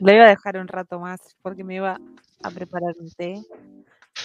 Lo 0.00 0.12
iba 0.12 0.24
a 0.24 0.30
dejar 0.30 0.56
un 0.56 0.68
rato 0.68 0.98
más 0.98 1.20
porque 1.42 1.62
me 1.62 1.76
iba 1.76 2.00
a 2.42 2.50
preparar 2.50 2.94
un 2.98 3.10
té. 3.10 3.42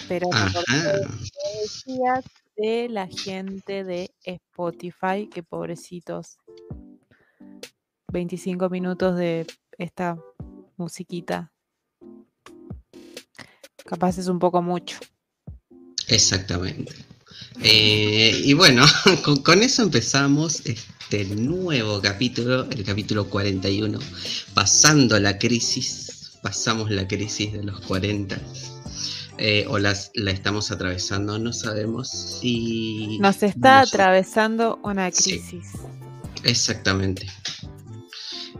Pero 0.08 0.28
me 0.30 1.62
decías 1.62 2.24
de 2.56 2.88
la 2.88 3.06
gente 3.06 3.84
de 3.84 4.10
Spotify, 4.24 5.28
que 5.32 5.42
pobrecitos. 5.42 6.38
25 8.12 8.70
minutos 8.70 9.16
de 9.16 9.46
esta 9.78 10.16
musiquita. 10.76 11.52
Capaz 13.84 14.18
es 14.18 14.28
un 14.28 14.38
poco 14.38 14.62
mucho. 14.62 14.98
Exactamente. 16.08 16.94
Eh, 17.62 18.40
y 18.44 18.52
bueno, 18.54 18.84
con, 19.44 19.62
eso 19.62 19.82
empezamos 19.82 20.60
este 20.66 20.76
nuevo 21.36 22.00
capítulo, 22.00 22.68
el 22.70 22.84
capítulo 22.84 23.28
41, 23.28 23.98
pasando 24.54 25.18
la 25.20 25.38
crisis, 25.38 26.38
pasamos 26.42 26.90
la 26.90 27.06
crisis 27.06 27.52
de 27.52 27.62
los 27.62 27.80
40. 27.82 28.38
Eh, 29.38 29.66
o 29.68 29.78
las, 29.78 30.10
la 30.14 30.30
estamos 30.30 30.70
atravesando, 30.70 31.38
no 31.38 31.52
sabemos 31.52 32.08
si... 32.40 33.18
Nos 33.18 33.42
está 33.42 33.80
atravesando 33.80 34.80
una 34.82 35.10
crisis. 35.10 35.72
exactamente. 36.42 37.26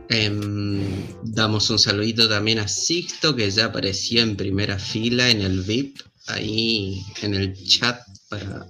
Em, 0.09 0.83
damos 1.23 1.71
un 1.71 1.79
saludito 1.79 2.29
también 2.29 2.59
a 2.59 2.69
Sixto, 2.69 3.35
que 3.35 3.51
ya 3.51 3.67
apareció 3.67 4.23
en 4.23 4.37
primera 4.37 4.79
fila 4.79 5.31
en 5.31 5.41
el 5.41 5.63
VIP, 5.63 5.99
ahí 6.29 7.03
en 7.23 7.35
el 7.35 7.55
chat 7.65 7.99
para 8.29 8.67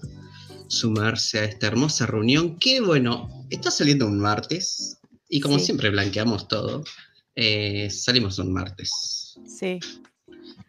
sumarse 0.68 1.38
a 1.38 1.44
esta 1.44 1.66
hermosa 1.66 2.06
reunión, 2.06 2.58
que 2.58 2.80
bueno, 2.80 3.46
está 3.50 3.70
saliendo 3.70 4.06
un 4.06 4.18
martes, 4.18 4.98
y 5.28 5.40
como 5.40 5.58
siempre 5.58 5.90
blanqueamos 5.90 6.48
todo, 6.48 6.84
eh, 7.34 7.88
salimos 7.90 8.38
un 8.38 8.52
martes. 8.52 9.38
Sí. 9.46 9.78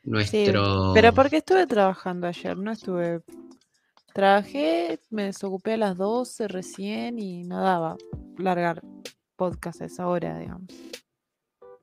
Nuestro... 0.04 0.92
pero 0.94 1.14
porque 1.14 1.38
estuve 1.38 1.68
trabajando 1.68 2.28
ayer, 2.28 2.58
no 2.58 2.72
estuve... 2.72 3.22
Trabajé, 4.14 5.00
me 5.12 5.26
desocupé 5.26 5.74
a 5.74 5.78
las 5.78 5.98
12 5.98 6.48
recién 6.48 7.20
y 7.20 7.44
no 7.44 7.62
daba 7.62 7.98
largar 8.40 8.82
podcast 9.36 9.82
a 9.82 9.86
esa 9.86 10.08
hora, 10.08 10.40
digamos. 10.40 10.72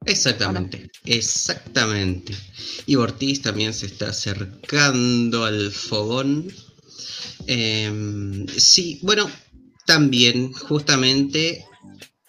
Exactamente, 0.05 0.91
exactamente. 1.05 2.35
Y 2.87 2.97
Ortiz 2.97 3.41
también 3.41 3.73
se 3.73 3.87
está 3.87 4.09
acercando 4.09 5.45
al 5.45 5.71
fogón. 5.71 6.53
Em, 7.47 8.47
sí, 8.49 9.01
bueno, 9.03 9.31
también, 9.87 10.53
justamente 10.53 11.65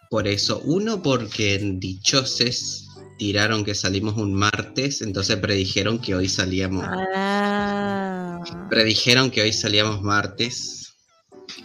por 0.10 0.28
eso. 0.28 0.62
Uno, 0.66 1.02
porque 1.02 1.56
en 1.56 1.80
Dichoses 1.80 2.88
tiraron 3.18 3.64
que 3.64 3.76
salimos 3.76 4.18
un 4.18 4.34
martes, 4.34 5.02
entonces 5.02 5.38
predijeron 5.38 6.00
que 6.00 6.16
hoy 6.16 6.28
salíamos. 6.28 6.86
Ah. 6.88 8.42
Predijeron 8.70 9.32
que 9.32 9.42
hoy 9.42 9.54
salíamos 9.54 10.02
martes. 10.02 10.96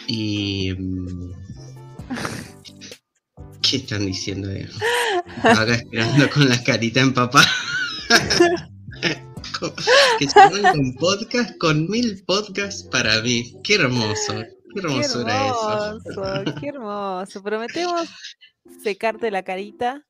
Y. 0.07 0.75
¿Qué 3.63 3.77
están 3.77 4.07
diciendo? 4.07 4.49
Acá 5.43 5.75
esperando 5.75 6.31
con 6.31 6.49
la 6.49 6.63
carita 6.63 7.01
en 7.01 7.15
papá. 7.15 7.45
que 10.19 10.29
se 10.29 10.63
con 10.63 10.95
podcast, 10.95 11.57
con 11.59 11.89
mil 11.89 12.23
podcasts 12.25 12.83
para 12.85 13.21
mí. 13.23 13.57
Qué 13.63 13.75
hermoso. 13.77 14.35
Qué 14.75 14.81
hermosura 14.81 15.53
qué 16.05 16.11
hermoso, 16.11 16.61
Qué 16.61 16.69
hermoso. 16.69 17.43
Prometemos 17.43 18.09
secarte 18.83 19.31
la 19.31 19.43
carita. 19.43 20.05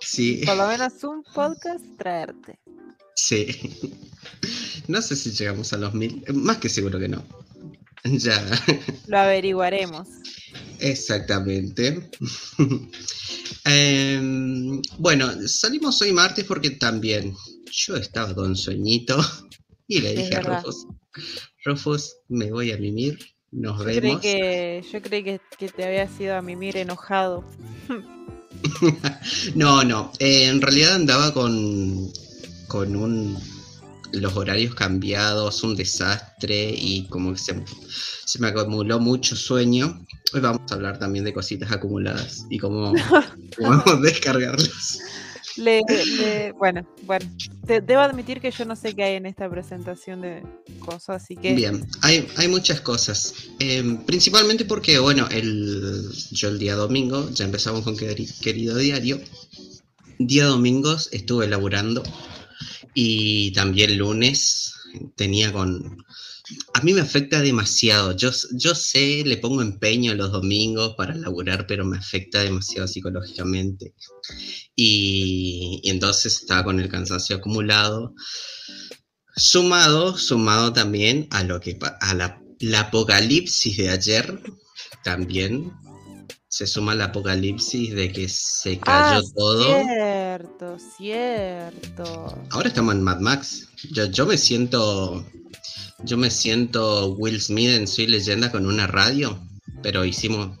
Sí. 0.00 0.42
Por 0.44 0.56
lo 0.56 0.66
menos 0.66 1.04
un 1.04 1.22
podcast 1.34 1.84
traerte. 1.98 2.58
Sí. 3.14 3.78
No 4.88 5.02
sé 5.02 5.14
si 5.14 5.30
llegamos 5.30 5.72
a 5.72 5.76
los 5.76 5.94
mil. 5.94 6.24
Más 6.32 6.58
que 6.58 6.68
seguro 6.68 6.98
que 6.98 7.08
no. 7.08 7.24
Ya. 8.04 8.42
Lo 9.06 9.18
averiguaremos. 9.18 10.08
Exactamente. 10.78 12.10
Em, 13.64 14.80
bueno, 14.98 15.30
salimos 15.46 16.00
hoy 16.00 16.12
martes 16.12 16.46
porque 16.46 16.70
también 16.70 17.34
yo 17.70 17.96
estaba 17.96 18.34
con 18.34 18.56
sueñito 18.56 19.18
y 19.86 20.00
le 20.00 20.14
dije 20.14 20.36
a 20.36 20.40
Rufus, 20.40 20.86
Rufus, 21.64 22.16
me 22.28 22.50
voy 22.50 22.72
a 22.72 22.78
mimir, 22.78 23.18
nos 23.50 23.78
yo 23.78 23.84
vemos. 23.84 24.20
que, 24.22 24.82
yo 24.90 25.02
creí 25.02 25.22
que, 25.22 25.68
te 25.68 25.84
había 25.84 26.08
ido 26.18 26.36
a 26.36 26.42
mimir 26.42 26.78
enojado. 26.78 27.44
no, 29.54 29.84
no, 29.84 30.12
eh, 30.18 30.46
en 30.46 30.62
realidad 30.62 30.94
andaba 30.94 31.34
con, 31.34 32.10
con 32.66 32.96
un 32.96 33.36
los 34.12 34.36
horarios 34.36 34.74
cambiados, 34.74 35.62
un 35.62 35.76
desastre 35.76 36.74
y 36.76 37.06
como 37.08 37.32
que 37.32 37.38
se, 37.38 38.38
me 38.38 38.48
acumuló 38.48 38.98
mucho 39.00 39.36
sueño. 39.36 40.04
Hoy 40.32 40.40
vamos 40.40 40.70
a 40.70 40.74
hablar 40.74 40.98
también 40.98 41.24
de 41.24 41.32
cositas 41.32 41.72
acumuladas 41.72 42.46
y 42.50 42.58
cómo 42.58 42.92
podemos 43.58 44.02
descargarlas. 44.02 44.98
bueno, 46.58 46.86
bueno, 47.02 47.26
debo 47.66 48.00
admitir 48.00 48.40
que 48.40 48.50
yo 48.50 48.64
no 48.64 48.76
sé 48.76 48.94
qué 48.94 49.04
hay 49.04 49.16
en 49.16 49.26
esta 49.26 49.48
presentación 49.50 50.20
de 50.20 50.42
cosas, 50.78 51.22
así 51.22 51.36
que... 51.36 51.54
Bien, 51.54 51.86
hay, 52.02 52.28
hay 52.36 52.48
muchas 52.48 52.80
cosas. 52.80 53.34
Em, 53.58 54.04
principalmente 54.04 54.64
porque, 54.64 54.98
bueno, 54.98 55.28
el, 55.30 56.08
yo 56.30 56.48
el 56.48 56.58
día 56.58 56.76
domingo, 56.76 57.28
ya 57.30 57.44
empezamos 57.44 57.82
con 57.82 57.96
querido 57.96 58.76
diario, 58.76 59.20
día 60.18 60.44
domingos 60.46 61.08
estuve 61.12 61.48
laburando 61.48 62.02
y 62.94 63.52
también 63.52 63.98
lunes 63.98 64.74
tenía 65.16 65.52
con... 65.52 66.04
A 66.74 66.82
mí 66.82 66.92
me 66.92 67.00
afecta 67.00 67.40
demasiado. 67.40 68.16
Yo, 68.16 68.30
yo 68.52 68.74
sé, 68.74 69.22
le 69.24 69.36
pongo 69.36 69.62
empeño 69.62 70.14
los 70.14 70.32
domingos 70.32 70.94
para 70.96 71.14
laburar, 71.14 71.66
pero 71.68 71.84
me 71.84 71.96
afecta 71.96 72.42
demasiado 72.42 72.88
psicológicamente. 72.88 73.94
Y, 74.74 75.80
entonces 75.84 76.40
estaba 76.40 76.64
con 76.64 76.80
el 76.80 76.88
cansancio 76.88 77.36
acumulado. 77.36 78.14
Sumado, 79.36 80.18
sumado 80.18 80.72
también 80.72 81.28
a 81.30 81.44
lo 81.44 81.60
que 81.60 81.78
a 82.00 82.14
la, 82.14 82.42
la 82.58 82.80
apocalipsis 82.80 83.76
de 83.76 83.90
ayer, 83.90 84.40
también 85.04 85.72
se 86.50 86.66
suma 86.66 86.94
el 86.94 87.00
apocalipsis 87.00 87.94
de 87.94 88.10
que 88.10 88.28
se 88.28 88.78
cayó 88.80 89.20
ah, 89.20 89.32
todo. 89.36 89.82
Cierto, 89.84 90.78
cierto. 90.96 92.38
Ahora 92.50 92.68
estamos 92.68 92.96
en 92.96 93.02
Mad 93.02 93.20
Max. 93.20 93.68
Yo, 93.92 94.06
yo 94.06 94.26
me 94.26 94.36
siento. 94.36 95.24
Yo 96.02 96.16
me 96.16 96.28
siento 96.28 97.14
Will 97.14 97.40
Smith 97.40 97.70
en 97.70 97.86
Soy 97.86 98.08
Leyenda 98.08 98.50
con 98.50 98.66
una 98.66 98.88
radio. 98.88 99.38
Pero 99.80 100.04
hicimos. 100.04 100.58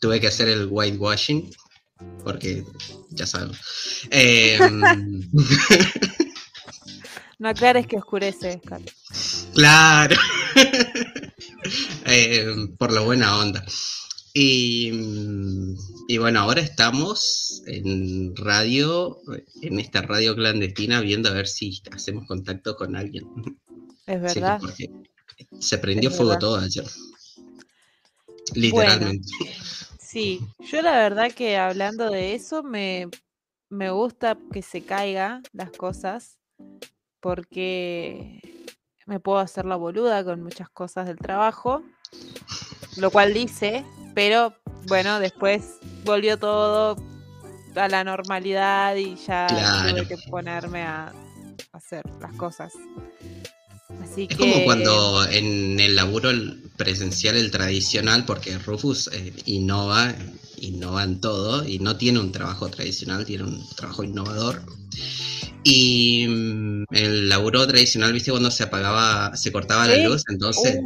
Tuve 0.00 0.20
que 0.20 0.26
hacer 0.26 0.48
el 0.48 0.68
whitewashing. 0.70 1.50
Porque 2.22 2.62
ya 3.08 3.26
sabemos. 3.26 3.58
Em, 4.10 4.80
no 7.38 7.48
aclares 7.48 7.86
que 7.86 7.96
oscurece, 7.96 8.60
Claro. 9.54 10.16
Em, 12.04 12.76
por 12.76 12.92
la 12.92 13.00
buena 13.00 13.36
onda. 13.38 13.64
Y, 14.32 16.18
bueno, 16.18 16.40
ahora 16.40 16.60
estamos 16.60 17.62
en 17.66 18.34
radio, 18.36 19.18
en 19.62 19.80
esta 19.80 20.02
radio 20.02 20.34
clandestina, 20.34 21.00
viendo 21.00 21.28
a 21.28 21.32
ver 21.32 21.48
si 21.48 21.82
hacemos 21.92 22.26
contacto 22.26 22.76
con 22.76 22.96
alguien. 22.96 23.26
Es 24.06 24.20
verdad. 24.20 24.60
se 25.58 25.78
prendió 25.78 26.10
fuego 26.10 26.38
todo 26.38 26.58
ayer. 26.58 26.86
Literalmente. 28.54 29.28
sí, 29.98 30.40
yo 30.70 30.82
la 30.82 30.92
verdad 30.92 31.32
que 31.32 31.56
hablando 31.56 32.10
de 32.10 32.34
eso, 32.34 32.62
me, 32.62 33.08
me 33.68 33.90
gusta 33.90 34.36
que 34.52 34.62
se 34.62 34.82
caiga 34.82 35.42
las 35.52 35.70
cosas, 35.70 36.38
porque 37.20 38.40
me 39.06 39.20
puedo 39.20 39.38
hacer 39.38 39.64
la 39.64 39.76
boluda 39.76 40.24
con 40.24 40.42
muchas 40.42 40.68
cosas 40.70 41.06
del 41.06 41.18
trabajo, 41.18 41.82
lo 42.96 43.10
cual 43.10 43.32
dice 43.34 43.84
pero 44.14 44.54
bueno, 44.86 45.20
después 45.20 45.78
volvió 46.04 46.38
todo 46.38 46.96
a 47.76 47.88
la 47.88 48.04
normalidad 48.04 48.96
y 48.96 49.16
ya 49.26 49.46
tuve 49.88 50.06
que 50.06 50.16
ponerme 50.28 50.82
a 50.82 51.12
hacer 51.72 52.02
las 52.20 52.34
cosas. 52.34 52.72
Así 54.02 54.26
es 54.28 54.36
como 54.36 54.64
cuando 54.64 55.24
en 55.30 55.78
el 55.78 55.94
laburo 55.94 56.30
presencial, 56.76 57.36
el 57.36 57.50
tradicional, 57.50 58.24
porque 58.24 58.58
Rufus 58.58 59.08
eh, 59.12 59.32
innova, 59.46 60.14
innova 60.58 61.04
en 61.04 61.20
todo 61.20 61.66
y 61.66 61.78
no 61.78 61.96
tiene 61.96 62.18
un 62.18 62.32
trabajo 62.32 62.68
tradicional, 62.68 63.24
tiene 63.24 63.44
un 63.44 63.68
trabajo 63.76 64.02
innovador. 64.02 64.62
Y 65.62 66.26
mm, 66.26 66.84
el 66.90 67.28
laburo 67.28 67.66
tradicional, 67.66 68.12
viste, 68.12 68.30
cuando 68.30 68.50
se 68.50 68.62
apagaba, 68.62 69.36
se 69.36 69.52
cortaba 69.52 69.86
la 69.86 69.98
luz, 69.98 70.24
entonces 70.28 70.80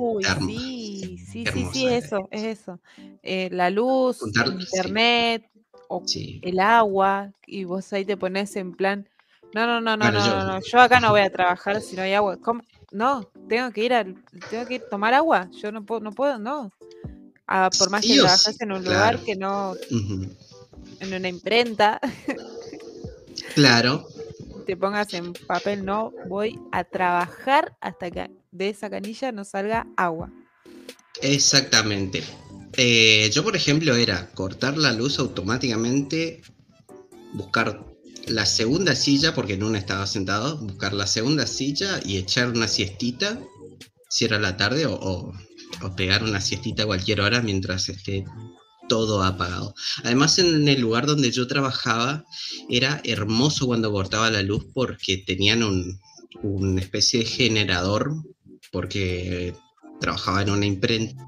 sí, 1.34 1.46
sí, 1.46 1.64
sí, 1.72 1.86
eso, 1.88 2.28
es 2.31 2.44
eso. 2.60 2.81
Eh, 3.22 3.48
la 3.50 3.70
luz, 3.70 4.20
internet, 4.46 5.50
o 5.88 6.02
Sí. 6.06 6.38
el 6.42 6.60
agua, 6.60 7.32
y 7.46 7.64
vos 7.64 7.92
ahí 7.92 8.04
te 8.04 8.16
pones 8.16 8.54
en 8.56 8.72
plan, 8.72 9.08
no, 9.54 9.66
no, 9.66 9.81
no, 9.81 9.96
no, 9.96 10.04
Bueno, 10.04 10.19
no, 10.20 10.26
yo- 10.26 10.38
no, 10.38 10.46
no, 10.54 10.60
yo 10.64 10.81
acá 10.81 11.00
no 11.00 11.10
voy 11.10 11.20
a 11.22 11.31
trabajar 11.31 11.81
si 11.82 11.96
no 11.96 12.02
hay 12.02 12.14
agua. 12.14 12.36
¿Cómo? 12.36 12.62
No, 12.92 13.28
tengo 13.48 13.70
que 13.72 13.84
ir 13.84 13.92
al, 13.92 14.14
tengo 14.48 14.64
que 14.66 14.75
ir 14.75 14.82
a 14.86 14.90
tomar 14.90 15.12
agua, 15.14 15.50
yo 15.60 15.72
no 15.72 15.84
puedo, 15.84 16.00
no 16.00 16.12
puedo, 16.12 16.38
no. 16.38 16.70
Ah, 17.46 17.70
por 17.76 17.90
más 17.90 18.00
que 18.02 18.16
trabajes 18.20 18.60
en 18.60 18.72
un 18.72 18.82
claro. 18.82 18.94
lugar 18.94 19.25
que 19.26 19.34
no, 19.36 19.75
en 21.00 21.14
una 21.14 21.28
imprenta, 21.28 22.00
Claro, 23.54 24.06
te 24.66 24.76
pongas 24.76 25.12
en 25.14 25.34
papel, 25.34 25.84
no 25.84 26.12
voy 26.26 26.58
a 26.72 26.84
trabajar 26.84 27.76
hasta 27.81 28.10
que 28.10 28.31
de 28.52 28.69
esa 28.69 28.88
canilla 28.88 29.32
no 29.32 29.44
salga 29.44 29.86
agua. 29.96 30.31
Exactamente. 31.22 32.22
Eh, 32.76 33.31
yo, 33.32 33.44
por 33.44 33.55
ejemplo, 33.56 33.94
era 33.94 34.31
cortar 34.32 34.76
la 34.76 34.93
luz 34.93 35.19
automáticamente, 35.19 36.43
buscar 37.32 37.84
la 38.26 38.46
segunda 38.46 38.94
silla, 38.94 39.34
porque 39.34 39.55
en 39.55 39.62
una 39.62 39.78
estaba 39.78 40.06
sentado, 40.06 40.58
buscar 40.58 40.93
la 40.93 41.06
segunda 41.06 41.46
silla 41.46 42.00
y 42.05 42.16
echar 42.16 42.49
una 42.49 42.69
siestita, 42.69 43.38
si 44.08 44.25
era 44.25 44.38
la 44.38 44.56
tarde, 44.56 44.87
o, 44.87 45.32
pegar 45.96 46.22
una 46.22 46.40
siestita 46.40 46.84
a 46.84 46.87
cualquier 46.87 47.20
hora 47.20 47.43
mientras 47.43 47.88
esté 47.88 48.25
todo 48.88 49.22
apagado. 49.22 49.75
Además, 50.02 50.38
en 50.38 50.67
el 50.69 50.81
lugar 50.81 51.06
donde 51.06 51.31
yo 51.31 51.46
trabajaba, 51.46 52.25
era 52.69 53.00
hermoso 53.05 53.67
cuando 53.67 53.93
cortaba 53.93 54.31
la 54.31 54.43
luz 54.43 54.67
porque 54.72 55.19
tenían 55.19 55.62
un, 55.62 56.00
una 56.43 56.81
especie 56.81 57.20
de 57.20 57.26
generador, 57.26 58.14
porque 58.70 59.55
trabajaba 60.05 60.43
en 60.43 60.51
una 60.51 60.67
imprenta, 60.67 61.25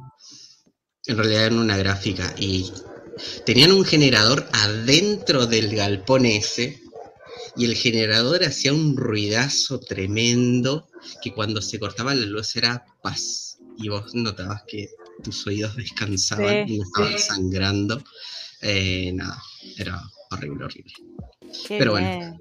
en 1.07 1.17
realidad 1.17 1.47
en 1.47 1.59
una 1.59 1.79
gráfica, 1.79 2.35
y 2.39 2.71
tenían 3.47 3.73
un 3.73 3.87
generador 3.87 4.47
adentro 4.53 5.47
del 5.47 5.75
galpón 5.75 6.27
ese, 6.27 6.83
y 7.57 7.65
el 7.65 7.75
generador 7.75 8.45
hacía 8.45 8.75
un 8.75 8.99
ruidazo 8.99 9.81
tremendo 9.81 10.89
que 11.23 11.33
cuando 11.33 11.63
se 11.63 11.79
cortaba 11.79 12.15
la 12.15 12.27
luz 12.27 12.55
era 12.57 12.85
paz, 13.03 13.59
y 13.79 13.89
vos 13.89 14.15
notabas 14.15 14.63
que 14.69 14.91
tus 15.25 15.47
oídos 15.47 15.75
descansaban 15.77 16.69
Sí, 16.69 16.75
y 16.75 16.79
no 16.79 16.85
estaban 16.85 17.19
sangrando. 17.19 18.03
Eh, 18.61 19.11
nada, 19.15 19.41
era 19.79 20.03
horrible, 20.31 20.67
horrible. 20.67 20.93
Qué 21.67 21.79
Pero 21.79 21.93
bueno. 21.93 22.09
bien. 22.09 22.39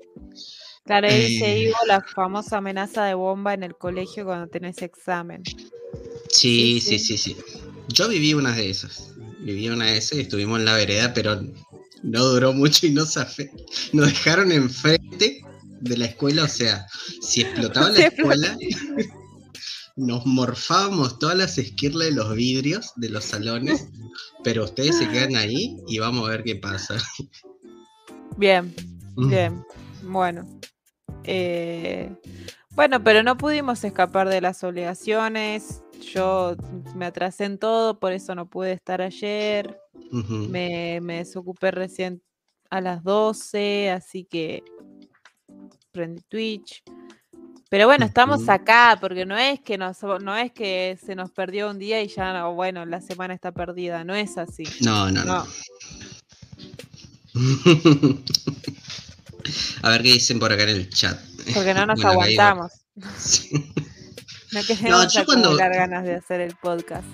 Claro, 0.86 1.08
ahí 1.08 1.30
dice 1.30 1.52
Eh, 1.52 1.60
Ivo 1.60 1.78
la 1.88 2.02
famosa 2.02 2.58
amenaza 2.58 3.06
de 3.06 3.14
bomba 3.14 3.54
en 3.54 3.64
el 3.64 3.76
colegio 3.76 4.26
cuando 4.26 4.48
tenés 4.48 4.82
examen. 4.82 5.44
Sí, 6.30 6.80
Sí, 6.81 7.00
sí, 7.00 7.18
sí. 7.18 7.36
Yo 7.89 8.07
viví 8.07 8.33
una 8.33 8.56
de 8.56 8.69
esas. 8.69 9.13
Viví 9.39 9.69
una 9.69 9.86
de 9.86 9.98
esas 9.98 10.18
y 10.18 10.22
estuvimos 10.22 10.60
en 10.60 10.66
la 10.66 10.75
vereda, 10.75 11.13
pero 11.13 11.42
no 12.04 12.24
duró 12.24 12.54
mucho 12.54 12.88
y 12.88 12.92
no 12.92 13.06
zafé. 13.06 13.51
Nos 13.94 14.07
dejaron 14.07 14.51
enfrente 14.51 15.42
de 15.81 15.98
la 15.98 16.06
escuela, 16.06 16.44
o 16.44 16.48
sea, 16.48 16.88
si 17.22 17.42
explotaba 17.42 17.89
la 17.89 18.00
escuela, 18.07 18.57
nos 19.95 20.25
morfábamos 20.25 21.19
todas 21.19 21.38
las 21.38 21.57
esquirlas 21.57 22.10
de 22.10 22.16
los 22.16 22.36
vidrios 22.36 22.92
de 22.95 23.10
los 23.10 23.25
salones, 23.25 23.88
pero 24.44 24.66
ustedes 24.66 24.98
se 24.98 25.10
quedan 25.10 25.36
ahí 25.36 25.77
y 25.88 26.00
vamos 26.00 26.27
a 26.27 26.31
ver 26.31 26.44
qué 26.44 26.56
pasa. 26.56 26.98
Bien, 28.38 28.74
bien. 29.16 29.66
Bueno. 30.04 30.45
Eh, 31.24 32.12
bueno, 32.72 33.04
pero 33.04 33.24
no 33.24 33.38
pudimos 33.38 33.83
escapar 33.83 34.27
de 34.27 34.42
las 34.42 34.63
obligaciones. 34.63 35.81
Yo 36.01 36.56
me 36.95 37.06
atrasé 37.06 37.45
en 37.45 37.57
todo, 37.57 38.00
por 38.00 38.13
eso 38.13 38.36
no 38.36 38.50
pude 38.50 38.71
estar 38.74 39.01
ayer. 39.01 39.80
Me, 40.12 41.00
me 41.01 41.18
desocupé 41.18 41.71
recién 41.71 42.21
a 42.69 42.81
las 42.81 43.03
12, 43.03 43.92
así 43.92 44.24
que 44.24 44.63
prendí 45.92 46.21
Twitch. 46.30 46.83
Pero 47.69 47.88
bueno, 47.88 48.06
estamos 48.06 48.47
acá, 48.47 48.97
porque 49.01 49.25
no 49.25 49.38
es 49.38 49.59
que 49.59 49.77
nos, 49.77 50.01
no 50.21 50.38
es 50.38 50.51
que 50.51 50.97
se 51.03 51.15
nos 51.15 51.31
perdió 51.31 51.69
un 51.69 51.80
día 51.80 52.01
y 52.01 52.07
ya 52.07 52.31
no, 52.31 52.53
bueno, 52.53 52.86
la 52.86 53.01
semana 53.01 53.33
está 53.33 53.51
perdida, 53.51 54.03
no 54.03 54.13
es 54.15 54.38
así. 54.38 54.63
No, 54.81 55.12
no, 55.12 55.25
no. 55.25 55.44
No. 55.44 55.45
A 59.81 59.89
ver 59.89 60.01
qué 60.03 60.13
dicen 60.13 60.39
por 60.39 60.51
acá 60.51 60.63
en 60.63 60.69
el 60.69 60.89
chat. 60.89 61.19
Porque 61.53 61.74
no 61.74 61.86
nos 61.86 62.01
Bueno, 62.01 62.21
acá 62.21 62.69
Sí. 64.63 64.78
No 64.84 65.07
yo 65.07 65.25
cuando- 65.25 65.56
ganas 65.56 66.04
de 66.06 66.16
hacer 66.16 66.42
el 66.42 66.56
podcast. 66.56 67.06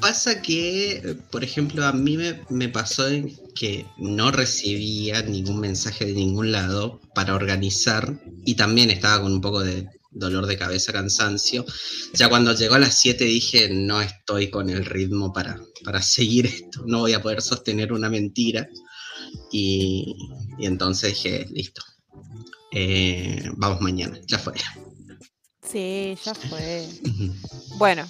Pasa 0.00 0.40
que, 0.40 0.92
eh, 0.92 1.16
por 1.30 1.44
ejemplo, 1.44 1.84
a 1.84 1.92
mí 1.92 2.16
me, 2.16 2.40
me 2.48 2.68
pasó 2.70 3.04
que 3.54 3.84
no 3.98 4.30
recibía 4.30 5.20
ningún 5.22 5.60
mensaje 5.60 6.06
de 6.06 6.14
ningún 6.14 6.52
lado 6.52 7.00
para 7.14 7.34
organizar 7.34 8.18
y 8.46 8.54
también 8.54 8.90
estaba 8.90 9.22
con 9.22 9.32
un 9.32 9.40
poco 9.42 9.62
de 9.62 9.86
dolor 10.10 10.46
de 10.46 10.56
cabeza, 10.56 10.92
cansancio. 10.92 11.66
Ya 12.14 12.28
cuando 12.30 12.54
llegó 12.54 12.76
a 12.76 12.78
las 12.78 12.98
7 12.98 13.24
dije, 13.24 13.68
no 13.70 14.00
estoy 14.00 14.48
con 14.50 14.70
el 14.70 14.86
ritmo 14.86 15.32
para, 15.34 15.60
para 15.84 16.00
seguir 16.00 16.46
esto, 16.46 16.82
no 16.86 17.00
voy 17.00 17.12
a 17.12 17.20
poder 17.22 17.42
sostener 17.42 17.92
una 17.92 18.08
mentira. 18.08 18.66
Y, 19.52 20.16
y 20.58 20.66
entonces 20.66 21.10
dije, 21.14 21.46
listo, 21.50 21.82
eh, 22.72 23.50
vamos 23.56 23.80
mañana, 23.82 24.18
ya 24.26 24.38
fue. 24.38 24.54
Sí, 25.70 26.16
ya 26.24 26.34
fue. 26.34 26.88
Bueno. 27.78 28.08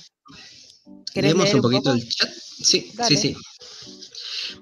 ¿querés 1.12 1.34
Leemos 1.34 1.52
un 1.54 1.62
poquito 1.62 1.92
el 1.92 2.08
chat. 2.08 2.30
Sí, 2.30 2.90
Dale. 2.94 3.16
sí, 3.16 3.34
sí. 3.34 3.36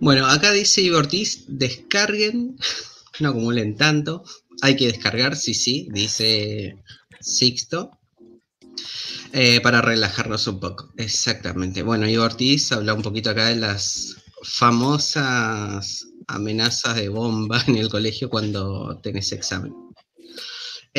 Bueno, 0.00 0.26
acá 0.26 0.52
dice 0.52 0.80
Igor 0.82 1.04
Ortiz, 1.04 1.44
descarguen, 1.48 2.56
no 3.20 3.30
acumulen 3.30 3.76
tanto. 3.76 4.24
Hay 4.62 4.76
que 4.76 4.86
descargar, 4.86 5.36
sí, 5.36 5.54
sí, 5.54 5.88
dice 5.92 6.76
Sixto. 7.20 7.90
eh, 9.32 9.60
para 9.60 9.80
relajarnos 9.82 10.46
un 10.46 10.60
poco. 10.60 10.92
Exactamente. 10.96 11.82
Bueno, 11.82 12.08
Igor 12.08 12.32
Ortiz 12.32 12.72
habla 12.72 12.94
un 12.94 13.02
poquito 13.02 13.30
acá 13.30 13.46
de 13.48 13.56
las 13.56 14.16
famosas 14.42 16.06
amenazas 16.26 16.96
de 16.96 17.08
bomba 17.08 17.62
en 17.68 17.76
el 17.76 17.88
colegio 17.88 18.28
cuando 18.30 18.98
tenés 19.02 19.32
examen. 19.32 19.72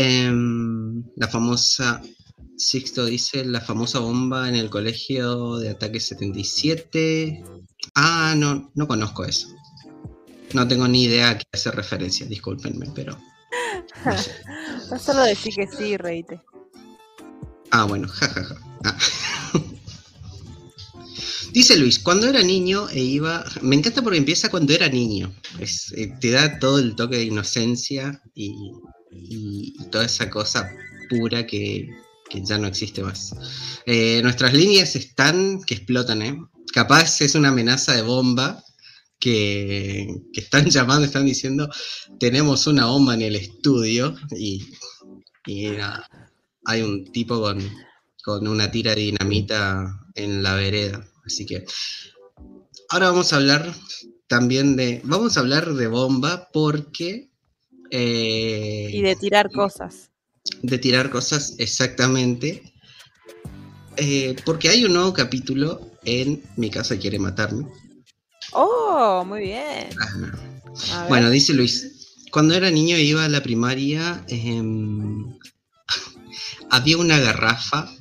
Em, 0.01 1.03
la 1.17 1.27
famosa 1.27 2.01
Sixto 2.55 3.05
dice 3.05 3.43
la 3.43 3.59
famosa 3.59 3.99
bomba 3.99 4.47
en 4.47 4.55
el 4.55 4.69
colegio 4.69 5.57
de 5.57 5.71
ataque 5.71 5.99
77. 5.99 7.43
Ah, 7.95 8.33
no, 8.37 8.71
no 8.75 8.87
conozco 8.87 9.25
eso. 9.25 9.49
No 10.53 10.65
tengo 10.69 10.87
ni 10.87 11.03
idea 11.03 11.31
a 11.31 11.37
qué 11.37 11.43
hace 11.51 11.71
referencia, 11.71 12.25
discúlpenme, 12.25 12.87
pero. 12.95 13.19
no 14.05 14.17
sé. 14.17 14.31
Solo 14.99 15.23
decir 15.23 15.53
que 15.53 15.67
sí, 15.67 15.97
reíte. 15.97 16.39
Ah, 17.71 17.83
bueno, 17.83 18.07
jajaja. 18.07 18.55
Ah. 18.85 18.97
Dice 21.51 21.75
Luis, 21.77 21.99
cuando 21.99 22.27
era 22.27 22.41
niño 22.41 22.87
e 22.89 23.01
iba. 23.01 23.43
Me 23.61 23.75
encanta 23.75 24.01
porque 24.01 24.17
empieza 24.17 24.49
cuando 24.49 24.71
era 24.71 24.87
niño. 24.87 25.35
Es, 25.59 25.91
eh, 25.97 26.13
te 26.21 26.31
da 26.31 26.57
todo 26.57 26.79
el 26.79 26.95
toque 26.95 27.17
de 27.17 27.23
inocencia 27.25 28.21
y, 28.33 28.71
y- 29.11 29.73
toda 29.91 30.05
esa 30.05 30.29
cosa 30.29 30.69
pura 31.09 31.45
que, 31.45 31.89
ya 32.31 32.57
no 32.57 32.67
existe 32.67 33.01
más. 33.01 33.33
Eh, 33.85 34.21
nuestras 34.21 34.53
líneas 34.53 34.95
están 34.95 35.61
que 35.63 35.75
explotan, 35.75 36.21
¿eh? 36.21 36.39
Capaz 36.71 37.21
es 37.21 37.33
una 37.33 37.49
amenaza 37.49 37.95
de 37.95 38.03
bomba 38.03 38.63
que, 39.19 40.07
están 40.33 40.65
llamando, 40.69 41.05
están 41.05 41.25
diciendo, 41.25 41.69
tenemos 42.19 42.67
una 42.67 42.85
bomba 42.85 43.15
en 43.15 43.23
el 43.23 43.35
estudio 43.35 44.15
y, 44.37 44.67
hay 46.65 46.81
un 46.83 47.11
tipo 47.11 47.41
con, 47.41 47.67
con 48.23 48.47
una 48.47 48.69
tira 48.69 48.93
de 48.93 49.01
dinamita 49.01 49.99
en 50.13 50.43
la 50.43 50.53
vereda. 50.53 51.03
Así 51.25 51.47
que 51.47 51.65
ahora 52.89 53.09
vamos 53.09 53.33
a 53.33 53.37
hablar 53.37 53.73
también 54.27 54.75
de, 54.75 55.01
vamos 55.03 55.35
a 55.35 55.39
hablar 55.39 55.73
de 55.73 55.87
bomba 55.87 56.49
porque... 56.53 57.28
eh, 57.91 58.89
Y 58.91 59.01
de 59.01 59.15
tirar 59.15 59.49
cosas. 59.51 60.09
de 60.61 60.77
tirar 60.77 61.09
cosas 61.09 61.55
exactamente. 61.57 62.63
Eh, 63.97 64.35
porque 64.45 64.69
hay 64.69 64.85
un 64.85 64.93
nuevo 64.93 65.13
capítulo 65.13 65.81
en 66.05 66.41
Mi 66.55 66.69
casa 66.69 66.97
quiere 66.97 67.19
matarme. 67.19 67.65
Oh, 68.53 69.23
muy 69.25 69.41
bien. 69.41 69.89
Bueno, 71.07 71.29
dice 71.29 71.53
Luis, 71.53 72.25
cuando 72.31 72.55
era 72.55 72.71
niño 72.71 72.97
iba 72.97 73.25
a 73.25 73.29
la 73.29 73.41
primaria, 73.43 74.23
em, 74.27 75.25
había 76.69 76.97
una 76.97 77.19
garrafa, 77.19 77.91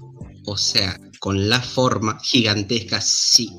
o 0.46 0.56
sea, 0.56 0.98
con 1.18 1.48
la 1.48 1.60
forma 1.60 2.18
gigantesca, 2.22 3.00
sí. 3.00 3.50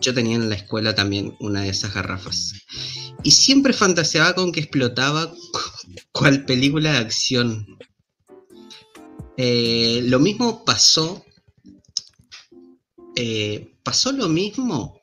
Yo 0.00 0.14
tenía 0.14 0.36
en 0.36 0.48
la 0.48 0.56
escuela 0.56 0.94
también 0.94 1.36
una 1.40 1.62
de 1.62 1.70
esas 1.70 1.94
garrafas. 1.94 2.54
Y 3.22 3.32
siempre 3.32 3.72
fantaseaba 3.72 4.34
con 4.34 4.52
que 4.52 4.60
explotaba 4.60 5.32
cual 6.12 6.44
película 6.44 6.92
de 6.92 6.98
acción. 6.98 7.66
Eh, 9.36 10.02
lo 10.04 10.18
mismo 10.20 10.64
pasó. 10.64 11.24
eh, 13.16 13.74
pasó 13.82 14.12
lo 14.12 14.28
mismo 14.28 15.00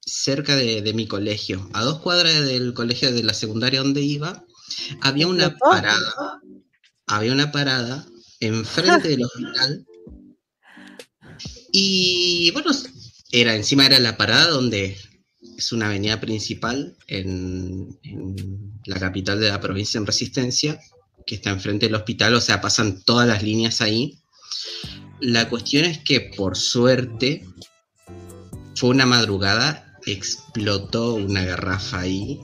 cerca 0.00 0.56
de, 0.56 0.80
de 0.82 0.94
mi 0.94 1.06
colegio, 1.06 1.68
a 1.74 1.82
dos 1.82 2.00
cuadras 2.00 2.44
del 2.46 2.72
colegio 2.74 3.12
de 3.12 3.22
la 3.22 3.34
secundaria 3.34 3.80
donde 3.80 4.00
iba, 4.02 4.44
había 5.00 5.26
una 5.26 5.56
parada. 5.56 6.40
Había 7.06 7.32
una 7.32 7.50
parada 7.50 8.06
enfrente 8.40 9.08
del 9.08 9.24
hospital. 9.24 9.86
Y 11.72 12.50
bueno, 12.52 12.70
era 13.30 13.54
encima 13.54 13.86
era 13.86 13.98
la 13.98 14.16
parada 14.16 14.48
donde 14.48 14.96
es 15.56 15.72
una 15.72 15.86
avenida 15.86 16.20
principal 16.20 16.96
en, 17.06 17.98
en 18.02 18.80
la 18.84 18.98
capital 18.98 19.40
de 19.40 19.48
la 19.48 19.60
provincia 19.60 19.98
en 19.98 20.06
Resistencia, 20.06 20.80
que 21.26 21.36
está 21.36 21.50
enfrente 21.50 21.86
del 21.86 21.94
hospital, 21.94 22.34
o 22.34 22.40
sea, 22.40 22.60
pasan 22.60 23.02
todas 23.02 23.28
las 23.28 23.42
líneas 23.42 23.80
ahí. 23.80 24.18
La 25.20 25.48
cuestión 25.48 25.84
es 25.84 25.98
que 25.98 26.20
por 26.20 26.56
suerte 26.56 27.44
fue 28.74 28.90
una 28.90 29.06
madrugada, 29.06 29.98
explotó 30.06 31.14
una 31.14 31.44
garrafa 31.44 32.00
ahí. 32.00 32.40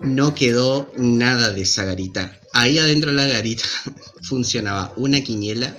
No 0.00 0.34
quedó 0.34 0.92
nada 0.96 1.50
de 1.52 1.62
esa 1.62 1.84
garita. 1.84 2.38
Ahí 2.52 2.78
adentro 2.78 3.10
de 3.10 3.16
la 3.16 3.26
garita 3.26 3.64
funcionaba 4.22 4.92
una 4.96 5.20
quiniela, 5.22 5.76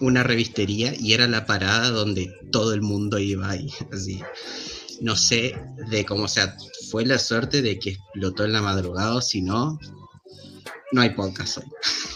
una 0.00 0.22
revistería 0.22 0.94
y 0.98 1.12
era 1.12 1.26
la 1.28 1.46
parada 1.46 1.90
donde 1.90 2.32
todo 2.50 2.74
el 2.74 2.82
mundo 2.82 3.18
iba 3.18 3.50
ahí. 3.50 3.70
Así. 3.92 4.20
No 5.00 5.16
sé 5.16 5.58
de 5.90 6.04
cómo, 6.04 6.24
o 6.24 6.28
sea, 6.28 6.56
fue 6.90 7.04
la 7.04 7.18
suerte 7.18 7.62
de 7.62 7.78
que 7.78 7.90
explotó 7.90 8.44
en 8.44 8.52
la 8.52 8.62
madrugada, 8.62 9.16
o 9.16 9.20
si 9.20 9.42
no, 9.42 9.78
no 10.92 11.00
hay 11.00 11.10
podcast 11.10 11.58
hoy. 11.58 11.64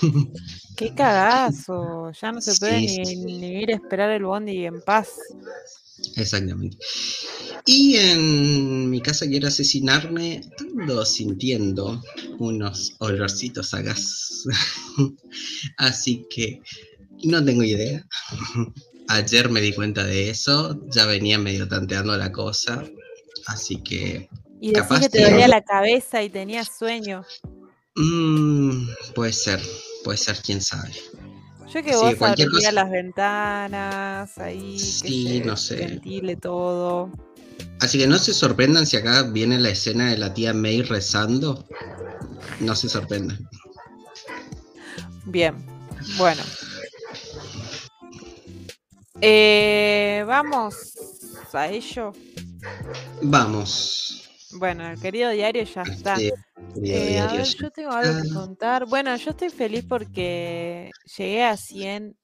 Qué 0.76 0.94
cagazo. 0.94 2.12
Ya 2.12 2.30
no 2.30 2.40
se 2.40 2.54
puede 2.56 2.88
Sí, 2.88 3.16
ni, 3.16 3.38
ni 3.38 3.62
ir 3.62 3.73
a 3.73 3.75
esperar 3.75 4.11
el 4.11 4.23
bondi 4.23 4.64
en 4.64 4.80
paz. 4.80 5.08
Exactamente. 6.14 6.78
Y 7.66 7.97
en 7.97 8.88
mi 8.88 9.00
casa 9.00 9.26
quiero 9.26 9.49
asesinarme, 9.49 10.42
ando 10.61 11.04
sintiendo 11.04 12.02
unos 12.38 12.94
olorcitos 12.99 13.75
a 13.75 13.82
gas. 13.82 14.44
Así 15.76 16.26
que 16.30 16.62
no 17.25 17.44
tengo 17.44 17.62
idea. 17.62 18.04
Ayer 19.08 19.48
me 19.50 19.60
di 19.60 19.72
cuenta 19.72 20.04
de 20.04 20.28
eso, 20.30 20.78
ya 20.90 21.06
venía 21.06 21.38
medio 21.38 21.66
tanteando 21.66 22.16
la 22.16 22.30
cosa. 22.30 22.84
Así 23.46 23.76
que 23.82 24.28
Y 24.60 24.68
decís 24.72 24.82
Capaz 24.82 25.00
que 25.00 25.08
te 25.08 25.18
que- 25.18 25.30
dolía 25.30 25.48
la 25.48 25.62
cabeza 25.62 26.22
y 26.22 26.28
tenías 26.28 26.68
sueño. 26.76 27.25
mm, 27.96 28.88
puede 29.14 29.32
ser, 29.32 29.60
puede 30.04 30.18
ser, 30.18 30.37
quién 30.44 30.60
sabe. 30.60 30.92
Yo 31.72 31.82
que 31.82 31.90
Sí, 31.92 31.96
vos 31.96 32.14
cualquier 32.16 32.50
cosa. 32.50 32.72
las 32.72 32.90
ventanas, 32.90 34.38
ahí, 34.38 34.72
que 34.76 34.78
Sí, 34.78 35.38
se 35.38 35.44
no 35.44 35.56
sé. 35.56 35.76
ventile 35.76 36.37
todo. 36.37 37.10
Así 37.80 37.98
que 37.98 38.06
no 38.06 38.18
se 38.18 38.32
sorprendan 38.34 38.87
si 38.87 38.96
acá 38.96 39.22
viene 39.22 39.58
la 39.58 39.70
escena 39.70 40.10
de 40.10 40.18
la 40.18 40.34
tía 40.34 40.52
May 40.52 40.82
rezando. 40.82 41.66
No 42.60 42.75
se 42.75 42.88
sorprendan. 42.88 43.38
Bien, 45.26 45.54
bueno. 46.16 46.42
Eh, 49.20 50.25
vamos 50.26 50.94
a 51.52 51.68
ello. 51.68 52.12
Vamos. 53.22 54.28
Bueno, 54.52 54.88
el 54.88 55.00
querido 55.00 55.30
diario 55.30 55.64
ya 55.64 55.82
está. 55.82 56.16
Sí, 56.16 56.30
Eh, 56.84 57.18
a 57.18 57.32
ver, 57.32 57.44
yo 57.46 57.70
tengo 57.70 57.90
algo 57.90 58.22
que 58.22 58.28
contar. 58.32 58.87
Bueno, 58.87 59.14
yo 59.16 59.30
estoy 59.30 59.50
feliz 59.50 59.84
porque 59.88 60.90
llegué 61.16 61.44
a 61.44 61.56
100 61.56 62.16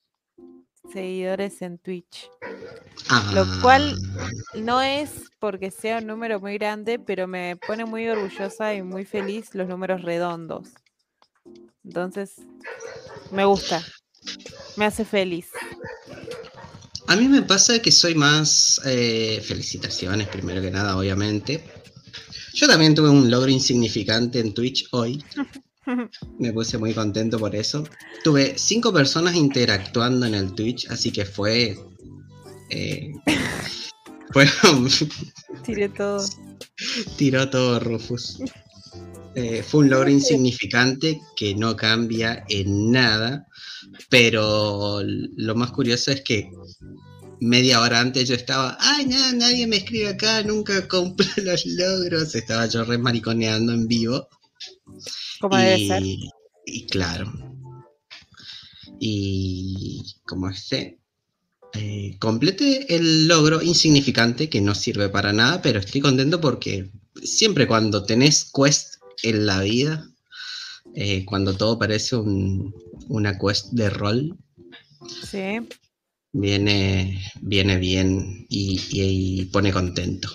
seguidores 0.92 1.60
en 1.62 1.78
Twitch. 1.78 2.30
lo 3.32 3.44
cual- 3.62 3.96
Ah, 4.18 4.30
No 4.56 4.80
es 4.80 5.10
porque 5.40 5.70
sea 5.72 5.98
un 5.98 6.06
número 6.06 6.38
muy 6.40 6.56
grande, 6.58 6.98
pero 7.00 7.26
me 7.26 7.56
pone 7.56 7.84
muy 7.84 8.08
orgullosa 8.08 8.72
y 8.74 8.82
muy 8.82 9.04
feliz 9.04 9.52
los 9.54 9.68
números 9.68 10.02
redondos. 10.02 10.68
Entonces, 11.84 12.36
me 13.32 13.44
gusta. 13.44 13.82
Me 14.76 14.84
hace 14.86 15.04
feliz. 15.04 15.50
A 17.06 17.16
mí 17.16 17.28
me 17.28 17.42
pasa 17.42 17.80
que 17.80 17.92
soy 17.92 18.14
más. 18.14 18.80
eh, 18.84 19.40
felicitaciones, 19.44 20.28
primero 20.28 20.60
que 20.62 20.70
nada, 20.70 20.96
obviamente. 20.96 21.64
Yo 22.54 22.66
también 22.66 22.94
tuve 22.94 23.08
un 23.08 23.30
logro 23.30 23.50
insignificante 23.50 24.38
en 24.40 24.54
Twitch 24.54 24.86
hoy. 24.92 25.22
Me 26.38 26.50
puse 26.52 26.78
muy 26.78 26.94
contento 26.94 27.38
por 27.38 27.54
eso. 27.54 27.84
Tuve 28.22 28.54
cinco 28.56 28.90
personas 28.92 29.34
interactuando 29.34 30.24
en 30.24 30.34
el 30.34 30.54
Twitch, 30.54 30.88
así 30.90 31.10
que 31.10 31.26
fue. 31.26 31.76
eh, 32.70 33.12
fue 34.32 34.46
Tiré 35.64 35.88
todo. 35.90 36.24
tiró 37.18 37.50
todo 37.50 37.80
Rufus. 37.80 38.38
Eh, 39.34 39.62
fue 39.62 39.80
un 39.80 39.90
logro 39.90 40.08
insignificante 40.20 41.20
que 41.36 41.54
no 41.54 41.76
cambia 41.76 42.44
en 42.48 42.90
nada, 42.90 43.46
pero 44.08 45.02
lo 45.04 45.54
más 45.54 45.70
curioso 45.72 46.12
es 46.12 46.22
que 46.22 46.50
media 47.40 47.80
hora 47.80 48.00
antes 48.00 48.28
yo 48.28 48.34
estaba, 48.34 48.76
ay, 48.80 49.06
nada, 49.06 49.32
nadie 49.32 49.66
me 49.66 49.76
escribe 49.76 50.08
acá, 50.08 50.42
nunca 50.42 50.86
cumplo 50.88 51.26
los 51.44 51.66
logros, 51.66 52.34
estaba 52.34 52.66
yo 52.66 52.84
re 52.84 52.98
mariconeando 52.98 53.72
en 53.72 53.86
vivo. 53.86 54.28
Como 55.40 55.56
debe 55.56 55.86
ser. 55.86 56.02
Y, 56.02 56.30
y 56.66 56.86
claro. 56.86 57.32
Y 59.00 60.16
como 60.24 60.48
este, 60.48 60.98
eh, 61.74 62.16
complete 62.20 62.94
el 62.94 63.26
logro 63.28 63.60
insignificante 63.62 64.48
que 64.48 64.60
no 64.60 64.74
sirve 64.74 65.08
para 65.08 65.32
nada, 65.32 65.60
pero 65.60 65.80
estoy 65.80 66.00
contento 66.00 66.40
porque 66.40 66.90
siempre 67.22 67.66
cuando 67.66 68.04
tenés 68.04 68.50
quest 68.54 68.96
en 69.22 69.46
la 69.46 69.60
vida, 69.62 70.08
eh, 70.94 71.24
cuando 71.24 71.54
todo 71.54 71.78
parece 71.78 72.16
un- 72.16 72.74
una 73.08 73.38
quest 73.38 73.72
de 73.72 73.90
rol, 73.90 74.38
Sí. 75.30 75.58
Viene, 76.34 77.22
viene 77.40 77.78
bien 77.78 78.44
y, 78.50 78.78
y- 78.90 79.40
y 79.40 79.44
pone 79.46 79.72
contento. 79.72 80.28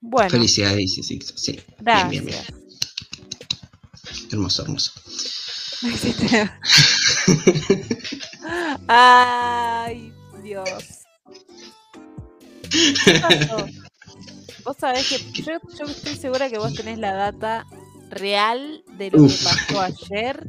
Bueno, 0.00 0.30
Felicidades, 0.30 0.92
sí, 0.94 1.02
sí, 1.04 1.20
sí. 1.36 1.60
Bien, 1.78 2.08
bien, 2.08 2.26
bien. 2.26 2.42
Hermoso, 4.32 4.62
hermoso. 4.62 4.90
Ay, 8.88 10.12
Dios. 10.42 10.84
¿Qué 13.04 13.14
pasó? 13.14 13.66
Vos 14.64 14.76
sabés 14.78 15.06
que 15.06 15.18
yo, 15.44 15.52
yo 15.78 15.84
estoy 15.90 16.16
segura 16.16 16.50
que 16.50 16.58
vos 16.58 16.74
tenés 16.74 16.98
la 16.98 17.12
data 17.14 17.66
real 18.10 18.82
de 18.98 19.10
lo 19.10 19.22
Uf. 19.22 19.26
que 19.26 19.38
pasó 19.38 19.80
ayer. 19.80 20.46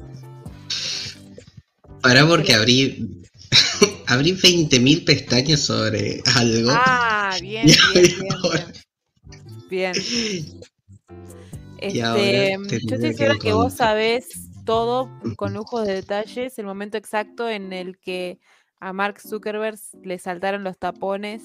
Pará 2.01 2.27
porque 2.27 2.53
abrí, 2.53 3.07
abrí 4.13 4.33
20.000 4.33 5.05
pestañas 5.05 5.61
sobre 5.61 6.21
algo. 6.35 6.69
Ah, 6.71 7.35
bien, 7.41 7.65
bien, 7.65 7.77
bien, 7.93 8.33
ahora. 8.43 8.73
bien. 9.69 9.93
Y 11.81 11.99
ahora 11.99 12.21
Este, 12.21 12.57
yo 12.69 12.95
estoy 12.95 12.99
que 12.99 13.13
segura 13.13 13.39
que 13.39 13.53
vos 13.53 13.73
sabés 13.73 14.27
todo 14.65 15.09
con 15.35 15.53
lujos 15.53 15.85
de 15.85 15.95
detalles, 15.95 16.57
el 16.57 16.65
momento 16.65 16.97
exacto 16.97 17.49
en 17.49 17.73
el 17.73 17.97
que 17.99 18.39
a 18.79 18.93
Mark 18.93 19.19
Zuckerberg 19.19 19.77
le 20.03 20.17
saltaron 20.19 20.63
los 20.63 20.77
tapones 20.77 21.43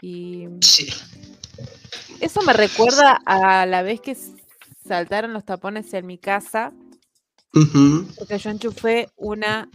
y 0.00 0.46
Sí. 0.60 0.88
Eso 2.20 2.42
me 2.42 2.52
recuerda 2.52 3.20
a 3.26 3.66
la 3.66 3.82
vez 3.82 4.00
que 4.00 4.16
saltaron 4.86 5.32
los 5.32 5.44
tapones 5.44 5.92
en 5.94 6.06
mi 6.06 6.18
casa, 6.18 6.72
porque 8.18 8.38
yo 8.38 8.50
enchufé 8.50 9.08
una, 9.16 9.68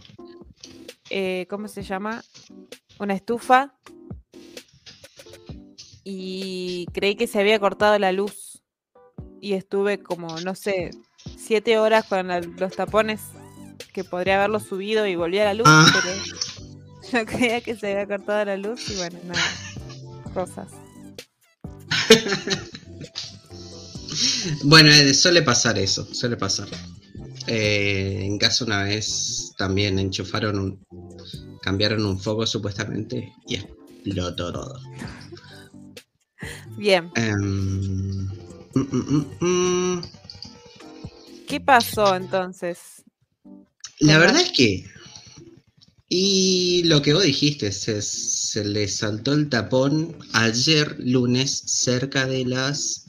eh, 1.12 1.46
¿cómo 1.50 1.68
se 1.68 1.82
llama? 1.82 2.24
Una 2.98 3.14
estufa 3.14 3.74
y 6.04 6.86
creí 6.92 7.14
que 7.16 7.26
se 7.26 7.38
había 7.40 7.58
cortado 7.60 7.98
la 7.98 8.12
luz 8.12 8.62
y 9.40 9.52
estuve 9.54 9.98
como, 10.02 10.40
no 10.40 10.54
sé, 10.54 10.90
siete 11.38 11.78
horas 11.78 12.06
con 12.06 12.28
la- 12.28 12.40
los 12.40 12.74
tapones 12.74 13.20
que 13.92 14.04
podría 14.04 14.36
haberlo 14.36 14.58
subido 14.60 15.06
y 15.06 15.16
volvía 15.16 15.44
la 15.44 15.54
luz, 15.54 15.66
Ah. 15.68 15.86
pero 15.92 16.14
yo 17.12 17.26
creía 17.26 17.60
que 17.60 17.76
se 17.76 17.92
había 17.92 18.06
cortado 18.06 18.44
la 18.44 18.56
luz 18.56 18.88
y 18.90 18.96
bueno, 18.96 19.18
nada, 19.24 19.42
cosas. 20.34 20.68
Bueno, 24.64 24.90
eh, 24.90 25.14
suele 25.14 25.40
pasar 25.42 25.78
eso, 25.78 26.04
suele 26.12 26.36
pasar. 26.36 26.68
Eh, 27.46 28.20
en 28.24 28.38
casa 28.38 28.64
una 28.64 28.84
vez 28.84 29.52
también 29.58 29.98
enchufaron 29.98 30.58
un, 30.58 30.86
cambiaron 31.62 32.04
un 32.04 32.18
foco 32.18 32.46
supuestamente 32.46 33.32
y 33.46 33.56
explotó 33.56 34.52
todo. 34.52 34.80
Bien, 36.76 37.10
Em, 37.14 38.26
mm, 38.74 38.80
mm, 38.90 39.26
mm. 39.40 40.02
¿qué 41.46 41.60
pasó 41.60 42.14
entonces? 42.14 43.04
La 44.00 44.18
verdad 44.18 44.40
es 44.42 44.52
que 44.52 44.84
Y 46.08 46.82
lo 46.84 47.00
que 47.00 47.14
vos 47.14 47.22
dijiste, 47.22 47.72
se, 47.72 48.02
se 48.02 48.64
le 48.66 48.86
saltó 48.86 49.32
el 49.32 49.48
tapón 49.48 50.14
ayer 50.34 50.96
lunes 50.98 51.62
cerca 51.64 52.26
de 52.26 52.44
las... 52.44 53.06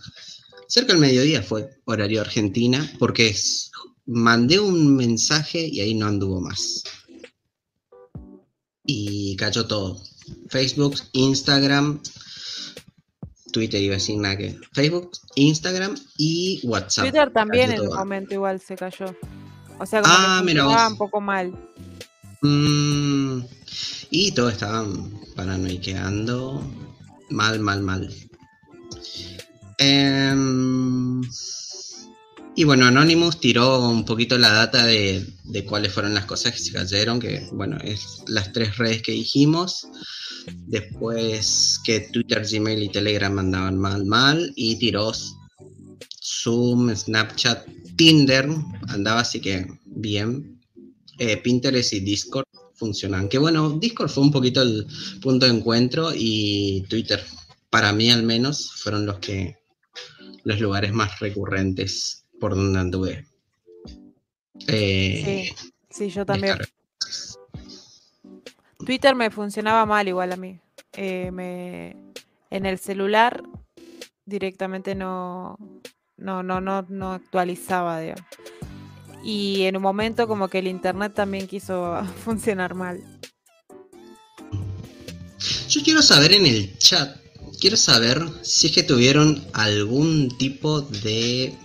Cerca 0.70 0.94
del 0.94 1.02
mediodía 1.02 1.44
fue 1.44 1.70
horario 1.84 2.22
Argentina, 2.22 2.90
porque 3.00 3.28
es- 3.28 3.72
mandé 4.06 4.60
un 4.60 4.96
mensaje 4.96 5.66
y 5.68 5.80
ahí 5.82 5.94
no 5.96 6.08
anduvo 6.08 6.42
más. 6.42 6.84
Y 8.86 9.36
cayó 9.38 9.66
todo. 9.66 10.02
Facebook, 10.50 10.96
Instagram, 11.14 12.02
Twitter 13.52 13.82
iba 13.82 13.94
a 13.96 13.98
decir 13.98 14.18
nada 14.18 14.38
que... 14.38 14.58
Facebook, 14.74 15.12
Instagram 15.36 15.96
y 16.18 16.60
WhatsApp. 16.64 17.06
Twitter 17.06 17.32
también 17.32 17.72
en 17.72 17.82
un 17.82 17.96
momento 17.96 18.34
igual 18.34 18.60
se 18.60 18.76
cayó. 18.76 19.06
O 19.80 19.86
sea, 19.86 20.02
como 20.02 20.14
Ah, 20.16 20.38
que 20.40 20.46
mira 20.46 20.66
vos. 20.66 20.92
un 20.92 20.98
poco 20.98 21.22
mal. 21.22 21.52
Mm, 22.42 23.42
y 24.10 24.32
todos 24.34 24.54
estaban 24.54 25.12
paranoiqueando. 25.36 26.62
Mal, 27.30 27.60
mal, 27.60 27.82
mal. 27.82 28.14
Em, 29.80 31.22
y 32.56 32.64
bueno, 32.66 32.86
Anonymous 32.86 33.40
tiró 33.40 33.88
un 33.88 34.06
poquito 34.06 34.38
la 34.38 34.52
data 34.52 34.86
de, 34.86 35.26
de 35.44 35.66
cuáles 35.66 35.92
fueron 35.92 36.14
las 36.14 36.26
cosas 36.26 36.54
que 36.54 36.60
se 36.60 36.72
cayeron, 36.72 37.20
que 37.20 37.48
bueno, 37.52 37.78
es 37.84 38.24
las 38.28 38.54
tres 38.54 38.78
redes 38.78 39.02
que 39.02 39.12
dijimos. 39.12 39.88
Después 40.68 41.80
que 41.84 42.02
Twitter, 42.02 42.46
Gmail 42.50 42.84
y 42.84 42.90
Telegram 42.90 43.38
andaban 43.40 43.78
mal, 43.78 44.06
mal. 44.06 44.52
Y 44.56 44.76
tiró 44.76 45.12
Zoom, 46.22 46.96
Snapchat, 46.96 47.68
Tinder, 47.96 48.48
andaba 48.88 49.22
así 49.22 49.40
que 49.40 49.66
bien. 49.86 50.60
Eh, 51.18 51.38
Pinterest 51.38 51.94
y 51.94 52.02
Discord 52.02 52.46
funcionan. 52.76 53.30
Que 53.30 53.38
bueno, 53.38 53.78
Discord 53.80 54.10
fue 54.10 54.24
un 54.24 54.32
poquito 54.32 54.62
el 54.62 54.86
punto 55.22 55.46
de 55.46 55.54
encuentro 55.54 56.12
y 56.16 56.84
Twitter, 56.90 57.24
para 57.70 57.94
mí 57.94 58.12
al 58.12 58.24
menos, 58.24 58.72
fueron 58.76 59.06
los 59.06 59.20
que 59.20 59.58
los 60.44 60.60
lugares 60.60 60.92
más 60.92 61.20
recurrentes 61.20 62.23
por 62.44 62.56
donde 62.56 62.78
anduve. 62.78 63.26
Eh, 64.68 65.50
Sí, 65.56 65.70
sí, 65.90 66.10
yo 66.10 66.26
también. 66.26 66.58
descarga- 66.58 66.70
Twitter 68.86 69.16
me 69.16 69.32
funcionaba 69.32 69.86
mal 69.86 70.06
igual 70.10 70.34
a 70.34 70.36
mí. 70.36 70.60
Eh, 70.92 71.32
me, 71.32 71.96
en 72.50 72.66
el 72.66 72.80
celular 72.80 73.42
directamente 74.26 74.94
no, 74.94 75.58
no, 76.18 76.44
no, 76.44 76.60
no, 76.60 76.86
no 76.90 77.14
actualizaba, 77.14 78.02
digamos. 78.02 78.26
Y 79.24 79.62
en 79.64 79.78
un 79.78 79.82
momento 79.84 80.28
como 80.28 80.50
que 80.50 80.60
el 80.60 80.68
internet 80.68 81.14
también 81.16 81.48
quiso 81.48 81.96
funcionar 82.26 82.76
mal. 82.76 83.02
Yo 85.70 85.82
quiero 85.82 86.02
saber 86.02 86.34
en 86.34 86.46
el 86.46 86.78
chat, 86.78 87.16
quiero 87.62 87.78
saber 87.78 88.22
si 88.42 88.68
es 88.68 88.74
que 88.74 88.84
tuvieron 88.84 89.42
algún 89.54 90.28
tipo 90.38 90.82
de 90.82 91.58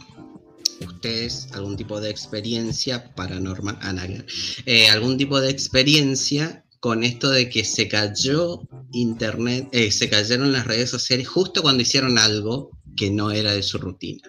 ustedes 0.86 1.48
algún 1.52 1.76
tipo 1.76 2.00
de 2.00 2.10
experiencia 2.10 3.14
paranormal, 3.14 3.78
ah, 3.80 3.94
eh, 4.66 4.88
algún 4.88 5.16
tipo 5.18 5.40
de 5.40 5.50
experiencia 5.50 6.64
con 6.80 7.02
esto 7.02 7.30
de 7.30 7.48
que 7.48 7.64
se 7.64 7.88
cayó 7.88 8.60
internet, 8.92 9.68
eh, 9.72 9.90
se 9.90 10.08
cayeron 10.08 10.52
las 10.52 10.66
redes 10.66 10.90
sociales 10.90 11.28
justo 11.28 11.62
cuando 11.62 11.82
hicieron 11.82 12.18
algo 12.18 12.70
que 12.96 13.10
no 13.10 13.30
era 13.30 13.52
de 13.52 13.62
su 13.62 13.78
rutina. 13.78 14.22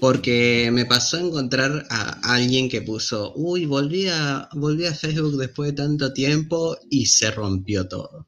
Porque 0.00 0.70
me 0.72 0.86
pasó 0.86 1.16
a 1.16 1.20
encontrar 1.20 1.86
a 1.88 2.34
alguien 2.34 2.68
que 2.68 2.82
puso, 2.82 3.32
uy, 3.36 3.64
volví 3.64 4.06
a, 4.08 4.48
volví 4.52 4.86
a 4.86 4.94
Facebook 4.94 5.36
después 5.36 5.70
de 5.70 5.82
tanto 5.82 6.12
tiempo 6.12 6.76
y 6.90 7.06
se 7.06 7.30
rompió 7.30 7.88
todo. 7.88 8.26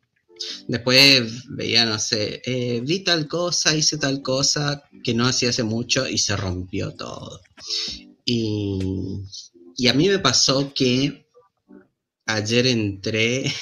Después 0.69 1.47
veía, 1.49 1.85
no 1.87 1.99
sé, 1.99 2.43
eh, 2.45 2.81
vi 2.85 3.01
tal 3.01 3.27
cosa, 3.27 3.75
hice 3.75 3.99
tal 3.99 4.23
cosa 4.23 4.83
que 5.03 5.15
no 5.15 5.27
hacía 5.27 5.51
hace 5.51 5.63
mucho 5.63 6.09
y 6.09 6.19
se 6.19 6.37
rompió 6.37 6.93
todo. 6.93 7.41
Y, 8.25 8.79
y 9.77 9.89
a 9.89 9.95
mí 9.95 10.09
me 10.09 10.19
pasó 10.19 10.73
que 10.75 11.27
ayer 12.27 12.67
entré, 12.67 13.53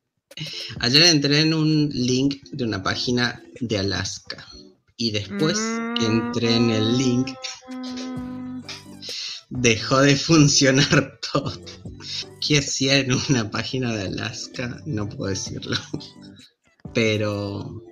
ayer 0.80 1.02
entré 1.04 1.40
en 1.40 1.54
un 1.54 1.88
link 1.90 2.42
de 2.52 2.64
una 2.64 2.82
página 2.82 3.42
de 3.60 3.78
Alaska. 3.78 4.46
Y 4.98 5.10
después 5.10 5.58
que 5.98 6.06
entré 6.06 6.56
en 6.56 6.70
el 6.70 6.96
link, 6.96 7.28
dejó 9.50 10.00
de 10.00 10.16
funcionar 10.16 11.18
todo. 11.32 11.52
¿Qué 12.46 12.58
hacía 12.58 12.98
en 12.98 13.12
una 13.12 13.50
página 13.50 13.94
de 13.94 14.06
Alaska? 14.06 14.80
No 14.86 15.08
puedo 15.08 15.30
decirlo. 15.30 15.76
Pero... 16.94 17.82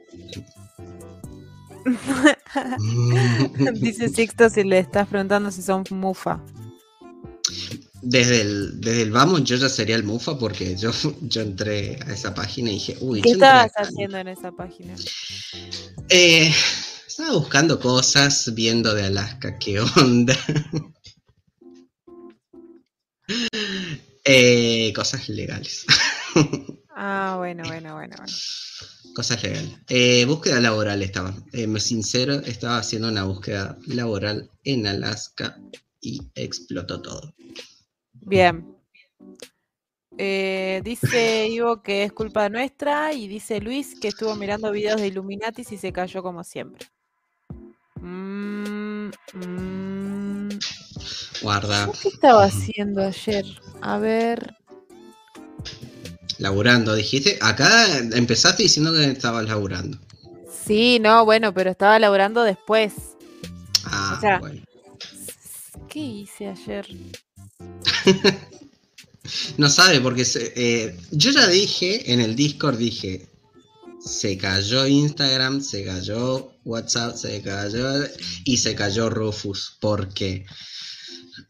Dice 3.74 4.08
Sixto 4.08 4.48
si 4.48 4.64
le 4.64 4.78
estás 4.78 5.06
preguntando 5.08 5.50
si 5.50 5.60
son 5.60 5.84
mufa. 5.90 6.42
Desde 8.00 8.42
el, 8.42 8.80
desde 8.80 9.02
el 9.02 9.10
vamos 9.10 9.44
yo 9.44 9.56
ya 9.56 9.68
sería 9.68 9.96
el 9.96 10.04
mufa 10.04 10.38
porque 10.38 10.76
yo, 10.76 10.90
yo 11.22 11.42
entré 11.42 11.98
a 12.06 12.12
esa 12.12 12.34
página 12.34 12.70
y 12.70 12.74
dije, 12.74 12.96
uy, 13.00 13.22
¿Qué 13.22 13.32
estabas 13.32 13.66
acá". 13.66 13.82
haciendo 13.82 14.18
en 14.18 14.28
esa 14.28 14.52
página? 14.52 14.94
Eh, 16.08 16.52
estaba 17.06 17.32
buscando 17.32 17.80
cosas, 17.80 18.52
viendo 18.54 18.94
de 18.94 19.04
Alaska 19.04 19.58
qué 19.58 19.80
onda. 19.80 20.36
Eh, 24.26 24.90
cosas 24.94 25.28
legales. 25.28 25.84
Ah, 26.96 27.34
bueno, 27.38 27.64
bueno, 27.66 27.94
bueno, 27.94 28.14
bueno. 28.16 28.32
Cosas 29.16 29.42
legales. 29.42 29.72
Eh, 29.88 30.24
búsqueda 30.26 30.60
laboral 30.60 31.02
estaba. 31.02 31.34
Eh, 31.52 31.66
me 31.66 31.80
sincero, 31.80 32.34
estaba 32.34 32.78
haciendo 32.78 33.08
una 33.08 33.24
búsqueda 33.24 33.76
laboral 33.88 34.48
en 34.62 34.87
Alaska 34.87 35.58
y 36.00 36.22
explotó 36.37 37.02
todo. 37.02 37.34
Bien. 38.12 38.76
Eh, 40.16 40.82
dice 40.84 41.48
Ivo 41.48 41.82
que 41.82 42.04
es 42.04 42.12
culpa 42.12 42.48
nuestra 42.48 43.12
y 43.12 43.26
dice 43.26 43.60
Luis 43.60 43.98
que 43.98 44.08
estuvo 44.08 44.37
mirando 44.37 44.70
videos 44.70 45.00
de 45.00 45.08
Illuminatis 45.08 45.72
y 45.72 45.76
se 45.76 45.92
cayó 45.92 46.22
como 46.22 46.44
siempre. 46.44 46.87
Mm, 48.00 48.73
mm. 49.34 50.48
Guarda, 51.42 51.86
¿Yo 51.86 51.92
¿Qué 52.02 52.08
estaba 52.08 52.44
haciendo 52.44 53.02
ayer? 53.04 53.44
A 53.82 53.98
ver. 53.98 54.54
laburando, 56.38 56.94
dijiste. 56.94 57.38
Acá 57.40 57.98
empezaste 57.98 58.62
diciendo 58.64 58.92
que 58.92 59.04
estabas 59.10 59.44
laburando. 59.46 59.98
Sí, 60.66 60.98
no, 61.00 61.24
bueno, 61.24 61.52
pero 61.52 61.70
estaba 61.70 61.98
laburando 61.98 62.42
después. 62.42 62.92
Ah, 63.84 64.14
O 64.16 64.20
sea, 64.20 64.38
bueno. 64.38 64.62
¿Qué 65.88 66.00
hice 66.00 66.48
ayer? 66.48 66.86
No 69.56 69.70
sabe 69.70 70.00
porque 70.02 70.22
se- 70.24 70.52
eh, 70.54 70.96
yo 71.10 71.30
ya 71.30 71.46
dije 71.46 72.12
en 72.12 72.20
el 72.20 72.36
Discord, 72.36 72.76
dije, 72.76 73.26
se 74.04 74.36
cayó 74.36 74.86
Instagram, 74.86 75.60
se 75.60 75.84
cayó 75.84 76.52
WhatsApp, 76.64 77.16
se 77.16 77.40
cayó 77.42 78.04
y 78.44 78.56
se 78.58 78.74
cayó 78.74 79.08
Rufus. 79.10 79.76
porque 79.80 80.44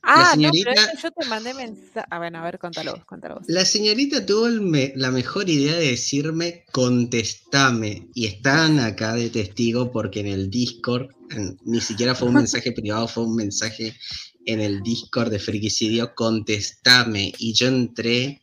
Ah, 0.02 0.32
señorita- 0.34 0.70
no, 0.70 0.74
pero 0.76 0.92
eso 0.98 1.08
yo 1.08 1.10
te 1.12 1.26
mandé 1.28 1.54
mensaje. 1.54 2.06
Ah, 2.10 2.18
bueno, 2.18 2.38
a 2.38 2.44
ver, 2.44 2.58
contalo 2.58 2.92
vos, 2.94 3.04
contalo 3.06 3.34
vos. 3.36 3.44
La 3.48 3.64
señorita 3.64 4.24
tuvo 4.24 4.48
me- 4.48 4.92
la 4.96 5.10
mejor 5.10 5.48
idea 5.48 5.76
de 5.76 5.90
decirme 5.90 6.64
contestame 6.72 8.08
y 8.14 8.26
están 8.26 8.78
acá 8.80 9.14
de 9.14 9.30
testigo 9.30 9.92
porque 9.92 10.20
en 10.20 10.26
el 10.28 10.50
Discord 10.50 11.08
en- 11.30 11.58
ni 11.64 11.80
siquiera 11.80 12.14
fue 12.14 12.28
un 12.28 12.34
mensaje 12.34 12.72
privado, 12.76 13.08
fue 13.08 13.24
un 13.24 13.34
mensaje 13.36 13.94
en 14.46 14.60
el 14.60 14.82
Discord 14.82 15.30
de 15.30 15.38
Frikicidio, 15.38 16.14
contestame 16.14 17.32
y 17.38 17.52
yo 17.54 17.68
entré 17.68 18.42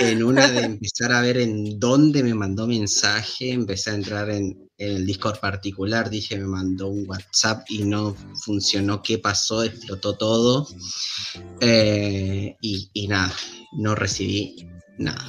en 0.00 0.22
una 0.22 0.48
de 0.48 0.60
empezar 0.64 1.12
a 1.12 1.20
ver 1.20 1.38
en 1.38 1.78
dónde 1.78 2.22
me 2.22 2.34
mandó 2.34 2.66
mensaje, 2.66 3.52
empecé 3.52 3.90
a 3.90 3.94
entrar 3.94 4.30
en, 4.30 4.68
en 4.78 4.96
el 4.96 5.06
Discord 5.06 5.38
particular, 5.40 6.10
dije 6.10 6.36
me 6.38 6.46
mandó 6.46 6.88
un 6.88 7.08
WhatsApp 7.08 7.64
y 7.68 7.84
no 7.84 8.14
funcionó, 8.44 9.02
¿qué 9.02 9.18
pasó? 9.18 9.62
Explotó 9.62 10.16
todo. 10.16 10.66
Eh, 11.60 12.56
y, 12.60 12.90
y 12.92 13.08
nada, 13.08 13.32
no 13.72 13.94
recibí 13.94 14.68
nada. 14.98 15.24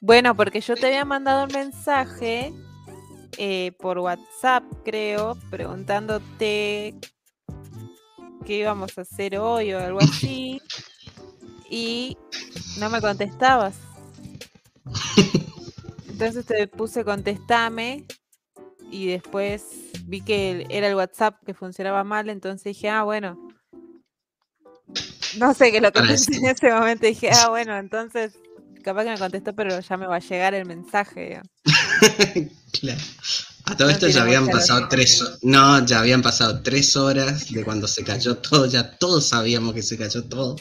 Bueno, 0.00 0.36
porque 0.36 0.60
yo 0.60 0.76
te 0.76 0.86
había 0.86 1.04
mandado 1.04 1.44
un 1.44 1.52
mensaje 1.52 2.52
eh, 3.36 3.72
por 3.78 3.98
WhatsApp, 3.98 4.64
creo, 4.84 5.36
preguntándote 5.50 6.94
qué 8.44 8.58
íbamos 8.58 8.96
a 8.96 9.02
hacer 9.02 9.38
hoy 9.38 9.72
o 9.72 9.78
algo 9.78 10.00
así. 10.00 10.60
y 11.68 12.16
no 12.78 12.90
me 12.90 13.00
contestabas. 13.00 13.74
Entonces 16.08 16.46
te 16.46 16.66
puse 16.66 17.04
contestame 17.04 18.06
y 18.90 19.06
después 19.06 19.64
vi 20.04 20.22
que 20.22 20.66
era 20.70 20.88
el 20.88 20.94
WhatsApp 20.94 21.36
que 21.44 21.54
funcionaba 21.54 22.04
mal, 22.04 22.28
entonces 22.28 22.64
dije, 22.64 22.88
ah, 22.88 23.02
bueno. 23.02 23.38
No 25.36 25.52
sé 25.54 25.70
qué 25.70 25.80
lo 25.80 25.92
contesté 25.92 26.36
en 26.36 26.46
ese 26.46 26.72
momento. 26.72 27.06
Dije, 27.06 27.30
ah, 27.30 27.50
bueno, 27.50 27.76
entonces 27.76 28.38
capaz 28.82 29.04
que 29.04 29.10
me 29.10 29.18
contestó, 29.18 29.54
pero 29.54 29.78
ya 29.78 29.96
me 29.96 30.06
va 30.06 30.16
a 30.16 30.20
llegar 30.20 30.54
el 30.54 30.66
mensaje. 30.66 31.40
Claro. 32.80 33.00
A 33.64 33.76
todo 33.76 33.88
No 33.88 33.94
esto 33.94 34.08
ya 34.08 34.22
habían 34.22 34.46
pasado 34.46 34.80
lógica. 34.80 34.96
tres 34.96 35.38
No, 35.42 35.84
ya 35.84 36.00
habían 36.00 36.22
pasado 36.22 36.62
tres 36.62 36.96
horas 36.96 37.50
de 37.50 37.64
cuando 37.64 37.88
se 37.88 38.04
cayó 38.04 38.36
todo, 38.36 38.66
ya 38.66 38.96
todos 38.98 39.26
sabíamos 39.28 39.74
que 39.74 39.82
se 39.82 39.98
cayó 39.98 40.24
todo. 40.24 40.56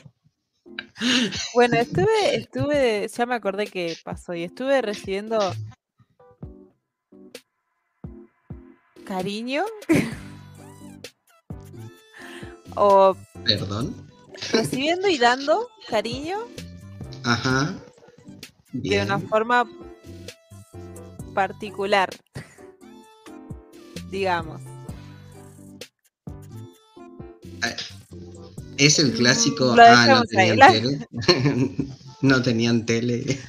Bueno, 1.54 1.78
estuve, 1.78 2.36
estuve, 2.36 3.08
ya 3.08 3.26
me 3.26 3.36
acordé 3.36 3.68
que 3.68 3.98
pasó 4.04 4.34
y 4.34 4.44
estuve 4.44 4.82
recibiendo 4.82 5.38
cariño 9.06 9.64
o 12.76 13.16
Perdón. 13.46 14.10
recibiendo 14.52 15.08
y 15.08 15.18
dando 15.18 15.70
cariño 15.88 16.40
Ajá. 17.24 17.74
de 18.74 19.04
una 19.04 19.20
forma 19.20 19.66
particular, 21.34 22.10
digamos. 24.10 24.62
Es 28.78 29.00
el 29.00 29.14
clásico. 29.14 29.76
Lo 29.76 29.82
Ah, 29.84 30.06
no 30.08 30.18
ahí. 30.18 30.56
tenían 30.58 30.72
tele. 30.72 31.08
no 32.22 32.42
tenían 32.42 32.86
tele. 32.86 33.40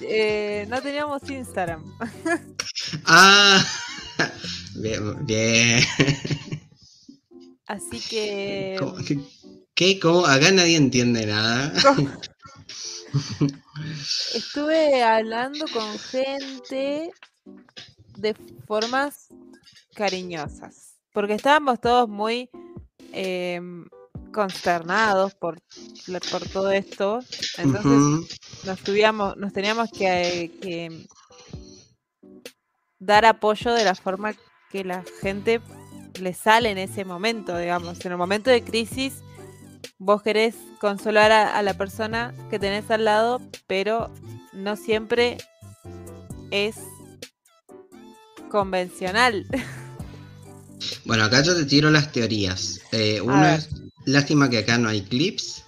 Eh, 0.00 0.66
no 0.68 0.80
teníamos 0.80 1.28
Instagram. 1.28 1.84
Ah. 3.04 3.64
Bien, 4.76 5.26
bien. 5.26 5.80
Así 7.66 8.00
que 8.00 8.76
¿Cómo? 8.78 8.96
¿Qué? 9.04 9.18
qué? 9.74 10.00
¿Cómo? 10.00 10.24
Acá 10.26 10.50
nadie 10.52 10.76
entiende 10.76 11.26
nada. 11.26 11.72
estuve 14.34 15.02
hablando 15.02 15.66
con 15.72 15.98
gente 15.98 17.10
de 18.16 18.34
formas 18.66 19.28
cariñosas. 19.94 20.94
Porque 21.12 21.34
estábamos 21.34 21.80
todos 21.80 22.08
muy 22.08 22.48
em, 23.12 23.86
consternados 24.32 25.34
por, 25.34 25.60
por 26.30 26.48
todo 26.48 26.70
esto. 26.70 27.20
Entonces 27.56 28.38
nos, 28.64 28.80
tuvíamos, 28.80 29.36
nos 29.36 29.52
teníamos 29.52 29.90
que, 29.90 30.52
que 30.60 31.06
dar 32.98 33.24
apoyo 33.24 33.72
de 33.72 33.84
la 33.84 33.94
forma 33.94 34.34
que 34.70 34.84
la 34.84 35.04
gente 35.20 35.60
le 36.20 36.34
sale 36.34 36.70
en 36.70 36.78
ese 36.78 37.04
momento, 37.04 37.56
digamos. 37.56 38.04
En 38.04 38.12
el 38.12 38.18
momento 38.18 38.50
de 38.50 38.62
crisis, 38.62 39.22
vos 39.98 40.22
querés 40.22 40.54
consolar 40.80 41.32
a, 41.32 41.56
a 41.56 41.62
la 41.62 41.74
persona 41.74 42.34
que 42.50 42.58
tenés 42.58 42.90
al 42.90 43.04
lado, 43.04 43.40
pero 43.66 44.12
no 44.52 44.76
siempre 44.76 45.38
es 46.50 46.76
convencional. 48.50 49.46
Bueno, 51.04 51.24
acá 51.24 51.42
yo 51.42 51.56
te 51.56 51.64
tiro 51.64 51.90
las 51.90 52.12
teorías. 52.12 52.80
Eh, 52.92 53.20
una 53.20 53.56
es, 53.56 53.68
lástima 54.08 54.48
que 54.50 54.58
acá 54.58 54.78
no 54.78 54.88
hay 54.88 55.02
clips. 55.02 55.64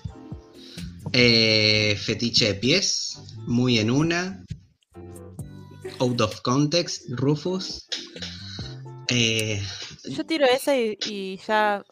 Eh, 1.13 1.97
fetiche 2.01 2.47
de 2.47 2.55
pies, 2.55 3.19
muy 3.47 3.79
en 3.79 3.91
una. 3.91 4.45
Out 5.99 6.21
of 6.21 6.41
context, 6.43 7.03
Rufus. 7.11 7.87
Eh, 9.09 9.61
Yo 10.09 10.25
tiro 10.25 10.47
esa 10.47 10.77
y, 10.77 10.97
y 11.07 11.41
ya 11.47 11.85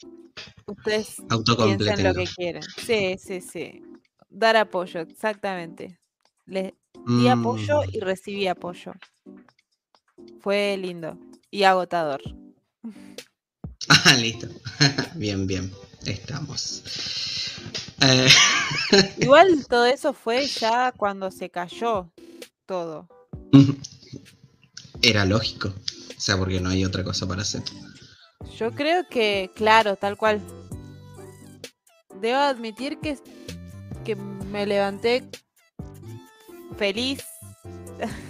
ustedes 0.67 1.17
piensen 1.27 2.05
lo 2.05 2.15
que 2.15 2.25
quieren. 2.27 2.63
Sí, 2.63 3.17
sí, 3.19 3.41
sí. 3.41 3.83
Dar 4.31 4.57
apoyo, 4.57 5.01
exactamente. 5.01 5.99
Les 6.47 6.73
di 6.95 7.29
apoyo 7.29 7.83
Mm, 7.83 7.91
y 7.93 8.01
recibí 8.01 8.47
apoyo. 8.47 8.93
Fue 10.41 10.77
lindo 10.77 11.19
y 11.51 11.65
agotador. 11.65 12.23
Ah, 13.91 14.15
listo. 14.21 14.47
bien, 15.15 15.47
bien. 15.47 15.73
Estamos. 16.05 16.83
Eh, 18.01 18.29
Igual 19.19 19.67
todo 19.69 19.87
eso 19.87 20.13
fue 20.13 20.47
ya 20.47 20.93
cuando 20.93 21.31
se 21.31 21.51
cayó 21.51 22.11
todo. 22.67 23.09
Era 25.03 25.25
lógico. 25.25 25.69
O 25.69 26.21
sea, 26.21 26.37
porque 26.37 26.61
no 26.61 26.71
hay 26.71 26.85
otra 26.85 27.05
cosa 27.05 27.27
para 27.27 27.43
hacer. 27.43 27.63
Yo 28.57 28.73
creo 28.73 29.07
que, 29.09 29.51
claro, 29.55 29.97
tal 29.97 30.17
cual. 30.17 30.41
Debo 32.21 32.39
admitir 32.39 32.99
que, 32.99 33.19
que 34.05 34.17
me 34.17 34.67
levanté 34.67 35.29
feliz. 36.77 37.25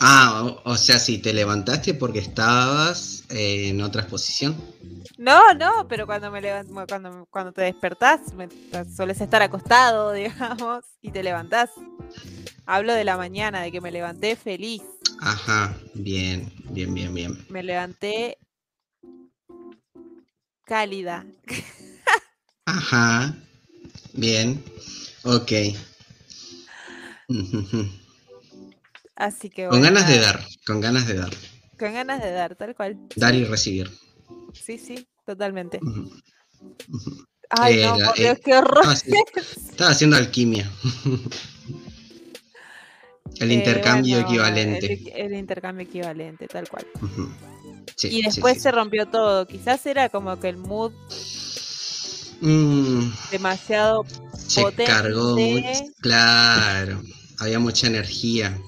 Ah, 0.00 0.44
o, 0.44 0.72
o 0.72 0.76
sea, 0.76 0.98
si 0.98 1.18
te 1.18 1.32
levantaste 1.32 1.94
porque 1.94 2.18
estabas 2.18 3.24
eh, 3.30 3.68
en 3.68 3.80
otra 3.80 4.06
posición. 4.06 4.56
No, 5.18 5.54
no, 5.54 5.86
pero 5.88 6.06
cuando 6.06 6.30
me 6.30 6.42
cuando, 6.86 7.26
cuando 7.30 7.52
te 7.52 7.62
despertás, 7.62 8.34
me, 8.34 8.48
sueles 8.94 9.20
estar 9.20 9.40
acostado, 9.40 10.12
digamos, 10.12 10.84
y 11.00 11.10
te 11.10 11.22
levantás. 11.22 11.70
Hablo 12.66 12.92
de 12.94 13.04
la 13.04 13.16
mañana, 13.16 13.62
de 13.62 13.72
que 13.72 13.80
me 13.80 13.90
levanté 13.90 14.36
feliz. 14.36 14.82
Ajá, 15.20 15.74
bien, 15.94 16.52
bien, 16.70 16.92
bien, 16.92 17.14
bien. 17.14 17.46
Me 17.48 17.62
levanté 17.62 18.38
cálida. 20.64 21.24
Ajá, 22.66 23.34
bien, 24.12 24.62
ok. 25.24 25.52
Ujujú. 29.16 29.28
Así 29.28 29.50
que 29.50 29.66
Con 29.68 29.82
ganas 29.82 30.08
de 30.08 30.18
dar, 30.18 30.44
con 30.66 30.80
ganas 30.80 31.06
de 31.06 31.14
dar. 31.14 31.30
Con 31.78 31.92
ganas 31.92 32.22
de 32.22 32.30
dar, 32.32 32.54
tal 32.56 32.74
cual. 32.74 32.98
Dar 33.16 33.34
y 33.34 33.44
recibir. 33.44 33.90
Sí, 34.52 34.78
sí, 34.78 35.06
totalmente. 35.24 35.78
Ujú. 35.82 36.10
Ay, 37.50 37.76
no, 37.82 37.96
Era- 37.96 38.06
por 38.06 38.16
Dios, 38.16 38.36
eh, 38.38 38.40
qué 38.44 38.54
horror. 38.54 38.78
Estaba 38.84 38.92
haciendo, 38.92 39.24
estaba 39.70 39.90
haciendo 39.90 40.16
alquimia. 40.16 40.70
El 43.38 43.50
Eh, 43.50 43.54
intercambio 43.54 44.14
bueno, 44.16 44.28
equivalente. 44.28 44.92
El, 45.14 45.32
el 45.32 45.34
intercambio 45.38 45.86
equivalente, 45.86 46.46
tal 46.48 46.68
cual. 46.68 46.86
Sí, 47.94 48.08
y 48.10 48.22
después 48.22 48.54
sí. 48.54 48.60
se 48.60 48.72
rompió 48.72 49.06
todo. 49.06 49.46
Quizás 49.46 49.84
era 49.86 50.08
como 50.08 50.38
que 50.40 50.48
el 50.48 50.56
mood 50.56 50.92
Mm, 52.40 53.10
demasiado 53.30 54.04
se 54.36 54.62
cargó 54.84 55.36
mucho. 55.36 55.62
potente. 55.62 55.92
Claro, 56.00 57.02
había 57.38 57.58
mucha 57.58 57.86
energía. 57.86 58.58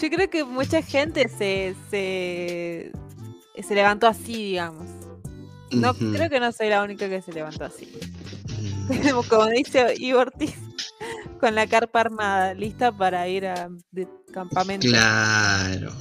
Yo 0.00 0.08
creo 0.08 0.30
que 0.30 0.44
mucha 0.44 0.82
gente 0.82 1.28
se, 1.28 1.74
se, 1.90 2.90
se 3.62 3.74
levantó 3.74 4.06
así, 4.06 4.32
digamos. 4.32 4.88
No, 5.72 5.94
creo 5.94 6.30
que 6.30 6.40
no 6.40 6.50
soy 6.52 6.68
la 6.68 6.82
única 6.82 7.08
que 7.08 7.20
se 7.20 7.32
levantó 7.32 7.64
así. 7.64 7.92
Mm, 8.88 9.10
Como 9.28 9.46
dice 9.46 9.94
Ivo 9.98 10.20
Ortiz, 10.20 10.56
con 11.38 11.54
la 11.54 11.66
carpa 11.66 12.00
armada, 12.00 12.54
lista 12.54 12.90
para 12.92 13.28
ir 13.28 13.46
a 13.46 13.68
de 13.90 14.08
campamento. 14.32 14.88
Claro. 14.88 15.92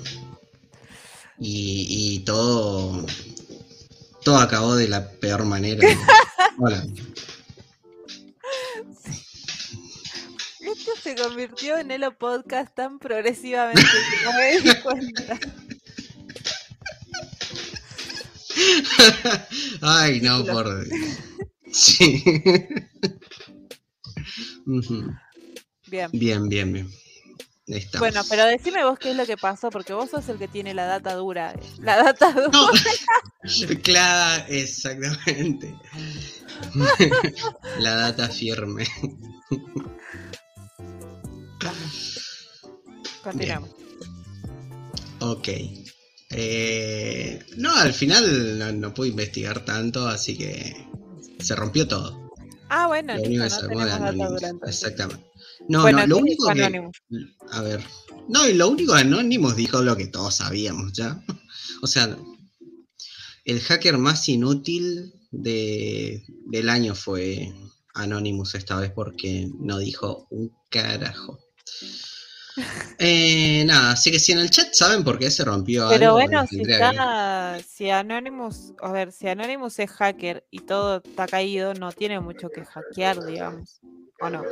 Y, 1.38 2.16
y 2.16 2.20
todo. 2.20 3.06
Todo 4.24 4.38
acabó 4.38 4.76
de 4.76 4.88
la 4.88 5.10
peor 5.12 5.46
manera. 5.46 5.88
Hola. 6.58 6.84
Esto 10.90 11.02
se 11.04 11.16
convirtió 11.16 11.78
en 11.78 11.92
el 11.92 12.04
podcast 12.16 12.74
tan 12.76 13.00
progresivamente 13.00 13.82
que 13.82 14.26
no 14.26 14.34
me 14.34 14.60
di 14.62 14.82
cuenta. 14.82 15.40
Ay, 19.82 20.22
no, 20.22 20.46
por. 20.46 20.88
Sí. 21.72 22.24
Bien. 25.86 26.10
Bien, 26.12 26.50
bien, 26.50 26.74
bien. 26.74 26.90
Estamos. 27.68 28.00
Bueno, 28.00 28.22
pero 28.28 28.46
decime 28.46 28.84
vos 28.84 28.98
qué 28.98 29.12
es 29.12 29.16
lo 29.16 29.28
que 29.28 29.38
pasó, 29.38 29.70
porque 29.70 29.94
vos 29.94 30.10
sos 30.10 30.28
el 30.30 30.40
que 30.40 30.48
tiene 30.48 30.74
la 30.74 30.86
data 30.86 31.14
dura. 31.14 31.54
La 31.78 31.98
data 31.98 32.32
dura. 32.32 32.50
No. 32.52 32.72
Claro, 33.84 34.46
exactamente. 34.50 35.76
La 37.78 37.94
data 37.94 38.30
firme. 38.30 38.88
Continuamos. 43.24 43.70
Ok. 45.20 45.50
Eh, 46.32 47.44
no, 47.58 47.76
al 47.76 47.94
final 47.94 48.60
no, 48.60 48.72
no 48.72 48.94
pude 48.94 49.10
investigar 49.10 49.66
tanto, 49.66 50.08
así 50.08 50.38
que 50.38 50.88
se 51.40 51.56
rompió 51.56 51.88
todo. 51.88 52.30
Ah, 52.70 52.88
bueno, 52.88 53.16
Lo 53.16 53.24
listo, 53.24 53.66
único 53.68 53.78
que 53.78 54.16
no 54.16 54.36
tenemos. 54.36 54.62
Exactamente. 54.68 55.26
No, 55.68 55.82
Bueno, 55.82 56.00
no, 56.00 56.08
lo 56.08 56.16
¿qué 56.18 56.22
único 56.22 56.48
que. 56.54 56.90
A 57.52 57.62
ver. 57.62 57.84
No, 58.28 58.48
y 58.48 58.54
lo 58.54 58.70
único 58.70 58.94
que 58.94 59.02
Anonymous 59.02 59.56
dijo 59.56 59.82
lo 59.82 59.98
que 59.98 60.08
todos 60.08 60.36
sabíamos 60.36 60.94
ya. 60.94 61.24
O 61.82 61.88
sea, 61.88 62.18
el 63.46 63.62
hacker 63.62 63.98
más 63.98 64.28
inútil 64.28 65.14
de, 65.32 66.26
del 66.48 66.68
año 66.68 66.94
fue 66.94 67.54
Anonymous 67.94 68.56
esta 68.56 68.78
vez 68.78 68.92
porque 68.92 69.50
no 69.60 69.78
dijo 69.78 70.28
un 70.30 70.52
carajo. 70.70 71.40
Eh, 72.98 73.64
nada, 73.66 73.92
así 73.92 74.12
que 74.12 74.20
si 74.20 74.34
en 74.34 74.40
el 74.40 74.50
chat 74.50 74.74
saben 74.74 75.04
por 75.06 75.18
qué 75.18 75.32
se 75.32 75.46
rompió 75.46 75.88
Pero 75.88 76.08
algo, 76.08 76.28
bueno, 76.28 76.46
si 76.48 76.58
que- 76.64 76.74
está, 76.74 77.58
si 77.66 77.90
Anonymous, 77.90 78.74
a 78.82 78.92
ver, 78.92 79.12
si 79.14 79.28
Anonymous 79.30 79.80
es 79.80 79.90
hacker 79.92 80.44
y 80.52 80.60
todo 80.60 80.98
está 80.98 81.26
caído, 81.28 81.74
no 81.74 81.92
tiene 81.94 82.20
mucho 82.20 82.50
que 82.50 82.66
hackear, 82.66 83.24
digamos. 83.24 83.80
¿O 84.20 84.30
no? 84.30 84.46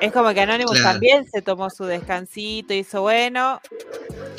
Es 0.00 0.12
como 0.12 0.32
que 0.32 0.40
Anonymous 0.40 0.78
Claro. 0.80 0.92
también 0.92 1.26
se 1.28 1.42
tomó 1.42 1.68
su 1.70 1.84
descansito, 1.84 2.72
hizo 2.72 3.02
bueno, 3.02 3.60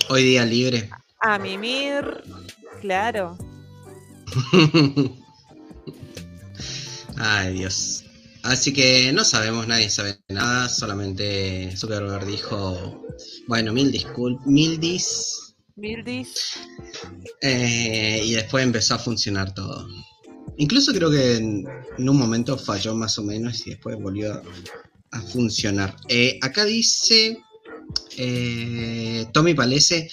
Hoy 0.09 0.23
día 0.23 0.45
libre. 0.45 0.89
a 1.19 1.37
mimir, 1.37 2.23
claro. 2.79 3.37
Ay, 7.17 7.53
Dios. 7.53 8.05
Así 8.43 8.73
que 8.73 9.11
no 9.13 9.23
sabemos, 9.23 9.67
nadie 9.67 9.89
sabe 9.89 10.19
nada, 10.29 10.67
solamente 10.67 11.75
Zuckerberg 11.77 12.25
dijo, 12.25 13.05
bueno, 13.47 13.71
mil 13.71 13.91
disculpas, 13.91 14.47
mil 14.47 14.79
dis, 14.79 15.37
Mildis. 15.75 16.53
eh, 17.41 18.21
y 18.23 18.33
después 18.33 18.63
empezó 18.63 18.95
a 18.95 18.99
funcionar 18.99 19.53
todo. 19.53 19.87
Incluso 20.57 20.91
creo 20.93 21.09
que 21.09 21.37
en, 21.37 21.65
en 21.97 22.09
un 22.09 22.17
momento 22.17 22.57
falló 22.57 22.93
más 22.95 23.17
o 23.17 23.23
menos 23.23 23.65
y 23.65 23.71
después 23.71 23.97
volvió 23.99 24.33
a, 24.33 24.41
a 25.11 25.21
funcionar. 25.21 25.95
Eh, 26.09 26.37
acá 26.41 26.65
dice 26.65 27.37
eh, 28.17 29.25
Tommy 29.33 29.53
Palese, 29.53 30.09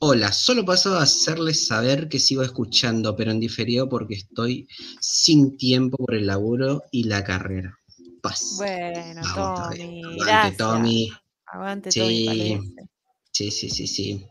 hola, 0.00 0.32
solo 0.32 0.64
paso 0.64 0.96
a 0.96 1.02
hacerles 1.02 1.66
saber 1.66 2.08
que 2.08 2.18
sigo 2.18 2.42
escuchando, 2.42 3.16
pero 3.16 3.30
en 3.30 3.40
diferido 3.40 3.88
porque 3.88 4.14
estoy 4.14 4.68
sin 5.00 5.56
tiempo 5.56 5.96
por 5.96 6.14
el 6.14 6.26
laburo 6.26 6.84
y 6.90 7.04
la 7.04 7.24
carrera. 7.24 7.78
Paz. 8.22 8.54
Bueno, 8.56 9.20
Vamos, 9.36 9.70
Tommy, 9.70 10.02
Aguante, 10.02 10.24
gracias. 10.24 10.56
Tommy. 10.56 11.12
Aguante 11.46 11.92
Sí. 11.92 12.00
Tommy 12.00 12.26
Palese. 12.26 12.88
Sí, 13.32 13.50
sí, 13.50 13.70
sí, 13.70 13.86
sí. 13.86 14.26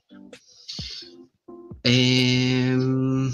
Em, 1.84 3.34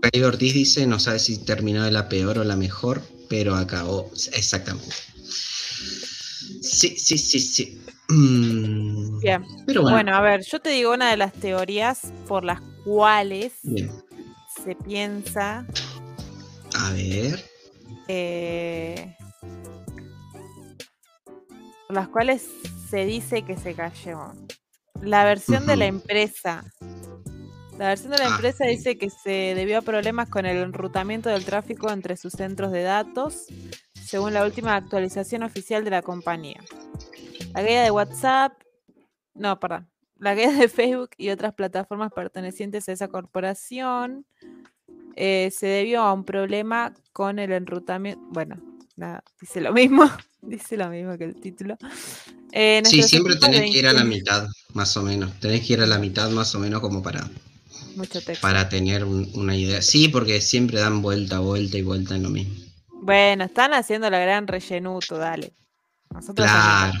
Pedro 0.00 0.28
Ortiz 0.28 0.54
dice, 0.54 0.86
no 0.86 0.98
sabe 0.98 1.20
si 1.20 1.38
terminó 1.44 1.84
de 1.84 1.92
la 1.92 2.08
peor 2.08 2.38
o 2.38 2.44
la 2.44 2.56
mejor, 2.56 3.02
pero 3.28 3.54
acabó. 3.54 4.10
Exactamente. 4.32 4.96
Sí, 6.62 6.96
sí, 6.96 7.18
sí, 7.18 7.38
sí. 7.38 7.80
Mm, 8.10 9.20
Bien. 9.20 9.44
Pero 9.66 9.82
bueno, 9.82 9.96
Bueno, 9.96 10.16
a 10.16 10.20
ver, 10.20 10.42
yo 10.44 10.60
te 10.60 10.70
digo 10.70 10.92
una 10.92 11.10
de 11.10 11.16
las 11.16 11.32
teorías 11.32 12.12
por 12.26 12.44
las 12.44 12.60
cuales 12.84 13.54
bien. 13.62 13.90
se 14.64 14.74
piensa 14.74 15.66
A 16.74 16.92
ver. 16.92 17.44
eh, 18.08 19.14
por 21.86 21.96
las 21.96 22.08
cuales 22.08 22.48
se 22.88 23.04
dice 23.04 23.42
que 23.42 23.56
se 23.56 23.74
cayó. 23.74 24.32
La 25.02 25.24
versión 25.24 25.66
de 25.66 25.76
la 25.76 25.86
empresa. 25.86 26.64
La 27.78 27.88
versión 27.88 28.10
de 28.12 28.18
la 28.18 28.26
Ah, 28.26 28.30
empresa 28.32 28.64
dice 28.66 28.98
que 28.98 29.08
se 29.08 29.54
debió 29.54 29.78
a 29.78 29.82
problemas 29.82 30.28
con 30.28 30.44
el 30.44 30.58
enrutamiento 30.58 31.30
del 31.30 31.44
tráfico 31.44 31.90
entre 31.90 32.16
sus 32.18 32.32
centros 32.34 32.72
de 32.72 32.82
datos, 32.82 33.46
según 34.10 34.34
la 34.34 34.44
última 34.44 34.74
actualización 34.74 35.42
oficial 35.44 35.84
de 35.84 35.90
la 35.90 36.02
compañía. 36.02 36.60
La 37.54 37.62
guía 37.62 37.82
de 37.84 37.90
WhatsApp, 37.92 38.52
no, 39.34 39.58
perdón, 39.60 39.88
la 40.18 40.34
guía 40.34 40.50
de 40.52 40.68
Facebook 40.68 41.10
y 41.16 41.30
otras 41.30 41.54
plataformas 41.54 42.12
pertenecientes 42.12 42.88
a 42.88 42.92
esa 42.92 43.08
corporación 43.08 44.26
eh, 45.16 45.50
se 45.56 45.66
debió 45.66 46.02
a 46.02 46.12
un 46.12 46.24
problema 46.24 46.92
con 47.12 47.38
el 47.38 47.52
enrutamiento. 47.52 48.20
Bueno, 48.30 48.56
nada, 48.96 49.22
dice 49.40 49.60
lo 49.60 49.72
mismo, 49.72 50.04
dice 50.42 50.76
lo 50.76 50.88
mismo 50.88 51.16
que 51.16 51.24
el 51.24 51.40
título. 51.40 51.76
Eh, 52.52 52.82
Sí, 52.84 53.02
siempre 53.04 53.36
tenés 53.36 53.70
que 53.70 53.78
ir 53.78 53.86
a 53.86 53.92
la 53.92 54.04
mitad, 54.04 54.48
más 54.74 54.96
o 54.96 55.02
menos. 55.02 55.38
Tenés 55.38 55.64
que 55.64 55.74
ir 55.74 55.80
a 55.82 55.86
la 55.86 55.98
mitad, 55.98 56.28
más 56.30 56.52
o 56.56 56.58
menos, 56.58 56.80
como 56.80 57.00
para, 57.00 57.28
Mucho 57.94 58.20
texto. 58.20 58.42
para 58.42 58.68
tener 58.68 59.04
un- 59.04 59.30
una 59.34 59.56
idea. 59.56 59.80
Sí, 59.82 60.08
porque 60.08 60.40
siempre 60.40 60.80
dan 60.80 61.00
vuelta, 61.00 61.38
vuelta 61.38 61.78
y 61.78 61.82
vuelta 61.82 62.16
en 62.16 62.24
lo 62.24 62.30
mismo. 62.30 62.54
Bueno, 63.10 63.42
están 63.42 63.74
haciendo 63.74 64.08
la 64.08 64.20
gran 64.20 64.46
rellenuto, 64.46 65.18
dale. 65.18 65.52
Nosotros 66.10 66.48
Claro. 66.48 66.92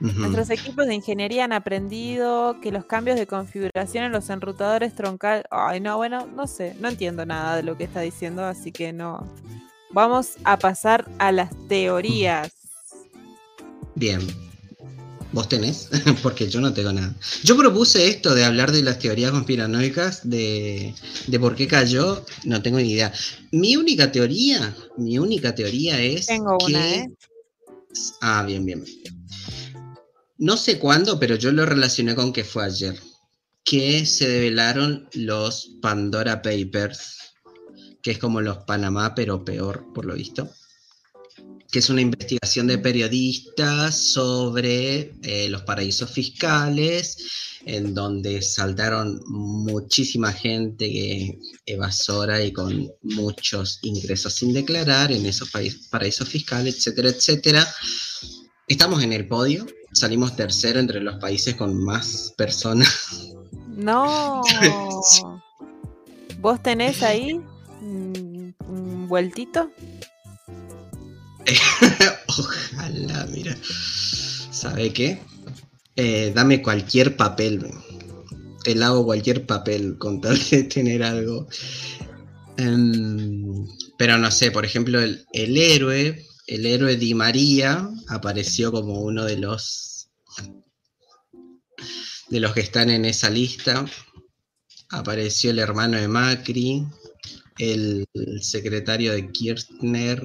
Nuestros 0.00 0.50
equipos 0.50 0.88
de 0.88 0.94
ingeniería 0.96 1.44
han 1.44 1.52
aprendido 1.52 2.60
que 2.60 2.72
los 2.72 2.84
cambios 2.84 3.16
de 3.16 3.28
configuración 3.28 4.02
en 4.02 4.10
los 4.10 4.28
enrutadores 4.28 4.92
troncal. 4.92 5.44
Ay, 5.52 5.78
no, 5.78 5.98
bueno, 5.98 6.26
no 6.26 6.48
sé, 6.48 6.74
no 6.80 6.88
entiendo 6.88 7.24
nada 7.26 7.54
de 7.54 7.62
lo 7.62 7.76
que 7.76 7.84
está 7.84 8.00
diciendo, 8.00 8.44
así 8.44 8.72
que 8.72 8.92
no. 8.92 9.24
Vamos 9.92 10.36
a 10.42 10.58
pasar 10.58 11.08
a 11.20 11.30
las 11.30 11.50
teorías. 11.68 12.50
Bien. 13.94 14.20
¿Vos 15.32 15.48
tenés? 15.48 15.88
Porque 16.22 16.48
yo 16.48 16.60
no 16.60 16.72
tengo 16.72 16.92
nada. 16.92 17.14
Yo 17.44 17.56
propuse 17.56 18.08
esto 18.08 18.34
de 18.34 18.44
hablar 18.44 18.72
de 18.72 18.82
las 18.82 18.98
teorías 18.98 19.30
conspiranoicas, 19.30 20.28
de, 20.28 20.94
de 21.26 21.40
por 21.40 21.54
qué 21.54 21.68
cayó, 21.68 22.24
no 22.44 22.62
tengo 22.62 22.78
ni 22.78 22.92
idea. 22.92 23.12
Mi 23.52 23.76
única 23.76 24.10
teoría, 24.10 24.74
mi 24.96 25.18
única 25.18 25.54
teoría 25.54 26.00
es 26.00 26.26
Tengo 26.26 26.58
que... 26.58 26.72
una, 26.72 26.94
¿eh? 26.94 27.06
Ah, 28.20 28.44
bien, 28.44 28.64
bien. 28.64 28.84
No 30.38 30.56
sé 30.56 30.78
cuándo, 30.78 31.20
pero 31.20 31.36
yo 31.36 31.52
lo 31.52 31.66
relacioné 31.66 32.14
con 32.14 32.32
que 32.32 32.44
fue 32.44 32.64
ayer. 32.64 32.98
Que 33.62 34.06
se 34.06 34.28
develaron 34.28 35.08
los 35.12 35.76
Pandora 35.80 36.42
Papers, 36.42 37.34
que 38.02 38.12
es 38.12 38.18
como 38.18 38.40
los 38.40 38.58
Panamá, 38.64 39.14
pero 39.14 39.44
peor, 39.44 39.92
por 39.92 40.06
lo 40.06 40.14
visto. 40.14 40.50
Que 41.70 41.78
es 41.78 41.88
una 41.88 42.00
investigación 42.00 42.66
de 42.66 42.78
periodistas 42.78 43.96
sobre 43.96 45.12
eh, 45.22 45.48
los 45.48 45.62
paraísos 45.62 46.10
fiscales, 46.10 47.16
en 47.64 47.94
donde 47.94 48.42
saltaron 48.42 49.20
muchísima 49.28 50.32
gente 50.32 50.90
que 50.90 51.38
evasora 51.66 52.42
y 52.42 52.52
con 52.52 52.90
muchos 53.02 53.78
ingresos 53.82 54.34
sin 54.34 54.52
declarar 54.52 55.12
en 55.12 55.26
esos 55.26 55.50
paraísos 55.90 56.28
fiscales, 56.28 56.76
etcétera, 56.78 57.10
etcétera. 57.10 57.68
Estamos 58.66 59.02
en 59.02 59.12
el 59.12 59.26
podio, 59.26 59.66
salimos 59.92 60.36
tercero 60.36 60.80
entre 60.80 61.00
los 61.00 61.16
países 61.16 61.54
con 61.54 61.76
más 61.76 62.32
personas. 62.36 63.34
No. 63.68 64.42
¿Vos 66.40 66.62
tenés 66.62 67.02
ahí 67.02 67.40
un 67.82 69.06
vueltito? 69.08 69.70
Ojalá, 72.26 73.26
mira. 73.26 73.56
¿Sabe 74.50 74.92
qué? 74.92 75.20
Eh, 75.96 76.32
dame 76.34 76.62
cualquier 76.62 77.16
papel. 77.16 77.66
Te 78.64 78.74
lavo 78.74 79.04
cualquier 79.04 79.46
papel 79.46 79.96
con 79.98 80.20
tal 80.20 80.38
de 80.50 80.64
tener 80.64 81.02
algo. 81.02 81.48
Em, 82.56 83.66
pero 83.96 84.18
no 84.18 84.30
sé, 84.30 84.50
por 84.50 84.64
ejemplo, 84.64 85.00
el, 85.00 85.24
el 85.32 85.56
héroe, 85.56 86.26
el 86.46 86.66
héroe 86.66 86.96
Di 86.96 87.14
María 87.14 87.88
apareció 88.08 88.70
como 88.72 89.00
uno 89.00 89.24
de 89.24 89.36
los 89.38 89.90
de 92.30 92.40
los 92.40 92.52
que 92.54 92.60
están 92.60 92.90
en 92.90 93.04
esa 93.04 93.28
lista. 93.28 93.84
Apareció 94.90 95.50
el 95.50 95.58
hermano 95.58 95.98
de 95.98 96.08
Macri, 96.08 96.86
el, 97.58 98.06
el 98.14 98.42
secretario 98.42 99.12
de 99.12 99.30
Kirchner, 99.30 100.22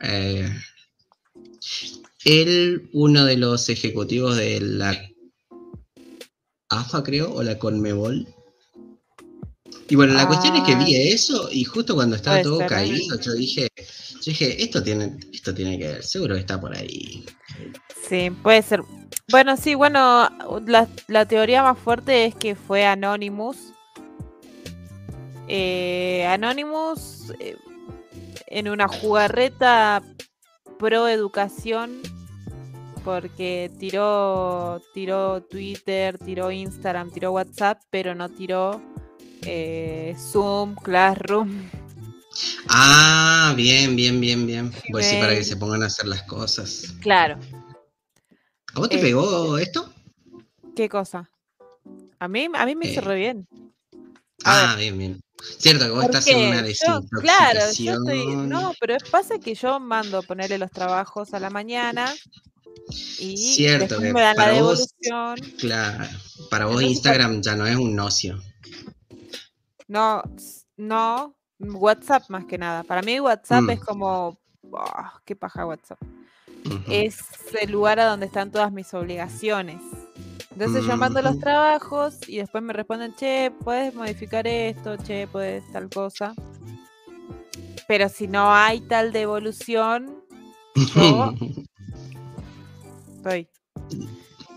eh, 0.00 0.48
él, 2.24 2.88
uno 2.92 3.24
de 3.24 3.36
los 3.36 3.68
ejecutivos 3.68 4.36
de 4.36 4.60
la 4.60 4.98
AFA, 6.68 7.02
creo, 7.02 7.32
o 7.32 7.42
la 7.42 7.58
Conmebol. 7.58 8.26
Y 9.88 9.96
bueno, 9.96 10.14
la 10.14 10.26
cuestión 10.26 10.56
es 10.56 10.62
que 10.62 10.74
vi 10.76 10.96
Ay. 10.96 11.12
eso 11.12 11.48
y 11.52 11.64
justo 11.64 11.94
cuando 11.94 12.16
estaba 12.16 12.40
todo 12.40 12.56
ser, 12.56 12.66
¿eh? 12.66 12.68
caído, 12.68 13.20
yo 13.20 13.32
dije, 13.34 13.68
yo 13.76 14.22
dije, 14.24 14.62
esto 14.62 14.82
tiene, 14.82 15.18
esto 15.32 15.52
tiene 15.52 15.78
que 15.78 15.86
ver, 15.86 16.02
seguro 16.02 16.34
que 16.34 16.40
está 16.40 16.58
por 16.58 16.74
ahí. 16.74 17.24
Sí, 18.08 18.30
puede 18.42 18.62
ser. 18.62 18.82
Bueno, 19.30 19.56
sí, 19.56 19.74
bueno, 19.74 20.30
la, 20.66 20.88
la 21.08 21.26
teoría 21.26 21.62
más 21.62 21.78
fuerte 21.78 22.24
es 22.24 22.34
que 22.34 22.54
fue 22.54 22.86
Anonymous. 22.86 23.56
Eh, 25.48 26.26
Anonymous 26.26 27.32
eh, 27.38 27.56
en 28.54 28.68
una 28.68 28.86
jugarreta 28.86 30.00
pro 30.78 31.08
educación 31.08 32.00
porque 33.04 33.70
tiró 33.80 34.80
tiró 34.94 35.42
Twitter, 35.42 36.16
tiró 36.18 36.52
Instagram, 36.52 37.10
tiró 37.10 37.32
WhatsApp, 37.32 37.82
pero 37.90 38.14
no 38.14 38.28
tiró 38.28 38.80
eh, 39.42 40.14
Zoom, 40.16 40.76
Classroom. 40.76 41.50
Ah, 42.68 43.52
bien, 43.56 43.96
bien, 43.96 44.20
bien, 44.20 44.46
bien. 44.46 44.72
Pues 44.90 45.06
sí, 45.06 45.16
para 45.16 45.34
que 45.34 45.44
se 45.44 45.56
pongan 45.56 45.82
a 45.82 45.86
hacer 45.86 46.06
las 46.06 46.22
cosas. 46.22 46.94
Claro, 47.00 47.38
¿A 48.74 48.78
vos 48.78 48.88
te 48.88 48.96
Eh, 48.98 49.00
pegó 49.00 49.58
esto? 49.58 49.92
¿qué 50.76 50.88
cosa? 50.88 51.28
A 52.20 52.28
mí, 52.28 52.48
a 52.54 52.66
mí 52.66 52.76
me 52.76 52.86
hizo 52.86 53.00
Eh, 53.00 53.04
re 53.04 53.16
bien. 53.16 53.48
A 54.44 54.72
Ah, 54.72 54.76
bien, 54.76 54.96
bien. 54.96 55.23
Cierto 55.58 55.84
que 55.84 55.90
vos 55.90 56.04
estás 56.04 56.26
en 56.28 56.48
una 56.48 56.62
desintoxicación. 56.62 57.22
Claro, 57.22 57.60
yo 57.72 57.92
estoy. 57.92 58.36
No, 58.46 58.72
pero 58.80 58.96
pasa 59.10 59.38
que 59.38 59.54
yo 59.54 59.80
mando 59.80 60.22
ponerle 60.22 60.58
los 60.58 60.70
trabajos 60.70 61.34
a 61.34 61.40
la 61.40 61.50
mañana 61.50 62.12
y 63.18 63.36
Cierto, 63.36 64.00
me 64.00 64.12
dan 64.12 64.36
la 64.36 64.48
devolución. 64.52 65.36
claro, 65.58 66.04
para 66.50 66.66
vos 66.66 66.82
Instagram 66.82 67.40
ya 67.40 67.56
no 67.56 67.66
es 67.66 67.76
un 67.76 67.98
ocio. 67.98 68.40
No, 69.88 70.22
no, 70.76 71.34
WhatsApp 71.58 72.28
más 72.28 72.44
que 72.46 72.58
nada. 72.58 72.84
Para 72.84 73.02
mí 73.02 73.20
WhatsApp 73.20 73.68
es 73.70 73.80
mm. 73.80 73.84
como, 73.84 74.38
oh, 74.70 75.10
qué 75.24 75.36
paja 75.36 75.66
WhatsApp. 75.66 76.00
Es 76.88 77.18
el 77.60 77.72
lugar 77.72 78.00
a 78.00 78.06
donde 78.06 78.26
están 78.26 78.50
todas 78.50 78.72
mis 78.72 78.92
obligaciones. 78.94 79.80
Entonces 80.54 80.84
yo 80.86 80.96
mando 80.96 81.20
los 81.20 81.40
trabajos 81.40 82.16
y 82.28 82.36
después 82.36 82.62
me 82.62 82.72
responden, 82.72 83.12
che, 83.16 83.50
puedes 83.64 83.92
modificar 83.92 84.46
esto, 84.46 84.96
che, 84.98 85.26
puedes 85.26 85.68
tal 85.72 85.90
cosa. 85.90 86.32
Pero 87.88 88.08
si 88.08 88.28
no 88.28 88.54
hay 88.54 88.80
tal 88.80 89.12
devolución, 89.12 90.22
yo 90.94 91.34
estoy. 93.16 93.48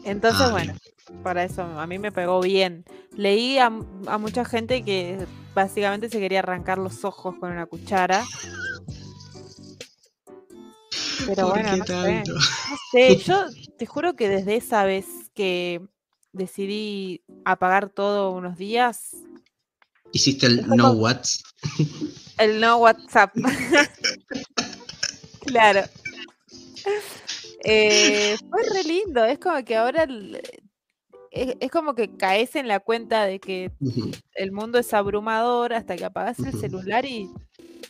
Entonces, 0.04 0.52
bueno, 0.52 0.76
para 1.24 1.44
eso 1.44 1.64
a 1.64 1.88
mí 1.88 1.98
me 1.98 2.12
pegó 2.12 2.42
bien. 2.42 2.86
Leí 3.16 3.58
a, 3.58 3.72
mucha 3.72 4.46
gente 4.46 4.84
que 4.84 5.26
básicamente 5.56 6.10
se 6.10 6.20
quería 6.20 6.40
arrancar 6.40 6.78
los 6.78 7.04
ojos 7.06 7.34
con 7.40 7.52
una 7.52 7.66
cuchara. 7.66 8.24
Pero 11.26 11.50
bueno, 11.50 11.76
no 11.76 11.86
sé. 11.86 12.24
no 12.28 12.36
sé. 12.92 13.16
Yo 13.26 13.46
te 13.80 13.88
juro 13.88 14.16
que 14.16 14.30
desde 14.30 14.58
esa 14.58 14.84
vez 14.84 15.27
que 15.38 15.82
decidí 16.34 17.24
apagar 17.46 17.90
todo 17.90 18.32
unos 18.32 18.58
días. 18.58 19.12
¿Hiciste 20.12 20.48
el 20.48 20.68
no 20.68 20.92
WhatsApp? 20.94 21.46
El 22.40 22.60
no 22.60 22.78
WhatsApp. 22.78 23.34
claro. 25.46 25.82
Eh, 27.64 28.38
fue 28.48 28.62
re 28.72 28.84
lindo. 28.84 29.26
Es 29.26 29.40
como 29.40 29.64
que 29.66 29.76
ahora 29.76 30.08
es, 31.32 31.72
como 31.72 31.96
que 31.96 32.16
caes 32.16 32.56
en 32.56 32.68
la 32.68 32.80
cuenta 32.80 33.26
de 33.26 33.40
que 33.40 33.72
el 34.36 34.52
mundo 34.52 34.78
es 34.78 34.94
abrumador 34.94 35.74
hasta 35.74 35.96
que 35.96 36.06
apagas 36.06 36.38
el 36.40 36.60
celular 36.60 37.06
y 37.06 37.28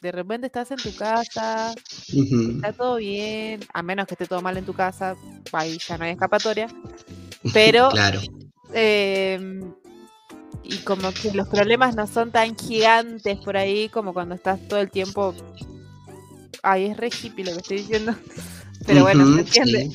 de 0.02 0.14
repente 0.14 0.48
estás 0.48 0.72
en 0.72 0.78
tu 0.78 0.96
casa, 0.96 1.74
está 1.74 2.72
todo 2.72 2.96
bien, 2.96 3.60
a 3.74 3.84
menos 3.84 4.08
que 4.08 4.14
esté 4.14 4.28
todo 4.28 4.42
mal 4.42 4.56
en 4.56 4.66
tu 4.66 4.74
casa, 4.74 5.18
ahí 5.52 5.78
ya 5.78 5.98
no 5.98 6.06
hay 6.06 6.12
escapatoria. 6.12 6.70
Pero. 7.54 7.90
claro. 7.90 8.22
Em, 8.74 9.74
y 10.64 10.78
como 10.80 11.12
que 11.14 11.32
los 11.32 11.48
problemas 11.48 11.96
no 11.96 12.06
son 12.08 12.32
tan 12.32 12.58
gigantes 12.58 13.38
por 13.38 13.56
ahí 13.56 13.88
como 13.88 14.14
cuando 14.14 14.36
estás 14.36 14.60
todo 14.68 14.80
el 14.82 14.92
tiempo. 14.92 15.34
Ay, 16.62 16.88
es 16.88 16.98
re 16.98 17.08
hippie 17.08 17.46
lo 17.46 17.54
que 17.54 17.60
estoy 17.60 17.78
diciendo. 17.78 18.14
Pero 18.86 19.04
bueno, 19.04 19.26
se 19.34 19.40
entiende. 19.40 19.90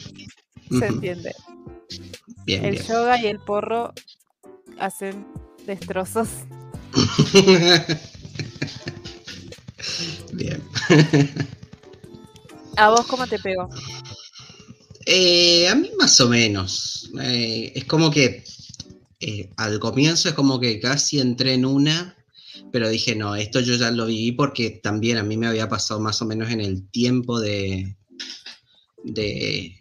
Se 0.70 0.86
entiende. 0.86 1.34
el 2.46 2.82
yoga 2.82 3.20
y 3.20 3.26
el 3.26 3.38
porro 3.38 3.92
hacen 4.78 5.26
destrozos. 5.66 6.28
bien. 10.32 10.62
¿A 12.76 12.90
vos 12.90 13.06
cómo 13.06 13.26
te 13.26 13.38
pegó? 13.38 13.68
Eh, 15.06 15.68
a 15.68 15.74
mí 15.74 15.90
más 15.98 16.20
o 16.20 16.28
menos. 16.28 17.10
Eh, 17.20 17.72
es 17.74 17.84
como 17.84 18.10
que 18.10 18.44
eh, 19.20 19.50
al 19.56 19.78
comienzo 19.78 20.28
es 20.28 20.34
como 20.34 20.60
que 20.60 20.80
casi 20.80 21.20
entré 21.20 21.54
en 21.54 21.64
una, 21.64 22.16
pero 22.70 22.88
dije, 22.88 23.14
no, 23.14 23.36
esto 23.36 23.60
yo 23.60 23.76
ya 23.76 23.90
lo 23.90 24.06
viví 24.06 24.32
porque 24.32 24.70
también 24.70 25.18
a 25.18 25.22
mí 25.22 25.36
me 25.36 25.46
había 25.46 25.68
pasado 25.68 26.00
más 26.00 26.20
o 26.22 26.26
menos 26.26 26.50
en 26.50 26.60
el 26.60 26.88
tiempo 26.90 27.40
de, 27.40 27.96
de, 29.04 29.78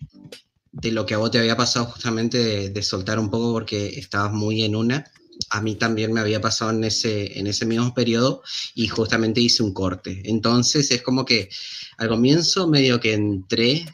lo 0.84 1.06
que 1.06 1.14
a 1.14 1.18
vos 1.18 1.32
te 1.32 1.40
había 1.40 1.58
pasado 1.58 1.86
justamente 1.86 2.70
de, 2.70 2.84
soltar 2.84 3.20
un 3.20 3.30
poco 3.30 3.54
porque 3.54 4.00
estabas 4.00 4.32
muy 4.32 4.64
en 4.64 4.76
una. 4.76 5.06
A 5.50 5.62
mí 5.62 5.76
también 5.76 6.14
me 6.14 6.20
había 6.20 6.40
pasado 6.40 6.72
en 6.72 6.84
ese, 6.84 7.40
en 7.40 7.48
ese 7.48 7.66
mismo 7.66 7.94
periodo 7.94 8.44
y 8.76 8.88
justamente 8.88 9.42
hice 9.42 9.64
un 9.64 9.74
corte. 9.74 10.22
Entonces 10.26 10.92
es 10.92 11.02
como 11.02 11.26
que 11.26 11.50
al 11.98 12.10
comienzo 12.10 12.68
medio 12.68 13.00
que 13.00 13.14
entré 13.14 13.86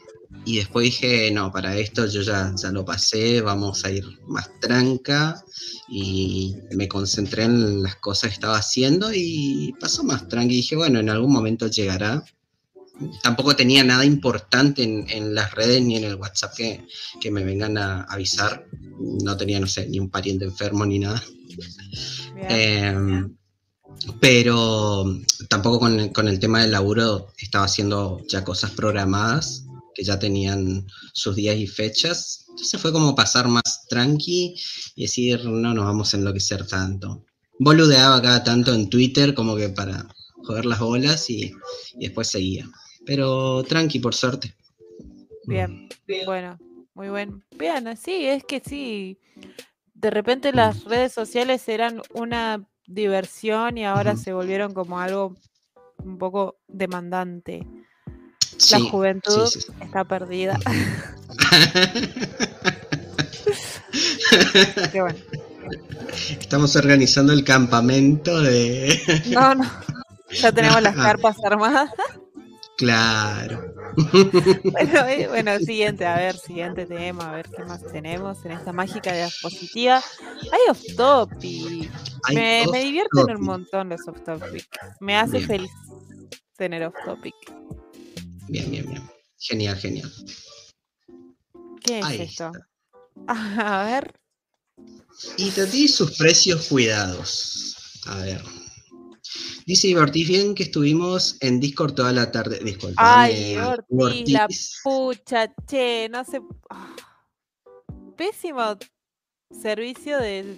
y 0.44 0.56
después 0.56 0.84
dije, 0.84 1.30
no, 1.30 1.52
para 1.52 1.76
esto 1.76 2.06
yo 2.06 2.22
ya, 2.22 2.54
ya 2.56 2.70
lo 2.70 2.84
pasé, 2.84 3.40
vamos 3.40 3.84
a 3.84 3.90
ir 3.90 4.04
más 4.26 4.48
tranca 4.60 5.42
y 5.88 6.56
me 6.72 6.88
concentré 6.88 7.44
en 7.44 7.82
las 7.82 7.96
cosas 7.96 8.30
que 8.30 8.34
estaba 8.34 8.56
haciendo 8.56 9.10
y 9.12 9.74
pasó 9.80 10.04
más 10.04 10.28
tranqui. 10.28 10.56
dije, 10.56 10.76
bueno, 10.76 11.00
en 11.00 11.10
algún 11.10 11.32
momento 11.32 11.66
llegará. 11.66 12.24
Tampoco 13.22 13.54
tenía 13.54 13.84
nada 13.84 14.04
importante 14.04 14.82
en, 14.82 15.34
las 15.34 15.54
redes 15.54 15.82
ni 15.82 15.96
en 15.96 16.04
el 16.04 16.16
WhatsApp 16.16 16.54
que, 16.54 17.30
me 17.30 17.44
vengan 17.44 17.78
a 17.78 18.02
avisar. 18.02 18.66
No 19.22 19.36
tenía, 19.36 19.60
no 19.60 19.66
sé, 19.66 19.86
ni 19.86 20.00
un 20.00 20.10
pariente 20.10 20.44
enfermo 20.44 20.84
ni 20.84 20.98
nada. 20.98 21.22
Em, 22.48 23.36
pero 24.20 25.04
tampoco 25.48 25.80
con, 25.80 26.08
con 26.08 26.26
el 26.26 26.38
tema 26.40 26.62
del 26.62 26.72
laburo 26.72 27.28
estaba 27.38 27.66
haciendo 27.66 28.20
ya 28.28 28.44
cosas 28.44 28.70
programadas 28.72 29.67
que 29.98 30.04
ya 30.04 30.16
tenían 30.16 30.86
sus 31.12 31.34
días 31.34 31.56
y 31.56 31.66
fechas. 31.66 32.44
Entonces 32.50 32.80
fue 32.80 32.92
como 32.92 33.16
pasar 33.16 33.48
más 33.48 33.84
tranqui 33.88 34.54
y 34.94 35.02
decir, 35.02 35.44
no 35.44 35.74
nos 35.74 35.84
vamos 35.84 36.14
a 36.14 36.18
enloquecer 36.18 36.64
tanto. 36.68 37.24
Boludeaba 37.58 38.22
cada 38.22 38.44
tanto 38.44 38.72
en 38.72 38.88
Twitter 38.88 39.34
como 39.34 39.56
que 39.56 39.70
para 39.70 40.06
joder 40.44 40.66
las 40.66 40.78
bolas 40.78 41.28
y, 41.30 41.52
después 41.94 42.28
seguía. 42.28 42.70
Pero 43.06 43.64
tranqui, 43.64 43.98
por 43.98 44.14
suerte. 44.14 44.54
Bien, 45.46 45.88
bien, 46.06 46.24
bueno, 46.26 46.56
muy 46.94 47.08
bueno. 47.08 47.42
Bien, 47.58 47.96
sí, 47.96 48.24
es 48.26 48.44
que 48.44 48.62
sí. 48.64 49.18
De 49.94 50.10
repente 50.10 50.52
las 50.52 50.84
redes 50.84 51.12
sociales 51.12 51.68
eran 51.68 52.02
una 52.14 52.64
diversión 52.86 53.78
y 53.78 53.84
ahora 53.84 54.14
se 54.14 54.32
volvieron 54.32 54.72
como 54.72 55.00
algo 55.00 55.34
un 56.04 56.18
poco 56.18 56.60
demandante 56.68 57.66
la 58.70 58.80
juventud 58.80 59.48
está 59.80 60.04
perdida. 60.04 60.58
Qué 64.92 65.00
bueno. 65.00 65.18
Estamos 66.40 66.76
organizando 66.76 67.32
el 67.32 67.44
campamento 67.44 68.40
de. 68.40 69.22
no, 69.30 69.54
no. 69.54 69.64
Ya 70.30 70.52
tenemos 70.52 70.82
las 70.82 70.94
carpas 70.94 71.36
armadas. 71.44 71.90
Claro. 72.76 73.74
Bueno, 74.12 75.08
eh, 75.08 75.26
bueno, 75.28 75.58
siguiente, 75.66 76.06
a 76.06 76.16
ver, 76.16 76.36
siguiente 76.36 76.86
tema, 76.86 77.30
a 77.30 77.34
ver 77.34 77.48
qué 77.50 77.64
más 77.64 77.84
tenemos 77.90 78.44
en 78.44 78.52
esta 78.52 78.72
mágica 78.72 79.12
diapositiva. 79.12 80.00
Hay 80.52 80.70
off 80.70 80.80
topic. 80.96 81.90
Me, 82.32 82.64
me, 82.70 82.84
divierten 82.84 83.36
un 83.36 83.44
montón 83.44 83.88
los 83.88 84.06
off 84.06 84.22
topic. 84.24 84.68
Me 85.00 85.16
hace 85.16 85.40
feliz 85.40 85.70
tener 86.56 86.84
off 86.84 86.94
topic. 87.04 87.34
Bien, 88.48 88.70
bien, 88.70 88.86
bien. 88.88 89.02
Genial, 89.38 89.76
genial. 89.76 90.12
¿Qué 91.84 92.00
es 92.00 92.20
esto? 92.20 92.52
A 93.26 93.84
ver. 93.84 94.20
Y 95.36 95.50
te 95.50 95.66
di 95.66 95.88
sus 95.88 96.16
precios 96.16 96.66
cuidados. 96.68 97.76
A 98.06 98.16
ver. 98.18 98.42
Dice 99.66 99.94
Ortiz 99.98 100.28
bien 100.28 100.54
que 100.54 100.62
estuvimos 100.62 101.36
en 101.40 101.60
Discord 101.60 101.94
toda 101.94 102.12
la 102.12 102.30
tarde. 102.30 102.58
Discord. 102.60 102.94
Ay, 102.96 103.56
Ortiz, 103.56 104.30
la 104.30 104.48
pucha, 104.82 105.52
che, 105.66 106.08
no 106.08 106.24
sé. 106.24 106.40
Pésimo 108.16 108.78
servicio 109.50 110.18
de... 110.18 110.56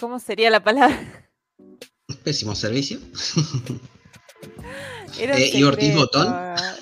¿Cómo 0.00 0.18
sería 0.18 0.50
la 0.50 0.64
palabra? 0.64 1.30
Pésimo 2.24 2.54
servicio. 2.54 2.98
Eh, 5.18 5.50
¿Y 5.54 5.62
Ortiz 5.62 5.94
Botón? 5.94 6.34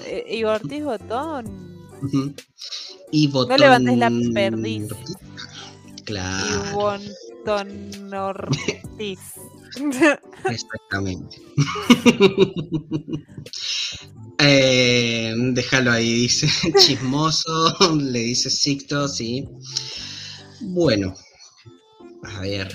Eh, 0.04 0.24
¿Y 0.38 0.44
Ortiz 0.44 0.84
Botón? 0.84 1.88
Y 3.10 3.26
Botón. 3.28 3.48
No 3.50 3.56
levantes 3.56 3.98
la 3.98 4.12
perdiz. 4.32 4.88
Claro. 6.04 6.46
Y 6.46 6.72
Botón 6.72 8.14
Ortiz. 8.14 9.18
Exactamente. 10.48 11.40
eh, 14.38 15.34
déjalo 15.36 15.92
ahí, 15.92 16.12
dice 16.22 16.48
chismoso, 16.78 17.96
le 17.96 18.20
dice 18.20 18.50
Sicto, 18.50 19.08
sí. 19.08 19.48
Bueno, 20.60 21.14
a 22.24 22.40
ver. 22.40 22.74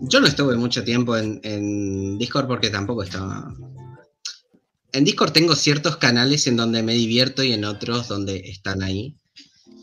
Yo 0.00 0.20
no 0.20 0.26
estuve 0.26 0.56
mucho 0.56 0.82
tiempo 0.82 1.16
en, 1.16 1.40
en 1.44 2.18
Discord 2.18 2.48
porque 2.48 2.70
tampoco 2.70 3.04
estaba 3.04 3.54
en 4.96 5.04
Discord 5.04 5.32
tengo 5.32 5.54
ciertos 5.54 5.96
canales 5.98 6.46
en 6.46 6.56
donde 6.56 6.82
me 6.82 6.94
divierto 6.94 7.42
y 7.42 7.52
en 7.52 7.64
otros 7.64 8.08
donde 8.08 8.38
están 8.48 8.82
ahí. 8.82 9.16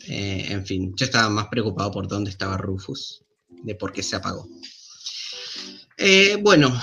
Eh, 0.07 0.47
en 0.49 0.65
fin, 0.65 0.93
yo 0.95 1.05
estaba 1.05 1.29
más 1.29 1.47
preocupado 1.47 1.91
por 1.91 2.07
dónde 2.07 2.29
estaba 2.29 2.57
Rufus, 2.57 3.23
de 3.49 3.75
por 3.75 3.93
qué 3.93 4.03
se 4.03 4.15
apagó. 4.15 4.47
Eh, 5.97 6.37
bueno. 6.41 6.73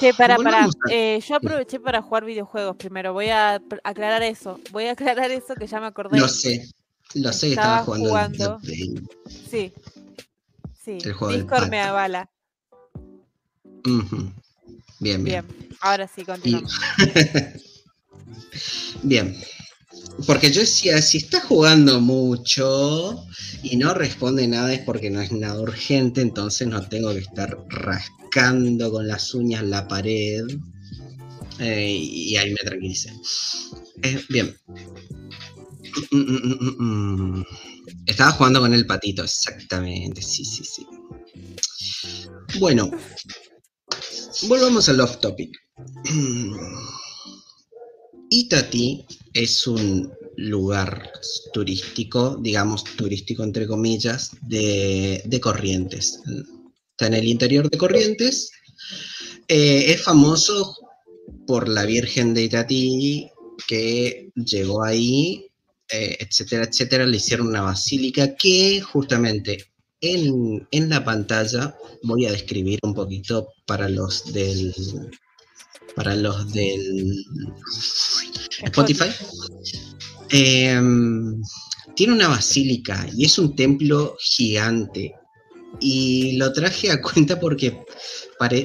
Che, 0.00 0.14
para, 0.14 0.36
para. 0.36 0.68
Eh, 0.90 1.20
yo 1.26 1.36
aproveché 1.36 1.78
para 1.78 2.02
jugar 2.02 2.24
videojuegos 2.24 2.76
primero. 2.76 3.12
Voy 3.12 3.28
a 3.28 3.62
aclarar 3.84 4.22
eso. 4.22 4.58
Voy 4.72 4.86
a 4.86 4.92
aclarar 4.92 5.30
eso 5.30 5.54
que 5.54 5.66
ya 5.66 5.80
me 5.80 5.86
acordé. 5.86 6.18
Lo 6.18 6.28
sé. 6.28 6.68
Lo 7.14 7.32
sé 7.32 7.48
que 7.48 7.52
estaba 7.54 7.84
jugando. 7.84 8.58
Sí. 9.50 9.72
Sí. 10.82 10.98
El 11.04 11.12
juego 11.12 11.34
Discord 11.34 11.68
me 11.68 11.80
avala. 11.80 12.30
Bien, 15.00 15.22
bien. 15.22 15.46
Bien. 15.46 15.68
Ahora 15.80 16.08
sí, 16.08 16.24
continuamos. 16.24 16.72
bien. 19.02 19.36
Porque 20.26 20.50
yo 20.50 20.60
decía, 20.60 21.00
si 21.02 21.18
está 21.18 21.40
jugando 21.40 22.00
mucho 22.00 23.26
y 23.62 23.76
no 23.76 23.92
responde 23.92 24.48
nada 24.48 24.72
es 24.72 24.80
porque 24.80 25.10
no 25.10 25.20
es 25.20 25.32
nada 25.32 25.60
urgente, 25.60 26.22
entonces 26.22 26.66
no 26.68 26.86
tengo 26.88 27.12
que 27.12 27.20
estar 27.20 27.56
rascando 27.68 28.90
con 28.90 29.06
las 29.06 29.34
uñas 29.34 29.64
la 29.64 29.86
pared. 29.86 30.44
Eh, 31.58 31.98
y 32.00 32.36
ahí 32.36 32.50
me 32.50 32.56
tranquilicé. 32.64 33.12
Eh, 34.02 34.22
bien. 34.28 34.56
Mm, 36.10 36.18
mm, 36.18 36.76
mm, 36.78 37.44
Estaba 38.06 38.32
jugando 38.32 38.60
con 38.60 38.74
el 38.74 38.86
patito, 38.86 39.24
exactamente. 39.24 40.22
Sí, 40.22 40.44
sí, 40.44 40.64
sí. 40.64 40.86
Bueno, 42.58 42.90
volvamos 44.42 44.88
al 44.88 45.00
off 45.00 45.18
topic. 45.20 45.56
Itati 48.30 49.04
es 49.32 49.66
un 49.66 50.12
lugar 50.36 51.10
turístico, 51.52 52.36
digamos 52.40 52.84
turístico 52.84 53.42
entre 53.44 53.66
comillas, 53.66 54.30
de, 54.42 55.40
Corrientes. 55.42 56.20
Está 56.90 57.06
en 57.06 57.14
el 57.14 57.26
interior 57.28 57.70
de 57.70 57.78
Corrientes. 57.78 58.50
Eh, 59.48 59.92
es 59.92 60.02
famoso 60.02 60.76
por 61.46 61.68
la 61.68 61.84
Virgen 61.84 62.34
de 62.34 62.44
Itatí 62.44 63.30
que 63.66 64.30
llegó 64.34 64.82
ahí, 64.82 65.46
eh, 65.88 66.16
etcétera, 66.20 66.64
etcétera. 66.64 67.06
Le 67.06 67.16
hicieron 67.16 67.48
una 67.48 67.62
basílica 67.62 68.34
que 68.34 68.80
justamente 68.80 69.75
en, 70.00 70.66
en 70.70 70.88
la 70.88 71.04
pantalla 71.04 71.74
voy 72.02 72.26
a 72.26 72.32
describir 72.32 72.78
un 72.82 72.94
poquito 72.94 73.48
para 73.66 73.88
los 73.88 74.32
del 74.32 74.74
para 75.94 76.14
los 76.14 76.52
del 76.52 77.24
Spotify. 78.64 79.10
Em, 80.30 81.42
tiene 81.94 82.12
una 82.12 82.28
basílica 82.28 83.08
y 83.16 83.24
es 83.24 83.38
un 83.38 83.56
templo 83.56 84.16
gigante. 84.20 85.14
Y 85.80 86.36
lo 86.36 86.52
traje 86.52 86.90
a 86.90 87.00
cuenta 87.02 87.40
porque 87.40 87.82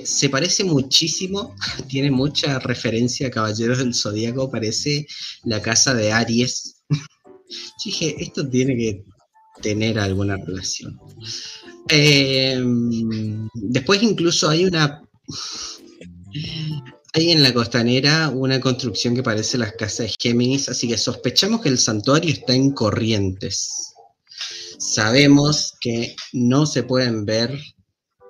se 0.03 0.29
parece 0.29 0.63
muchísimo, 0.63 1.55
tiene 1.87 2.11
mucha 2.11 2.59
referencia 2.59 3.27
a 3.27 3.31
Caballeros 3.31 3.79
del 3.79 3.95
Zodíaco, 3.95 4.51
parece 4.51 5.07
la 5.43 5.61
casa 5.61 5.93
de 5.93 6.11
Aries. 6.11 6.83
dije, 7.85 8.15
esto 8.19 8.47
tiene 8.47 8.75
que 8.75 9.03
tener 9.61 9.99
alguna 9.99 10.37
relación. 10.37 10.99
Em, 11.87 13.47
después 13.53 14.01
incluso 14.03 14.49
hay 14.49 14.65
una 14.65 15.01
hay 17.13 17.31
en 17.31 17.43
la 17.43 17.53
costanera 17.53 18.29
una 18.29 18.59
construcción 18.61 19.15
que 19.15 19.23
parece 19.23 19.57
las 19.57 19.73
casas 19.73 20.07
de 20.07 20.15
Géminis, 20.19 20.69
así 20.69 20.87
que 20.87 20.97
sospechamos 20.97 21.61
que 21.61 21.69
el 21.69 21.77
santuario 21.77 22.31
está 22.31 22.53
en 22.53 22.71
Corrientes. 22.71 23.93
Sabemos 24.79 25.73
que 25.81 26.15
no 26.31 26.65
se 26.65 26.83
pueden 26.83 27.25
ver, 27.25 27.59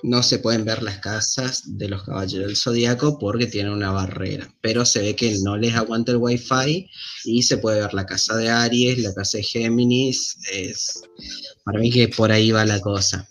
no 0.04 0.24
se 0.24 0.40
pueden 0.40 0.66
ver 0.66 0.82
las 0.84 1.00
casas 1.00 1.64
de 1.66 1.88
los 1.88 2.04
caballeros 2.04 2.48
del 2.48 2.58
zodiaco 2.58 3.20
porque 3.20 3.48
tienen 3.48 3.74
una 3.74 3.92
barrera, 3.92 4.54
pero 4.62 4.86
se 4.86 5.02
ve 5.02 5.16
que 5.16 5.38
no 5.44 5.58
les 5.58 5.76
aguanta 5.76 6.12
el 6.12 6.18
wifi 6.18 6.90
y 7.26 7.44
se 7.44 7.58
puede 7.58 7.82
ver 7.82 7.94
la 7.94 8.06
casa 8.06 8.36
de 8.38 8.50
Aries, 8.50 9.00
la 9.00 9.14
casa 9.14 9.38
de 9.38 9.44
Géminis, 9.44 10.38
es 10.52 11.04
para 11.64 11.80
mí 11.80 11.92
que 11.92 12.08
por 12.08 12.32
ahí 12.32 12.52
va 12.52 12.66
la 12.66 12.80
cosa. 12.80 13.28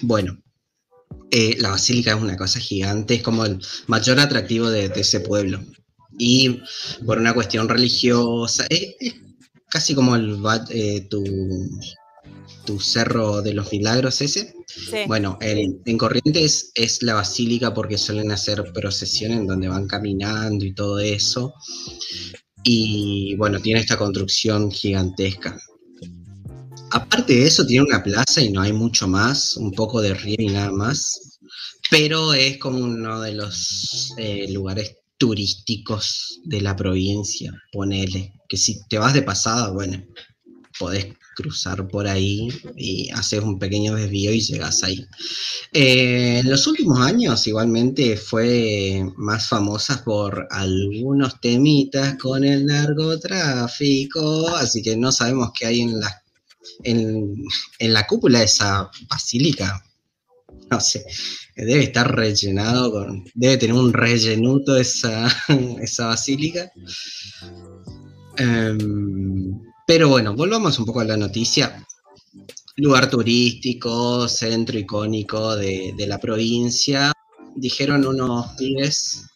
Bueno, 0.00 0.38
eh, 1.30 1.56
la 1.58 1.70
basílica 1.70 2.12
es 2.12 2.22
una 2.22 2.36
cosa 2.36 2.60
gigante, 2.60 3.14
es 3.14 3.22
como 3.22 3.44
el 3.44 3.60
mayor 3.86 4.20
atractivo 4.20 4.70
de, 4.70 4.86
ese 4.94 5.20
pueblo. 5.20 5.60
Y 6.18 6.60
por 7.04 7.18
una 7.18 7.34
cuestión 7.34 7.68
religiosa, 7.68 8.66
es, 8.70 8.94
casi 9.68 9.94
como 9.94 10.14
el 10.14 10.38
eh, 10.70 11.00
tu, 11.10 11.24
tu, 12.64 12.80
cerro 12.80 13.42
de 13.42 13.54
los 13.54 13.70
milagros 13.72 14.20
ese. 14.20 14.54
Bueno, 15.06 15.38
en 15.40 15.98
Corrientes 15.98 16.72
es 16.74 17.02
la 17.02 17.14
basílica 17.14 17.72
porque 17.74 17.98
suelen 17.98 18.32
hacer 18.32 18.72
procesiones 18.72 19.38
en 19.38 19.46
donde 19.46 19.68
van 19.68 19.86
caminando 19.86 20.64
y 20.64 20.74
todo 20.74 20.98
eso. 20.98 21.54
Y 22.64 23.36
bueno, 23.36 23.60
tiene 23.60 23.80
esta 23.80 23.96
construcción 23.96 24.70
gigantesca. 24.70 25.56
Aparte 26.90 27.34
de 27.34 27.46
eso, 27.46 27.66
tiene 27.66 27.84
una 27.84 28.02
plaza 28.02 28.40
y 28.40 28.50
no 28.50 28.60
hay 28.62 28.72
mucho 28.72 29.06
más, 29.06 29.56
un 29.56 29.72
poco 29.72 30.00
de 30.00 30.14
río 30.14 30.36
y 30.38 30.46
nada 30.46 30.70
más, 30.70 31.38
pero 31.90 32.32
es 32.34 32.58
como 32.58 32.78
uno 32.78 33.20
de 33.20 33.32
los 33.32 34.14
eh, 34.16 34.50
lugares 34.52 34.96
turísticos 35.18 36.40
de 36.44 36.60
la 36.60 36.74
provincia, 36.74 37.52
ponele, 37.72 38.32
que 38.48 38.56
si 38.56 38.80
te 38.88 38.98
vas 38.98 39.14
de 39.14 39.22
pasada, 39.22 39.70
bueno, 39.70 40.02
podés 40.78 41.06
cruzar 41.34 41.86
por 41.88 42.06
ahí 42.06 42.48
y 42.76 43.10
haces 43.10 43.40
un 43.40 43.58
pequeño 43.58 43.94
desvío 43.94 44.32
y 44.32 44.40
llegas 44.40 44.82
ahí. 44.82 45.06
Eh, 45.72 46.40
en 46.40 46.50
los 46.50 46.66
últimos 46.66 47.00
años 47.00 47.46
igualmente 47.46 48.16
fue 48.16 49.04
más 49.16 49.48
famosa 49.48 50.02
por 50.04 50.46
algunos 50.50 51.40
temitas 51.40 52.16
con 52.16 52.44
el 52.44 52.66
narcotráfico, 52.66 54.48
así 54.56 54.82
que 54.82 54.96
no 54.96 55.12
sabemos 55.12 55.50
qué 55.58 55.66
hay 55.66 55.80
en 55.82 56.00
las 56.00 56.24
en, 56.82 57.44
la 57.80 58.06
cúpula 58.06 58.40
de 58.40 58.46
esa 58.46 58.90
basílica, 59.08 59.84
no 60.70 60.80
sé, 60.80 61.04
debe 61.56 61.84
estar 61.84 62.14
rellenado 62.14 62.90
con, 62.90 63.24
debe 63.34 63.56
tener 63.58 63.74
un 63.74 63.92
rellenuto 63.92 64.76
esa, 64.76 65.28
esa 65.80 66.06
basílica. 66.06 66.70
Em, 68.36 69.60
pero 69.86 70.08
bueno, 70.08 70.34
volvamos 70.34 70.78
un 70.78 70.86
poco 70.86 71.00
a 71.00 71.04
la 71.04 71.16
noticia. 71.16 71.86
Lugar 72.76 73.08
turístico, 73.08 74.26
centro 74.28 74.78
icónico 74.78 75.56
de, 75.56 75.94
la 76.06 76.18
provincia. 76.18 77.12
Dijeron 77.54 78.06
unos 78.06 78.52
pibes 78.56 79.26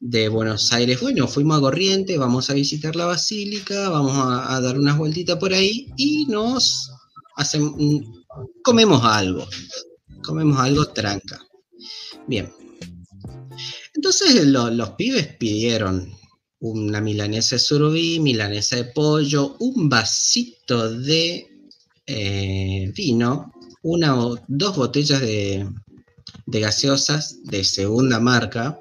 de 0.00 0.28
Buenos 0.28 0.72
Aires, 0.72 1.00
bueno, 1.00 1.26
fuimos 1.26 1.58
a 1.58 1.60
Corriente, 1.60 2.18
vamos 2.18 2.50
a 2.50 2.54
visitar 2.54 2.94
la 2.96 3.06
basílica, 3.06 3.88
vamos 3.88 4.14
a, 4.16 4.60
dar 4.60 4.78
unas 4.78 4.98
vueltitas 4.98 5.38
por 5.38 5.54
ahí 5.54 5.90
y 5.96 6.26
nos 6.26 6.90
hacemos, 7.36 7.74
comemos 8.62 9.02
algo, 9.04 9.46
comemos 10.22 10.58
algo 10.58 10.86
tranca. 10.88 11.40
Bien. 12.26 12.52
Entonces 13.94 14.44
los 14.46 14.90
pibes 14.90 15.28
pidieron 15.38 16.12
una 16.72 17.00
milanesa 17.00 17.56
de 17.56 17.60
surubí, 17.60 18.20
milanesa 18.20 18.76
de 18.76 18.84
pollo, 18.84 19.56
un 19.60 19.88
vasito 19.88 20.90
de 20.92 21.46
eh, 22.06 22.92
vino, 22.94 23.52
una 23.82 24.18
o 24.20 24.38
dos 24.48 24.76
botellas 24.76 25.20
de, 25.20 25.68
gaseosas 26.46 27.42
de 27.44 27.64
segunda 27.64 28.20
marca, 28.20 28.78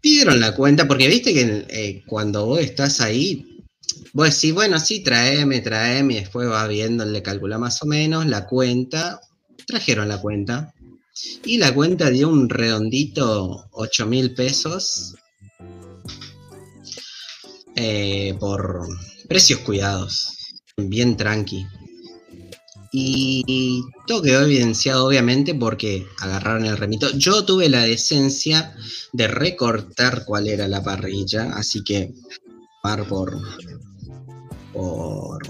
pidieron 0.00 0.40
la 0.40 0.54
cuenta, 0.54 0.88
porque 0.88 1.08
viste 1.08 1.34
que 1.34 1.66
eh, 1.68 2.02
cuando 2.06 2.46
vos 2.46 2.60
estás 2.60 3.00
ahí, 3.00 3.64
vos 4.12 4.34
decís, 4.34 4.54
bueno, 4.54 4.78
sí, 4.78 5.00
traeme, 5.00 5.60
traeme, 5.60 6.14
y 6.14 6.20
después 6.20 6.48
va 6.48 6.66
viendo, 6.66 7.04
le 7.04 7.22
calcula 7.22 7.58
más 7.58 7.82
o 7.82 7.86
menos 7.86 8.26
la 8.26 8.46
cuenta, 8.46 9.20
trajeron 9.66 10.08
la 10.08 10.20
cuenta, 10.20 10.74
y 11.44 11.58
la 11.58 11.74
cuenta 11.74 12.10
dio 12.10 12.28
un 12.28 12.48
redondito 12.48 13.68
8 13.72 14.06
mil 14.06 14.34
pesos 14.34 15.14
eh, 17.76 18.36
por 18.38 18.88
precios 19.28 19.60
cuidados, 19.60 20.36
bien 20.76 21.16
tranqui. 21.16 21.66
Y 22.92 23.84
todo 24.06 24.22
quedó 24.22 24.42
evidenciado 24.42 25.06
obviamente 25.06 25.54
porque 25.54 26.06
agarraron 26.18 26.66
el 26.66 26.76
remito. 26.76 27.10
Yo 27.12 27.44
tuve 27.44 27.68
la 27.68 27.84
decencia 27.84 28.74
de 29.12 29.28
recortar 29.28 30.24
cuál 30.24 30.48
era 30.48 30.66
la 30.66 30.82
parrilla, 30.82 31.52
así 31.54 31.84
que 31.84 32.12
par 32.82 33.06
por, 33.06 33.40
por, 34.72 35.42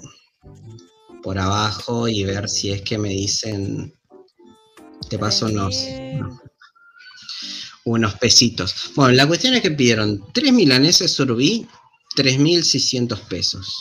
por 1.22 1.38
abajo 1.38 2.08
y 2.08 2.24
ver 2.24 2.48
si 2.48 2.72
es 2.72 2.82
que 2.82 2.98
me 2.98 3.10
dicen, 3.10 3.94
te 5.08 5.18
paso 5.18 5.46
unos, 5.46 5.82
unos 7.84 8.14
pesitos. 8.14 8.92
Bueno, 8.94 9.12
la 9.14 9.26
cuestión 9.26 9.54
es 9.54 9.62
que 9.62 9.70
pidieron 9.70 10.22
tres 10.32 10.52
milaneses 10.52 11.12
sorbí, 11.12 11.66
3.600 12.16 13.20
pesos. 13.28 13.74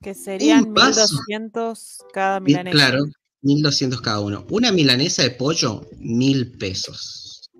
Que 0.00 0.14
serían 0.14 0.72
1200 0.72 1.98
cada 2.12 2.40
milanesa. 2.40 2.76
Claro, 2.76 3.04
1200 3.42 4.00
cada 4.00 4.20
uno. 4.20 4.46
Una 4.50 4.70
milanesa 4.70 5.22
de 5.22 5.30
pollo, 5.30 5.86
mil 5.98 6.52
pesos. 6.58 7.50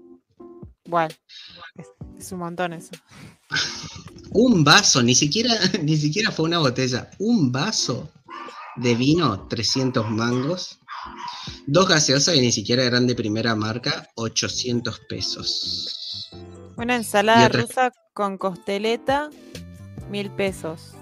Bueno, 0.87 1.15
es, 2.19 2.33
un 2.33 2.39
montón 2.39 2.73
eso. 2.75 2.91
Un 4.31 4.65
vaso, 4.65 5.01
ni 5.03 5.15
siquiera, 5.15 5.55
ni 5.83 5.97
siquiera 5.97 6.33
fue 6.33 6.47
una 6.47 6.59
botella. 6.59 7.09
Un 7.19 7.53
vaso 7.53 8.11
de 8.77 8.95
vino, 8.97 9.47
300 9.47 10.11
mangos. 10.11 10.79
Dos 11.67 11.89
gaseosas 11.89 12.35
y 12.35 12.41
ni 12.41 12.51
siera 12.51 12.83
eran 12.83 13.07
de 13.07 13.15
primera 13.15 13.55
marca, 13.55 14.09
800 14.17 15.01
pesos. 15.09 16.31
Una 16.77 16.97
ensalada 16.97 17.47
otra- 17.47 17.63
rusa 17.63 17.93
con 18.15 18.39
costeleta, 18.39 19.29
mil 20.11 20.31
pesos. 20.31 20.93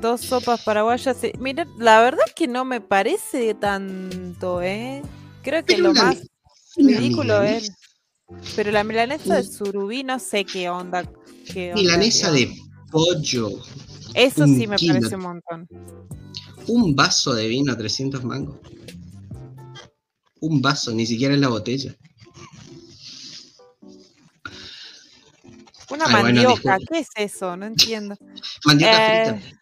Dos 0.00 0.20
sopas 0.20 0.62
paraguayas. 0.62 1.16
Mira, 1.38 1.66
la 1.78 2.00
verdad 2.00 2.24
es 2.26 2.34
que 2.34 2.46
no 2.48 2.64
me 2.64 2.80
parece 2.80 3.54
tanto, 3.54 4.62
¿eh? 4.62 5.02
Creo 5.42 5.64
que 5.64 5.78
lo 5.78 5.92
más 5.94 6.22
ridículo 6.76 7.42
es. 7.42 7.72
Pero 8.56 8.70
la 8.70 8.84
milanesa 8.84 9.36
de 9.36 9.42
surubí, 9.44 10.04
no 10.04 10.18
sé 10.18 10.44
qué 10.44 10.68
onda. 10.70 11.10
Qué 11.52 11.70
onda, 11.70 11.82
Milanesa 11.82 12.30
de 12.30 12.54
pollo, 12.90 13.50
Eso 14.14 14.46
sí 14.46 14.66
me 14.66 14.76
kilo. 14.76 14.94
parece 14.94 15.16
un 15.16 15.22
montón. 15.22 15.68
un 16.68 16.94
vaso 16.94 17.34
de 17.34 17.48
vino, 17.48 17.76
300 17.76 18.24
mangos. 18.24 18.58
Un 20.40 20.60
vaso, 20.62 20.92
ni 20.92 21.06
siquiera 21.06 21.34
en 21.34 21.40
la 21.42 21.48
botella. 21.48 21.94
Una 25.92 26.06
Ay, 26.06 26.12
mandioca. 26.22 26.78
¿qué 26.90 26.98
es 27.00 27.08
eso? 27.16 27.56
No 27.56 27.66
entiendo. 27.66 28.16
Mandioca 28.64 28.98
Eh, 28.98 29.34
frita. 29.34 29.56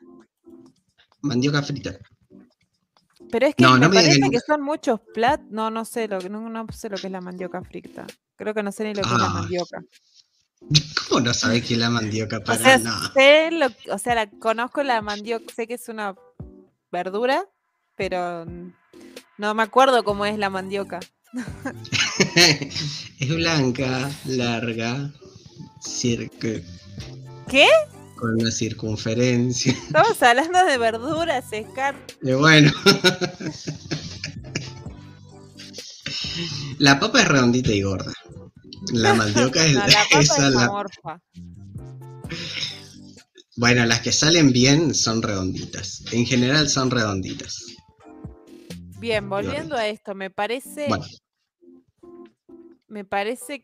Mandioca 1.22 1.62
frita. 1.62 1.98
Pero 3.30 3.46
es 3.46 3.54
que 3.54 3.62
No, 3.62 3.74
me 3.74 3.80
no 3.80 3.88
me 3.88 3.94
parece 3.96 4.30
que 4.30 4.40
son 4.40 4.62
muchos 4.62 5.00
platos. 5.12 5.46
No, 5.50 5.70
no 5.70 5.84
sé 5.84 6.08
lo 6.08 6.18
que 6.18 6.28
no, 6.28 6.48
no 6.48 6.66
sé 6.72 6.88
lo 6.88 6.96
que 6.96 7.06
es 7.08 7.12
la 7.12 7.20
mandioca 7.20 7.62
frita. 7.62 8.06
Creo 8.36 8.54
que 8.54 8.62
no 8.62 8.72
sé 8.72 8.84
ni 8.84 8.94
lo 8.94 9.02
que 9.02 9.08
es 9.08 9.18
la 9.20 9.26
Ah, 9.26 9.28
mandioca. 9.34 9.82
¿Cómo 11.08 11.20
no 11.20 11.34
sabes 11.34 11.64
qué 11.64 11.74
es 11.74 11.80
la 11.80 11.90
mandioca 11.90 12.38
O 12.38 12.44
para 12.44 12.58
sea, 12.58 12.78
nada? 12.78 13.12
sé 13.12 13.50
lo, 13.50 13.66
o 13.92 13.98
sea, 13.98 14.14
la, 14.14 14.30
conozco 14.30 14.82
la 14.82 15.02
mandioca, 15.02 15.52
sé 15.54 15.66
que 15.66 15.74
es 15.74 15.88
una 15.88 16.14
verdura, 16.92 17.44
pero 17.96 18.44
no 19.38 19.54
me 19.54 19.62
acuerdo 19.62 20.04
cómo 20.04 20.26
es 20.26 20.38
la 20.38 20.50
mandioca. 20.50 21.00
es 23.20 23.28
blanca, 23.34 24.10
larga, 24.26 25.12
cirque, 25.80 26.64
¿Qué? 27.48 27.66
con 28.16 28.34
una 28.34 28.50
circunferencia. 28.50 29.72
Estamos 29.72 30.22
hablando 30.22 30.64
de 30.66 30.78
verduras, 30.78 31.46
Scar. 31.46 31.94
Y 32.22 32.32
bueno. 32.32 32.70
La 36.78 37.00
papa 37.00 37.20
es 37.20 37.28
redondita 37.28 37.72
y 37.72 37.82
gorda. 37.82 38.12
La 38.92 39.14
mandioca 39.14 39.64
es 39.64 39.74
No, 39.74 39.86
la 39.86 40.04
papa 40.10 40.20
esa 40.20 40.48
es 40.48 40.54
la-. 40.54 41.20
Bueno, 43.56 43.84
las 43.84 44.00
que 44.00 44.12
salen 44.12 44.52
bien 44.52 44.94
son 44.94 45.22
redonditas. 45.22 46.04
En 46.12 46.24
general 46.24 46.68
son 46.68 46.90
redonditas. 46.90 47.64
Bien, 48.98 49.28
volviendo 49.28 49.76
a 49.76 49.86
esto, 49.88 50.14
me 50.14 50.30
parece, 50.30 50.86
Bueno, 50.88 51.06
me 52.88 53.04
parece, 53.04 53.62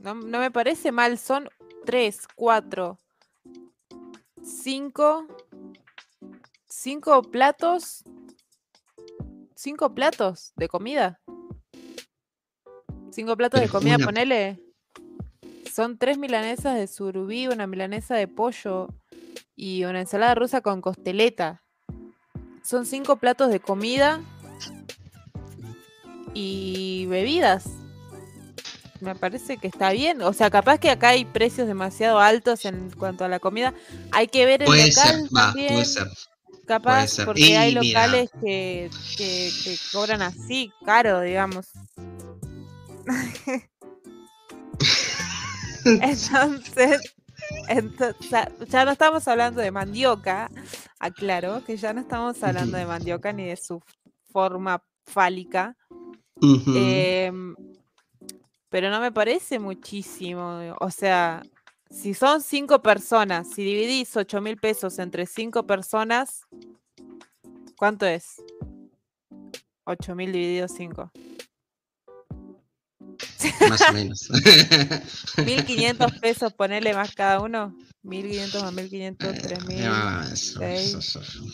no, 0.00 0.14
no 0.14 0.38
me 0.38 0.50
parece 0.50 0.92
mal, 0.92 1.18
son 1.18 1.48
tres, 1.84 2.26
cuatro, 2.34 2.98
cinco, 4.42 5.26
cinco 6.66 7.22
platos, 7.22 8.02
cinco 9.54 9.94
platos 9.94 10.52
de 10.56 10.68
comida. 10.68 11.20
Cinco 13.10 13.36
platos 13.36 13.60
de 13.60 13.68
comida, 13.68 13.96
una- 13.96 14.06
ponele. 14.06 14.60
Son 15.72 15.98
tres 15.98 16.18
milanesas 16.18 16.76
de 16.76 16.86
surubí, 16.86 17.46
una 17.48 17.66
milanesa 17.66 18.14
de 18.14 18.28
pollo 18.28 18.88
y 19.56 19.84
una 19.84 20.00
ensalada 20.00 20.34
rusa 20.34 20.60
con 20.60 20.80
costeleta. 20.80 21.62
Son 22.62 22.86
cinco 22.86 23.16
platos 23.16 23.50
de 23.50 23.60
comida 23.60 24.20
y 26.34 27.06
bebidas. 27.06 27.64
Me 29.00 29.14
parece 29.14 29.56
que 29.56 29.68
está 29.68 29.92
bien. 29.92 30.22
O 30.22 30.32
sea, 30.32 30.50
capaz 30.50 30.78
que 30.78 30.90
acá 30.90 31.08
hay 31.10 31.24
precios 31.24 31.66
demasiado 31.66 32.18
altos 32.18 32.64
en 32.64 32.90
cuanto 32.90 33.24
a 33.24 33.28
la 33.28 33.38
comida. 33.38 33.74
Hay 34.12 34.28
que 34.28 34.46
ver 34.46 34.62
el 34.62 34.66
puede 34.66 34.92
ser, 34.92 35.18
local 35.20 35.28
va, 35.36 35.46
también, 35.46 35.72
puede 35.72 35.84
ser. 35.86 36.08
capaz, 36.66 37.06
ser. 37.08 37.24
porque 37.26 37.40
Y 37.40 37.52
hay 37.54 37.74
mira. 37.74 38.06
locales 38.06 38.30
que, 38.42 38.90
que, 39.16 39.50
que 39.64 39.76
cobran 39.92 40.22
así, 40.22 40.70
caro, 40.84 41.20
digamos. 41.20 41.66
Entonces, 45.84 47.00
entonces, 47.68 48.46
ya 48.68 48.84
no 48.84 48.92
estamos 48.92 49.26
hablando 49.28 49.60
de 49.60 49.70
mandioca, 49.70 50.50
aclaro 50.98 51.64
que 51.64 51.76
ya 51.76 51.92
no 51.92 52.00
estamos 52.00 52.42
hablando 52.42 52.76
de 52.76 52.86
mandioca 52.86 53.32
ni 53.32 53.46
de 53.46 53.56
su 53.56 53.82
forma 54.30 54.82
fálica, 55.04 55.76
pero 58.70 58.88
no 58.88 59.00
me 59.00 59.12
parece 59.12 59.58
muchísimo. 59.58 60.76
O 60.80 60.90
sea, 60.90 61.42
si 61.90 62.14
son 62.14 62.40
cinco 62.40 62.80
personas, 62.80 63.48
si 63.50 63.64
dividís 63.64 64.16
ocho 64.16 64.40
mil 64.40 64.56
pesos 64.56 64.98
entre 64.98 65.26
cinco 65.26 65.66
personas, 65.66 66.42
¿cuánto 67.76 68.06
es? 68.06 68.36
Ocho 69.84 70.14
mil 70.14 70.32
dividido 70.32 70.68
cinco. 70.68 71.10
Más 73.68 73.80
o 73.82 73.92
menos. 73.92 74.28
1500 75.44 76.12
pesos, 76.20 76.52
ponerle 76.52 76.94
más 76.94 77.14
cada 77.14 77.40
uno. 77.40 77.76
1500 78.02 78.62
más 78.62 78.72
1500, 78.72 79.38
3000. 79.38 79.84
Ah, 79.86 80.28
eso, 80.32 80.58
seis, 80.58 80.94
eso, 80.94 80.98
eso. 80.98 81.20
Eso, 81.20 81.44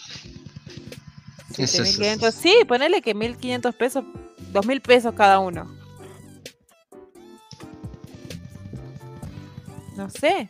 siete 1.49 1.65
eso, 1.65 1.83
mil 1.83 1.89
eso. 1.89 1.99
quinientos. 1.99 2.35
Sí, 2.35 2.55
ponele 2.69 3.01
que 3.03 3.15
1500 3.15 3.75
pesos, 3.75 4.05
2000 4.53 4.81
pesos 4.83 5.15
cada 5.15 5.39
uno. 5.39 5.86
No 9.97 10.11
sé. 10.11 10.49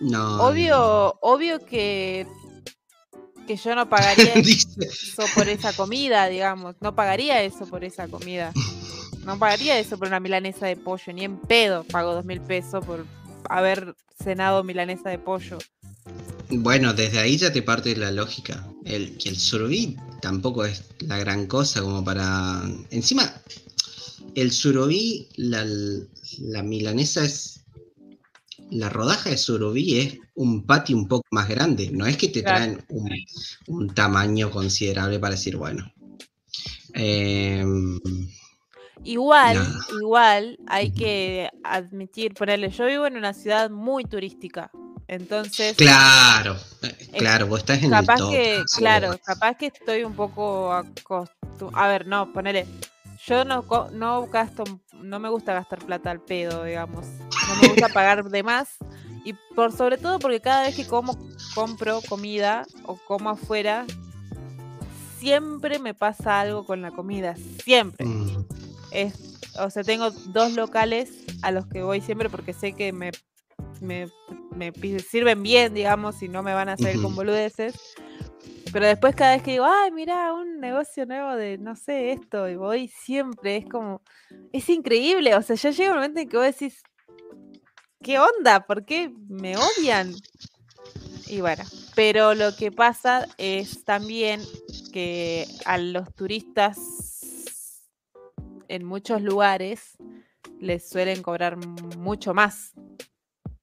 No. 0.00 0.42
Obvio, 0.42 1.16
obvio 1.20 1.64
que, 1.64 2.26
que 3.46 3.56
yo 3.56 3.74
no 3.74 3.88
pagaría 3.88 4.34
eso 4.34 5.24
por 5.34 5.48
esa 5.48 5.72
comida, 5.72 6.28
digamos. 6.28 6.76
No 6.80 6.94
pagaría 6.94 7.42
eso 7.42 7.66
por 7.66 7.84
esa 7.84 8.08
comida. 8.08 8.52
No 9.24 9.38
pagaría 9.38 9.78
eso 9.78 9.98
por 9.98 10.08
una 10.08 10.20
milanesa 10.20 10.66
de 10.66 10.76
pollo. 10.76 11.12
Ni 11.12 11.24
en 11.24 11.38
pedo 11.38 11.84
pago 11.84 12.14
dos 12.14 12.24
mil 12.24 12.40
pesos 12.40 12.84
por 12.84 13.06
haber 13.48 13.94
cenado 14.22 14.62
milanesa 14.62 15.10
de 15.10 15.18
pollo. 15.18 15.58
Bueno, 16.48 16.94
desde 16.94 17.18
ahí 17.18 17.36
ya 17.36 17.52
te 17.52 17.62
parte 17.62 17.96
la 17.96 18.10
lógica. 18.10 18.66
El, 18.84 19.16
que 19.16 19.30
el 19.30 19.36
surubí 19.36 19.96
tampoco 20.20 20.64
es 20.64 20.84
la 21.00 21.18
gran 21.18 21.46
cosa 21.46 21.82
como 21.82 22.04
para... 22.04 22.62
Encima, 22.90 23.32
el 24.34 24.52
surubí, 24.52 25.28
la, 25.36 25.66
la 26.38 26.62
milanesa 26.62 27.24
es... 27.24 27.60
La 28.70 28.88
rodaja 28.88 29.30
de 29.30 29.38
surubí 29.38 29.98
es 30.00 30.18
un 30.34 30.66
patio 30.66 30.96
un 30.96 31.06
poco 31.08 31.24
más 31.30 31.48
grande. 31.48 31.90
No 31.92 32.06
es 32.06 32.16
que 32.16 32.28
te 32.28 32.42
traen 32.42 32.84
un, 32.88 33.10
un 33.68 33.94
tamaño 33.94 34.50
considerable 34.50 35.18
para 35.18 35.34
decir, 35.34 35.56
bueno. 35.56 35.90
em, 36.94 37.98
Igual, 39.04 39.54
Nada. 39.54 39.86
igual 39.92 40.58
hay 40.66 40.90
que 40.90 41.48
admitir, 41.62 42.34
ponerle, 42.34 42.70
yo 42.70 42.86
vivo 42.86 43.06
en 43.06 43.16
una 43.16 43.32
ciudad 43.32 43.70
muy 43.70 44.04
turística, 44.04 44.70
entonces 45.06 45.76
claro, 45.76 46.56
eh, 46.82 46.96
claro, 47.16 47.46
vos 47.46 47.60
estás 47.60 47.84
en 47.84 47.94
el 47.94 48.00
capaz 48.04 48.16
top. 48.18 48.30
que, 48.32 48.64
claro, 48.76 49.08
vos- 49.12 49.20
capaz 49.24 49.54
que 49.56 49.66
estoy 49.66 50.02
un 50.02 50.14
poco 50.14 50.72
acostumbrada, 50.72 51.84
a 51.84 51.88
ver, 51.88 52.06
no, 52.08 52.32
ponele, 52.32 52.66
yo 53.28 53.44
no, 53.44 53.64
no 53.92 54.26
gasto, 54.26 54.64
no 54.94 55.20
me 55.20 55.28
gusta 55.28 55.54
gastar 55.54 55.78
plata 55.86 56.10
al 56.10 56.20
pedo, 56.20 56.64
digamos, 56.64 57.06
no 57.48 57.56
me 57.60 57.68
gusta 57.68 57.88
pagar 57.88 58.24
de 58.24 58.42
más, 58.42 58.76
y 59.24 59.34
por 59.54 59.72
sobre 59.72 59.98
todo 59.98 60.18
porque 60.18 60.40
cada 60.40 60.62
vez 60.62 60.76
que 60.76 60.86
como, 60.86 61.18
compro 61.54 62.00
comida 62.08 62.64
o 62.84 62.96
como 62.96 63.30
afuera, 63.30 63.86
siempre 65.18 65.78
me 65.78 65.94
pasa 65.94 66.40
algo 66.40 66.64
con 66.64 66.82
la 66.82 66.90
comida, 66.90 67.34
siempre. 67.64 68.06
Mm, 68.06 68.44
es, 68.92 69.40
o 69.58 69.70
sea, 69.70 69.82
tengo 69.82 70.10
dos 70.10 70.52
locales 70.52 71.24
a 71.42 71.50
los 71.50 71.66
que 71.66 71.82
voy 71.82 72.00
siempre 72.00 72.30
porque 72.30 72.52
sé 72.52 72.72
que 72.72 72.92
me, 72.92 73.10
me, 73.80 74.06
me 74.54 74.72
sirven 75.00 75.42
bien, 75.42 75.74
digamos, 75.74 76.22
y 76.22 76.28
no 76.28 76.42
me 76.42 76.54
van 76.54 76.68
a 76.68 76.76
salir 76.76 77.02
con 77.02 77.16
boludeces. 77.16 77.74
Pero 78.72 78.86
después 78.86 79.14
cada 79.14 79.32
vez 79.32 79.42
que 79.42 79.52
digo, 79.52 79.64
ay, 79.64 79.90
mira, 79.90 80.34
un 80.34 80.60
negocio 80.60 81.06
nuevo 81.06 81.34
de, 81.34 81.56
no 81.58 81.76
sé, 81.76 82.12
esto, 82.12 82.48
y 82.48 82.56
voy 82.56 82.88
siempre, 82.88 83.56
es 83.56 83.66
como, 83.66 84.02
es 84.52 84.68
increíble, 84.68 85.34
o 85.34 85.42
sea, 85.42 85.56
ya 85.56 85.70
llega 85.70 85.90
un 85.90 85.96
momento 85.96 86.20
en 86.20 86.28
que 86.28 86.36
vos 86.36 86.46
decís, 86.46 86.82
¿qué 88.02 88.18
onda? 88.18 88.66
¿Por 88.66 88.84
qué 88.84 89.12
me 89.28 89.56
odian? 89.56 90.14
Y 91.28 91.40
bueno, 91.40 91.64
Pero 91.94 92.34
lo 92.34 92.54
que 92.54 92.70
pasa 92.70 93.26
es 93.36 93.84
también 93.84 94.40
que 94.92 95.46
a 95.64 95.76
los 95.78 96.14
turistas 96.14 97.82
en 98.68 98.84
muchos 98.84 99.22
lugares 99.22 99.96
les 100.60 100.88
suelen 100.88 101.22
cobrar 101.22 101.56
mucho 101.96 102.32
más, 102.32 102.72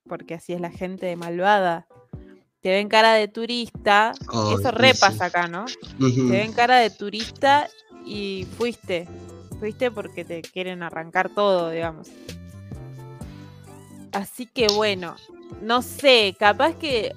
porque 0.08 0.34
así 0.36 0.54
es 0.54 0.62
la 0.62 0.72
gente 0.72 1.06
de 1.06 1.16
malvada. 1.16 1.88
Te 2.62 2.70
ven 2.70 2.88
cara 2.88 3.14
de 3.14 3.28
turista, 3.28 4.14
eso 4.22 4.58
sí. 4.58 4.70
repasa 4.72 5.26
acá, 5.26 5.48
¿no? 5.48 5.66
Te 6.00 6.22
ven 6.32 6.54
cara 6.54 6.78
de 6.78 6.90
turista 6.90 7.70
y 8.06 8.48
fuiste. 8.58 9.08
Fuiste 9.60 9.92
porque 9.92 10.26
te 10.26 10.42
quieren 10.42 10.84
arrancar 10.84 11.30
todo, 11.30 11.70
digamos. 11.70 12.10
Así 14.14 14.46
que 14.46 14.68
bueno, 14.68 15.16
no 15.62 15.82
sé, 15.82 16.36
capaz 16.40 16.76
que. 16.76 17.14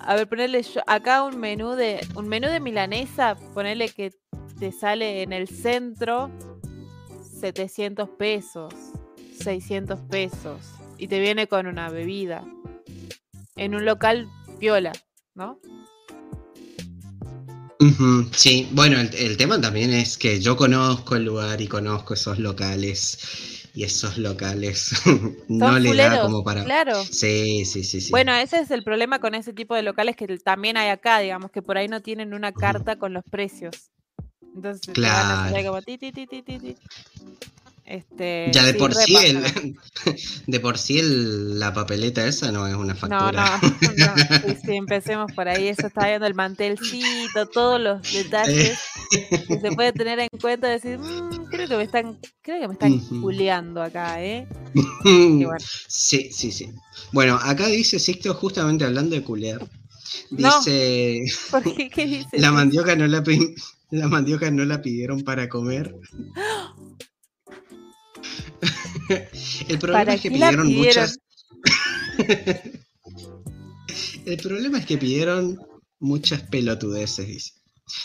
A 0.00 0.14
ver, 0.14 0.28
ponerle 0.28 0.62
yo 0.62 0.80
acá 0.86 1.22
un 1.22 1.38
menú 1.38 1.72
de. 1.72 2.06
Un 2.14 2.26
menú 2.26 2.48
de 2.48 2.58
milanesa, 2.58 3.36
ponerle 3.54 3.90
que 3.90 4.12
te 4.58 4.72
sale 4.72 5.22
en 5.22 5.32
el 5.32 5.46
centro 5.46 6.30
700 7.40 8.08
pesos, 8.10 8.74
600 9.42 10.00
pesos. 10.10 10.60
Y 10.96 11.08
te 11.08 11.20
viene 11.20 11.46
con 11.46 11.66
una 11.66 11.90
bebida. 11.90 12.44
En 13.54 13.74
un 13.74 13.84
local 13.84 14.28
piola, 14.58 14.92
¿no? 15.34 15.60
Sí, 18.32 18.68
bueno, 18.72 18.98
el, 18.98 19.14
el 19.14 19.36
tema 19.36 19.60
también 19.60 19.92
es 19.92 20.16
que 20.16 20.40
yo 20.40 20.56
conozco 20.56 21.14
el 21.14 21.24
lugar 21.24 21.60
y 21.60 21.68
conozco 21.68 22.14
esos 22.14 22.38
locales 22.38 23.57
y 23.78 23.84
esos 23.84 24.18
locales 24.18 24.90
no 25.48 25.78
le 25.78 25.94
da 25.94 26.20
como 26.20 26.42
para... 26.42 26.64
Claro. 26.64 27.04
Sí, 27.12 27.64
sí, 27.64 27.84
sí, 27.84 28.00
sí. 28.00 28.10
Bueno, 28.10 28.34
ese 28.34 28.58
es 28.58 28.72
el 28.72 28.82
problema 28.82 29.20
con 29.20 29.36
ese 29.36 29.52
tipo 29.52 29.76
de 29.76 29.82
locales 29.82 30.16
que 30.16 30.26
también 30.38 30.76
hay 30.76 30.88
acá, 30.88 31.20
digamos, 31.20 31.52
que 31.52 31.62
por 31.62 31.78
ahí 31.78 31.86
no 31.86 32.00
tienen 32.02 32.34
una 32.34 32.50
carta 32.50 32.96
con 32.96 33.12
los 33.12 33.22
precios. 33.30 33.92
Entonces 34.52 34.82
te 34.96 35.00
van 35.00 35.12
a 35.12 35.34
hacer 35.34 35.54
ahí 35.54 35.62
Claro. 35.62 35.68
como 35.68 35.82
ti, 35.82 35.96
ti, 35.96 36.10
ti, 36.10 36.26
ti, 36.26 36.42
ti, 36.42 36.58
ti. 36.58 36.76
Este, 37.88 38.50
Ya 38.52 38.64
de 38.66 38.72
sí, 38.72 38.78
por 38.78 38.94
sí, 38.94 39.16
el, 39.16 39.34
¿no? 39.34 39.40
de 40.46 40.60
por 40.60 40.76
sí 40.76 40.98
el- 40.98 41.58
la 41.58 41.72
papeleta 41.72 42.26
esa 42.26 42.52
no 42.52 42.66
es 42.66 42.74
una 42.74 42.94
No, 42.94 42.98
factura. 42.98 43.58
no, 43.62 43.92
no, 43.96 44.14
sí, 44.46 44.56
sí, 44.66 44.76
empecemos 44.76 45.32
por 45.32 45.48
ahí. 45.48 45.68
Eso 45.68 45.86
está 45.86 46.06
viendo 46.06 46.26
el 46.26 46.34
mantelcito, 46.34 47.46
todos 47.46 47.80
los 47.80 48.12
detalles 48.12 48.78
que 49.48 49.58
se 49.60 49.72
puede 49.72 49.92
tener 49.92 50.18
en 50.18 50.28
cuenta. 50.38 50.68
Decir, 50.68 50.98
"Mm, 50.98 51.46
creo 51.50 51.66
que 51.66 51.76
me 51.78 51.84
están, 51.84 52.18
creo 52.42 52.60
que 52.60 52.68
me 52.68 52.74
están 52.74 53.00
culeando 53.22 53.82
acá, 53.82 54.22
¿eh? 54.22 54.46
Y 55.04 55.44
bueno, 55.44 55.64
Sí, 55.88 56.30
sí, 56.30 56.52
sí. 56.52 56.70
Bueno, 57.12 57.38
acá 57.42 57.68
dice 57.68 57.98
Sixto, 57.98 58.34
justamente 58.34 58.84
hablando 58.84 59.16
de 59.16 59.22
culear, 59.22 59.66
No. 60.30 60.58
dice, 60.58 61.22
¿por 61.50 61.62
qué? 61.62 61.88
¿Qué 61.88 62.04
dices? 62.06 62.38
la 62.38 62.52
mandioca 62.52 62.94
no 62.96 63.06
la, 63.06 63.24
la 63.90 64.08
mandioca 64.08 64.50
no 64.50 64.66
la 64.66 64.82
pidieron 64.82 65.22
para 65.22 65.48
comer. 65.48 65.94
El 69.68 69.78
problema 69.78 70.00
¿Para 70.00 70.14
es 70.14 70.20
que 70.20 70.30
pidieron 70.30 70.66
pidieron? 70.66 70.76
muchas. 70.76 71.18
El 74.26 74.36
problema 74.38 74.78
es 74.78 74.86
que 74.86 74.98
pidieron 74.98 75.58
muchas 75.98 76.42
pelotudeces, 76.42 77.26
dice. 77.26 77.52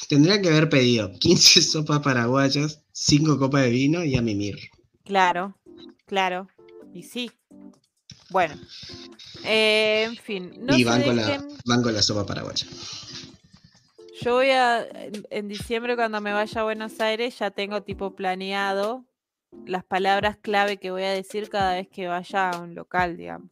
Tendrían 0.07 0.41
que 0.41 0.49
haber 0.49 0.69
pedido 0.69 1.11
15 1.19 1.61
sopas 1.61 1.99
paraguayas, 1.99 2.81
5 2.93 3.37
copas 3.37 3.63
de 3.63 3.69
vino 3.69 4.03
y 4.03 4.15
a 4.15 4.21
mimir. 4.21 4.57
Claro, 5.03 5.57
claro. 6.05 6.47
Y 6.93 7.03
sí. 7.03 7.31
Bueno. 8.29 8.55
eh, 9.43 10.03
en 10.07 10.15
fin, 10.15 10.53
no 10.59 10.77
y 10.77 10.83
van 10.83 11.03
con, 11.03 11.15
la, 11.17 11.45
van 11.65 11.83
con 11.83 11.93
la 11.93 12.01
sopa 12.01 12.25
paraguaya. 12.25 12.65
Yo 14.21 14.35
voy 14.35 14.49
a. 14.51 14.85
En, 14.85 15.25
en 15.29 15.47
diciembre, 15.49 15.95
cuando 15.95 16.21
me 16.21 16.33
vaya 16.33 16.61
a 16.61 16.63
Buenos 16.63 16.99
Aires, 17.01 17.37
ya 17.37 17.51
tengo 17.51 17.83
tipo 17.83 18.15
planeado 18.15 19.05
las 19.65 19.83
palabras 19.83 20.37
clave 20.41 20.77
que 20.77 20.91
voy 20.91 21.03
a 21.03 21.11
decir 21.11 21.49
cada 21.49 21.75
vez 21.75 21.87
que 21.87 22.07
vaya 22.07 22.49
a 22.51 22.59
un 22.59 22.75
local, 22.75 23.17
digamos. 23.17 23.49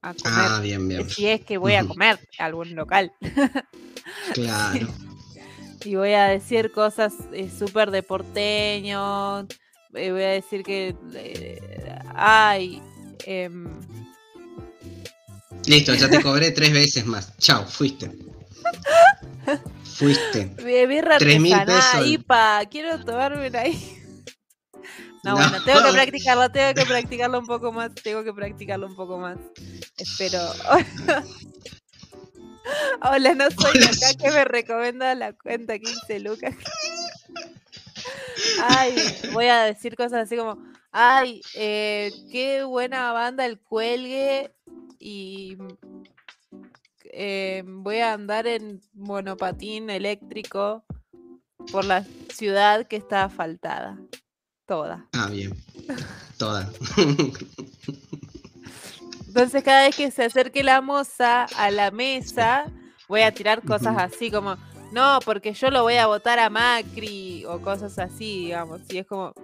A 0.00 0.14
comer. 0.14 0.46
Ah, 0.50 0.60
bien, 0.60 0.88
bien. 0.88 1.08
si 1.08 1.28
es 1.28 1.40
que 1.44 1.58
voy 1.58 1.74
a 1.74 1.84
comer 1.84 2.18
a 2.38 2.44
algún 2.46 2.74
local. 2.74 3.12
Claro. 4.34 4.88
Y 5.84 5.94
voy 5.96 6.12
a 6.12 6.26
decir 6.26 6.72
cosas 6.72 7.14
eh, 7.32 7.48
súper 7.50 7.90
de 7.90 8.02
porteño. 8.02 9.42
eh, 9.94 10.10
voy 10.12 10.22
a 10.22 10.28
decir 10.28 10.62
que. 10.64 10.94
eh, 11.14 11.98
ay. 12.14 12.82
em, 13.26 13.68
Listo, 15.66 15.94
ya 15.94 16.08
te 16.08 16.20
cobré 16.22 16.50
tres 16.50 16.72
veces 16.72 17.06
más. 17.06 17.36
Chao, 17.38 17.64
fuiste. 17.66 18.10
Fuiste. 19.84 20.46
bi- 20.64 20.86
birra 20.86 21.18
Tres 21.18 21.40
mil 21.40 21.56
pesos. 21.64 22.06
IPA, 22.06 22.62
quiero 22.70 23.04
tomarme 23.04 23.48
una 23.48 23.60
ahí. 23.60 24.01
No, 25.22 25.30
No. 25.30 25.36
bueno, 25.36 25.64
tengo 25.64 25.82
que 25.84 25.92
practicarlo, 25.92 26.50
tengo 26.50 26.74
que 26.74 26.84
practicarlo 26.84 27.38
un 27.38 27.46
poco 27.46 27.72
más, 27.72 27.94
tengo 27.94 28.24
que 28.24 28.32
practicarlo 28.32 28.86
un 28.86 28.96
poco 28.96 29.18
más. 29.18 29.38
Espero. 29.96 30.38
Hola, 33.02 33.34
no 33.34 33.50
soy 33.50 33.72
Hola, 33.76 33.86
acá 33.86 34.14
que 34.18 34.30
me 34.30 34.44
recomienda 34.44 35.14
la 35.14 35.32
cuenta 35.32 35.78
15 35.78 36.20
lucas. 36.20 36.54
Ay, 38.64 38.94
voy 39.32 39.46
a 39.46 39.62
decir 39.64 39.96
cosas 39.96 40.24
así 40.24 40.36
como, 40.36 40.58
ay, 40.90 41.40
eh, 41.54 42.12
qué 42.30 42.64
buena 42.64 43.12
banda 43.12 43.46
el 43.46 43.58
cuelgue 43.60 44.54
y 44.98 45.56
eh, 47.04 47.62
voy 47.66 47.98
a 47.98 48.12
andar 48.12 48.46
en 48.46 48.80
monopatín 48.94 49.90
eléctrico 49.90 50.84
por 51.70 51.84
la 51.84 52.04
ciudad 52.32 52.86
que 52.86 52.96
está 52.96 53.24
asfaltada. 53.24 53.98
Toda. 54.72 55.04
Ah, 55.12 55.28
bien. 55.30 55.52
Toda. 56.38 56.66
Entonces 59.26 59.62
cada 59.62 59.82
vez 59.82 59.94
que 59.94 60.10
se 60.10 60.24
acerque 60.24 60.62
la 60.62 60.80
moza 60.80 61.44
a 61.58 61.70
la 61.70 61.90
mesa, 61.90 62.72
voy 63.06 63.20
a 63.20 63.32
tirar 63.32 63.60
cosas 63.62 63.98
así 63.98 64.30
como, 64.30 64.56
no, 64.90 65.18
porque 65.26 65.52
yo 65.52 65.70
lo 65.70 65.82
voy 65.82 65.96
a 65.96 66.06
votar 66.06 66.38
a 66.38 66.48
Macri 66.48 67.44
o 67.44 67.60
cosas 67.60 67.98
así, 67.98 68.44
digamos. 68.44 68.80
Y 68.88 68.96
es 68.96 69.06
como... 69.06 69.34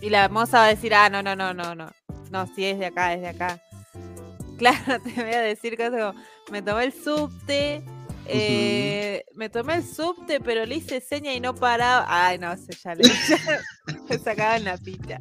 Y 0.00 0.08
la 0.08 0.30
moza 0.30 0.60
va 0.60 0.64
a 0.64 0.68
decir, 0.68 0.94
ah, 0.94 1.10
no, 1.10 1.22
no, 1.22 1.36
no, 1.36 1.52
no, 1.52 1.74
no. 1.74 1.92
No, 2.30 2.46
si 2.54 2.64
es 2.64 2.78
de 2.78 2.86
acá, 2.86 3.12
es 3.12 3.20
de 3.20 3.28
acá. 3.28 3.60
Claro, 4.56 5.02
te 5.02 5.12
voy 5.12 5.34
a 5.34 5.42
decir 5.42 5.76
cosas 5.76 6.14
como, 6.14 6.24
me 6.50 6.62
tomé 6.62 6.84
el 6.84 6.94
subte, 6.94 7.84
eh, 8.28 9.24
me 9.34 9.48
tomé 9.48 9.76
el 9.76 9.84
subte, 9.84 10.40
pero 10.40 10.64
le 10.66 10.76
hice 10.76 11.00
seña 11.00 11.32
y 11.34 11.40
no 11.40 11.54
paraba. 11.54 12.04
Ay, 12.08 12.38
no 12.38 12.56
sé, 12.56 12.72
ya 12.82 12.94
le, 12.94 13.04
me 14.08 14.18
sacaban 14.18 14.64
la 14.64 14.76
picha. 14.78 15.20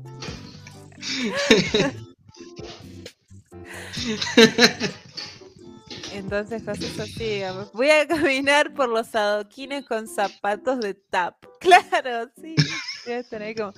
Entonces, 6.12 6.64
cosas 6.64 7.00
así, 7.00 7.24
digamos. 7.24 7.72
Voy 7.74 7.90
a 7.90 8.08
caminar 8.08 8.74
por 8.74 8.90
los 8.90 9.14
adoquines 9.16 9.86
con 9.86 10.08
zapatos 10.08 10.80
de 10.80 10.94
tap. 10.94 11.36
Claro, 11.66 12.30
sí. 12.40 12.54
Voy 13.06 13.14
a 13.16 13.20
estar 13.20 13.42
ahí 13.42 13.56
como. 13.56 13.74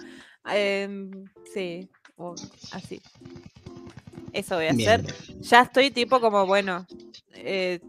em, 0.51 1.09
sí, 1.53 1.89
o 2.17 2.35
así. 2.73 3.01
Eso 4.33 4.55
voy 4.55 4.67
a 4.67 4.73
Bien, 4.73 5.05
hacer. 5.05 5.15
Ya 5.39 5.61
estoy 5.61 5.89
tipo 5.91 6.19
como, 6.19 6.45
bueno, 6.45 6.85
eh, 7.33 7.79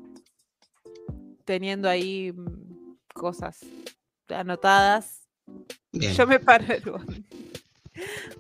teniendo 1.48 1.88
ahí 1.88 2.30
mm, 2.30 2.98
cosas 3.14 3.60
anotadas. 4.28 5.22
Bien. 5.92 6.12
Yo 6.12 6.26
me 6.26 6.38
paro 6.38 6.66
el 6.74 6.82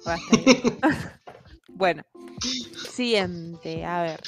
bueno, 1.68 2.02
siguiente, 2.94 3.82
a 3.86 4.02
ver. 4.02 4.20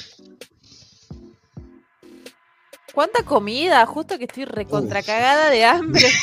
¿Cuánta 2.91 3.21
comida? 3.23 3.85
Justo 3.85 4.17
que 4.17 4.25
estoy 4.25 4.45
recontra 4.45 5.03
cagada 5.03 5.51
de 5.51 5.63
hambre. 5.63 6.07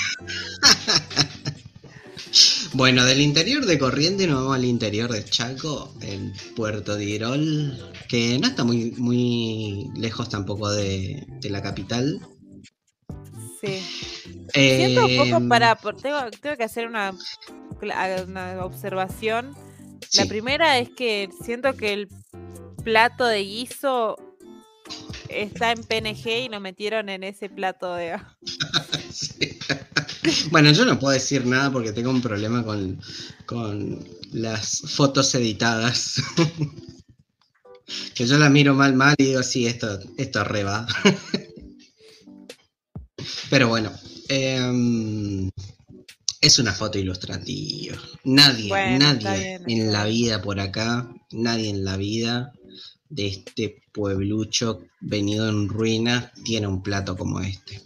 Bueno, 2.75 3.07
del 3.07 3.23
interior 3.23 3.65
de 3.65 3.79
Corrientes 3.79 4.29
nos 4.29 4.41
vamos 4.41 4.55
al 4.55 4.67
interior 4.67 5.11
de 5.11 5.25
Chaco, 5.25 5.95
en 6.03 6.35
Puerto 6.55 6.99
Tirol, 6.99 7.77
que 8.09 8.39
no 8.39 8.47
está 8.47 8.63
muy, 8.63 8.91
muy 8.99 9.91
lejos 9.97 10.29
tampoco 10.29 10.71
de, 10.71 11.27
de 11.41 11.51
la 11.51 11.63
capital. 11.63 12.21
Sí. 13.61 13.83
Siento 14.55 15.07
un 15.07 15.17
poco 15.17 15.37
Em, 15.37 15.49
para. 15.49 15.75
Tengo, 15.77 16.19
tengo 16.41 16.57
que 16.57 16.65
hacer 16.65 16.87
una, 16.87 17.13
cla- 17.81 18.25
una 18.27 18.65
observación. 18.65 19.55
La 20.15 20.27
primera 20.27 20.79
es 20.79 20.89
que 20.91 21.29
siento 21.45 21.75
que 21.77 21.93
el 21.93 22.09
plato 22.85 23.27
de 23.27 23.43
guiso 23.43 24.17
está 25.29 25.73
en 25.73 25.83
PNG 25.85 26.45
y 26.45 26.49
lo 26.49 26.61
metieron 26.61 27.09
en 27.09 27.25
ese 27.25 27.49
plato 27.49 27.95
de. 27.95 28.19
Sí. 29.11 29.59
Bueno, 30.51 30.71
yo 30.73 30.85
no 30.85 30.99
puedo 30.99 31.15
decir 31.15 31.47
nada 31.47 31.71
porque 31.73 31.93
tengo 31.93 32.11
un 32.11 32.21
problema 32.21 32.63
con, 32.63 33.01
con 33.47 34.07
las 34.33 34.83
fotos 34.87 35.35
editadas. 35.35 36.21
que 38.15 38.27
yo 38.27 38.37
las 38.37 38.51
miro 38.51 38.75
mal, 38.75 38.95
mal 38.95 39.15
y 39.17 39.25
digo, 39.25 39.43
sí, 39.43 39.67
esto, 39.67 39.99
esto 40.19 40.45
re 40.45 40.65
va. 40.65 40.87
Pero 43.51 43.69
bueno, 43.69 43.91
em, 44.29 45.51
es 46.41 46.59
una 46.59 46.73
foto 46.73 46.99
ilustrativa. 46.99 47.97
Nadie, 48.25 48.99
nadie 48.99 49.61
en 49.67 49.93
la 49.93 50.05
vida 50.05 50.43
por 50.43 50.61
acá, 50.61 51.09
nadie 51.33 51.71
en 51.71 51.85
la 51.85 51.97
vida 51.97 52.53
de 53.09 53.27
este 53.27 53.83
pueblucho 53.93 54.83
venido 55.01 55.49
en 55.49 55.69
ruina 55.69 56.33
tiene 56.45 56.67
un 56.67 56.83
plato 56.83 57.17
como 57.17 57.41
este. 57.41 57.81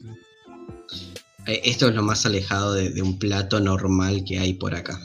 Eh, 1.47 1.61
esto 1.65 1.89
es 1.89 1.95
lo 1.95 2.03
más 2.03 2.27
alejado 2.27 2.75
de, 2.75 3.01
un 3.03 3.19
plato 3.19 3.61
normal 3.61 4.25
que 4.25 4.39
hay 4.39 4.55
por 4.55 4.75
acá. 4.75 5.01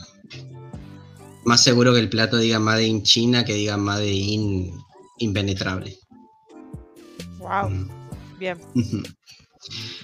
Más 1.44 1.62
seguro 1.62 1.94
que 1.94 2.00
el 2.00 2.08
plato 2.08 2.36
diga 2.36 2.58
Made 2.58 2.86
in 2.86 3.02
China 3.02 3.44
que 3.44 3.54
diga 3.54 3.76
Made 3.76 4.10
in 4.10 4.72
impenetrable. 5.18 5.96
Wow. 7.38 7.70
Mm. 7.70 7.88
Bien. 8.38 8.58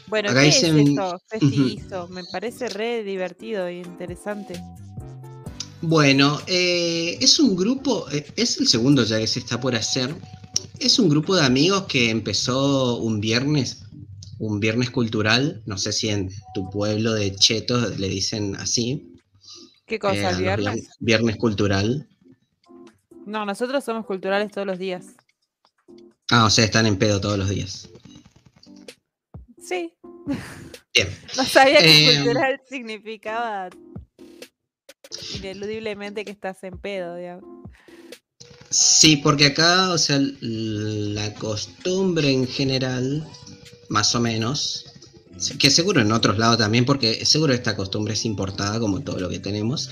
Bueno, 0.06 0.32
¿qué 0.32 0.48
es 0.48 0.62
esto? 0.62 2.08
Me 2.08 2.24
parece 2.24 2.68
re 2.68 3.02
divertido 3.02 3.66
e 3.66 3.78
interesante. 3.78 4.60
Bueno, 5.80 6.40
eh, 6.46 7.18
es 7.20 7.38
un 7.38 7.54
grupo, 7.54 8.06
eh, 8.10 8.26
es 8.36 8.58
el 8.58 8.66
segundo 8.68 9.04
ya 9.04 9.18
que 9.18 9.26
se 9.26 9.40
está 9.40 9.60
por 9.60 9.74
hacer. 9.74 10.14
Es 10.78 10.98
un 10.98 11.08
grupo 11.08 11.36
de 11.36 11.44
amigos 11.44 11.84
que 11.84 12.10
empezó 12.10 12.96
un 12.98 13.20
viernes, 13.20 13.84
un 14.38 14.60
viernes 14.60 14.90
cultural. 14.90 15.62
No 15.66 15.76
sé 15.76 15.92
si 15.92 16.08
en 16.08 16.30
tu 16.54 16.70
pueblo 16.70 17.12
de 17.12 17.34
Chetos 17.34 17.98
le 17.98 18.08
dicen 18.08 18.56
así. 18.56 19.14
¿Qué 19.86 19.98
cosa, 19.98 20.30
eh, 20.30 20.36
viernes? 20.36 20.88
Viernes 21.00 21.36
cultural. 21.36 22.08
No, 23.26 23.44
nosotros 23.44 23.84
somos 23.84 24.06
culturales 24.06 24.50
todos 24.52 24.66
los 24.66 24.78
días. 24.78 25.06
Ah, 26.30 26.46
o 26.46 26.50
sea, 26.50 26.64
están 26.64 26.86
en 26.86 26.96
pedo 26.96 27.20
todos 27.20 27.38
los 27.38 27.50
días. 27.50 27.90
Sí. 29.66 29.94
Bien. 30.94 31.08
No 31.36 31.44
sabía 31.44 31.80
que 31.80 32.14
cultural 32.14 32.60
significaba 32.68 33.68
ineludiblemente 35.34 36.24
que 36.24 36.30
estás 36.30 36.62
en 36.62 36.78
pedo, 36.78 37.16
digamos. 37.16 37.44
Sí, 38.70 39.16
porque 39.16 39.46
acá, 39.46 39.90
o 39.92 39.98
sea, 39.98 40.18
la 40.20 41.32
costumbre 41.34 42.30
en 42.30 42.46
general, 42.46 43.26
más 43.88 44.14
o 44.14 44.20
menos, 44.20 44.93
que 45.58 45.70
seguro 45.70 46.00
en 46.00 46.12
otros 46.12 46.38
lados 46.38 46.58
también, 46.58 46.84
porque 46.84 47.24
seguro 47.24 47.52
esta 47.52 47.76
costumbre 47.76 48.14
es 48.14 48.24
importada 48.24 48.78
como 48.78 49.00
todo 49.00 49.18
lo 49.18 49.28
que 49.28 49.40
tenemos. 49.40 49.90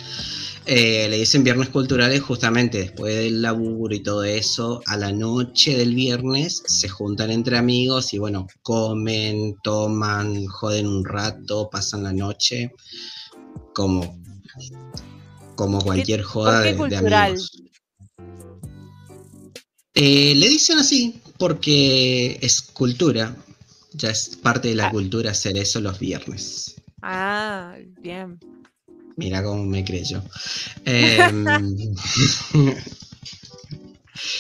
Eh, 0.64 1.09
le 1.11 1.18
dicen 1.18 1.43
viernes 1.43 1.70
culturales 1.70 2.20
justamente 2.20 2.78
después 2.78 3.16
del 3.16 3.43
laburo 3.43 3.95
y 3.95 4.01
todo 4.01 4.22
eso, 4.22 4.80
a 4.86 4.97
la 4.97 5.12
noche 5.12 5.76
del 5.76 5.95
viernes 5.95 6.62
se 6.66 6.88
juntan 6.88 7.32
entre 7.32 7.59
amigos 7.59 8.14
y 8.14 8.18
bueno, 8.18 8.47
comen, 8.62 9.57
toman, 9.64 10.47
joden 10.47 10.86
un 10.86 11.05
rato, 11.05 11.68
pasan 11.70 12.05
la 12.05 12.12
noche, 12.12 12.72
como 13.74 14.22
como 15.57 15.80
cualquier 15.80 16.22
joda 16.22 16.61
de, 16.61 16.70
amigos. 16.97 17.62
Eh, 19.95 20.34
le 20.34 20.49
dicen 20.49 20.78
así 20.78 21.20
porque 21.38 22.38
es 22.40 22.62
cultura, 22.62 23.36
ya 23.95 24.11
es 24.11 24.36
parte 24.36 24.68
de 24.68 24.74
la 24.76 24.88
ah. 24.88 24.90
cultura 24.90 25.30
hacer 25.30 25.57
eso 25.57 25.80
los 25.80 25.99
viernes. 25.99 26.76
Ah, 27.03 27.76
bien. 28.01 28.38
Mira 29.16 29.43
cómo 29.43 29.64
me 29.64 29.84
creyó. 29.84 30.22
Em, 30.84 31.45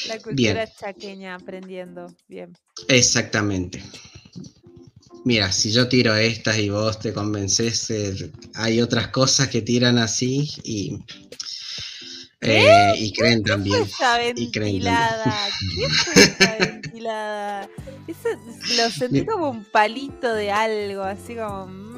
la 0.08 0.18
cultura 0.22 0.66
chaqueña 0.72 1.34
aprendiendo, 1.34 2.14
bien. 2.28 2.56
Exactamente. 2.88 3.82
Mira, 5.24 5.52
si 5.52 5.70
yo 5.70 5.88
tiro 5.88 6.14
estas 6.16 6.58
y 6.58 6.68
vos 6.68 6.98
te 6.98 7.12
convences, 7.12 7.90
eh, 7.90 8.32
hay 8.54 8.80
otras 8.80 9.08
cosas 9.08 9.48
que 9.48 9.62
tiran 9.62 9.98
así 9.98 10.50
y, 10.64 10.98
eh, 12.42 12.94
y 12.98 13.12
creen 13.12 13.42
también. 13.44 13.86
y 14.34 14.50
creen 14.50 14.82
¿Qué 14.82 15.88
fue 15.88 16.22
esa 16.24 16.56
ventilada? 16.58 17.68
Eso 18.08 18.28
lo 18.76 18.90
sentí 18.90 19.24
como 19.24 19.50
un 19.50 19.64
palito 19.64 20.34
de 20.34 20.50
algo, 20.50 21.02
así 21.02 21.36
como. 21.36 21.66
Mm. 21.66 21.96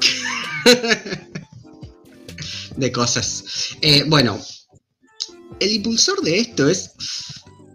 de 2.77 2.91
cosas. 2.91 3.75
Eh, 3.81 4.03
bueno, 4.07 4.39
el 5.59 5.71
impulsor 5.71 6.21
de 6.21 6.39
esto 6.39 6.69
es. 6.69 6.91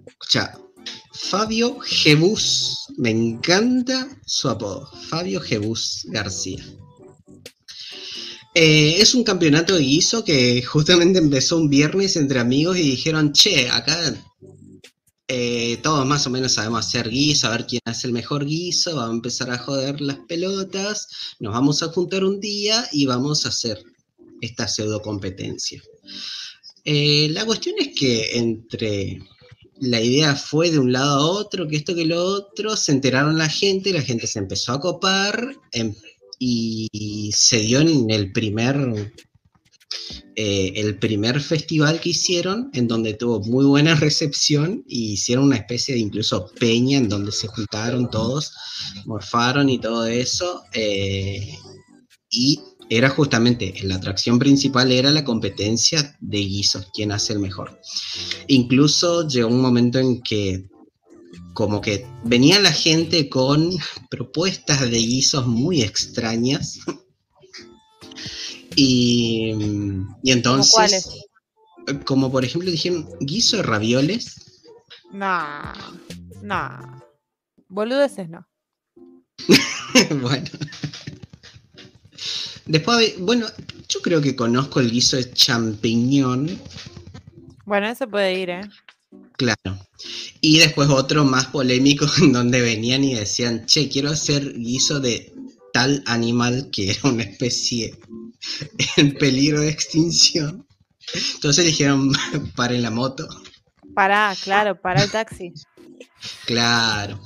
Escucha, 0.06 0.56
Fabio 1.12 1.80
Jebus. 1.80 2.86
Me 2.98 3.10
encanta 3.10 4.08
su 4.26 4.48
apodo. 4.48 4.88
Fabio 5.08 5.40
Jebus 5.40 6.06
García. 6.10 6.62
Eh, 8.54 8.96
es 9.00 9.14
un 9.14 9.22
campeonato 9.22 9.76
de 9.76 9.82
guiso 9.82 10.24
que 10.24 10.62
justamente 10.62 11.18
empezó 11.18 11.56
un 11.56 11.70
viernes 11.70 12.16
entre 12.16 12.40
amigos 12.40 12.78
y 12.78 12.82
dijeron, 12.82 13.32
che, 13.32 13.68
acá 13.70 13.96
eh, 15.28 15.78
todos 15.84 16.04
más 16.04 16.26
o 16.26 16.30
menos 16.30 16.54
sabemos 16.54 16.84
hacer 16.84 17.08
guiso, 17.08 17.46
a 17.46 17.50
ver 17.50 17.64
quién 17.64 17.82
hace 17.84 18.08
el 18.08 18.12
mejor 18.12 18.44
guiso, 18.44 18.96
vamos 18.96 19.10
a 19.10 19.14
empezar 19.14 19.50
a 19.52 19.58
joder 19.58 20.00
las 20.00 20.18
pelotas, 20.26 21.06
nos 21.38 21.52
vamos 21.52 21.84
a 21.84 21.88
juntar 21.88 22.24
un 22.24 22.40
día 22.40 22.88
y 22.90 23.06
vamos 23.06 23.46
a 23.46 23.50
hacer 23.50 23.80
esta 24.40 24.66
pseudo 24.66 25.00
competencia. 25.00 25.80
Eh, 26.84 27.28
la 27.30 27.44
cuestión 27.44 27.76
es 27.78 27.94
que 27.96 28.36
entre 28.36 29.20
la 29.80 30.00
idea 30.00 30.34
fue 30.34 30.72
de 30.72 30.80
un 30.80 30.92
lado 30.92 31.14
a 31.14 31.26
otro, 31.26 31.68
que 31.68 31.76
esto 31.76 31.94
que 31.94 32.06
lo 32.06 32.20
otro, 32.20 32.76
se 32.76 32.90
enteraron 32.90 33.38
la 33.38 33.48
gente, 33.48 33.92
la 33.92 34.02
gente 34.02 34.26
se 34.26 34.40
empezó 34.40 34.72
a 34.72 34.80
copar 34.80 35.54
em, 35.70 35.94
y 36.40 37.30
se 37.36 37.58
dio 37.58 37.80
en 37.80 38.10
el 38.10 38.32
primer, 38.32 38.76
eh, 40.34 40.72
el 40.74 40.98
primer 40.98 41.40
festival 41.40 42.00
que 42.00 42.10
hicieron, 42.10 42.70
en 42.72 42.88
donde 42.88 43.12
tuvo 43.12 43.40
muy 43.40 43.66
buena 43.66 43.94
recepción 43.94 44.82
y 44.88 45.12
hicieron 45.12 45.44
una 45.44 45.56
especie 45.56 45.94
de 45.94 46.00
incluso 46.00 46.50
peña 46.58 46.96
en 46.96 47.10
donde 47.10 47.30
se 47.30 47.46
juntaron 47.46 48.10
todos, 48.10 48.52
morfaron 49.04 49.68
y 49.68 49.78
todo 49.78 50.06
eso. 50.06 50.62
Eh, 50.72 51.54
y 52.30 52.58
era 52.88 53.10
justamente, 53.10 53.74
la 53.82 53.96
atracción 53.96 54.38
principal 54.38 54.90
era 54.90 55.10
la 55.10 55.24
competencia 55.24 56.16
de 56.20 56.38
guisos, 56.38 56.88
quién 56.94 57.12
hace 57.12 57.34
el 57.34 57.38
mejor. 57.38 57.78
Incluso 58.48 59.28
llegó 59.28 59.48
un 59.48 59.60
momento 59.60 59.98
en 59.98 60.22
que 60.22 60.70
como 61.60 61.82
que 61.82 62.06
venía 62.24 62.58
la 62.58 62.72
gente 62.72 63.28
con 63.28 63.70
propuestas 64.08 64.80
de 64.80 64.96
guisos 64.96 65.46
muy 65.46 65.82
extrañas. 65.82 66.78
y, 68.76 69.52
y 70.22 70.32
entonces... 70.32 70.72
¿Cuáles? 70.72 72.04
Como 72.06 72.32
por 72.32 72.46
ejemplo 72.46 72.70
dijeron, 72.70 73.06
guiso 73.20 73.58
de 73.58 73.62
ravioles. 73.64 74.62
No, 75.12 75.44
no. 76.40 77.02
Boludeces 77.68 78.30
no. 78.30 78.48
bueno. 80.22 80.48
Después, 82.64 83.18
bueno, 83.18 83.46
yo 83.86 84.00
creo 84.00 84.22
que 84.22 84.34
conozco 84.34 84.80
el 84.80 84.90
guiso 84.90 85.18
de 85.18 85.30
champiñón. 85.30 86.58
Bueno, 87.66 87.88
eso 87.88 88.08
puede 88.08 88.38
ir, 88.38 88.48
¿eh? 88.48 88.62
Claro. 89.40 89.78
Y 90.42 90.58
después 90.58 90.90
otro 90.90 91.24
más 91.24 91.46
polémico 91.46 92.04
en 92.20 92.32
donde 92.32 92.60
venían 92.60 93.02
y 93.02 93.14
decían, 93.14 93.64
che, 93.64 93.88
quiero 93.88 94.10
hacer 94.10 94.52
guiso 94.52 95.00
de 95.00 95.32
tal 95.72 96.02
animal 96.04 96.68
que 96.70 96.90
era 96.90 97.00
una 97.04 97.22
especie 97.22 97.98
en 98.98 99.14
peligro 99.14 99.62
de 99.62 99.70
extinción. 99.70 100.66
Entonces 101.36 101.64
dijeron, 101.64 102.12
paren 102.54 102.82
la 102.82 102.90
moto. 102.90 103.26
Para, 103.94 104.36
claro, 104.44 104.78
para 104.78 105.04
el 105.04 105.10
taxi. 105.10 105.54
Claro. 106.44 107.18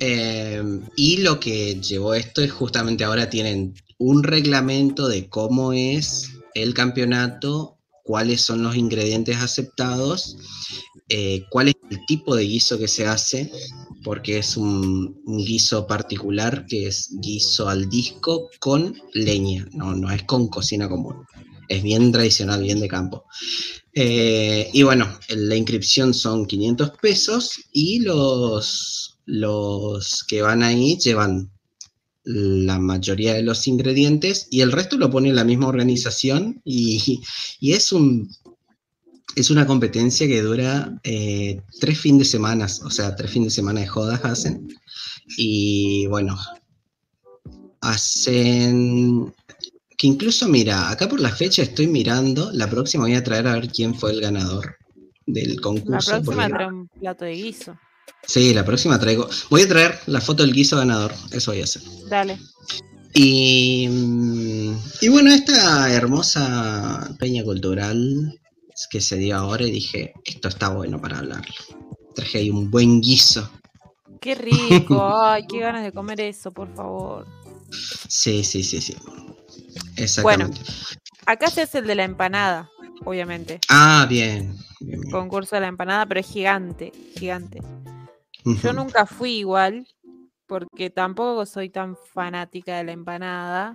Eh, 0.00 0.62
y 0.96 1.16
lo 1.18 1.40
que 1.40 1.80
llevó 1.80 2.12
esto 2.12 2.42
es 2.42 2.52
justamente 2.52 3.04
ahora 3.04 3.30
tienen 3.30 3.74
un 3.96 4.22
reglamento 4.22 5.08
de 5.08 5.30
cómo 5.30 5.72
es 5.72 6.30
el 6.54 6.74
campeonato, 6.74 7.78
cuáles 8.02 8.42
son 8.42 8.62
los 8.62 8.76
ingredientes 8.76 9.38
aceptados, 9.38 10.36
eh, 11.08 11.44
cuál 11.50 11.68
es 11.68 11.74
el 11.90 12.04
tipo 12.06 12.34
de 12.34 12.44
guiso 12.44 12.78
que 12.78 12.88
se 12.88 13.06
hace, 13.06 13.50
porque 14.02 14.38
es 14.38 14.56
un, 14.56 15.22
guiso 15.26 15.86
particular 15.86 16.66
que 16.66 16.86
es 16.86 17.10
guiso 17.20 17.68
al 17.68 17.88
disco 17.88 18.50
con 18.60 18.94
leña, 19.12 19.66
no, 19.72 19.94
no 19.94 20.10
es 20.10 20.22
con 20.24 20.48
cocina 20.48 20.88
común, 20.88 21.24
es 21.68 21.82
bien 21.82 22.12
tradicional, 22.12 22.62
bien 22.62 22.80
de 22.80 22.88
campo. 22.88 23.24
Eh, 23.92 24.70
y 24.72 24.82
bueno, 24.82 25.18
la 25.28 25.56
inscripción 25.56 26.14
son 26.14 26.46
500 26.46 26.92
pesos 27.00 27.52
y 27.72 28.00
los, 28.00 29.18
los 29.26 30.24
que 30.24 30.42
van 30.42 30.62
ahí 30.62 30.98
llevan 30.98 31.50
la 32.24 32.78
mayoría 32.78 33.34
de 33.34 33.42
los 33.42 33.66
ingredientes 33.66 34.48
y 34.50 34.62
el 34.62 34.72
resto 34.72 34.96
lo 34.96 35.10
pone 35.10 35.32
la 35.32 35.44
misma 35.44 35.68
organización 35.68 36.60
y, 36.64 37.20
es 37.60 37.92
un 37.92 38.30
es 39.36 39.50
una 39.50 39.66
competencia 39.66 40.26
que 40.26 40.42
dura 40.42 40.98
eh, 41.02 41.60
tres 41.80 41.98
fines 41.98 42.20
de 42.20 42.24
semana, 42.24 42.66
o 42.66 42.90
sea, 42.90 43.16
tres 43.16 43.30
fines 43.30 43.48
de 43.48 43.56
semana 43.56 43.80
de 43.80 43.86
jodas 43.86 44.24
hacen. 44.24 44.68
Y 45.36 46.06
bueno, 46.06 46.38
hacen 47.80 49.32
que 49.96 50.06
incluso, 50.06 50.48
mira, 50.48 50.90
acá 50.90 51.08
por 51.08 51.20
la 51.20 51.30
fecha 51.30 51.62
estoy 51.62 51.86
mirando, 51.86 52.50
la 52.52 52.68
próxima 52.68 53.04
voy 53.04 53.14
a 53.14 53.24
traer 53.24 53.46
a 53.46 53.54
ver 53.54 53.68
quién 53.68 53.94
fue 53.94 54.12
el 54.12 54.20
ganador 54.20 54.76
del 55.26 55.60
concurso. 55.60 56.12
La 56.12 56.20
próxima 56.20 56.48
trae 56.48 56.66
un 56.66 56.88
plato 56.88 57.24
de 57.24 57.32
guiso. 57.32 57.78
Sí, 58.26 58.54
la 58.54 58.64
próxima 58.64 58.98
traigo. 58.98 59.28
Voy 59.50 59.62
a 59.62 59.68
traer 59.68 59.98
la 60.06 60.20
foto 60.20 60.42
del 60.42 60.52
guiso 60.52 60.76
ganador, 60.76 61.12
eso 61.30 61.52
voy 61.52 61.60
a 61.60 61.64
hacer. 61.64 61.82
Dale. 62.08 62.38
Y, 63.14 63.88
y 65.00 65.08
bueno, 65.08 65.30
esta 65.30 65.92
hermosa 65.92 67.14
peña 67.18 67.44
cultural 67.44 68.40
que 68.90 69.00
se 69.00 69.16
dio 69.16 69.36
ahora 69.36 69.64
y 69.64 69.70
dije, 69.70 70.12
esto 70.24 70.48
está 70.48 70.68
bueno 70.68 71.00
para 71.00 71.18
hablarlo. 71.18 71.54
Traje 72.14 72.38
ahí 72.38 72.50
un 72.50 72.70
buen 72.70 73.00
guiso. 73.00 73.50
Qué 74.20 74.34
rico, 74.34 75.12
ay, 75.22 75.46
qué 75.48 75.60
ganas 75.60 75.84
de 75.84 75.92
comer 75.92 76.20
eso, 76.20 76.50
por 76.50 76.72
favor. 76.74 77.26
Sí, 78.08 78.44
sí, 78.44 78.62
sí, 78.62 78.80
sí. 78.80 78.96
Exactamente. 79.96 80.60
Bueno, 80.60 80.74
acá 81.26 81.50
se 81.50 81.62
hace 81.62 81.78
el 81.78 81.86
de 81.86 81.94
la 81.94 82.04
empanada, 82.04 82.70
obviamente. 83.04 83.60
Ah, 83.68 84.06
bien. 84.08 84.56
Concurso 85.10 85.56
de 85.56 85.62
la 85.62 85.68
empanada, 85.68 86.06
pero 86.06 86.20
es 86.20 86.26
gigante, 86.26 86.92
gigante. 87.18 87.60
Yo 88.62 88.72
nunca 88.72 89.06
fui 89.06 89.38
igual, 89.38 89.86
porque 90.46 90.90
tampoco 90.90 91.46
soy 91.46 91.70
tan 91.70 91.96
fanática 92.12 92.76
de 92.76 92.84
la 92.84 92.92
empanada. 92.92 93.74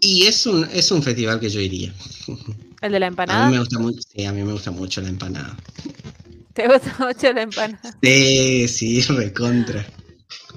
Y 0.00 0.26
es 0.26 0.46
un, 0.46 0.64
es 0.72 0.90
un 0.92 1.02
festival 1.02 1.40
que 1.40 1.50
yo 1.50 1.60
iría. 1.60 1.92
¿El 2.80 2.92
de 2.92 3.00
la 3.00 3.06
empanada? 3.06 3.46
A 3.46 3.46
mí 3.46 3.52
me 3.52 3.58
gusta 3.58 3.78
mucho, 3.78 4.00
sí, 4.02 4.24
a 4.24 4.32
mí 4.32 4.42
me 4.42 4.52
gusta 4.52 4.70
mucho 4.70 5.00
la 5.00 5.08
empanada. 5.08 5.56
¿Te 6.54 6.66
gusta 6.66 6.94
mucho 6.98 7.32
la 7.32 7.42
empanada? 7.42 7.96
Sí, 8.02 8.68
sí, 8.68 9.00
recontra. 9.08 9.86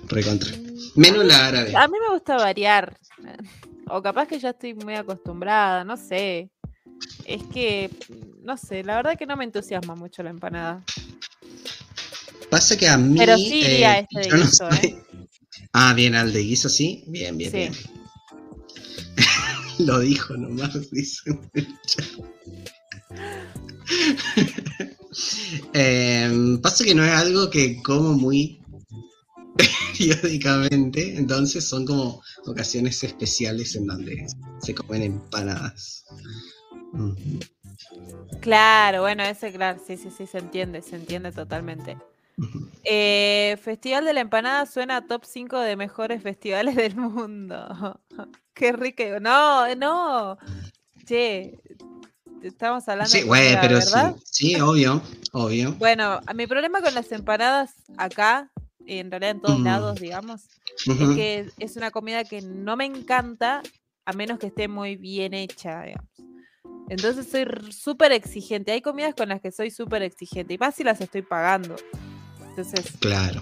Recontra. 0.08 0.52
Menos 0.96 1.26
la 1.26 1.48
árabe. 1.48 1.76
A 1.76 1.88
mí 1.88 1.96
me 2.00 2.14
gusta 2.14 2.36
variar. 2.38 2.98
O 3.88 4.02
capaz 4.02 4.28
que 4.28 4.40
ya 4.40 4.52
estoy 4.52 4.74
muy 4.74 4.96
acostumbrada, 4.96 5.84
no 5.84 5.98
sé. 5.98 6.50
Es 7.26 7.44
que, 7.54 7.90
no 8.42 8.58
sé, 8.58 8.84
la 8.84 8.96
verdad 8.96 9.18
que 9.18 9.26
no 9.26 9.36
me 9.36 9.44
entusiasma 9.44 9.96
mucho 9.96 10.24
la 10.24 10.30
empanada. 10.30 10.84
Pasa 12.50 12.78
que 12.78 12.88
a 12.88 12.98
mí. 12.98 13.18
Pero 13.18 13.36
sí 13.38 13.62
iría 13.62 14.00
eh, 14.00 14.08
este 14.10 14.30
de 14.30 14.38
guiso, 14.38 14.70
¿eh? 14.70 15.04
Ah, 15.74 15.94
bien, 15.94 16.16
al 16.16 16.32
de 16.32 16.40
guiso 16.42 16.70
sí. 16.70 17.04
Bien, 17.08 17.38
bien, 17.38 17.52
bien. 17.52 17.74
Lo 19.80 20.00
dijo 20.00 20.36
nomás, 20.36 20.92
dice. 20.92 21.40
eh, 25.74 26.58
pasa 26.62 26.84
que 26.84 26.96
no 26.96 27.04
es 27.04 27.12
algo 27.12 27.50
que 27.50 27.82
como 27.84 28.14
muy 28.14 28.62
periódicamente, 29.98 31.18
entonces 31.18 31.68
son 31.68 31.86
como 31.86 32.22
ocasiones 32.46 33.04
especiales 33.04 33.76
en 33.76 33.88
donde 33.88 34.26
se 34.62 34.74
comen 34.74 35.04
empanadas. 35.04 36.06
Claro, 38.42 39.02
bueno, 39.02 39.24
ese, 39.24 39.52
claro, 39.52 39.80
sí, 39.86 39.98
sí, 39.98 40.10
sí, 40.16 40.28
se 40.28 40.38
entiende, 40.38 40.82
se 40.82 40.96
entiende 40.96 41.32
totalmente. 41.32 41.98
Eh, 42.84 43.58
Festival 43.62 44.06
de 44.06 44.14
la 44.14 44.22
Empanada 44.22 44.66
suena 44.66 44.98
a 44.98 45.08
top 45.08 45.24
5 45.24 45.60
de 45.60 45.76
mejores 45.76 46.22
festivales 46.22 46.76
del 46.76 46.96
mundo. 46.96 48.00
Qué 48.54 48.72
rico. 48.72 49.04
No, 49.22 49.74
no. 49.76 50.38
Che, 51.06 51.58
estamos 52.42 52.88
hablando 52.88 53.10
sí, 53.10 53.24
güey, 53.24 53.60
pero 53.60 53.82
sí, 53.82 53.98
sí, 54.24 54.62
obvio, 54.62 55.02
obvio. 55.32 55.74
Bueno, 55.74 56.22
mi 56.36 56.48
problema 56.48 56.82
con 56.82 56.94
las 56.94 57.12
empanadas 57.12 57.72
acá 57.98 58.50
en 58.86 59.12
realidad 59.12 59.32
en 59.32 59.42
todos 59.42 59.60
lados, 59.60 60.00
digamos, 60.00 60.42
es 60.86 61.16
que 61.16 61.50
es 61.60 61.78
una 61.78 61.92
comida 61.92 62.24
que 62.24 62.42
no 62.42 62.76
me 62.76 62.86
encanta 62.86 63.62
a 64.06 64.14
menos 64.14 64.40
que 64.40 64.48
esté 64.48 64.68
muy 64.68 64.96
bien 64.96 65.34
hecha, 65.34 65.84
digamos. 65.84 66.10
Entonces 66.90 67.28
soy 67.30 67.46
súper 67.72 68.12
exigente. 68.12 68.72
Hay 68.72 68.82
comidas 68.82 69.16
con 69.16 69.30
las 69.30 69.42
que 69.42 69.52
soy 69.52 69.72
súper 69.72 70.04
exigente 70.04 70.54
y 70.54 70.58
más 70.58 70.76
si 70.76 70.84
las 70.84 71.00
estoy 71.00 71.22
pagando. 71.22 71.76
Entonces. 72.50 72.86
Claro. 73.00 73.42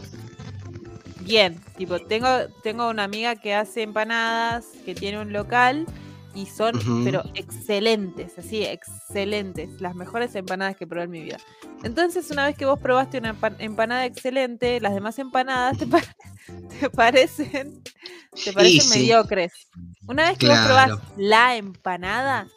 Bien, 1.24 1.60
tipo, 1.78 2.00
tengo, 2.00 2.28
tengo 2.64 2.90
una 2.90 3.04
amiga 3.04 3.36
que 3.36 3.54
hace 3.54 3.84
empanadas, 3.84 4.66
que 4.86 4.96
tiene 4.96 5.20
un 5.20 5.32
local 5.32 5.86
y 6.34 6.46
son, 6.46 6.74
pero 7.04 7.24
excelentes, 7.36 8.38
así, 8.38 8.64
excelentes, 8.64 9.82
las 9.82 9.96
mejores 9.96 10.34
empanadas 10.36 10.78
que 10.78 10.88
probé 10.88 11.06
en 11.06 11.12
mi 11.12 11.22
vida. 11.22 11.38
Entonces, 11.84 12.30
una 12.32 12.46
vez 12.46 12.56
que 12.56 12.66
vos 12.66 12.80
probaste 12.80 13.18
una 13.18 13.36
empanada 13.60 14.06
excelente, 14.06 14.80
las 14.80 14.94
demás 14.94 15.20
empanadas 15.20 15.78
te, 15.78 15.88
parecen, 16.90 17.82
te 18.44 18.54
parecen 18.54 18.90
mediocres. 18.90 19.54
Una 20.08 20.30
vez 20.30 20.38
que 20.38 20.48
vos 20.48 20.60
probás 20.60 20.92
la 21.18 21.56
empanada, 21.56 22.48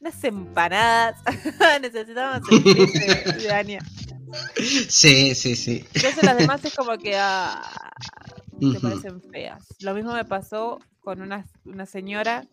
unas 0.00 0.24
empanadas, 0.24 1.16
necesitamos 1.82 2.40
el 2.50 2.64
de 2.64 3.80
Sí, 4.88 5.34
sí, 5.34 5.56
sí. 5.56 5.84
Entonces 5.94 6.22
las 6.22 6.36
demás 6.36 6.64
es 6.64 6.74
como 6.74 6.96
que 6.98 7.16
ah, 7.16 7.62
te 8.58 8.80
parecen 8.80 9.20
feas. 9.22 9.64
Lo 9.80 9.94
mismo 9.94 10.12
me 10.12 10.24
pasó 10.24 10.78
con 11.00 11.22
una, 11.22 11.46
una 11.64 11.86
señora 11.86 12.46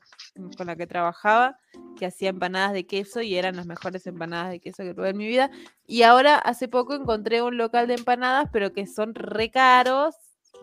con 0.56 0.68
la 0.68 0.76
que 0.76 0.88
trabajaba, 0.88 1.58
que 1.98 2.06
hacía 2.06 2.30
empanadas 2.30 2.74
de 2.74 2.86
queso 2.86 3.22
y 3.22 3.36
eran 3.36 3.56
las 3.56 3.66
mejores 3.66 4.06
empanadas 4.08 4.52
de 4.52 4.60
queso 4.60 4.84
que 4.84 4.94
probé 4.94 5.10
en 5.10 5.18
mi 5.18 5.28
vida. 5.28 5.50
Y 5.86 6.04
ahora 6.04 6.38
hace 6.38 6.68
poco 6.68 6.94
encontré 6.94 7.42
un 7.42 7.58
local 7.58 7.88
de 7.88 7.96
empanadas, 7.96 8.50
pero 8.52 8.74
que 8.74 8.86
son 8.88 9.16
re 9.16 9.50
caros. 9.50 10.16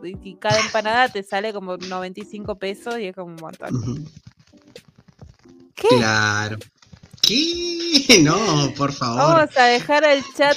Y 0.03 0.37
cada 0.37 0.61
empanada 0.61 1.09
te 1.09 1.23
sale 1.23 1.53
como 1.53 1.77
95 1.77 2.57
pesos 2.59 2.99
y 2.99 3.07
es 3.07 3.15
como 3.15 3.35
un 3.35 3.41
montón. 3.41 4.05
¿Qué? 5.75 5.89
Claro. 5.89 6.59
¿Qué? 7.21 7.65
No, 8.23 8.37
por 8.77 8.93
favor. 8.93 9.17
Vamos 9.17 9.57
a 9.57 9.65
dejar 9.65 10.05
el 10.05 10.23
chat 10.37 10.57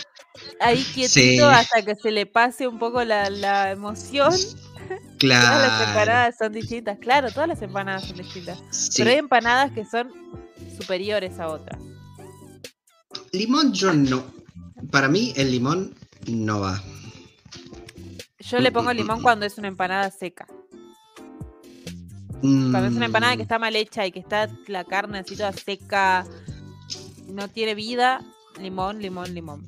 ahí 0.59 0.83
quietito 0.83 1.47
hasta 1.47 1.81
que 1.83 1.95
se 1.95 2.11
le 2.11 2.25
pase 2.25 2.67
un 2.67 2.79
poco 2.79 3.03
la, 3.03 3.29
la 3.29 3.71
emoción. 3.71 4.33
Claro. 5.17 5.47
Todas 5.47 5.67
las 5.67 5.87
empanadas 5.89 6.37
son 6.37 6.53
distintas. 6.53 6.99
Claro, 6.99 7.31
todas 7.31 7.49
las 7.49 7.61
empanadas 7.61 8.05
son 8.05 8.17
distintas. 8.17 8.59
Pero 8.95 9.09
hay 9.09 9.17
empanadas 9.17 9.71
que 9.71 9.85
son 9.85 10.11
superiores 10.79 11.39
a 11.39 11.47
otras. 11.47 11.79
Limón 13.31 13.73
yo 13.73 13.93
no. 13.93 14.23
Para 14.91 15.07
mí 15.07 15.33
el 15.35 15.51
limón 15.51 15.95
no 16.27 16.61
va. 16.61 16.81
Yo 18.39 18.59
le 18.59 18.71
pongo 18.71 18.93
limón 18.93 19.21
cuando 19.21 19.45
es 19.45 19.57
una 19.57 19.67
empanada 19.67 20.09
seca. 20.11 20.47
Cuando 22.39 22.85
es 22.85 22.93
una 22.93 23.05
empanada 23.05 23.33
que 23.33 23.39
mm. 23.39 23.41
está 23.41 23.59
mal 23.59 23.75
hecha 23.75 24.05
y 24.05 24.11
que 24.11 24.19
está 24.19 24.47
la 24.67 24.83
carne 24.83 25.19
así 25.19 25.35
toda 25.35 25.51
seca, 25.51 26.25
no 27.27 27.49
tiene 27.49 27.75
vida, 27.75 28.21
limón, 28.61 29.01
limón, 29.01 29.33
limón. 29.33 29.65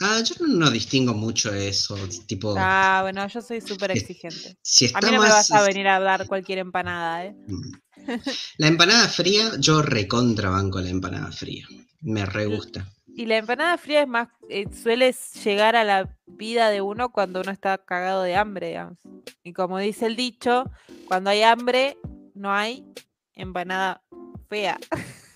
Ah, 0.00 0.20
yo 0.22 0.34
no, 0.46 0.70
distingo 0.70 1.14
mucho 1.14 1.52
eso, 1.54 1.96
tipo... 2.26 2.54
Ah, 2.56 3.00
bueno, 3.02 3.26
yo 3.28 3.40
soy 3.40 3.60
súper 3.60 3.92
exigente. 3.92 4.56
a 4.94 5.00
mí 5.00 5.10
no 5.12 5.22
me 5.22 5.28
vas 5.28 5.50
a 5.50 5.62
venir 5.62 5.88
a 5.88 5.98
dar 6.00 6.26
cualquier 6.26 6.58
empanada, 6.58 7.24
¿eh? 7.24 7.34
Mm. 7.46 7.72
La 8.58 8.68
empanada 8.68 9.08
fría, 9.08 9.52
yo 9.58 9.82
recontra 9.82 10.50
banco 10.50 10.80
la 10.80 10.90
empanada 10.90 11.32
fría. 11.32 11.66
Me 12.02 12.26
re 12.26 12.46
gusta. 12.46 12.86
Y 13.06 13.24
la 13.24 13.38
empanada 13.38 13.78
fría 13.78 14.02
es 14.02 14.08
más, 14.08 14.28
eh, 14.50 14.66
suele 14.70 15.14
llegar 15.42 15.74
a 15.74 15.84
la 15.84 16.14
vida 16.26 16.68
de 16.68 16.82
uno 16.82 17.10
cuando 17.10 17.40
uno 17.40 17.50
está 17.50 17.78
cagado 17.78 18.22
de 18.22 18.36
hambre, 18.36 18.68
digamos. 18.68 18.98
Y 19.42 19.54
como 19.54 19.78
dice 19.78 20.06
el 20.06 20.16
dicho, 20.16 20.70
cuando 21.06 21.30
hay 21.30 21.42
hambre, 21.42 21.96
no 22.34 22.52
hay 22.52 22.84
empanada 23.34 24.02
fea. 24.48 24.78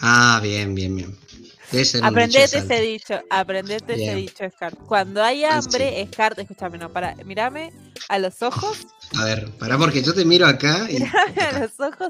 Ah, 0.00 0.38
bien, 0.40 0.76
bien, 0.76 0.94
bien. 0.94 1.18
Aprendete 2.02 2.58
ese 2.58 2.80
dicho, 2.80 3.20
aprendete 3.28 3.94
ese 3.94 4.14
dicho, 4.14 4.44
Scar. 4.50 4.74
Cuando 4.76 5.22
hay 5.22 5.44
hambre, 5.44 6.06
Scar, 6.10 6.34
escúchame, 6.38 6.78
no, 6.78 6.90
para, 6.90 7.14
mírame 7.26 7.72
a 8.08 8.18
los 8.18 8.42
ojos. 8.42 8.86
A 9.18 9.24
ver, 9.24 9.50
para 9.58 9.76
porque 9.76 10.02
yo 10.02 10.14
te 10.14 10.24
miro 10.24 10.46
acá. 10.46 10.86
Y... 10.88 10.94
Mírame 11.00 11.42
a 11.42 11.58
los 11.60 11.78
ojos. 11.78 12.08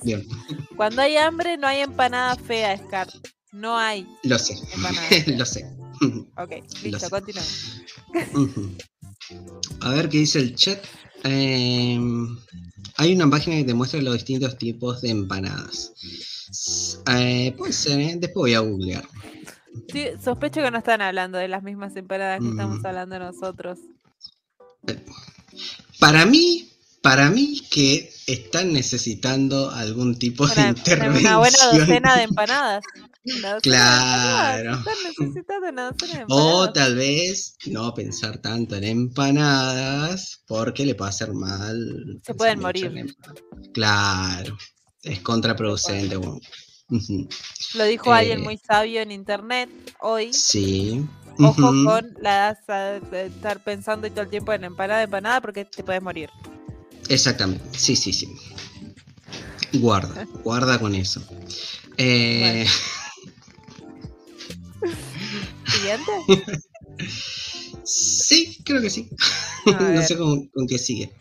Cuando 0.77 1.03
hay 1.03 1.17
hambre, 1.17 1.57
no 1.57 1.67
hay 1.67 1.81
empanada 1.81 2.37
fea, 2.37 2.77
Scar. 2.79 3.09
No 3.53 3.77
hay. 3.77 4.07
Lo 4.23 4.39
sé. 4.39 4.55
Lo 5.27 5.45
sé. 5.45 5.65
Ok, 6.37 6.53
listo, 6.85 7.11
continúa. 7.11 7.43
a 9.81 9.91
ver 9.91 10.09
qué 10.09 10.19
dice 10.19 10.39
el 10.39 10.55
chat. 10.55 10.79
Em, 11.25 12.39
hay 12.97 13.15
una 13.15 13.29
página 13.29 13.57
que 13.57 13.65
te 13.65 13.75
muestra 13.75 14.01
los 14.01 14.15
distintos 14.15 14.57
tipos 14.59 15.01
de 15.03 15.11
empanadas. 15.11 15.93
Eh, 17.11 17.55
puede 17.57 17.73
ser, 17.73 18.01
¿eh? 18.01 18.17
después 18.19 18.43
voy 18.43 18.55
a 18.55 18.61
googlear. 18.61 19.05
Sí, 19.93 20.07
sospecho 20.23 20.63
que 20.63 20.71
no 20.71 20.79
están 20.79 21.03
hablando 21.03 21.39
de 21.39 21.49
las 21.49 21.63
mismas 21.63 21.95
empanadas 21.97 22.41
que 22.41 22.49
estamos 22.49 22.81
mm. 22.81 22.87
hablando 22.87 23.19
nosotros. 23.19 23.79
Para 25.99 26.27
mí, 26.27 26.69
para 27.03 27.31
mí 27.31 27.63
que 27.71 28.11
están 28.27 28.73
necesitando 28.73 29.71
algún 29.71 30.19
tipo 30.19 30.47
de 30.47 30.69
intervención. 30.69 31.27
Una 31.27 31.39
buena 31.39 31.59
docena 31.73 32.17
de 32.17 32.23
empanadas. 32.25 32.85
Claro. 33.63 34.85
O 36.29 36.73
tal 36.73 36.95
vez 36.95 37.57
no 37.67 37.93
pensar 37.95 38.39
tanto 38.39 38.77
en 38.77 38.85
empanadas 38.85 40.43
porque 40.47 40.87
le 40.87 40.95
puede 40.95 41.11
hacer 41.11 41.33
mal. 41.33 42.21
Se 42.25 42.35
pueden 42.35 42.61
morir. 42.61 43.17
Claro, 43.73 44.57
es 45.03 45.21
contraproducente. 45.21 46.17
bueno. 46.17 46.41
Lo 47.75 47.85
dijo 47.85 48.13
alguien 48.13 48.41
Eh, 48.41 48.43
muy 48.45 48.59
sabio 48.59 49.01
en 49.01 49.13
internet 49.13 49.69
hoy. 50.01 50.33
Sí. 50.33 51.05
Ojo 51.39 51.71
ujú, 51.71 51.85
con 51.85 52.15
la 52.21 52.59
de 53.11 53.27
estar 53.27 53.63
pensando 53.63 54.07
y 54.07 54.11
todo 54.11 54.23
el 54.23 54.31
tiempo 54.31 54.53
en 54.53 54.65
empanada, 54.65 55.03
empanada, 55.03 55.41
porque 55.41 55.65
te 55.65 55.85
puedes 55.85 56.03
morir. 56.03 56.31
Exactamente, 57.09 57.79
sí, 57.79 57.95
sí, 57.95 58.13
sí. 58.13 58.29
Guarda, 59.75 60.27
guarda 60.43 60.81
con 60.81 60.95
eso. 60.95 61.23
Eh, 61.97 62.67
Siguiente. 65.79 66.13
sí, 67.85 68.59
creo 68.65 68.81
que 68.83 68.91
sí. 68.91 69.09
No 69.67 70.03
sé 70.03 70.17
con, 70.17 70.47
con 70.49 70.67
qué 70.67 70.79
sigue. 70.79 71.13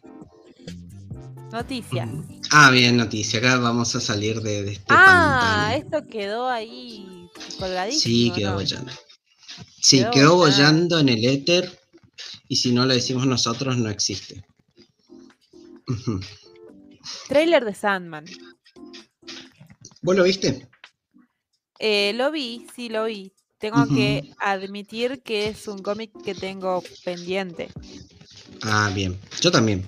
Noticia. 1.51 2.07
Ah, 2.51 2.71
bien, 2.71 2.97
noticia. 2.97 3.39
Acá 3.39 3.57
vamos 3.57 3.95
a 3.95 3.99
salir 4.01 4.41
de, 4.41 4.63
de 4.63 4.71
este 4.73 4.85
Ah, 4.89 5.71
pantano. 5.73 5.99
esto 6.01 6.09
quedó 6.09 6.49
ahí 6.49 7.29
colgadísimo. 7.59 8.01
Sí, 8.01 8.31
quedó 8.35 8.49
¿no? 8.51 8.55
bollando. 8.55 8.91
Sí, 9.81 9.97
Quedó 9.99 10.11
quedó 10.11 10.35
bollando. 10.35 10.99
en 10.99 11.09
el 11.09 11.25
éter. 11.25 11.79
Y 12.47 12.57
si 12.57 12.71
no 12.71 12.85
lo 12.85 12.93
decimos 12.93 13.25
nosotros, 13.27 13.77
no 13.77 13.89
existe. 13.89 14.45
Trailer 17.27 17.63
de 17.65 17.73
Sandman. 17.73 18.25
¿Vos 20.01 20.15
lo 20.15 20.23
viste? 20.23 20.67
Eh, 21.79 22.13
lo 22.13 22.31
vi, 22.31 22.65
sí 22.75 22.89
lo 22.89 23.05
vi. 23.05 23.33
Tengo 23.59 23.87
que 23.87 24.21
admitir 24.37 25.21
que 25.23 25.47
es 25.47 25.67
un 25.67 25.81
cómic 25.81 26.11
que 26.23 26.35
tengo 26.35 26.83
pendiente. 27.03 27.69
Ah, 28.61 28.91
bien. 28.93 29.19
Yo 29.41 29.51
también. 29.51 29.83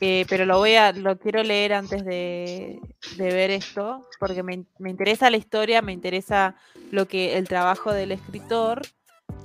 Eh, 0.00 0.26
pero 0.28 0.44
lo 0.44 0.58
voy 0.58 0.74
a, 0.74 0.92
lo 0.92 1.18
quiero 1.18 1.42
leer 1.42 1.72
antes 1.72 2.04
de, 2.04 2.80
de 3.16 3.32
ver 3.32 3.50
esto, 3.50 4.06
porque 4.18 4.42
me, 4.42 4.64
me 4.78 4.90
interesa 4.90 5.30
la 5.30 5.36
historia, 5.36 5.82
me 5.82 5.92
interesa 5.92 6.56
lo 6.90 7.06
que, 7.06 7.36
el 7.36 7.48
trabajo 7.48 7.92
del 7.92 8.12
escritor, 8.12 8.82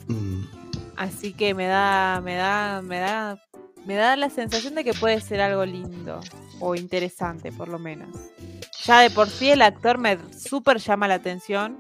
Mm, 0.10 0.44
así 0.98 1.34
que 1.34 1.54
me 1.54 1.68
da, 1.68 2.20
me 2.24 2.36
da, 2.36 2.82
me 2.82 3.00
da, 3.00 3.40
me 3.86 3.96
da 3.96 4.16
la 4.16 4.30
sensación 4.30 4.76
de 4.76 4.84
que 4.84 4.94
puede 4.94 5.22
ser 5.22 5.40
algo 5.40 5.66
lindo 5.66 6.20
o 6.60 6.76
interesante, 6.76 7.52
por 7.52 7.68
lo 7.68 7.80
menos. 7.80 8.10
Ya 8.84 9.02
de 9.02 9.12
por 9.12 9.30
sí 9.30 9.52
el 9.52 9.62
actor 9.62 10.00
me 10.00 10.18
súper 10.34 10.80
llama 10.80 11.08
la 11.08 11.16
atención. 11.16 11.78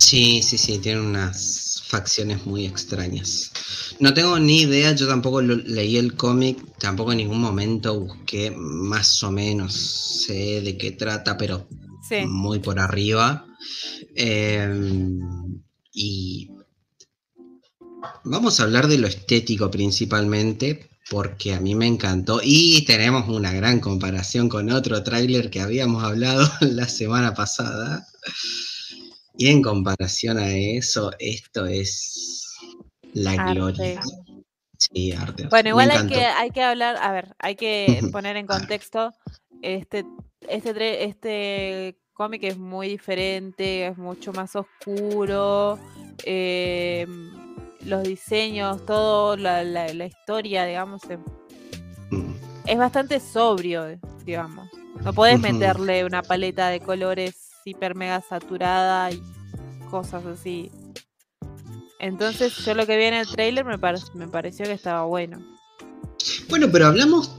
Sí, 0.00 0.42
sí, 0.42 0.56
sí, 0.58 0.78
tiene 0.78 1.00
unas 1.00 1.82
facciones 1.86 2.46
muy 2.46 2.64
extrañas. 2.66 3.52
No 4.00 4.14
tengo 4.14 4.38
ni 4.38 4.62
idea, 4.62 4.92
yo 4.94 5.06
tampoco 5.06 5.42
lo- 5.42 5.56
leí 5.56 5.96
el 5.98 6.14
cómic, 6.16 6.58
tampoco 6.78 7.12
en 7.12 7.18
ningún 7.18 7.40
momento 7.40 8.00
busqué 8.00 8.50
más 8.56 9.22
o 9.22 9.30
menos, 9.30 9.74
sé 10.26 10.62
de 10.62 10.76
qué 10.78 10.92
trata, 10.92 11.36
pero 11.36 11.68
Sí, 12.08 12.16
muy 12.26 12.58
por 12.60 12.80
arriba. 12.80 13.46
Eh, 14.16 14.68
y 15.92 16.50
vamos 18.24 18.58
a 18.58 18.62
hablar 18.64 18.88
de 18.88 18.98
lo 18.98 19.06
estético 19.06 19.70
principalmente, 19.70 20.88
porque 21.10 21.52
a 21.54 21.60
mí 21.60 21.74
me 21.74 21.86
encantó. 21.86 22.40
Y 22.42 22.84
tenemos 22.86 23.28
una 23.28 23.52
gran 23.52 23.80
comparación 23.80 24.48
con 24.48 24.70
otro 24.70 25.02
tráiler 25.02 25.50
que 25.50 25.60
habíamos 25.60 26.02
hablado 26.04 26.48
la 26.62 26.88
semana 26.88 27.34
pasada. 27.34 28.06
Y 29.40 29.48
en 29.48 29.62
comparación 29.62 30.36
a 30.36 30.50
eso, 30.54 31.12
esto 31.18 31.64
es 31.64 32.46
la 33.14 33.32
Arte. 33.32 33.54
gloria. 33.54 34.02
Sí, 34.76 35.12
arte. 35.12 35.46
Bueno, 35.48 35.70
igual 35.70 35.90
hay 35.92 36.06
que, 36.08 36.26
hay 36.26 36.50
que 36.50 36.62
hablar, 36.62 36.98
a 37.00 37.10
ver, 37.10 37.34
hay 37.38 37.56
que 37.56 38.02
poner 38.12 38.36
en 38.36 38.46
contexto, 38.46 39.14
este, 39.62 40.04
este, 40.46 41.04
este 41.04 41.98
cómic 42.12 42.44
es 42.44 42.58
muy 42.58 42.88
diferente, 42.90 43.86
es 43.86 43.96
mucho 43.96 44.30
más 44.34 44.54
oscuro, 44.56 45.78
eh, 46.26 47.06
los 47.86 48.02
diseños, 48.02 48.84
todo, 48.84 49.38
la, 49.38 49.64
la- 49.64 49.94
la 49.94 50.04
historia, 50.04 50.66
digamos, 50.66 51.02
em, 51.08 51.24
Mm. 52.10 52.34
es 52.66 52.76
bastante 52.76 53.20
sobrio, 53.20 53.86
digamos. 54.26 54.68
No 55.02 55.14
podés 55.14 55.40
meterle 55.40 56.04
una 56.04 56.20
paleta 56.20 56.68
de 56.68 56.80
colores 56.80 57.49
hiper 57.70 57.94
mega 57.94 58.20
saturada 58.20 59.10
y 59.10 59.22
cosas 59.90 60.24
así. 60.26 60.70
Entonces, 61.98 62.56
yo 62.64 62.74
lo 62.74 62.86
que 62.86 62.96
vi 62.96 63.04
en 63.04 63.14
el 63.14 63.28
trailer 63.28 63.64
me, 63.64 63.76
me 64.14 64.28
pareció 64.28 64.64
que 64.64 64.72
estaba 64.72 65.04
bueno. 65.04 65.38
Bueno, 66.48 66.70
pero 66.72 66.86
hablamos. 66.86 67.30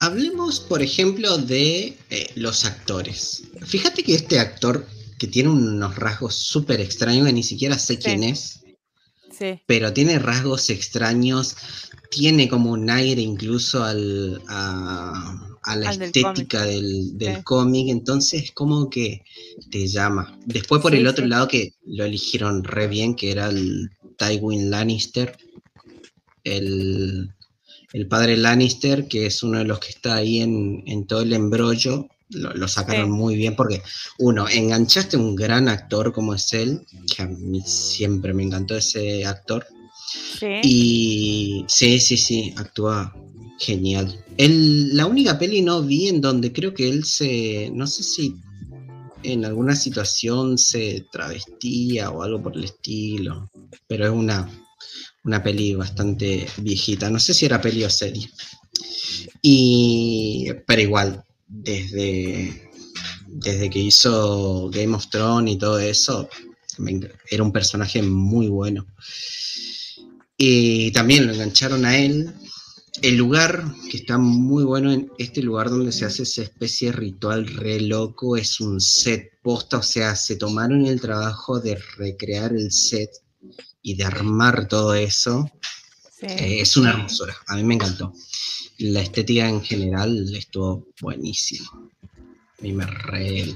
Hablemos, 0.00 0.60
por 0.60 0.80
ejemplo, 0.80 1.38
de 1.38 1.98
eh, 2.10 2.30
los 2.36 2.64
actores. 2.64 3.42
Fíjate 3.66 4.02
que 4.02 4.14
este 4.14 4.38
actor, 4.38 4.86
que 5.18 5.26
tiene 5.26 5.50
unos 5.50 5.96
rasgos 5.96 6.36
súper 6.36 6.80
extraños, 6.80 7.26
que 7.26 7.32
ni 7.32 7.42
siquiera 7.42 7.78
sé 7.78 7.98
quién 7.98 8.22
es, 8.22 8.60
Sí. 9.36 9.60
pero 9.66 9.92
tiene 9.92 10.18
rasgos 10.18 10.70
extraños, 10.70 11.56
tiene 12.10 12.48
como 12.48 12.70
un 12.72 12.88
aire 12.90 13.20
incluso 13.20 13.84
al, 13.84 14.42
a, 14.48 15.47
a 15.62 15.76
la 15.76 15.90
Al 15.90 16.02
estética 16.02 16.64
del, 16.64 17.16
del 17.18 17.36
Sí. 17.36 17.42
cómic, 17.42 17.88
entonces 17.88 18.52
como 18.52 18.88
que 18.88 19.22
te 19.70 19.86
llama. 19.86 20.38
Después 20.46 20.80
por 20.82 20.92
Sí, 20.92 20.98
el 20.98 21.06
otro 21.06 21.24
sí. 21.24 21.30
lado 21.30 21.48
que 21.48 21.74
lo 21.86 22.04
eligieron 22.04 22.64
re 22.64 22.86
bien, 22.88 23.14
que 23.14 23.30
era 23.30 23.48
el 23.48 23.90
Tywin 24.16 24.70
Lannister, 24.70 25.36
el, 26.44 27.30
el 27.92 28.08
padre 28.08 28.36
Lannister, 28.36 29.08
que 29.08 29.26
es 29.26 29.42
uno 29.42 29.58
de 29.58 29.64
los 29.64 29.78
que 29.78 29.90
está 29.90 30.16
ahí 30.16 30.40
en, 30.40 30.82
en 30.86 31.06
todo 31.06 31.22
el 31.22 31.32
embrollo. 31.32 32.08
Lo, 32.30 32.52
lo 32.52 32.68
sacaron 32.68 33.06
Sí. 33.06 33.10
muy 33.12 33.36
bien 33.36 33.56
porque, 33.56 33.80
uno, 34.18 34.46
enganchaste 34.48 35.16
a 35.16 35.20
un 35.20 35.34
gran 35.34 35.66
actor 35.68 36.12
como 36.12 36.34
es 36.34 36.52
él, 36.52 36.82
que 37.14 37.22
a 37.22 37.26
mí 37.26 37.62
siempre 37.64 38.34
me 38.34 38.42
encantó 38.42 38.76
ese 38.76 39.24
actor. 39.24 39.66
Sí. 40.38 40.46
Y 40.62 41.64
sí, 41.68 41.98
sí, 42.00 42.16
sí, 42.18 42.54
actúa 42.56 43.14
genial. 43.58 44.24
El, 44.36 44.96
la 44.96 45.06
única 45.06 45.38
peli 45.38 45.62
no 45.62 45.82
vi 45.82 46.08
en 46.08 46.20
donde 46.20 46.52
creo 46.52 46.72
que 46.74 46.88
él 46.88 47.04
se, 47.04 47.70
no 47.72 47.86
sé 47.86 48.02
si 48.02 48.36
en 49.22 49.44
alguna 49.44 49.74
situación 49.74 50.58
se 50.58 51.06
travestía 51.10 52.10
o 52.10 52.22
algo 52.22 52.42
por 52.42 52.56
el 52.56 52.64
estilo, 52.64 53.50
pero 53.86 54.06
es 54.06 54.12
una, 54.12 54.48
una 55.24 55.42
peli 55.42 55.74
bastante 55.74 56.46
viejita, 56.58 57.10
no 57.10 57.18
sé 57.18 57.34
si 57.34 57.46
era 57.46 57.60
peli 57.60 57.84
o 57.84 57.90
serie. 57.90 58.30
Y, 59.42 60.48
pero 60.66 60.82
igual, 60.82 61.24
desde, 61.46 62.70
desde 63.26 63.70
que 63.70 63.78
hizo 63.78 64.70
Game 64.70 64.94
of 64.94 65.08
Thrones 65.08 65.54
y 65.54 65.58
todo 65.58 65.78
eso, 65.78 66.28
era 67.30 67.42
un 67.42 67.52
personaje 67.52 68.02
muy 68.02 68.48
bueno. 68.48 68.86
Y 70.36 70.92
también 70.92 71.26
lo 71.26 71.32
engancharon 71.32 71.84
a 71.84 71.98
él. 71.98 72.32
El 73.00 73.16
lugar, 73.16 73.64
que 73.90 73.98
está 73.98 74.18
muy 74.18 74.64
bueno, 74.64 74.92
en 74.92 75.10
este 75.18 75.40
lugar 75.42 75.70
donde 75.70 75.92
se 75.92 76.04
hace 76.04 76.24
esa 76.24 76.42
especie 76.42 76.90
de 76.90 76.96
ritual 76.96 77.46
re 77.46 77.80
loco, 77.80 78.36
es 78.36 78.60
un 78.60 78.80
set 78.80 79.40
posta, 79.42 79.78
o 79.78 79.82
sea, 79.82 80.16
se 80.16 80.36
tomaron 80.36 80.84
el 80.86 81.00
trabajo 81.00 81.60
de 81.60 81.76
recrear 81.96 82.52
el 82.52 82.72
set 82.72 83.10
y 83.82 83.94
de 83.94 84.04
armar 84.04 84.66
todo 84.66 84.94
eso. 84.94 85.48
sí. 86.18 86.26
Eh, 86.26 86.60
es 86.60 86.76
una 86.76 86.90
hermosura, 86.90 87.36
a 87.46 87.56
mí 87.56 87.62
me 87.62 87.74
encantó. 87.74 88.12
La 88.78 89.00
estética 89.00 89.48
en 89.48 89.62
general 89.62 90.34
estuvo 90.34 90.88
buenísimo. 91.00 91.90
A 92.58 92.62
mí 92.62 92.72
me 92.72 92.86
re. 92.86 93.54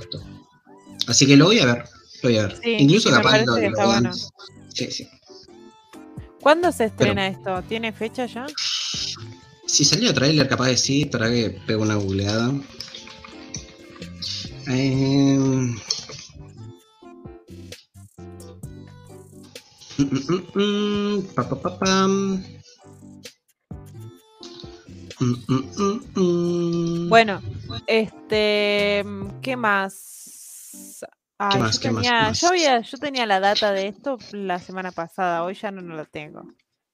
Así 1.09 1.27
que 1.27 1.37
lo 1.37 1.47
voy 1.47 1.59
a 1.59 1.67
ver, 1.67 1.85
lo 2.23 2.29
voy 2.29 2.39
a 2.39 2.47
ver. 2.47 2.61
Sí, 2.63 2.77
Incluso 2.79 3.11
capaz 3.11 3.45
lo, 3.45 3.57
lo 3.57 3.87
bueno. 3.87 4.13
Sí, 4.73 4.91
sí. 4.91 5.09
¿Cuándo 6.41 6.73
se 6.73 6.87
estrena 6.87 7.29
esto? 7.29 7.63
¿Tiene 7.69 7.93
fecha 7.93 8.27
ya? 8.27 8.47
Si 9.73 9.87
salió 9.87 10.13
trailer, 10.13 10.47
capaz 10.47 10.67
de 10.67 10.77
sí, 10.77 11.07
para 11.07 11.31
que 11.31 11.49
pegue 11.67 11.79
una 11.79 11.95
googleada. 11.95 12.53
Mm, 14.67 15.77
mm, 19.97 20.43
mm, 20.55 21.23
pa, 21.35 21.49
pa, 21.49 21.57
pa, 21.63 21.79
pam. 21.79 22.45
Mm. 26.17 27.09
Bueno, 27.09 27.41
este, 27.87 29.03
¿qué 29.41 29.57
más? 29.57 31.01
Ay, 31.39 31.63
más, 31.63 31.77
yo, 31.77 31.81
qué 31.81 31.91
más, 31.93 32.03
tenía, 32.03 32.19
qué 32.21 32.27
más? 32.27 32.41
yo 32.43 32.49
había, 32.49 32.81
yo 32.83 32.99
tenía 32.99 33.25
la 33.25 33.41
data 33.41 33.73
de 33.73 33.89
esto 33.89 34.19
la 34.33 34.59
semana 34.59 34.93
pasada, 34.93 35.45
hoy 35.45 35.55
ya 35.55 35.71
no, 35.71 35.81
no 35.81 35.97
la 35.97 36.05
tengo. 36.05 36.43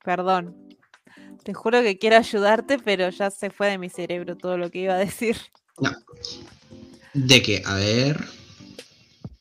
Perdón. 0.05 0.78
Te 1.49 1.55
juro 1.55 1.81
que 1.81 1.97
quiero 1.99 2.19
ayudarte, 2.19 2.79
pero 2.79 3.09
ya 3.09 3.31
se 3.31 3.49
fue 3.49 3.69
de 3.71 3.79
mi 3.79 3.89
cerebro 3.89 4.37
todo 4.37 4.59
lo 4.59 4.71
que 4.71 4.81
iba 4.81 4.93
a 4.93 4.99
decir. 4.99 5.35
No. 5.79 5.91
¿De 7.15 7.41
qué? 7.41 7.63
A 7.65 7.73
ver. 7.77 8.23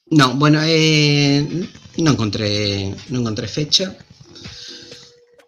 No, 0.10 0.34
bueno, 0.36 0.62
eh, 0.64 1.46
no 1.98 2.12
encontré, 2.12 2.96
no 3.10 3.20
encontré 3.20 3.50
fecha. 3.50 3.94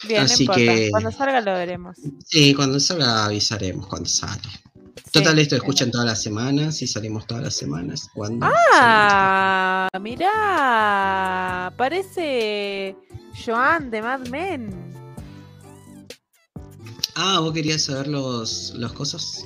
Bien, 0.06 0.24
Así 0.24 0.46
no 0.46 0.52
importa. 0.54 0.76
que- 0.76 0.90
Cuando 0.92 1.12
salga 1.14 1.40
lo 1.40 1.54
veremos. 1.54 1.96
Sí, 2.26 2.54
cuando 2.54 2.78
salga 2.82 3.24
avisaremos 3.24 3.88
cuando 3.88 4.10
sale. 4.10 4.42
Total, 5.14 5.40
esto 5.40 5.56
escuchan 5.56 5.92
todas 5.92 6.08
las 6.08 6.22
semanas 6.22 6.82
y 6.82 6.88
salimos 6.88 7.26
todas 7.26 7.42
las 7.46 7.56
semanas. 7.56 8.10
cuando 8.14 8.46
Ah, 8.74 9.88
mirá. 10.02 11.72
Parece 11.78 12.98
Joan 13.46 13.90
de 13.92 14.02
Mad 14.02 14.28
Men. 14.28 14.99
Ah, 17.22 17.40
¿vos 17.42 17.52
querías 17.54 17.82
saber 17.82 18.08
los, 18.08 18.72
los 18.76 18.94
cosas? 18.94 19.46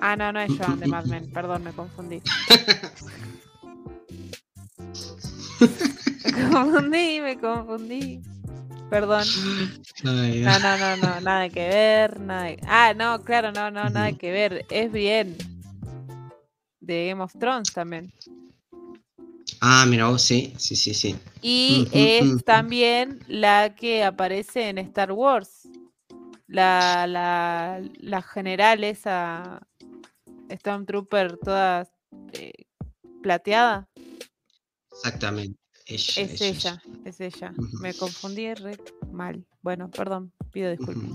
Ah, 0.00 0.16
no, 0.16 0.32
no 0.32 0.40
es 0.40 0.50
Joan 0.58 0.80
de 0.80 0.88
Mad 0.88 1.04
Men. 1.04 1.30
Perdón, 1.32 1.62
me 1.62 1.72
confundí. 1.72 2.20
me 6.34 6.50
confundí, 6.50 7.20
me 7.20 7.38
confundí. 7.38 8.20
Perdón. 8.90 9.24
Ay, 10.04 10.40
No, 10.42 10.58
no, 10.58 10.76
no, 10.78 10.96
no, 10.96 11.20
nada 11.20 11.48
que 11.50 11.68
ver, 11.68 12.18
nada. 12.20 12.44
de- 12.44 12.58
Ah, 12.66 12.94
no, 12.96 13.22
claro, 13.22 13.52
no, 13.52 13.70
no, 13.70 13.88
nada 13.90 14.12
que 14.12 14.30
ver. 14.32 14.66
Es 14.70 14.90
bien. 14.90 15.36
De 16.80 17.08
Game 17.08 17.22
of 17.22 17.32
Thrones 17.38 17.72
también. 17.72 18.12
Ah, 19.60 19.84
mira 19.86 20.08
vos, 20.08 20.22
sí, 20.22 20.52
sí, 20.56 20.74
sí, 20.74 20.94
sí. 20.94 21.14
Y 21.42 21.86
es 21.92 22.44
también 22.44 23.20
la 23.28 23.74
que 23.76 24.02
aparece 24.04 24.68
en 24.68 24.78
Star 24.78 25.12
Wars. 25.12 25.68
La, 26.48 27.06
la, 27.06 27.82
la 27.98 28.22
general 28.22 28.82
esa 28.82 29.60
Stormtrooper 30.50 31.36
toda 31.38 31.88
eh, 32.32 32.52
plateada. 33.22 33.88
Exactamente. 34.90 35.58
Ella, 35.86 36.22
Es 36.22 36.40
ella, 36.42 36.82
es 37.04 37.20
ella. 37.20 37.54
Me 37.80 37.94
confundí 37.94 38.52
re 38.54 38.76
mal. 39.10 39.44
Bueno, 39.62 39.90
perdón, 39.90 40.32
pido 40.52 40.70
disculpas. 40.70 41.10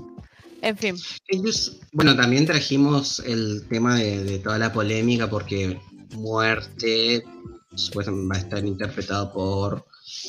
En 0.61 0.77
fin, 0.77 0.95
Incluso- 1.29 1.79
bueno, 1.91 2.15
también 2.15 2.45
trajimos 2.45 3.19
el 3.19 3.67
tema 3.67 3.97
de, 3.97 4.23
de 4.23 4.39
toda 4.39 4.57
la 4.57 4.71
polémica 4.71 5.29
porque 5.29 5.79
Muerte 6.15 7.23
supuestamente 7.75 8.29
va 8.29 8.35
a 8.35 8.39
estar 8.39 8.65
interpretado 8.65 9.33
por 9.33 9.85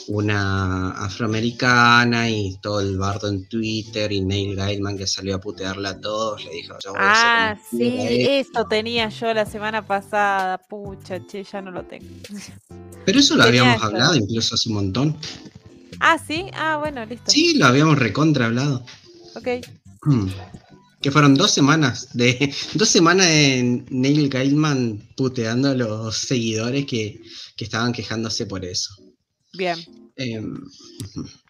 una 0.08 0.90
afroamericana 0.92 2.28
y 2.30 2.56
todo 2.60 2.80
el 2.80 2.98
bardo 2.98 3.28
en 3.28 3.48
Twitter 3.48 4.10
y 4.12 4.20
Neil 4.20 4.56
Gaiman 4.56 4.96
que 4.98 5.06
salió 5.06 5.36
a 5.36 5.40
putearla 5.40 5.90
a 5.90 6.00
todos, 6.00 6.44
le 6.44 6.50
dijo, 6.50 6.74
yo 6.84 6.90
voy 6.90 7.00
Ah, 7.02 7.58
sí, 7.70 7.76
mierda 7.76 8.10
esto". 8.10 8.58
eso 8.60 8.68
tenía 8.68 9.08
yo 9.08 9.32
la 9.34 9.46
semana 9.46 9.86
pasada. 9.86 10.58
Pucha, 10.58 11.24
che, 11.26 11.44
ya 11.44 11.60
no 11.62 11.70
lo 11.70 11.84
tengo. 11.84 12.06
Pero 13.04 13.18
eso 13.18 13.36
lo 13.36 13.44
tenía 13.44 13.62
habíamos 13.62 13.82
hablado 13.82 14.14
incluso 14.16 14.54
hace 14.54 14.68
un 14.68 14.74
montón. 14.76 15.16
Ah, 16.00 16.18
sí, 16.18 16.46
ah, 16.54 16.78
bueno, 16.80 17.04
listo. 17.06 17.30
Sí, 17.30 17.54
lo 17.56 17.66
habíamos 17.66 17.98
recontra 17.98 18.46
hablado. 18.46 18.84
Ok. 19.36 19.48
Hmm. 20.02 20.28
Que 21.00 21.10
fueron 21.10 21.34
dos 21.34 21.50
semanas 21.50 22.08
de 22.14 22.52
dos 22.74 22.88
semanas 22.88 23.26
de 23.26 23.84
Neil 23.90 24.28
Gaiman 24.28 25.00
puteando 25.16 25.70
a 25.70 25.74
los 25.74 26.16
seguidores 26.16 26.86
que, 26.86 27.20
que 27.56 27.64
estaban 27.64 27.92
quejándose 27.92 28.46
por 28.46 28.64
eso. 28.64 28.94
Bien. 29.56 29.78
Em. 30.16 30.54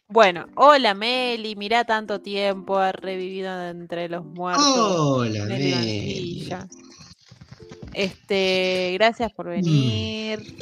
Bueno, 0.08 0.46
hola 0.56 0.94
Meli, 0.94 1.56
mirá 1.56 1.84
tanto 1.84 2.20
tiempo, 2.20 2.76
ha 2.78 2.92
revivido 2.92 3.56
de 3.58 3.70
entre 3.70 4.08
los 4.08 4.24
muertos. 4.24 4.64
Hola, 4.66 5.44
Meli. 5.46 6.48
Este, 7.92 8.92
gracias 8.94 9.32
por 9.32 9.48
venir. 9.48 10.56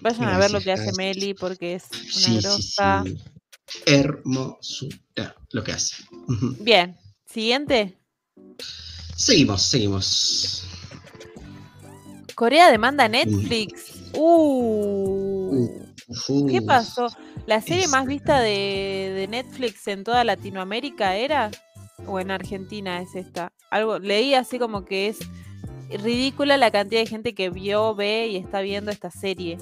Vayan 0.00 0.24
a 0.28 0.38
ver 0.38 0.50
lo 0.50 0.58
Mm. 0.58 0.62
Gracias, 0.64 0.64
que 0.64 0.72
hace. 0.90 0.96
Meli 0.96 1.34
porque 1.34 1.74
es 1.74 1.84
una 1.92 2.00
Sí, 2.10 2.38
grosa. 2.40 3.04
sí. 3.06 3.18
Hermosura 3.86 5.34
lo 5.52 5.64
que 5.64 5.72
hace. 5.72 6.02
Bien, 6.60 6.96
siguiente. 7.26 7.98
Seguimos, 9.16 9.62
seguimos. 9.62 10.64
Corea 12.34 12.70
demanda 12.70 13.04
a 13.04 13.08
Netflix. 13.08 13.92
Uh, 14.14 15.84
¿Qué 16.48 16.62
pasó? 16.62 17.08
¿La 17.46 17.60
serie 17.60 17.88
más 17.88 18.06
vista 18.06 18.40
de, 18.40 19.12
de 19.14 19.28
Netflix 19.28 19.86
en 19.88 20.04
toda 20.04 20.24
Latinoamérica 20.24 21.16
era? 21.16 21.50
¿O 22.06 22.20
en 22.20 22.30
Argentina 22.30 23.00
es 23.00 23.14
esta? 23.14 23.52
Algo, 23.70 23.98
leí 23.98 24.34
así 24.34 24.58
como 24.58 24.84
que 24.84 25.08
es 25.08 25.18
ridícula 25.90 26.56
la 26.56 26.70
cantidad 26.70 27.00
de 27.00 27.06
gente 27.06 27.34
que 27.34 27.50
vio, 27.50 27.94
ve 27.94 28.28
y 28.28 28.36
está 28.36 28.60
viendo 28.60 28.90
esta 28.90 29.10
serie. 29.10 29.58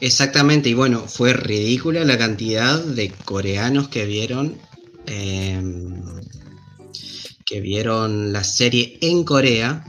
Exactamente, 0.00 0.68
y 0.68 0.74
bueno, 0.74 1.00
fue 1.00 1.32
ridícula 1.32 2.04
la 2.04 2.18
cantidad 2.18 2.78
de 2.82 3.10
coreanos 3.10 3.88
que 3.88 4.04
vieron 4.04 4.58
em, 5.06 6.02
que 7.44 7.60
vieron 7.60 8.32
la 8.32 8.44
serie 8.44 8.98
en 9.00 9.24
Corea 9.24 9.84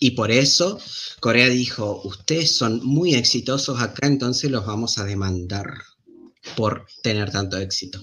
y 0.00 0.12
por 0.12 0.30
eso 0.30 0.80
Corea 1.20 1.48
dijo, 1.48 2.00
ustedes 2.04 2.56
son 2.56 2.80
muy 2.82 3.14
exitosos 3.14 3.80
acá, 3.80 4.06
entonces 4.06 4.50
los 4.50 4.66
vamos 4.66 4.98
a 4.98 5.04
demandar 5.04 5.74
por 6.56 6.86
tener 7.02 7.30
tanto 7.30 7.58
éxito. 7.58 8.00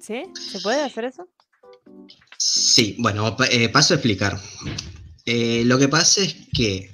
¿Sí? 0.00 0.24
¿Se 0.50 0.60
puede 0.60 0.82
hacer 0.82 1.04
eso? 1.04 1.28
Sí, 2.36 2.96
bueno, 2.98 3.36
eh, 3.50 3.68
paso 3.68 3.94
a 3.94 3.96
explicar. 3.96 4.40
Eh, 5.24 5.62
lo 5.64 5.78
que 5.78 5.88
pasa 5.88 6.22
es 6.22 6.34
que 6.52 6.90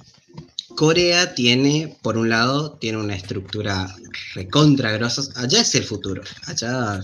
Corea 0.75 1.33
tiene, 1.33 1.97
por 2.03 2.17
un 2.17 2.29
lado, 2.29 2.73
tiene 2.73 2.99
una 2.99 3.15
estructura 3.15 3.95
recontra 4.35 4.91
grosa. 4.91 5.23
Allá 5.35 5.61
es 5.61 5.73
el 5.73 5.83
futuro. 5.83 6.21
Allá 6.45 7.01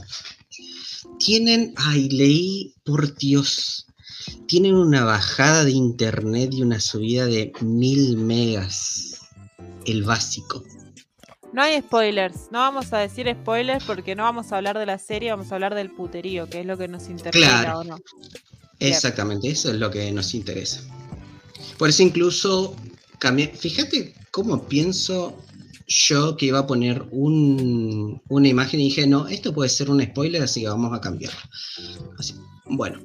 tienen, 1.18 1.74
ay, 1.78 2.10
leí, 2.10 2.76
por 2.84 3.16
Dios, 3.16 3.88
tienen 4.48 4.76
una 4.76 5.04
bajada 5.06 5.64
de 5.66 5.72
internet 5.72 6.52
y 6.54 6.62
una 6.62 6.80
subida 6.80 7.26
de 7.26 7.52
mil 7.62 8.18
megas. 8.18 9.20
El 9.86 10.04
básico. 10.04 10.64
No 11.54 11.62
hay 11.64 11.82
spoilers. 11.82 12.50
No 12.52 12.60
vamos 12.60 12.94
a 12.94 13.00
decir 13.00 13.28
spoilers 13.42 13.84
porque 13.84 14.16
no 14.16 14.24
vamos 14.24 14.52
a 14.52 14.58
hablar 14.58 14.78
de 14.78 14.86
la 14.86 14.98
serie, 15.00 15.32
vamos 15.32 15.52
a 15.52 15.56
hablar 15.56 15.76
del 15.76 15.92
puterío, 15.92 16.48
que 16.50 16.62
es 16.62 16.66
lo 16.66 16.78
que 16.78 16.88
nos 16.88 17.10
interpela 17.10 17.62
Claro. 17.62 17.80
o 17.80 17.84
no. 17.84 17.96
Bien. 18.80 18.94
Exactamente, 18.94 19.50
eso 19.50 19.70
es 19.72 19.78
lo 19.78 19.92
que 19.92 20.12
nos 20.12 20.34
interesa. 20.34 20.82
Por 21.78 21.90
eso 21.90 22.04
incluso 22.04 22.76
cambié. 23.20 23.48
Fíjate 23.50 24.14
cómo 24.32 24.64
pienso 24.68 25.38
yo 25.88 26.38
que 26.38 26.46
iba 26.46 26.60
a 26.60 26.68
poner 26.68 27.04
un- 27.12 28.22
una 28.30 28.48
imagen 28.48 28.80
y 28.80 28.86
dije, 28.86 29.06
no, 29.08 29.28
esto 29.28 29.54
puede 29.54 29.70
ser 29.70 29.90
un 29.90 30.02
spoiler, 30.02 30.44
así 30.44 30.62
que 30.62 30.70
vamos 30.70 30.94
a 30.98 31.02
cambiarlo. 31.02 31.40
Así, 32.18 32.34
bueno. 32.66 33.00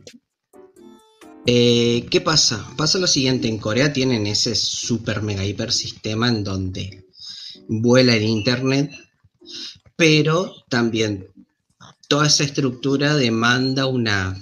Eh, 1.48 2.06
¿Qué 2.10 2.20
pasa? 2.20 2.68
Pasa 2.76 2.98
lo 2.98 3.06
siguiente, 3.06 3.46
en 3.46 3.58
Corea 3.58 3.92
tienen 3.92 4.26
ese 4.26 4.56
super 4.56 5.22
mega 5.22 5.44
hiper 5.44 5.72
sistema 5.72 6.28
en 6.28 6.42
donde 6.42 7.06
vuela 7.68 8.16
el 8.16 8.24
internet, 8.24 8.90
pero 9.94 10.52
también 10.68 11.28
toda 12.08 12.26
esa 12.26 12.42
estructura 12.42 13.14
demanda 13.14 13.86
una 13.86 14.36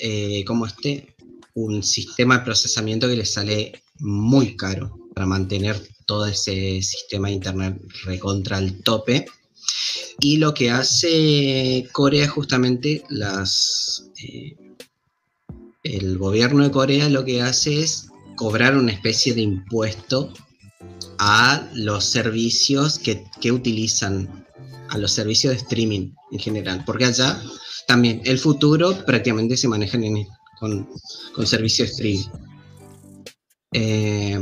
eh, 0.00 0.44
como 0.44 0.66
este, 0.66 1.14
un 1.54 1.84
sistema 1.84 2.38
de 2.38 2.44
procesamiento 2.44 3.08
que 3.08 3.16
le 3.16 3.26
sale 3.26 3.84
muy 4.00 4.56
caro 4.56 4.98
para 5.14 5.26
mantener 5.26 5.80
todo 6.04 6.26
ese 6.26 6.82
sistema 6.82 7.28
de 7.28 7.34
internet 7.34 7.80
recontra 8.04 8.58
el 8.58 8.82
tope. 8.82 9.26
Y 10.20 10.38
lo 10.38 10.52
que 10.52 10.70
hace 10.70 11.88
Corea 11.92 12.28
justamente 12.28 13.04
las 13.08 14.10
eh, 14.18 14.56
el 15.84 16.16
gobierno 16.18 16.64
de 16.64 16.70
Corea 16.70 17.08
lo 17.10 17.24
que 17.24 17.42
hace 17.42 17.82
es 17.82 18.08
cobrar 18.36 18.76
una 18.76 18.92
especie 18.92 19.34
de 19.34 19.42
impuesto 19.42 20.32
a 21.18 21.68
los 21.74 22.04
servicios 22.04 22.98
que, 22.98 23.24
que 23.40 23.52
utilizan, 23.52 24.46
a 24.88 24.98
los 24.98 25.12
servicios 25.12 25.52
de 25.52 25.60
streaming 25.60 26.10
en 26.32 26.38
general, 26.38 26.82
porque 26.84 27.04
allá 27.04 27.40
también 27.86 28.22
el 28.24 28.38
futuro 28.38 29.04
prácticamente 29.04 29.56
se 29.56 29.68
maneja 29.68 29.98
con, 30.58 30.88
con 31.34 31.46
servicios 31.46 31.90
streaming. 31.90 32.28
Eh, 33.72 34.40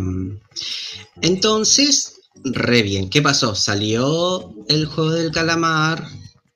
entonces, 1.23 2.21
re 2.45 2.83
bien, 2.83 3.11
¿qué 3.11 3.21
pasó? 3.21 3.55
Salió 3.55 4.55
el 4.69 4.87
juego 4.87 5.11
del 5.11 5.33
calamar, 5.33 6.07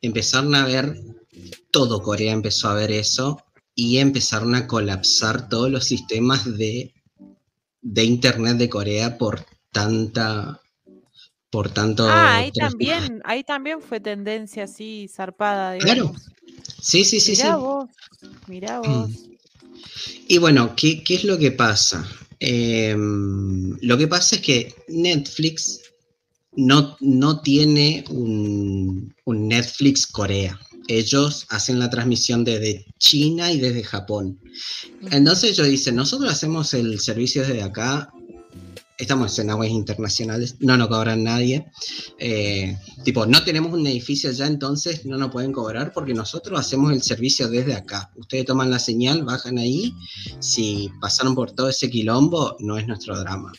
empezaron 0.00 0.54
a 0.54 0.64
ver, 0.64 1.00
todo 1.72 2.02
Corea 2.02 2.32
empezó 2.32 2.68
a 2.68 2.74
ver 2.74 2.92
eso 2.92 3.45
y 3.76 3.98
empezaron 3.98 4.54
a 4.54 4.66
colapsar 4.66 5.48
todos 5.48 5.70
los 5.70 5.84
sistemas 5.84 6.56
de, 6.56 6.94
de 7.82 8.04
internet 8.04 8.56
de 8.56 8.68
Corea 8.68 9.18
por 9.18 9.44
tanta... 9.70 10.60
Por 11.50 11.70
tanto... 11.70 12.08
Ah, 12.08 12.36
ahí 12.38 12.50
también, 12.52 13.20
ahí 13.24 13.44
también 13.44 13.80
fue 13.80 14.00
tendencia 14.00 14.64
así 14.64 15.08
zarpada, 15.08 15.78
Claro. 15.78 16.06
digamos. 16.06 16.22
Sí, 16.80 17.04
sí, 17.04 17.20
sí, 17.20 17.32
mirá 17.32 17.54
sí. 17.54 17.60
vos, 17.60 17.84
mirá 18.48 18.80
vos. 18.80 19.10
Y 20.26 20.38
bueno, 20.38 20.74
¿qué, 20.74 21.04
qué 21.04 21.14
es 21.14 21.24
lo 21.24 21.38
que 21.38 21.52
pasa? 21.52 22.06
Em, 22.40 23.76
lo 23.80 23.96
que 23.96 24.08
pasa 24.08 24.36
es 24.36 24.42
que 24.42 24.74
Netflix 24.88 25.82
no, 26.52 26.96
no 27.00 27.40
tiene 27.40 28.04
un, 28.10 29.14
un 29.24 29.48
Netflix 29.48 30.06
Corea 30.06 30.58
ellos 30.88 31.46
hacen 31.48 31.78
la 31.78 31.90
transmisión 31.90 32.44
desde 32.44 32.86
China 32.98 33.52
y 33.52 33.58
desde 33.58 33.82
Japón. 33.82 34.40
Entonces 35.10 35.50
ellos 35.52 35.68
dicen, 35.68 35.96
nosotros 35.96 36.30
hacemos 36.30 36.74
el 36.74 37.00
servicio 37.00 37.42
desde 37.42 37.62
acá, 37.62 38.12
estamos 38.98 39.38
en 39.38 39.50
aguas 39.50 39.68
internacionales, 39.68 40.56
no 40.60 40.76
nos 40.76 40.88
cobran 40.88 41.24
nadie. 41.24 41.66
Eh, 42.18 42.76
tipo, 43.04 43.26
no 43.26 43.44
tenemos 43.44 43.72
un 43.72 43.86
edificio 43.86 44.30
allá, 44.30 44.46
entonces 44.46 45.04
no 45.04 45.16
nos 45.18 45.30
pueden 45.30 45.52
cobrar 45.52 45.92
porque 45.92 46.14
nosotros 46.14 46.58
hacemos 46.58 46.92
el 46.92 47.02
servicio 47.02 47.48
desde 47.48 47.74
acá. 47.74 48.10
Ustedes 48.16 48.46
toman 48.46 48.70
la 48.70 48.78
señal, 48.78 49.24
bajan 49.24 49.58
ahí, 49.58 49.94
si 50.40 50.90
pasaron 51.00 51.34
por 51.34 51.52
todo 51.52 51.68
ese 51.68 51.90
quilombo, 51.90 52.56
no 52.60 52.78
es 52.78 52.86
nuestro 52.86 53.18
drama. 53.18 53.52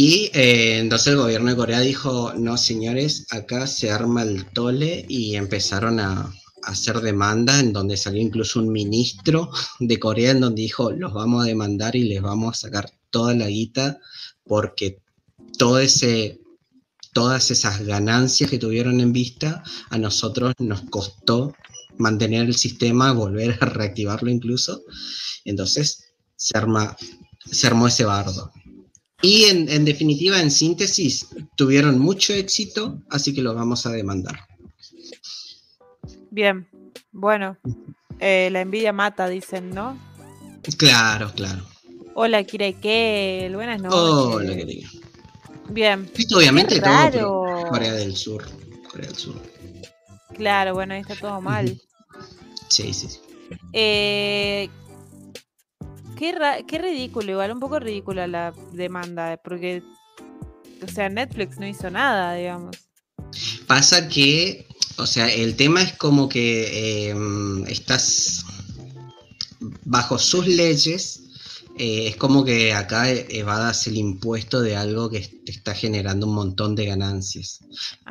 Y 0.00 0.30
eh, 0.32 0.78
entonces 0.78 1.08
el 1.08 1.16
gobierno 1.16 1.50
de 1.50 1.56
Corea 1.56 1.80
dijo, 1.80 2.32
no 2.34 2.56
señores, 2.56 3.26
acá 3.32 3.66
se 3.66 3.90
arma 3.90 4.22
el 4.22 4.44
tole 4.52 5.04
y 5.08 5.34
empezaron 5.34 5.98
a, 5.98 6.32
hacer 6.62 7.00
demandas 7.00 7.58
en 7.58 7.72
donde 7.72 7.96
salió 7.96 8.22
incluso 8.22 8.60
un 8.60 8.70
ministro 8.70 9.50
de 9.80 9.98
Corea 9.98 10.30
en 10.30 10.40
donde 10.40 10.62
dijo, 10.62 10.92
los 10.92 11.12
vamos 11.12 11.42
a 11.42 11.48
demandar 11.48 11.96
y 11.96 12.04
les 12.04 12.22
vamos 12.22 12.50
a 12.54 12.60
sacar 12.60 12.92
toda 13.10 13.34
la 13.34 13.48
guita 13.48 13.98
porque 14.44 15.02
todo 15.58 15.80
ese, 15.80 16.38
todas 17.12 17.50
esas 17.50 17.84
ganancias 17.84 18.48
que 18.48 18.58
tuvieron 18.58 19.00
en 19.00 19.12
vista 19.12 19.64
a 19.90 19.98
nosotros 19.98 20.54
nos 20.60 20.82
costó 20.82 21.56
mantener 21.96 22.46
el 22.46 22.54
sistema, 22.54 23.10
volver 23.10 23.58
a 23.60 23.66
reactivarlo 23.66 24.30
incluso. 24.30 24.80
Entonces 25.44 26.12
se, 26.36 26.56
arma, 26.56 26.96
se 27.50 27.66
armó 27.66 27.88
ese 27.88 28.04
bardo. 28.04 28.52
Y 29.20 29.44
en, 29.44 29.84
definitiva, 29.84 30.40
en 30.40 30.50
síntesis, 30.50 31.28
tuvieron 31.56 31.98
mucho 31.98 32.32
éxito, 32.32 33.02
así 33.10 33.34
que 33.34 33.42
lo 33.42 33.54
vamos 33.54 33.84
a 33.84 33.90
demandar. 33.90 34.46
Bien, 36.30 36.68
bueno, 37.10 37.56
eh, 38.20 38.48
la 38.52 38.60
envidia 38.60 38.92
mata, 38.92 39.28
dicen, 39.28 39.70
¿no? 39.70 39.98
Claro, 40.76 41.32
claro. 41.34 41.64
Hola, 42.14 42.44
Kirekel, 42.44 43.54
buenas 43.54 43.80
noches. 43.80 43.98
Hola, 43.98 44.56
querida. 44.56 44.88
Bien. 45.70 46.10
Esto 46.16 46.38
obviamente 46.38 46.80
todo 46.80 47.66
Corea 47.68 47.92
del 47.92 48.16
Sur. 48.16 48.44
Corea 48.90 49.06
del 49.08 49.16
Sur. 49.16 49.40
Claro, 50.34 50.74
bueno, 50.74 50.94
ahí 50.94 51.00
está 51.00 51.16
todo 51.16 51.40
mal. 51.40 51.80
Sí, 52.68 52.92
sí, 52.94 53.08
sí. 53.08 53.18
Eh, 53.72 54.68
Qué, 56.18 56.78
ridículo, 56.78 57.30
igual 57.30 57.52
un 57.52 57.60
poco 57.60 57.78
ridícula 57.78 58.26
la 58.26 58.52
demanda, 58.72 59.36
porque, 59.36 59.84
o 60.82 60.88
sea, 60.88 61.08
Netflix 61.08 61.58
no 61.58 61.66
hizo 61.66 61.90
nada, 61.90 62.34
digamos. 62.34 62.76
Pasa 63.68 64.08
que, 64.08 64.66
o 64.96 65.06
sea, 65.06 65.32
el 65.32 65.54
tema 65.54 65.80
es 65.80 65.92
como 65.92 66.28
que 66.28 67.10
em, 67.10 67.64
estás 67.66 68.44
bajo 69.84 70.18
sus 70.18 70.48
leyes, 70.48 71.22
eh, 71.78 72.08
es 72.08 72.16
como 72.16 72.44
que 72.44 72.72
acá 72.72 73.08
evadas 73.10 73.86
el 73.86 73.96
impuesto 73.96 74.60
de 74.60 74.76
algo 74.76 75.08
que 75.08 75.20
te 75.20 75.52
está 75.52 75.74
generando 75.74 76.26
un 76.26 76.34
montón 76.34 76.74
de 76.74 76.86
ganancias. 76.86 77.60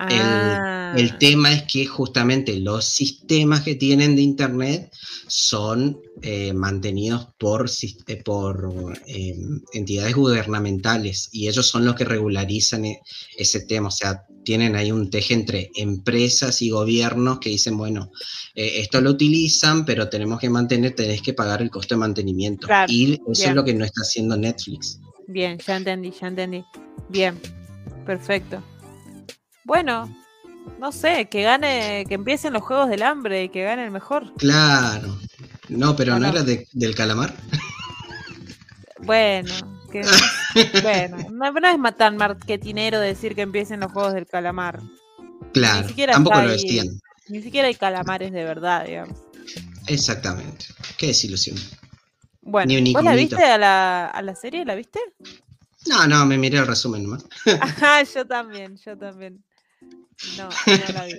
El, 0.09 0.19
ah. 0.19 0.95
tema 1.19 1.53
es 1.53 1.63
que 1.63 1.85
justamente 1.85 2.57
los 2.59 2.85
sistemas 2.85 3.61
que 3.61 3.75
tienen 3.75 4.15
de 4.15 4.21
Internet 4.21 4.93
son 5.27 5.99
eh, 6.21 6.53
mantenidos 6.53 7.27
por, 7.37 7.69
eh, 7.69 8.23
por 8.23 8.69
entidades 9.73 10.15
gubernamentales 10.15 11.29
y 11.33 11.49
ellos 11.49 11.67
son 11.67 11.85
los 11.85 11.95
que 11.95 12.05
regularizan 12.05 12.85
ese 13.37 13.59
tema. 13.61 13.89
O 13.89 13.91
sea, 13.91 14.25
tienen 14.47 14.77
ahí 14.77 14.93
un 14.93 15.09
teje 15.09 15.33
entre 15.33 15.71
empresas 15.75 16.61
y 16.61 16.69
gobiernos 16.69 17.39
que 17.39 17.49
dicen, 17.49 17.75
bueno, 17.75 18.13
eh, 18.55 18.79
esto 18.79 19.01
lo 19.01 19.09
utilizan, 19.09 19.83
pero 19.83 20.07
tenemos 20.07 20.39
que 20.39 20.49
mantener, 20.49 20.95
tenés 20.95 21.21
que 21.21 21.33
pagar 21.33 21.61
el 21.61 21.69
costo 21.69 21.95
de 21.95 21.99
mantenimiento. 21.99 22.65
y 22.87 23.19
eso 23.29 23.49
es 23.49 23.53
lo 23.53 23.65
que 23.65 23.73
no 23.73 23.83
está 23.83 24.03
haciendo 24.03 24.37
Netflix. 24.37 25.01
Bien, 25.27 25.57
ya 25.57 25.75
entendí, 25.75 26.13
ya 26.17 26.27
entendí. 26.27 26.63
Bien, 27.09 27.37
perfecto. 28.05 28.63
Bueno, 29.65 30.15
no 30.79 30.93
sé, 30.93 31.27
que 31.29 31.41
gane, 31.41 32.05
que 32.07 32.15
empiecen 32.15 32.53
los 32.53 32.63
Juegos 32.63 32.89
del 32.89 33.03
Hambre 33.03 33.43
y 33.43 33.49
que 33.49 33.63
gane 33.63 33.83
el 33.83 33.91
mejor. 33.91 34.33
Claro. 34.37 35.19
No, 35.67 35.93
pero 35.97 36.17
no, 36.17 36.29
era 36.29 36.41
del 36.41 36.95
calamar. 36.95 37.35
Bueno, 39.03 39.53
que, 39.87 40.01
bueno, 40.81 41.17
no, 41.31 41.87
es 41.87 41.97
tan 41.97 42.17
marketinero 42.17 42.99
decir 42.99 43.35
que 43.35 43.41
empiecen 43.41 43.79
los 43.79 43.91
juegos 43.91 44.13
del 44.13 44.27
calamar. 44.27 44.79
Claro, 45.53 45.87
tampoco 46.11 46.41
lo 46.41 46.49
decían. 46.49 46.87
Ni 47.29 47.41
siquiera 47.41 47.67
hay 47.67 47.75
calamares 47.75 48.31
de 48.31 48.43
verdad, 48.43 48.85
digamos. 48.85 49.17
Exactamente. 49.87 50.65
Qué 50.97 51.07
desilusión. 51.07 51.57
Bueno, 52.41 52.73
¿vos 52.93 53.03
la 53.03 53.15
viste 53.15 53.43
a 53.43 53.57
la, 53.57 54.07
a 54.07 54.21
la 54.21 54.35
serie? 54.35 54.63
¿La 54.63 54.75
viste? 54.75 54.99
No, 55.87 56.07
no, 56.07 56.25
me 56.25 56.37
miré 56.37 56.57
el 56.57 56.67
resumen 56.67 57.03
nomás. 57.03 57.25
Ajá, 57.59 58.03
yo 58.15 58.25
también, 58.25 58.77
yo 58.77 58.97
también. 58.97 59.43
No, 60.37 60.49
no 60.49 60.93
la 60.93 61.05
vi. 61.05 61.13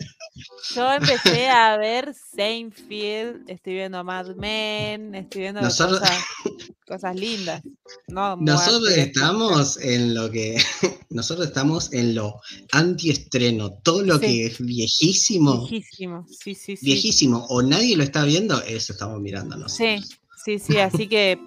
Yo 0.74 0.92
empecé 0.92 1.48
a 1.48 1.76
ver 1.76 2.14
Seinfeld, 2.14 3.48
estoy 3.48 3.74
viendo 3.74 4.02
Mad 4.02 4.34
Men, 4.36 5.14
estoy 5.14 5.42
viendo 5.42 5.60
cosas, 5.60 7.14
lindas. 7.14 7.62
nosotros 8.08 8.90
estamos 8.96 9.76
en 9.78 10.14
lo 10.14 10.30
que. 10.30 10.60
Nosotros 11.10 11.46
estamos 11.46 11.92
en 11.92 12.14
lo 12.14 12.40
antiestreno. 12.72 13.72
Todo 13.82 14.02
lo 14.02 14.20
que 14.20 14.46
es 14.46 14.58
viejísimo. 14.58 15.66
Viejísimo, 15.66 16.26
sí, 16.28 16.54
sí, 16.54 16.76
sí. 16.76 16.84
Viejísimo. 16.84 17.46
O 17.48 17.62
nadie 17.62 17.96
lo 17.96 18.02
está 18.02 18.24
viendo, 18.24 18.60
eso 18.62 18.92
estamos 18.92 19.20
mirando 19.20 19.56
nosotros. 19.56 20.04
Sí, 20.44 20.58
sí, 20.58 20.58
sí. 20.58 20.78
Así 20.78 21.08
que. 21.08 21.40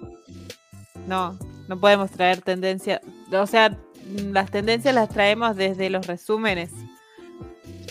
No, 1.06 1.38
no 1.68 1.80
podemos 1.80 2.10
traer 2.10 2.42
tendencias. 2.42 3.00
O 3.32 3.46
sea, 3.46 3.78
las 4.32 4.50
tendencias 4.50 4.94
las 4.94 5.08
traemos 5.08 5.56
desde 5.56 5.90
los 5.90 6.06
resúmenes. 6.06 6.70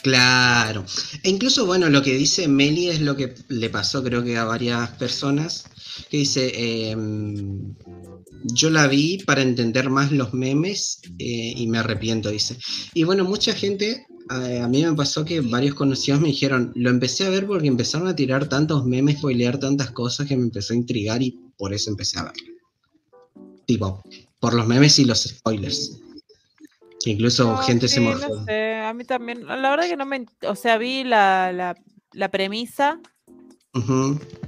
Claro. 0.02 0.84
E 1.24 1.30
incluso, 1.30 1.66
bueno, 1.66 1.90
lo 1.90 2.02
que 2.02 2.16
dice 2.16 2.48
Meli 2.48 2.90
es 2.90 3.02
lo 3.02 3.16
que 3.16 3.36
le 3.50 3.70
pasó 3.70 4.04
creo 4.04 4.24
que 4.24 4.38
a 4.38 4.46
varias 4.46 4.90
personas, 4.92 5.66
que 6.10 6.18
dice, 6.18 6.90
em, 6.92 7.76
yo 8.44 8.70
la 8.70 8.88
vi 8.88 9.20
para 9.20 9.42
entender 9.42 9.90
más 9.90 10.12
los 10.12 10.34
memes 10.34 11.02
eh, 11.20 11.54
y 11.56 11.68
me 11.68 11.78
arrepiento, 11.78 12.30
dice. 12.30 12.58
Y 12.94 13.04
bueno, 13.04 13.24
mucha 13.26 13.54
gente, 13.54 14.08
a 14.30 14.68
mí 14.68 14.84
me 14.84 14.94
pasó 14.94 15.24
que 15.26 15.42
varios 15.42 15.76
conocidos 15.76 16.22
me 16.22 16.30
dijeron, 16.30 16.72
lo 16.76 16.90
empecé 16.90 17.26
a 17.26 17.30
ver 17.30 17.46
porque 17.46 17.68
empezaron 17.68 18.08
a 18.08 18.16
tirar 18.16 18.48
tantos 18.50 18.86
memes, 18.86 19.24
leer 19.24 19.60
tantas 19.60 19.92
cosas 19.92 20.28
que 20.28 20.38
me 20.38 20.44
empezó 20.44 20.74
a 20.74 20.78
intrigar 20.78 21.22
y 21.22 21.38
por 21.58 21.74
eso 21.74 21.92
empecé 21.92 22.18
a 22.20 22.24
verlo. 22.24 22.54
Tipo, 23.68 24.02
por 24.40 24.56
los 24.56 24.66
memes 24.66 24.98
y 24.98 25.06
los 25.06 25.22
spoilers. 25.22 26.01
Incluso 27.06 27.58
gente 27.58 27.88
se 27.88 28.00
morfó. 28.00 28.46
a 28.48 28.94
mí 28.94 29.04
también. 29.04 29.46
La 29.46 29.70
verdad 29.70 29.88
que 29.88 29.98
no 29.98 30.06
me. 30.06 30.26
O 30.48 30.56
sea, 30.56 30.78
vi 30.78 31.04
la, 31.04 31.76
premisa 32.32 33.00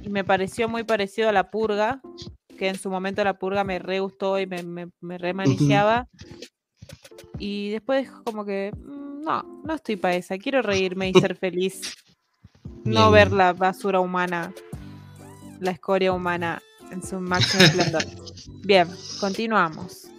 y 0.02 0.08
me 0.08 0.24
pareció 0.24 0.68
muy 0.68 0.84
parecido 0.84 1.28
a 1.28 1.32
La 1.32 1.50
Purga, 1.50 2.00
que 2.58 2.68
en 2.68 2.78
su 2.78 2.90
momento 2.90 3.24
La 3.24 3.38
Purga 3.38 3.64
me 3.64 3.78
re 3.78 4.00
gustó 4.00 4.38
y 4.38 4.46
me, 4.46 4.62
me, 4.62 4.88
me 5.00 5.18
remaniciaba. 5.18 6.08
Y 7.38 7.70
después, 7.70 8.10
como 8.24 8.44
que. 8.44 8.72
Mm, 8.76 9.22
no, 9.22 9.42
no 9.64 9.74
estoy 9.74 9.96
para 9.96 10.16
esa. 10.16 10.38
Quiero 10.38 10.62
reírme 10.62 11.08
y 11.08 11.14
ser 11.14 11.36
feliz. 11.36 11.96
No 12.84 13.10
ver 13.10 13.32
la 13.32 13.54
basura 13.54 14.00
humana, 14.00 14.52
la 15.60 15.70
escoria 15.70 16.12
humana 16.12 16.62
en 16.90 17.02
su 17.02 17.18
máximo 17.18 17.64
esplendor. 17.64 18.04
Bien, 18.62 18.88
continuamos. 19.20 20.13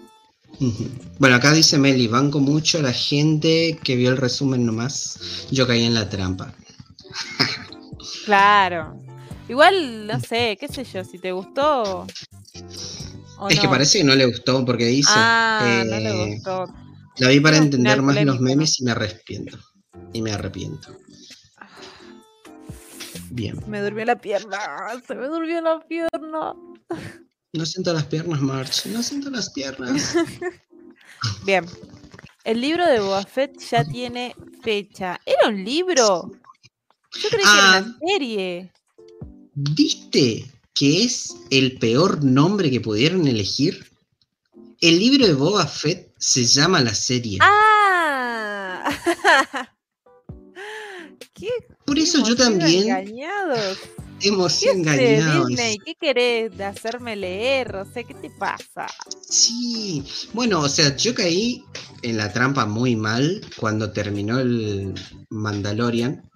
Bueno, 1.20 1.36
acá 1.36 1.52
dice 1.52 1.78
Meli, 1.78 2.08
banco 2.08 2.40
mucho 2.40 2.80
a 2.80 2.82
la 2.82 2.94
gente 2.94 3.80
que 3.84 3.96
vio 3.96 4.10
el 4.10 4.18
resumen 4.18 4.66
nomás. 4.66 5.48
Yo 5.52 5.68
caí 5.68 5.84
en 5.84 5.94
la 5.94 6.10
trampa. 6.10 6.54
claro. 8.26 9.02
Igual, 9.48 10.08
no 10.08 10.20
sé, 10.20 10.58
qué 10.60 10.68
sé 10.68 10.84
yo, 10.84 11.04
si 11.04 11.20
te 11.20 11.32
gustó. 11.32 12.08
es 13.50 13.60
que 13.60 13.68
parece 13.68 14.00
que 14.00 14.04
no 14.04 14.16
le 14.16 14.26
gustó 14.26 14.66
porque 14.66 14.86
dice. 14.86 15.12
Ah, 15.14 15.84
no 15.86 16.00
le 16.00 16.36
gustó. 16.36 16.66
La 17.18 17.30
vi 17.30 17.40
para 17.40 17.58
entender 17.58 18.02
más 18.02 18.24
los 18.24 18.40
memes 18.42 18.80
y 18.80 18.84
me 18.84 18.92
arrepiento. 18.92 19.58
Y 20.14 20.22
me 20.22 20.32
arrepiento. 20.32 20.98
Bien. 23.30 23.58
Me 23.68 23.82
durmió 23.82 24.06
la 24.06 24.16
pierna. 24.16 24.58
Se 25.08 25.16
me 25.16 25.28
durmió 25.28 25.62
la 25.62 25.80
pierna. 25.80 26.54
No 27.56 27.66
siento 27.66 27.94
las 27.94 28.06
piernas, 28.06 28.42
March. 28.42 28.86
No 28.88 29.02
siento 29.02 29.30
las 29.30 29.50
piernas. 29.52 30.16
Bien. 31.46 31.66
El 32.44 32.62
libro 32.62 32.86
de 32.86 33.00
Boba 33.00 33.26
ya 33.72 33.84
tiene 33.86 34.36
fecha. 34.62 35.20
¿Era 35.26 35.50
un 35.50 35.64
libro? 35.64 36.32
Yo 37.14 37.30
creí 37.30 37.44
que 37.44 37.58
era 37.58 37.70
una 37.70 37.78
ah. 37.78 37.98
serie. 38.08 38.72
¿Viste? 39.54 40.52
que 40.76 41.04
es 41.04 41.36
el 41.50 41.80
peor 41.80 42.24
nombre 42.24 42.70
que 42.70 42.82
pudieron 42.82 43.28
elegir? 43.28 43.90
El 44.82 45.00
libro 45.00 45.26
de 45.26 45.34
Boba 45.34 45.66
Fett 45.66 46.14
se 46.20 46.46
llama 46.46 46.82
la 46.82 46.94
serie. 46.94 47.40
¡Ah! 47.42 48.92
¿Qué, 51.34 51.50
Por 51.86 51.98
eso 51.98 52.24
yo 52.28 52.36
también 52.36 52.84
engañados. 52.84 53.80
Hemos 54.22 54.60
¿Qué 54.60 54.72
engañados. 54.72 55.48
Disney? 55.48 55.78
¿Qué 55.86 55.96
querés 55.96 56.58
de 56.58 56.64
hacerme 56.64 57.16
leer? 57.16 57.76
O 57.76 57.86
sea, 57.86 58.04
¿qué 58.04 58.14
te 58.14 58.30
pasa? 58.30 58.88
Sí, 59.30 60.04
bueno, 60.34 60.62
o 60.62 60.70
sea, 60.70 60.96
yo 60.96 61.14
caí 61.14 61.64
en 62.02 62.18
la 62.18 62.32
trampa 62.32 62.66
muy 62.66 62.96
mal 62.96 63.42
cuando 63.58 63.92
terminó 63.92 64.40
el 64.40 64.94
Mandalorian, 65.30 66.30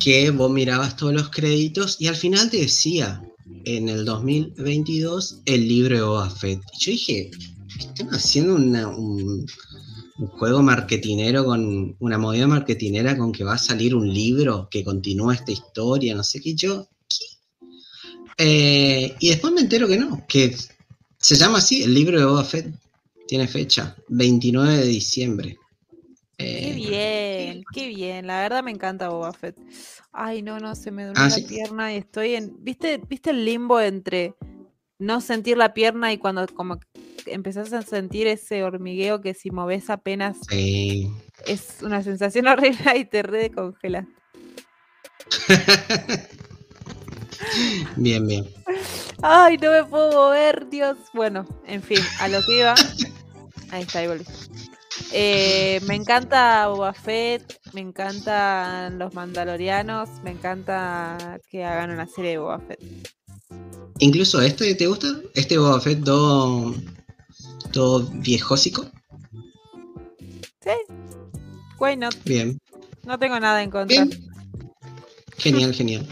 que 0.00 0.30
vos 0.30 0.50
mirabas 0.50 0.96
todos 0.96 1.12
los 1.12 1.30
créditos 1.30 1.96
y 2.00 2.06
al 2.08 2.16
final 2.16 2.50
te 2.50 2.58
decía, 2.58 3.22
en 3.64 3.88
el 3.88 4.04
2022, 4.04 5.40
el 5.44 5.68
libro 5.68 5.96
de 5.96 6.02
Boba 6.02 6.30
Fett. 6.30 6.60
Y 6.78 6.84
yo 6.84 6.90
dije, 6.92 7.30
están 7.78 8.08
haciendo 8.10 8.54
una- 8.56 8.88
un, 8.88 9.46
un 10.18 10.26
juego 10.28 10.62
marketinero 10.62 11.44
con 11.44 11.96
una 12.00 12.18
movida 12.18 12.46
marketinera 12.46 13.16
con 13.18 13.32
que 13.32 13.44
va 13.44 13.54
a 13.54 13.58
salir 13.58 13.94
un 13.94 14.12
libro 14.12 14.68
que 14.70 14.82
continúa 14.84 15.34
esta 15.34 15.52
historia, 15.52 16.14
no 16.14 16.24
sé 16.24 16.40
qué, 16.40 16.54
yo... 16.54 16.88
Eh, 18.38 19.14
y 19.18 19.28
después 19.30 19.52
me 19.52 19.62
entero 19.62 19.88
que 19.88 19.96
no, 19.96 20.24
que 20.28 20.54
se 21.18 21.36
llama 21.36 21.58
así, 21.58 21.82
el 21.82 21.94
libro 21.94 22.18
de 22.18 22.26
Boba 22.26 22.44
Fett. 22.44 22.66
Tiene 23.26 23.48
fecha, 23.48 23.96
29 24.08 24.76
de 24.76 24.86
diciembre. 24.86 25.58
Qué 26.38 26.70
Eh, 26.70 26.74
bien, 26.74 27.64
qué 27.72 27.88
bien. 27.88 28.26
La 28.26 28.40
verdad 28.40 28.62
me 28.62 28.70
encanta 28.70 29.08
Boba 29.08 29.32
Fett. 29.32 29.56
Ay, 30.12 30.42
no, 30.42 30.60
no, 30.60 30.74
se 30.74 30.90
me 30.90 31.04
duele 31.04 31.18
Ah, 31.18 31.28
la 31.28 31.34
¿sí? 31.34 31.42
pierna 31.42 31.92
y 31.94 31.96
estoy 31.96 32.34
en. 32.34 32.56
¿Viste, 32.62 33.00
¿Viste 33.08 33.30
el 33.30 33.44
limbo 33.44 33.80
entre 33.80 34.34
no 34.98 35.20
sentir 35.20 35.56
la 35.56 35.74
pierna 35.74 36.12
y 36.12 36.18
cuando 36.18 36.46
como 36.48 36.78
empezás 37.26 37.72
a 37.72 37.82
sentir 37.82 38.26
ese 38.26 38.62
hormigueo 38.62 39.20
que 39.20 39.34
si 39.34 39.50
moves 39.50 39.90
apenas 39.90 40.38
sí. 40.48 41.10
es 41.46 41.78
una 41.82 42.02
sensación 42.02 42.46
horrible 42.48 42.96
y 42.96 43.04
te 43.04 43.22
re 43.22 43.50
congelas? 43.50 44.06
bien, 47.96 48.26
bien. 48.26 48.46
Ay, 49.22 49.56
no 49.58 49.70
me 49.70 49.84
puedo 49.84 50.12
mover, 50.12 50.68
Dios. 50.68 50.96
Bueno, 51.12 51.46
en 51.66 51.82
fin, 51.82 51.98
a 52.20 52.28
lo 52.28 52.40
que 52.42 52.58
iba. 52.58 52.74
Ahí 53.70 53.82
está, 53.82 54.00
ahí 54.00 54.06
volví. 54.06 54.24
Eh, 55.12 55.80
me 55.86 55.94
encanta 55.94 56.66
Boba 56.68 56.92
Fett, 56.94 57.58
me 57.72 57.80
encantan 57.80 58.98
los 58.98 59.14
Mandalorianos, 59.14 60.08
me 60.22 60.30
encanta 60.30 61.38
que 61.50 61.64
hagan 61.64 61.90
una 61.90 62.06
serie 62.06 62.32
de 62.32 62.38
Boba 62.38 62.60
Fett. 62.60 63.15
Incluso 63.98 64.40
este, 64.40 64.74
¿te 64.74 64.86
gusta? 64.86 65.08
Este 65.34 65.56
Boba 65.58 65.80
Fett 65.80 66.04
todo, 66.04 66.74
todo 67.72 68.00
viejósico. 68.14 68.90
Sí, 70.62 70.70
why 71.78 71.96
not? 71.96 72.14
Bien, 72.24 72.58
No 73.04 73.18
tengo 73.18 73.38
nada 73.40 73.62
en 73.62 73.70
contra. 73.70 74.04
bien. 74.04 74.26
Genial, 75.38 75.74
genial. 75.74 76.06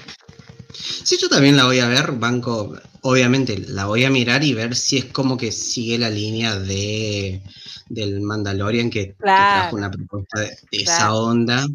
Sí, 0.73 1.17
yo 1.21 1.29
también 1.29 1.57
la 1.57 1.65
voy 1.67 1.81
a 1.81 1.89
ver, 1.89 2.13
banco. 2.13 2.75
Obviamente 3.03 3.59
la 3.59 3.87
voy 3.87 4.05
a 4.05 4.11
mirar 4.11 4.43
y 4.45 4.55
ver 4.55 4.75
si 4.77 4.97
es 4.99 5.05
como 5.07 5.37
que 5.37 5.53
sigue 5.53 5.99
la 5.99 6.09
línea 6.11 6.59
de 6.59 7.43
del 7.91 8.21
Mandalorian 8.23 8.89
que, 8.89 9.09
que 9.09 9.15
Claro. 9.19 9.55
trajo 9.61 9.77
una 9.77 9.91
propuesta 9.91 10.41
de, 10.41 10.47
de 10.71 10.83
esa 10.83 11.15
onda. 11.15 11.67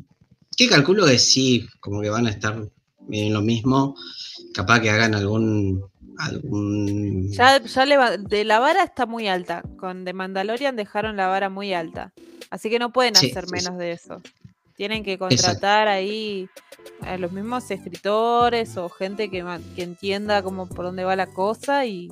Que 0.58 0.68
calculo 0.68 1.06
que 1.06 1.20
sí, 1.20 1.68
como 1.80 2.02
que 2.02 2.10
van 2.10 2.26
a 2.28 2.32
estar 2.32 2.68
en 3.12 3.34
lo 3.34 3.42
mismo. 3.42 3.96
Capaz 4.54 4.80
que 4.82 4.90
hagan 4.90 5.14
algún 5.16 5.84
algún 6.20 7.30
Ya, 7.32 7.62
ya 7.62 7.86
de 8.18 8.44
la 8.44 8.60
vara 8.60 8.84
está 8.84 9.06
muy 9.06 9.28
alta. 9.28 9.64
Con 9.78 10.06
The 10.06 10.14
Mandalorian 10.14 10.76
dejaron 10.76 11.16
la 11.18 11.28
vara 11.28 11.50
muy 11.50 11.74
alta. 11.74 12.12
Así 12.50 12.70
que 12.70 12.80
no 12.80 12.92
pueden 12.92 13.16
Sí, 13.18 13.28
hacer 13.30 13.46
sí, 13.46 13.52
menos 13.52 13.78
de 13.78 13.92
eso. 13.92 14.22
Tienen 14.76 15.04
que 15.04 15.18
contratar 15.18 15.88
ahí 15.88 16.48
a 17.02 17.18
los 17.18 17.32
mismos 17.32 17.70
escritores 17.72 18.78
o 18.78 18.90
gente 18.90 19.30
que, 19.30 19.44
que 19.76 19.84
entienda 19.84 20.42
cómo 20.42 20.68
por 20.68 20.86
dónde 20.86 21.04
va 21.04 21.16
la 21.16 21.28
cosa 21.28 21.86
y 21.86 22.12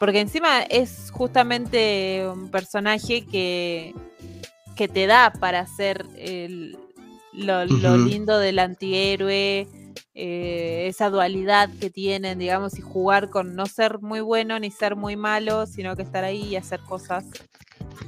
porque 0.00 0.20
encima 0.20 0.62
es 0.62 1.10
justamente 1.12 2.26
un 2.28 2.50
personaje 2.50 3.24
que, 3.26 3.94
que 4.76 4.88
te 4.88 5.06
da 5.06 5.32
para 5.40 5.60
hacer 5.60 6.04
el- 6.16 6.76
lo, 7.32 7.64
lo 7.64 7.96
lindo 7.96 8.38
del 8.38 8.58
antihéroe, 8.60 9.66
eh, 10.14 10.86
esa 10.88 11.10
dualidad 11.10 11.70
que 11.80 11.90
tienen, 11.90 12.38
digamos, 12.38 12.78
y 12.78 12.82
jugar 12.82 13.30
con 13.30 13.56
no 13.56 13.66
ser 13.66 13.98
muy 14.00 14.20
bueno 14.20 14.58
ni 14.60 14.70
ser 14.70 14.94
muy 14.96 15.16
malo, 15.16 15.66
sino 15.66 15.96
que 15.96 16.02
estar 16.02 16.22
ahí 16.24 16.44
y 16.44 16.56
hacer 16.56 16.80
cosas. 16.80 17.24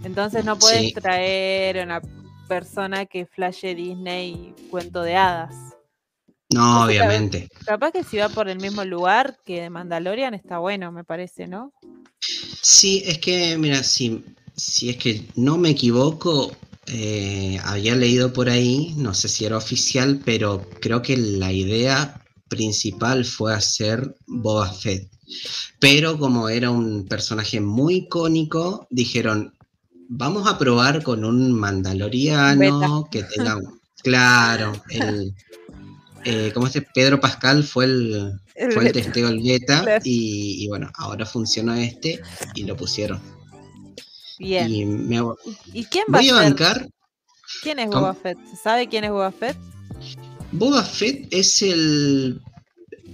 Entonces 0.04 0.44
no 0.44 0.56
puedes 0.56 0.82
Sí. 0.86 0.92
traer 0.92 1.84
una 1.84 2.00
persona 2.48 3.06
que 3.06 3.26
flashe 3.26 3.74
Disney 3.74 4.54
y 4.56 4.68
cuento 4.68 5.02
de 5.02 5.16
hadas. 5.16 5.54
No, 6.50 6.84
obviamente. 6.84 7.48
Capaz 7.64 7.90
que 7.90 8.04
si 8.04 8.18
va 8.18 8.28
por 8.28 8.48
el 8.48 8.60
mismo 8.60 8.84
lugar 8.84 9.36
que 9.44 9.68
Mandalorian 9.68 10.34
está 10.34 10.58
bueno, 10.58 10.92
me 10.92 11.02
parece, 11.02 11.48
¿no? 11.48 11.72
Sí, 12.20 13.02
es 13.04 13.18
que, 13.18 13.58
mira, 13.58 13.82
si, 13.82 14.24
si 14.54 14.90
es 14.90 14.96
que 14.96 15.24
no 15.34 15.58
me 15.58 15.70
equivoco, 15.70 16.52
eh, 16.88 17.58
había 17.64 17.96
leído 17.96 18.32
por 18.32 18.48
ahí, 18.48 18.94
no 18.96 19.14
sé 19.14 19.28
si 19.28 19.44
era 19.44 19.56
oficial, 19.56 20.20
pero 20.24 20.68
creo 20.80 21.02
que 21.02 21.16
la 21.16 21.52
idea 21.52 22.22
principal 22.48 23.24
fue 23.24 23.54
hacer 23.54 24.14
Boba 24.26 24.72
Fett. 24.72 25.10
Pero 25.80 26.18
como 26.18 26.48
era 26.48 26.70
un 26.70 27.06
personaje 27.08 27.60
muy 27.60 27.96
icónico, 27.96 28.86
dijeron, 28.90 29.54
vamos 30.08 30.46
a 30.46 30.58
probar 30.58 31.02
con 31.02 31.24
un 31.24 31.52
mandaloriano 31.52 33.08
que 33.10 33.24
tenga, 33.24 33.58
claro, 34.02 34.72
el, 34.90 35.34
eh, 36.24 36.52
como 36.54 36.68
este 36.68 36.82
Pedro 36.82 37.18
Pascal 37.20 37.64
fue 37.64 37.86
el, 37.86 38.40
El 38.54 38.72
fue 38.72 38.86
el 38.86 38.92
testeo 38.92 39.28
el 39.28 39.42
beta 39.42 39.82
Claro. 39.82 40.02
y, 40.04 40.64
y 40.64 40.68
bueno, 40.68 40.90
ahora 40.94 41.26
funcionó 41.26 41.74
este 41.74 42.20
y 42.54 42.62
lo 42.64 42.76
pusieron. 42.76 43.20
Bien. 44.38 44.70
Y 44.70 44.84
me 44.84 45.20
vo- 45.22 45.36
¿Y 45.72 45.84
quién 45.84 46.04
va 46.12 46.18
voy 46.18 46.28
a 46.28 46.34
bancar. 46.34 46.88
¿Quién 47.62 47.78
es. 47.78 47.88
Boba 47.88 48.14
Fett? 48.14 48.38
¿Se 48.50 48.56
sabe 48.56 48.88
quién 48.88 49.04
es 49.04 49.10
Boba 49.10 49.32
Fett? 49.32 49.56
Boba 50.52 50.82
Fett 50.82 51.28
es 51.30 51.62
el, 51.62 52.40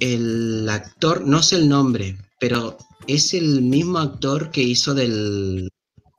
el 0.01 0.69
actor, 0.69 1.27
no 1.27 1.43
sé 1.43 1.57
el 1.57 1.69
nombre, 1.69 2.17
pero 2.41 2.77
es 3.07 3.35
el 3.35 3.63
mismo 3.63 3.99
actor 3.99 4.51
que 4.51 4.63
hizo 4.63 4.95
del 4.95 5.69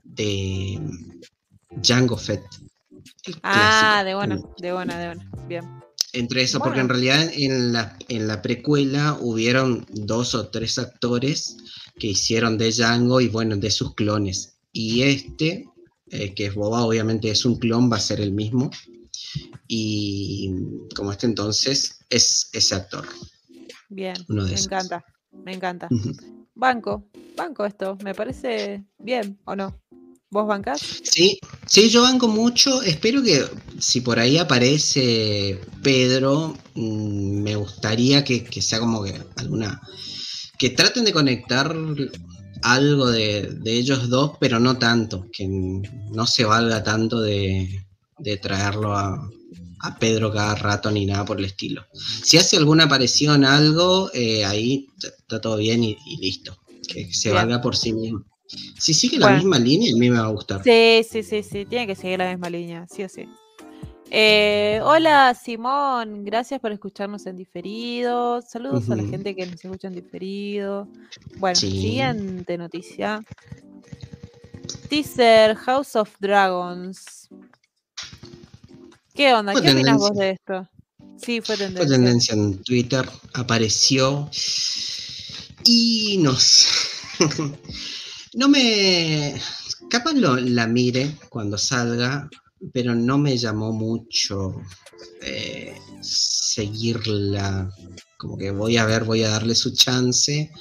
de 0.04 0.80
Django 1.72 2.18
Fett. 2.18 2.44
Ah, 3.42 4.04
de 4.06 4.16
buena, 4.16 4.38
de 4.58 4.74
buena, 4.74 5.00
de 5.00 5.06
buena. 5.08 5.32
Bien. 5.48 5.64
Entre 6.14 6.44
eso, 6.44 6.60
porque 6.60 6.80
en 6.80 6.90
realidad 6.90 7.28
en 7.34 7.74
la, 7.74 7.98
en 8.08 8.28
la 8.28 8.42
precuela 8.44 9.18
hubieron 9.20 9.86
dos 9.90 10.36
o 10.36 10.50
tres 10.50 10.78
actores 10.78 11.58
que 11.98 12.08
hicieron 12.08 12.58
de 12.58 12.72
Django 12.72 13.20
y 13.20 13.30
bueno, 13.30 13.56
de 13.58 13.72
sus 13.72 13.96
clones. 13.96 14.53
Y 14.74 15.04
este, 15.04 15.70
eh, 16.10 16.34
que 16.34 16.48
es 16.48 16.56
Boba, 16.56 16.84
obviamente 16.86 17.30
es 17.30 17.46
un 17.46 17.58
clon, 17.58 17.90
va 17.92 17.98
a 17.98 18.02
ser 18.02 18.20
el 18.20 18.32
mismo. 18.34 18.70
Y 19.68 20.52
como 20.96 21.12
este 21.12 21.28
entonces, 21.28 22.00
es 22.10 22.50
ese 22.52 22.76
actor. 22.76 23.08
Bien. 23.90 24.16
Uno 24.28 24.44
de 24.44 24.50
me 24.50 24.56
esos. 24.56 24.66
encanta. 24.68 25.06
Me 25.32 25.54
encanta. 25.54 25.88
Banco. 26.56 27.06
Banco 27.38 27.66
esto. 27.66 27.98
Me 28.04 28.14
parece 28.14 28.84
bien, 28.98 29.40
¿o 29.46 29.56
no? 29.56 29.80
¿Vos 30.30 30.48
bancás? 30.48 30.82
Sí, 31.04 31.38
sí, 31.68 31.90
yo 31.90 32.02
banco 32.02 32.28
mucho. 32.28 32.82
Espero 32.82 33.22
que 33.22 33.46
si 33.80 34.02
por 34.02 34.18
ahí 34.20 34.40
aparece 34.40 35.60
Pedro, 35.84 36.58
mm, 36.74 37.42
me 37.44 37.56
gustaría 37.56 38.24
que, 38.24 38.44
que 38.44 38.62
sea 38.62 38.80
como 38.80 39.04
que 39.04 39.14
alguna. 39.36 39.80
que 40.58 40.72
traten 40.72 41.06
de 41.06 41.14
conectar 41.14 41.76
algo 42.64 43.12
de, 43.12 43.44
de 43.62 43.74
ellos 43.74 44.10
dos, 44.10 44.32
pero 44.40 44.60
no 44.60 44.78
tanto. 44.78 45.28
Que 45.32 45.48
no 45.48 46.26
se 46.28 46.46
valga 46.46 46.84
tanto 46.84 47.22
de, 47.22 47.86
de 48.20 48.38
traerlo 48.38 48.96
a, 48.96 49.30
a 49.82 50.00
Pedro 50.00 50.32
cada 50.32 50.56
rato 50.56 50.90
ni 50.92 51.06
nada 51.06 51.26
por 51.26 51.40
el 51.40 51.46
estilo. 51.46 51.86
Si 52.24 52.38
hace 52.38 52.58
alguna 52.58 52.86
aparición, 52.86 53.46
algo, 53.46 54.10
eh, 54.14 54.46
ahí 54.46 54.88
está 55.02 55.40
todo 55.42 55.58
bien 55.58 55.84
y, 55.84 55.98
y 56.08 56.18
listo. 56.18 56.58
Que 56.88 57.14
se 57.14 57.30
Bien. 57.30 57.36
valga 57.42 57.62
por 57.62 57.76
sí 57.76 57.94
mismo. 57.94 58.24
Si 58.78 58.94
sigue 58.94 59.18
la 59.18 59.28
Bueno. 59.28 59.38
misma 59.40 59.60
línea, 59.60 59.94
a 59.94 59.98
mí 59.98 60.10
me 60.10 60.20
va 60.20 60.26
a 60.26 60.32
gustar. 60.32 60.62
Sí, 60.64 61.02
sí, 61.10 61.24
sí, 61.24 61.44
sí. 61.44 61.66
Tiene 61.66 61.88
que 61.88 61.96
seguir 61.96 62.20
la 62.20 62.30
misma 62.30 62.50
línea, 62.50 62.86
sí 62.94 63.04
o 63.04 63.10
sí. 63.10 63.26
Eh, 64.12 64.80
hola 64.84 65.34
Simón, 65.34 66.24
gracias 66.24 66.60
por 66.60 66.72
escucharnos 66.72 67.26
en 67.26 67.36
diferido. 67.36 68.42
Saludos 68.42 68.90
a 68.90 68.96
la 68.96 69.04
gente 69.04 69.36
que 69.36 69.46
nos 69.48 69.64
escucha 69.64 69.88
en 69.88 69.96
diferido. 69.96 70.88
Bueno, 71.38 71.56
Sí. 71.56 71.72
siguiente 71.72 72.58
noticia. 72.58 73.24
Teaser 74.90 75.56
House 75.56 75.96
of 75.96 76.14
Dragons. 76.20 77.28
¿Qué 79.16 79.34
onda? 79.34 79.54
¿Qué 79.60 79.72
opinas 79.72 79.98
vos 79.98 80.14
de 80.16 80.32
esto? 80.32 80.70
Sí, 81.18 81.42
fue 81.42 81.56
Fue 81.56 81.66
tendencia. 81.66 81.96
tendencia 81.96 82.34
en 82.36 82.64
Twitter, 82.64 83.10
apareció 83.34 84.30
y 85.66 86.18
nos... 86.22 86.68
no 88.36 88.48
me... 88.50 89.34
Capaz 89.90 90.14
lo, 90.14 90.36
la 90.38 90.66
mire 90.68 91.16
cuando 91.30 91.58
salga, 91.58 92.28
pero 92.72 92.96
no 92.96 93.18
me 93.18 93.38
llamó 93.38 93.72
mucho 93.74 94.56
eh, 95.22 95.76
seguirla. 96.02 97.70
Como 98.18 98.38
que 98.38 98.52
voy 98.52 98.78
a 98.78 98.86
ver, 98.86 99.04
voy 99.04 99.24
a 99.24 99.30
darle 99.30 99.56
su 99.56 99.74
chance. 99.74 100.52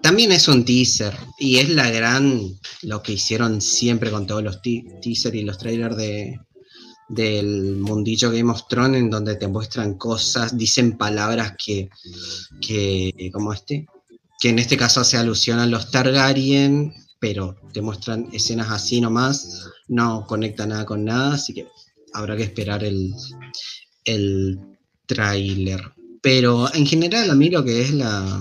También 0.00 0.32
es 0.32 0.48
un 0.48 0.64
teaser 0.64 1.14
y 1.38 1.58
es 1.58 1.68
la 1.68 1.90
gran, 1.90 2.40
lo 2.82 3.02
que 3.02 3.12
hicieron 3.12 3.60
siempre 3.60 4.10
con 4.10 4.26
todos 4.26 4.42
los 4.42 4.62
te 4.62 4.82
teasers 5.02 5.34
y 5.34 5.42
los 5.42 5.58
trailers 5.58 5.96
de, 5.96 6.40
del 7.08 7.76
mundillo 7.76 8.30
Game 8.30 8.50
of 8.50 8.66
Thrones 8.68 9.00
en 9.00 9.10
donde 9.10 9.36
te 9.36 9.46
muestran 9.46 9.98
cosas, 9.98 10.56
dicen 10.56 10.96
palabras 10.96 11.54
que, 11.62 11.90
que 12.66 13.30
como 13.32 13.52
este, 13.52 13.86
que 14.40 14.48
en 14.48 14.58
este 14.58 14.76
caso 14.76 15.00
hace 15.00 15.18
alusión 15.18 15.58
a 15.58 15.66
los 15.66 15.90
Targaryen, 15.90 16.94
pero 17.22 17.54
te 17.72 17.80
muestran 17.80 18.28
escenas 18.32 18.72
así 18.72 19.00
nomás, 19.00 19.70
no 19.86 20.26
conecta 20.26 20.66
nada 20.66 20.84
con 20.84 21.04
nada, 21.04 21.34
así 21.34 21.54
que 21.54 21.68
habrá 22.12 22.36
que 22.36 22.42
esperar 22.42 22.82
el, 22.82 23.14
el 24.04 24.58
tráiler. 25.06 25.80
Pero 26.20 26.74
en 26.74 26.84
general 26.84 27.30
a 27.30 27.36
mí 27.36 27.48
lo 27.48 27.64
que 27.64 27.80
es 27.80 27.92
la 27.92 28.40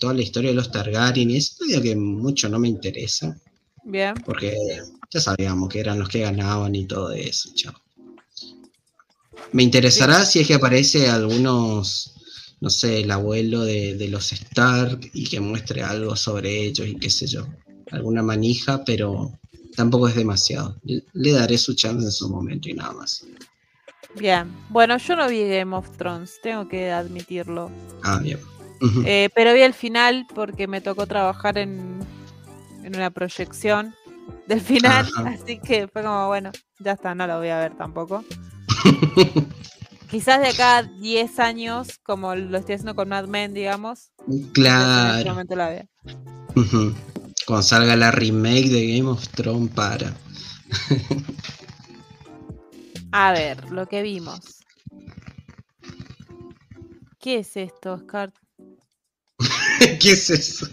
toda 0.00 0.14
la 0.14 0.22
historia 0.22 0.48
de 0.48 0.56
los 0.56 0.72
Targaryen 0.72 1.30
es 1.30 1.58
medio 1.60 1.82
que 1.82 1.94
mucho 1.94 2.48
no 2.48 2.58
me 2.58 2.68
interesa, 2.68 3.38
Bien. 3.84 4.14
porque 4.24 4.56
ya 5.10 5.20
sabíamos 5.20 5.68
que 5.68 5.80
eran 5.80 5.98
los 5.98 6.08
que 6.08 6.20
ganaban 6.20 6.74
y 6.74 6.86
todo 6.86 7.12
eso, 7.12 7.50
chao. 7.54 7.74
Me 9.52 9.62
interesará 9.62 10.24
si 10.24 10.40
es 10.40 10.46
que 10.46 10.54
aparece 10.54 11.10
algunos, 11.10 12.14
no 12.62 12.70
sé, 12.70 13.00
el 13.00 13.10
abuelo 13.10 13.62
de, 13.62 13.94
de 13.94 14.08
los 14.08 14.32
Stark 14.32 15.10
y 15.12 15.26
que 15.26 15.38
muestre 15.38 15.82
algo 15.82 16.16
sobre 16.16 16.64
ellos 16.64 16.88
y 16.88 16.96
qué 16.96 17.10
sé 17.10 17.26
yo, 17.26 17.46
alguna 17.90 18.22
manija, 18.22 18.84
pero 18.84 19.32
tampoco 19.74 20.08
es 20.08 20.14
demasiado. 20.14 20.76
Le, 20.84 21.32
daré 21.32 21.58
su 21.58 21.74
chance 21.74 22.04
en 22.04 22.12
su 22.12 22.28
momento 22.28 22.68
y 22.68 22.74
nada 22.74 22.92
más. 22.92 23.26
Bien. 24.14 24.50
Bueno, 24.70 24.96
yo 24.96 25.16
no 25.16 25.28
vi 25.28 25.48
Game 25.48 25.76
of 25.76 25.96
Thrones, 25.96 26.38
tengo 26.42 26.68
que 26.68 26.90
admitirlo. 26.90 27.70
Ah, 28.02 28.18
bien. 28.18 28.38
Eh, 29.04 29.30
pero 29.34 29.54
vi 29.54 29.62
el 29.62 29.74
final 29.74 30.26
porque 30.34 30.66
me 30.66 30.80
tocó 30.80 31.06
trabajar 31.06 31.58
en, 31.58 31.98
en 32.82 32.94
una 32.94 33.10
proyección 33.10 33.94
del 34.46 34.60
final, 34.60 35.06
Ajá. 35.06 35.34
así 35.34 35.58
que 35.58 35.88
fue 35.88 36.02
como, 36.02 36.26
bueno, 36.28 36.52
ya 36.78 36.92
está, 36.92 37.14
no 37.14 37.26
lo 37.26 37.38
voy 37.38 37.48
a 37.48 37.58
ver 37.58 37.76
tampoco. 37.76 38.24
Quizás 40.10 40.40
de 40.40 40.48
acá 40.48 40.78
a 40.78 40.82
10 40.84 41.40
años, 41.40 41.98
como 42.04 42.34
lo 42.36 42.58
estoy 42.58 42.76
haciendo 42.76 42.94
con 42.94 43.08
Mad 43.08 43.26
Men, 43.26 43.54
digamos, 43.54 44.12
en 44.28 44.40
este 44.40 44.52
claro. 44.52 45.30
momento 45.30 45.56
la. 45.56 45.84
Ujú. 46.54 46.94
Cuando 47.46 47.62
salga 47.62 47.96
la 47.96 48.10
remake 48.10 48.68
de 48.68 48.96
Game 48.96 49.08
of 49.08 49.28
Thrones 49.28 49.72
para. 49.72 50.16
A 53.12 53.32
ver, 53.32 53.70
lo 53.70 53.86
que 53.86 54.02
vimos. 54.02 54.40
¿Qué 57.20 57.38
es 57.38 57.56
esto, 57.56 57.94
Oscar? 57.94 58.32
¿Qué 60.00 60.10
es 60.12 60.30
eso? 60.30 60.68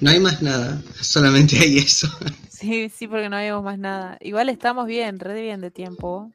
No 0.00 0.10
hay 0.10 0.20
más 0.20 0.42
nada, 0.42 0.82
solamente 1.00 1.58
hay 1.58 1.78
eso. 1.78 2.08
Sí, 2.50 2.88
sí, 2.88 3.06
porque 3.06 3.28
no 3.28 3.40
vimos 3.40 3.62
más 3.62 3.78
nada. 3.78 4.18
Igual 4.20 4.48
estamos 4.48 4.88
bien, 4.88 5.20
re 5.20 5.40
bien 5.40 5.60
de 5.60 5.70
tiempo. 5.70 6.32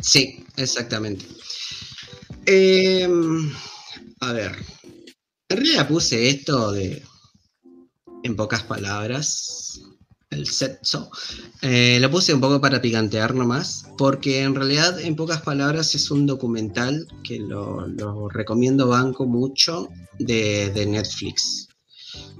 Sí, 0.00 0.46
exactamente. 0.56 1.26
Em, 2.46 3.52
a 4.20 4.32
ver, 4.32 4.56
en 5.50 5.56
realidad 5.56 5.88
puse 5.88 6.28
esto 6.28 6.72
de, 6.72 7.02
en 8.22 8.36
pocas 8.36 8.62
palabras, 8.62 9.80
el 10.30 10.46
sexo. 10.46 11.10
Eh, 11.60 11.98
lo 12.00 12.08
puse 12.10 12.32
un 12.32 12.40
poco 12.40 12.60
para 12.60 12.80
picantear 12.80 13.34
nomás, 13.34 13.86
porque 13.98 14.42
en 14.42 14.54
realidad, 14.54 15.00
en 15.00 15.16
pocas 15.16 15.42
palabras, 15.42 15.94
es 15.96 16.10
un 16.12 16.24
documental 16.24 17.08
que 17.24 17.40
lo, 17.40 18.28
recomiendo 18.28 18.86
banco 18.86 19.26
mucho 19.26 19.88
de, 20.20 20.70
de 20.70 20.86
Netflix. 20.86 21.68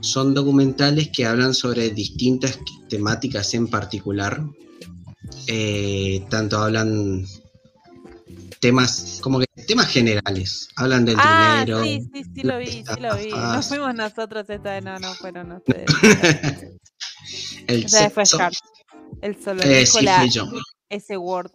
Son 0.01 0.33
documentales 0.33 1.11
que 1.13 1.27
hablan 1.27 1.53
sobre 1.53 1.91
distintas 1.91 2.61
temáticas 2.89 3.55
en 3.55 3.67
particular. 3.67 4.41
Eh, 5.49 6.25
tanto 6.31 6.59
hablan 6.59 7.27
temas 8.61 9.19
como 9.23 9.41
que 9.41 9.47
temas 9.67 9.89
generales. 9.89 10.69
Hablan 10.77 11.05
del 11.05 11.17
Ah, 11.19 11.63
dinero. 11.65 11.83
sí, 11.83 12.09
sí, 12.13 12.25
sí 12.35 12.43
lo 12.43 12.59
vi, 12.59 12.67
sí 12.67 13.01
lo 13.01 13.17
vi. 13.17 13.31
Nos 13.31 13.67
fuimos 13.69 13.95
nosotros 13.95 14.49
esta 14.49 14.73
vez, 14.75 14.85
no, 14.85 14.99
no 14.99 15.15
fueron 15.15 15.53
ustedes. 15.57 15.87
el 17.67 17.89
fue 17.89 18.25
sexo. 18.27 18.37
Scar. 18.37 18.53
Él 19.23 19.37
solo 19.43 19.63
Eh, 19.65 19.81
dijo 19.81 19.99
sí, 19.99 20.05
la- 20.05 20.21
fui 20.21 20.31
yo. 20.31 20.49
ese 20.89 21.17
word. 21.17 21.51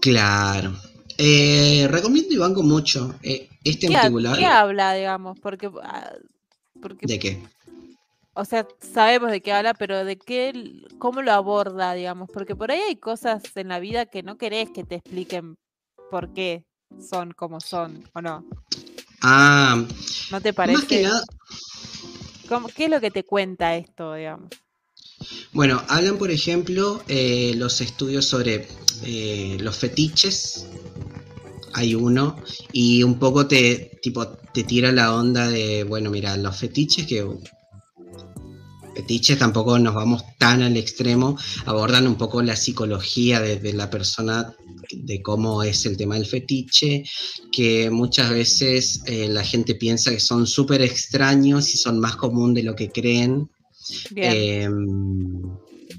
Claro. 0.00 0.74
Eh, 1.18 1.86
recomiendo 1.90 2.34
y 2.34 2.38
banco 2.38 2.62
mucho. 2.62 3.14
Eh, 3.22 3.48
este 3.64 3.86
en 3.86 3.92
¿Qué, 3.92 3.96
ha- 3.98 4.00
particular. 4.02 4.38
qué 4.38 4.46
habla, 4.46 4.94
digamos? 4.94 5.38
Porque, 5.40 5.70
ah, 5.82 6.12
porque 6.80 7.06
¿De 7.06 7.18
qué? 7.18 7.42
O 8.34 8.44
sea, 8.44 8.66
sabemos 8.80 9.30
de 9.30 9.40
qué 9.40 9.52
habla, 9.52 9.74
pero 9.74 10.04
de 10.04 10.16
qué, 10.16 10.52
cómo 10.98 11.22
lo 11.22 11.32
aborda, 11.32 11.92
digamos, 11.94 12.30
porque 12.32 12.56
por 12.56 12.70
ahí 12.70 12.80
hay 12.80 12.96
cosas 12.96 13.42
en 13.56 13.68
la 13.68 13.78
vida 13.80 14.06
que 14.06 14.22
no 14.22 14.38
querés 14.38 14.70
que 14.70 14.84
te 14.84 14.96
expliquen 14.96 15.56
por 16.10 16.32
qué 16.32 16.64
son 17.08 17.32
como 17.32 17.60
son, 17.60 18.02
¿o 18.14 18.20
no? 18.22 18.44
Ah, 19.22 19.84
¿No 20.30 20.40
te 20.40 20.52
más 20.52 20.84
que 20.84 20.96
parece? 20.96 21.02
nada, 21.02 21.22
¿Cómo- 22.48 22.68
¿Qué 22.68 22.84
es 22.84 22.90
lo 22.90 23.00
que 23.00 23.10
te 23.10 23.24
cuenta 23.24 23.76
esto, 23.76 24.14
digamos? 24.14 24.48
bueno, 25.52 25.82
hablan 25.88 26.16
por 26.18 26.30
ejemplo 26.30 27.02
eh, 27.08 27.52
los 27.56 27.80
estudios 27.80 28.24
sobre 28.26 28.66
eh, 29.04 29.56
los 29.60 29.76
fetiches. 29.76 30.66
Hay 31.74 31.94
uno 31.94 32.36
y 32.72 33.02
un 33.02 33.18
poco 33.18 33.46
te 33.46 33.98
tipo 34.02 34.26
te 34.28 34.64
tira 34.64 34.92
la 34.92 35.14
onda 35.14 35.48
de 35.48 35.84
bueno 35.84 36.10
mira 36.10 36.36
los 36.36 36.56
fetiches 36.58 37.06
que 37.06 37.26
fetiches 38.94 39.38
tampoco 39.38 39.78
nos 39.78 39.94
vamos 39.94 40.22
tan 40.38 40.62
al 40.62 40.76
extremo 40.76 41.36
abordan 41.66 42.06
un 42.06 42.16
poco 42.16 42.42
la 42.42 42.56
psicología 42.56 43.40
de, 43.40 43.58
de 43.58 43.72
la 43.72 43.88
persona 43.88 44.54
de 44.90 45.22
cómo 45.22 45.62
es 45.62 45.86
el 45.86 45.96
tema 45.96 46.16
del 46.16 46.26
fetiche 46.26 47.04
que 47.50 47.90
muchas 47.90 48.30
veces 48.30 49.02
eh, 49.06 49.28
la 49.28 49.42
gente 49.44 49.74
piensa 49.76 50.10
que 50.10 50.20
son 50.20 50.46
súper 50.46 50.82
extraños 50.82 51.72
y 51.72 51.76
son 51.78 51.98
más 52.00 52.16
común 52.16 52.52
de 52.54 52.62
lo 52.64 52.74
que 52.76 52.90
creen 52.90 53.48
eh, 54.16 54.68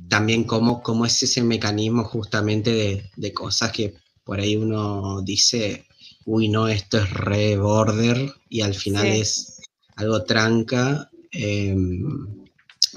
también 0.10 0.44
cómo, 0.44 0.82
cómo 0.84 1.06
es 1.06 1.22
ese 1.24 1.44
mecanismo 1.44 2.03
justamente 2.03 2.72
de, 2.72 3.10
de 3.15 3.34
cosas 3.34 3.72
que 3.72 3.94
por 4.24 4.40
ahí 4.40 4.56
uno 4.56 5.22
dice, 5.22 5.86
uy, 6.26 6.48
no, 6.48 6.68
esto 6.68 6.98
es 6.99 7.10
re 7.11 7.57
border 7.57 8.32
y 8.49 8.61
al 8.61 8.74
final 8.74 9.03
Sí. 9.11 9.20
es 9.22 9.60
algo 9.95 10.24
tranca. 10.24 11.10
eh, 11.32 11.76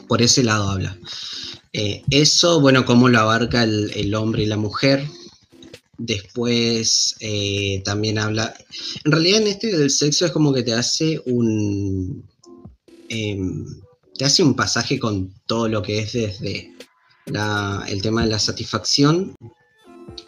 por 0.09 0.23
ese 0.23 0.43
lado 0.43 0.71
habla. 0.71 0.97
Eh, 1.73 2.03
eso, 2.11 2.61
bueno, 2.61 2.85
cómo 2.85 3.09
lo 3.09 3.19
abarca 3.21 3.63
el, 3.63 3.91
el 3.95 4.15
hombre 4.15 4.43
y 4.43 4.47
la 4.47 4.57
mujer. 4.57 5.05
Después 5.99 7.17
eh, 7.21 7.83
también 7.85 8.19
habla. 8.19 8.55
En 9.05 9.13
realidad, 9.13 9.43
en 9.43 9.47
este 9.49 9.77
del 9.77 9.91
sexo 9.91 10.27
es 10.27 10.33
como 10.33 10.53
que 10.53 10.63
te 10.63 10.75
hace 10.75 11.21
un. 11.27 12.25
em, 13.09 13.65
te 14.19 14.25
hace 14.25 14.43
un 14.43 14.55
pasaje 14.55 14.99
con 14.99 15.33
todo 15.47 15.69
lo 15.69 15.83
que 15.83 15.99
es 16.01 16.13
desde 16.13 16.73
la- 17.27 17.85
el 17.89 18.01
tema 18.03 18.23
de 18.23 18.31
la 18.31 18.39
satisfacción, 18.39 19.35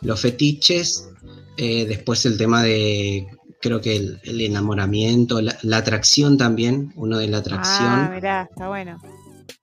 los 0.02 0.20
fetiches, 0.20 1.08
eh, 1.56 1.86
después 1.86 2.24
el 2.26 2.36
tema 2.36 2.62
de, 2.62 3.26
creo 3.60 3.80
que 3.80 3.96
el, 3.96 4.20
el 4.24 4.40
enamoramiento, 4.42 5.40
la, 5.40 5.76
atracción 5.76 6.36
también, 6.36 6.92
uno 6.96 7.18
de 7.18 7.28
la 7.28 7.38
atracción. 7.38 7.88
Ah, 7.88 8.46
está 8.50 8.68
bueno. 8.68 9.00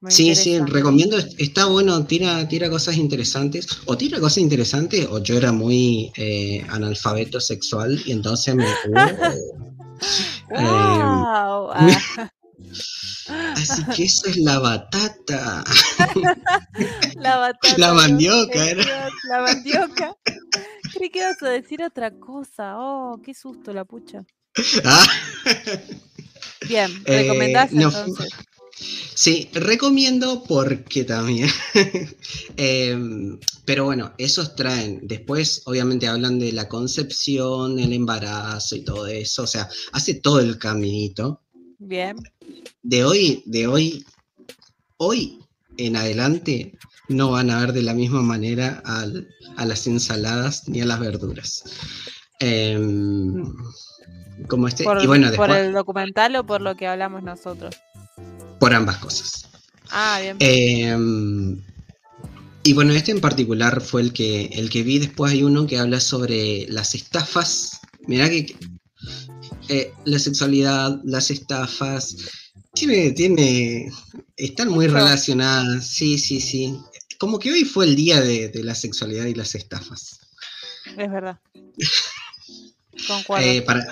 Me 0.01 0.11
Sí, 0.11 0.35
sí, 0.35 0.59
recomiendo, 0.59 1.17
est- 1.17 1.39
está 1.39 1.65
bueno, 1.65 2.05
tira, 2.05 2.47
tira 2.47 2.69
cosas 2.69 2.95
interesantes, 2.97 3.65
o 3.85 3.97
tira 3.97 4.19
cosas 4.19 4.39
interesantes, 4.39 5.07
o 5.09 5.19
yo 5.19 5.35
era 5.37 5.51
muy 5.51 6.11
eh, 6.15 6.63
analfabeto 6.69 7.39
sexual 7.39 8.01
y 8.05 8.11
entonces 8.11 8.55
me... 8.55 8.65
uh, 10.51 10.59
¡Guau! 10.61 11.69
Ah, 11.73 12.31
así 13.55 13.83
que 13.95 14.03
eso 14.03 14.27
es 14.29 14.37
la 14.37 14.59
batata. 14.59 15.63
la 17.15 17.37
batata. 17.37 17.77
La 17.77 17.91
Dios, 17.91 17.95
mandioca 17.95 18.63
Dios, 18.63 18.85
era. 18.85 19.09
La 19.29 19.41
mandioca. 19.41 20.15
Creí 20.93 21.09
que 21.09 21.19
ibas 21.19 21.41
a 21.41 21.49
decir 21.49 21.81
otra 21.83 22.11
cosa. 22.11 22.75
Oh, 22.77 23.19
qué 23.23 23.33
susto 23.33 23.73
la 23.73 23.85
pucha. 23.85 24.23
Ah, 24.83 25.05
Bien, 26.67 26.91
Eh, 27.05 27.21
recomendás 27.23 27.71
no, 27.71 27.83
entonces. 27.89 28.29
Sí, 28.77 29.49
recomiendo 29.53 30.43
porque 30.43 31.05
también, 31.05 31.49
em, 32.57 33.39
Pero 33.65 33.85
bueno, 33.85 34.13
esos 34.17 34.55
traen. 34.55 34.99
Después, 35.03 35.61
obviamente, 35.65 36.07
hablan 36.07 36.39
de 36.39 36.51
la 36.51 36.67
concepción, 36.67 37.79
el 37.79 37.93
embarazo 37.93 38.75
y 38.75 38.83
todo 38.83 39.07
eso. 39.07 39.43
O 39.43 39.47
sea, 39.47 39.69
hace 39.93 40.15
todo 40.15 40.39
el 40.39 40.57
caminito. 40.59 41.41
Bien. 41.79 42.17
De 42.83 43.03
hoy, 43.05 43.41
de 43.45 43.67
hoy, 43.67 44.05
hoy 44.97 45.39
en 45.77 45.95
adelante, 45.95 46.77
no 47.07 47.31
van 47.31 47.49
a 47.51 47.59
ver 47.59 47.73
de 47.73 47.81
la 47.83 47.93
misma 47.93 48.21
manera 48.21 48.81
al- 48.85 49.27
a 49.57 49.65
las 49.65 49.87
ensaladas 49.87 50.67
ni 50.67 50.81
a 50.81 50.85
las 50.85 50.99
verduras. 50.99 51.63
Em, 52.39 53.43
como 54.47 54.67
este. 54.67 54.83
¿Por, 54.83 55.01
y 55.01 55.07
bueno, 55.07 55.31
por 55.35 55.49
el 55.51 55.71
documental 55.73 56.35
o 56.35 56.45
por 56.45 56.61
lo 56.61 56.75
que 56.75 56.87
hablamos 56.87 57.23
nosotros? 57.23 57.75
Por 58.59 58.73
ambas 58.73 58.97
cosas. 58.97 59.47
Ah, 59.89 60.19
bien. 60.21 60.37
Em, 60.39 61.61
y 62.63 62.73
bueno, 62.73 62.93
este 62.93 63.11
en 63.11 63.21
particular 63.21 63.81
fue 63.81 64.01
el 64.01 64.13
que, 64.13 64.45
el 64.53 64.69
que 64.69 64.83
vi. 64.83 64.99
Después 64.99 65.31
hay 65.31 65.43
uno 65.43 65.67
que 65.67 65.77
habla 65.77 65.99
sobre 65.99 66.65
las 66.69 66.95
estafas. 66.95 67.79
Mirá 68.07 68.29
que 68.29 68.55
eh, 69.69 69.93
la 70.05 70.19
sexualidad, 70.19 70.99
las 71.03 71.31
estafas, 71.31 72.15
tiene, 72.73 73.11
tiene, 73.11 73.91
están 74.35 74.69
muy 74.69 74.87
relacionadas. 74.87 75.87
Sí, 75.87 76.17
sí, 76.17 76.41
sí. 76.41 76.77
Como 77.19 77.39
que 77.39 77.51
hoy 77.51 77.63
fue 77.63 77.85
el 77.85 77.95
día 77.95 78.19
de, 78.19 78.49
de 78.49 78.63
la 78.63 78.75
sexualidad 78.75 79.25
y 79.25 79.35
las 79.35 79.55
estafas. 79.55 80.19
Es 80.97 81.11
verdad. 81.11 81.39
Eh, 83.39 83.61
para, 83.61 83.85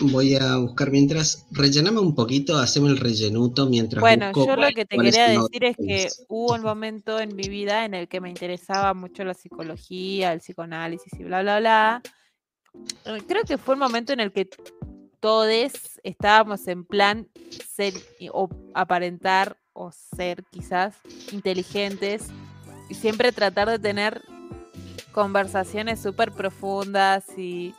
voy 0.00 0.34
a 0.34 0.56
buscar 0.56 0.90
mientras, 0.90 1.46
rellename 1.50 2.00
un 2.00 2.14
poquito, 2.14 2.58
haceme 2.58 2.88
el 2.88 2.98
rellenuto 2.98 3.66
mientras 3.66 4.00
Bueno, 4.00 4.26
busco 4.32 4.46
yo 4.46 4.56
lo 4.56 4.68
que 4.68 4.84
te 4.84 4.96
quería 4.96 5.28
decir 5.28 5.64
es 5.64 5.76
que 5.76 6.08
hubo 6.28 6.54
un 6.54 6.62
momento 6.62 7.18
en 7.20 7.34
mi 7.34 7.48
vida 7.48 7.84
en 7.84 7.94
el 7.94 8.08
que 8.08 8.20
me 8.20 8.28
interesaba 8.28 8.94
mucho 8.94 9.24
la 9.24 9.34
psicología, 9.34 10.32
el 10.32 10.40
psicoanálisis 10.40 11.12
y 11.18 11.24
bla, 11.24 11.42
bla, 11.42 11.60
bla. 11.60 12.02
Eh, 13.04 13.22
Creo 13.26 13.42
que 13.44 13.58
fue 13.58 13.74
el 13.74 13.80
momento 13.80 14.12
en 14.12 14.20
el 14.20 14.32
que 14.32 14.48
todos 15.20 15.48
estábamos 16.02 16.68
en 16.68 16.84
plan 16.84 17.28
ser 17.68 17.94
o 18.32 18.48
aparentar 18.74 19.56
o 19.72 19.90
ser 19.92 20.44
quizás 20.50 20.94
inteligentes 21.32 22.24
y 22.88 22.94
siempre 22.94 23.32
tratar 23.32 23.68
de 23.68 23.78
tener 23.78 24.22
conversaciones 25.12 26.00
súper 26.00 26.32
profundas 26.32 27.24
y 27.38 27.74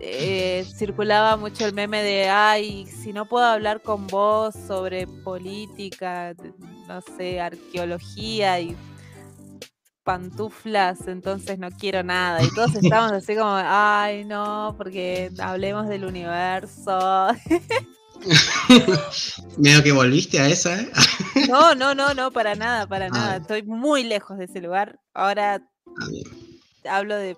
eh, 0.00 0.64
circulaba 0.76 1.36
mucho 1.36 1.66
el 1.66 1.72
meme 1.74 2.02
de, 2.02 2.28
ay, 2.28 2.86
si 2.86 3.12
no 3.12 3.26
puedo 3.26 3.44
hablar 3.46 3.82
con 3.82 4.06
vos 4.06 4.54
sobre 4.66 5.06
política, 5.06 6.34
no 6.86 7.00
sé, 7.16 7.40
arqueología 7.40 8.60
y 8.60 8.76
pantuflas, 10.04 11.06
entonces 11.06 11.58
no 11.58 11.70
quiero 11.70 12.02
nada. 12.02 12.42
Y 12.42 12.48
todos 12.54 12.74
estábamos 12.74 13.12
así 13.12 13.34
como, 13.34 13.50
ay, 13.54 14.24
no, 14.24 14.74
porque 14.78 15.30
hablemos 15.38 15.86
del 15.88 16.04
universo. 16.04 17.28
Medio 19.58 19.82
que 19.82 19.92
volviste 19.92 20.40
a 20.40 20.48
esa, 20.48 20.80
¿eh? 20.80 20.90
No, 21.48 21.74
no, 21.74 21.94
no, 21.94 22.14
no, 22.14 22.30
para 22.32 22.54
nada, 22.54 22.86
para 22.86 23.06
Ah. 23.06 23.10
nada. 23.10 23.36
Estoy 23.36 23.62
muy 23.62 24.02
lejos 24.04 24.38
de 24.38 24.44
ese 24.46 24.60
lugar. 24.60 24.98
Ahora 25.14 25.62
Ah, 25.86 26.06
hablo 26.96 27.16
de 27.16 27.36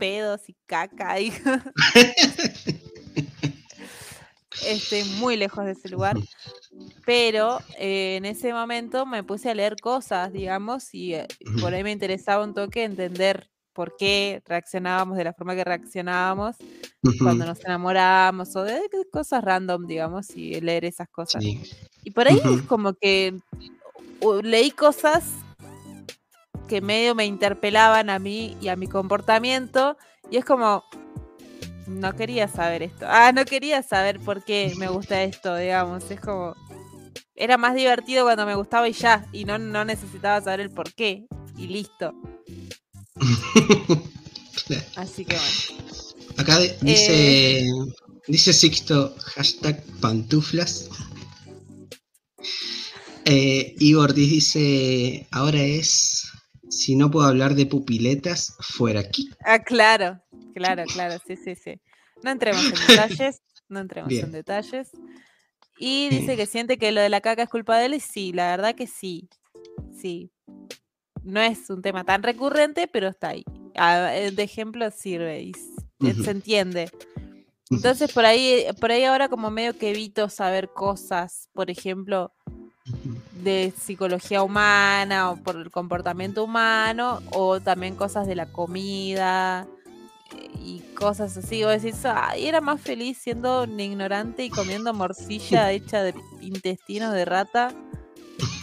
pedos 0.00 0.48
y 0.48 0.56
caca 0.66 1.20
y 1.20 1.32
estoy 4.66 5.04
muy 5.20 5.36
lejos 5.36 5.64
de 5.64 5.72
ese 5.72 5.88
lugar. 5.88 6.16
Pero 7.04 7.60
eh, 7.78 8.16
en 8.16 8.24
ese 8.24 8.52
momento 8.52 9.06
me 9.06 9.22
puse 9.22 9.50
a 9.50 9.54
leer 9.54 9.76
cosas, 9.80 10.32
digamos, 10.32 10.94
y 10.94 11.14
eh, 11.14 11.26
por 11.60 11.74
ahí 11.74 11.84
me 11.84 11.92
interesaba 11.92 12.44
un 12.44 12.54
toque 12.54 12.84
entender 12.84 13.50
por 13.72 13.96
qué 13.96 14.42
reaccionábamos 14.46 15.16
de 15.16 15.24
la 15.24 15.32
forma 15.32 15.54
que 15.54 15.64
reaccionábamos 15.64 16.56
cuando 17.22 17.46
nos 17.46 17.64
enamoramos 17.64 18.54
o 18.56 18.62
de 18.62 18.82
cosas 19.12 19.44
random, 19.44 19.86
digamos, 19.86 20.36
y 20.36 20.60
leer 20.60 20.84
esas 20.84 21.08
cosas. 21.08 21.42
sí. 21.42 21.62
Y 22.02 22.12
por 22.12 22.26
ahí 22.26 22.38
es 22.38 22.46
Ujú. 22.46 22.66
como 22.66 22.94
que 22.94 23.38
uh, 24.20 24.40
leí 24.42 24.70
cosas 24.70 25.24
que 26.70 26.80
medio 26.80 27.14
me 27.16 27.26
interpelaban 27.26 28.08
a 28.10 28.18
mí 28.20 28.56
y 28.62 28.68
a 28.68 28.76
mi 28.76 28.86
comportamiento. 28.86 29.96
Y 30.30 30.36
es 30.36 30.44
como, 30.44 30.84
no 31.88 32.14
quería 32.14 32.46
saber 32.46 32.84
esto. 32.84 33.06
Ah, 33.08 33.32
no 33.32 33.44
quería 33.44 33.82
saber 33.82 34.20
por 34.20 34.44
qué 34.44 34.72
me 34.78 34.86
gusta 34.88 35.22
esto, 35.24 35.56
digamos. 35.56 36.08
Es 36.12 36.20
como, 36.20 36.54
era 37.34 37.58
más 37.58 37.74
divertido 37.74 38.24
cuando 38.24 38.46
me 38.46 38.54
gustaba 38.54 38.88
y 38.88 38.92
ya. 38.92 39.26
Y 39.32 39.44
no, 39.44 39.58
no 39.58 39.84
necesitaba 39.84 40.40
saber 40.40 40.60
el 40.60 40.70
por 40.70 40.94
qué. 40.94 41.26
Y 41.58 41.66
listo. 41.66 42.14
Así 44.96 45.24
que 45.24 45.34
bueno. 45.36 45.84
Acá 46.36 46.58
de- 46.60 46.78
dice, 46.82 47.66
dice 48.28 48.52
Sixto, 48.52 49.14
hashtag 49.34 49.82
pantuflas. 50.00 50.88
Eh, 53.24 53.74
Igor 53.80 54.14
dice, 54.14 55.26
ahora 55.30 55.60
es, 55.62 56.29
si 56.70 56.96
no 56.96 57.10
puedo 57.10 57.26
hablar 57.26 57.54
de 57.54 57.66
pupiletas, 57.66 58.56
fuera 58.60 59.00
aquí. 59.00 59.30
Ah, 59.44 59.58
claro, 59.58 60.20
claro, 60.54 60.84
claro, 60.84 61.20
sí, 61.26 61.36
sí, 61.36 61.54
sí. 61.54 61.80
No 62.22 62.30
entremos 62.30 62.64
en 62.64 62.80
detalles, 62.88 63.42
no 63.68 63.80
entremos 63.80 64.08
Bien. 64.08 64.26
en 64.26 64.32
detalles. 64.32 64.90
Y 65.78 66.10
dice 66.10 66.36
que 66.36 66.46
siente 66.46 66.78
que 66.78 66.92
lo 66.92 67.00
de 67.00 67.08
la 67.08 67.20
caca 67.20 67.42
es 67.42 67.48
culpa 67.48 67.78
de 67.78 67.86
él 67.86 67.94
y 67.94 68.00
sí, 68.00 68.32
la 68.32 68.50
verdad 68.50 68.74
que 68.74 68.86
sí, 68.86 69.28
sí. 69.92 70.30
No 71.22 71.40
es 71.40 71.68
un 71.70 71.82
tema 71.82 72.04
tan 72.04 72.22
recurrente, 72.22 72.86
pero 72.86 73.08
está 73.08 73.30
ahí. 73.30 73.44
Ah, 73.76 74.14
eh, 74.14 74.30
De 74.30 74.42
ejemplo 74.42 74.90
sirve 74.90 75.42
y 75.42 75.52
eh, 76.04 76.14
se 76.14 76.30
entiende. 76.30 76.90
Entonces 77.70 78.12
por 78.12 78.24
ahí, 78.24 78.66
por 78.80 78.90
ahí 78.90 79.04
ahora 79.04 79.28
como 79.28 79.50
medio 79.50 79.76
que 79.76 79.90
evito 79.90 80.28
saber 80.28 80.70
cosas, 80.70 81.48
por 81.52 81.70
ejemplo, 81.70 82.32
de 83.42 83.72
psicología 83.76 84.42
humana 84.42 85.30
o 85.30 85.36
por 85.36 85.56
el 85.56 85.70
comportamiento 85.70 86.44
humano 86.44 87.20
o 87.32 87.60
también 87.60 87.94
cosas 87.96 88.26
de 88.26 88.34
la 88.36 88.46
comida 88.46 89.66
eh, 90.36 90.50
y 90.58 90.80
cosas 90.94 91.36
así. 91.36 91.62
O 91.64 91.68
decís, 91.68 92.04
ay, 92.04 92.46
era 92.46 92.60
más 92.60 92.80
feliz 92.80 93.18
siendo 93.18 93.64
un 93.64 93.78
ignorante 93.80 94.44
y 94.44 94.50
comiendo 94.50 94.92
morcilla 94.94 95.70
hecha 95.72 96.02
de 96.02 96.14
intestinos 96.40 97.12
de 97.12 97.24
rata 97.24 97.74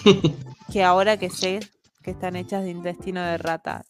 que 0.72 0.84
ahora 0.84 1.18
que 1.18 1.30
sé 1.30 1.60
que 2.04 2.12
están 2.12 2.36
hechas 2.38 2.64
de 2.64 2.72
intestino 2.72 3.22
de 3.22 3.38
rata. 3.38 3.84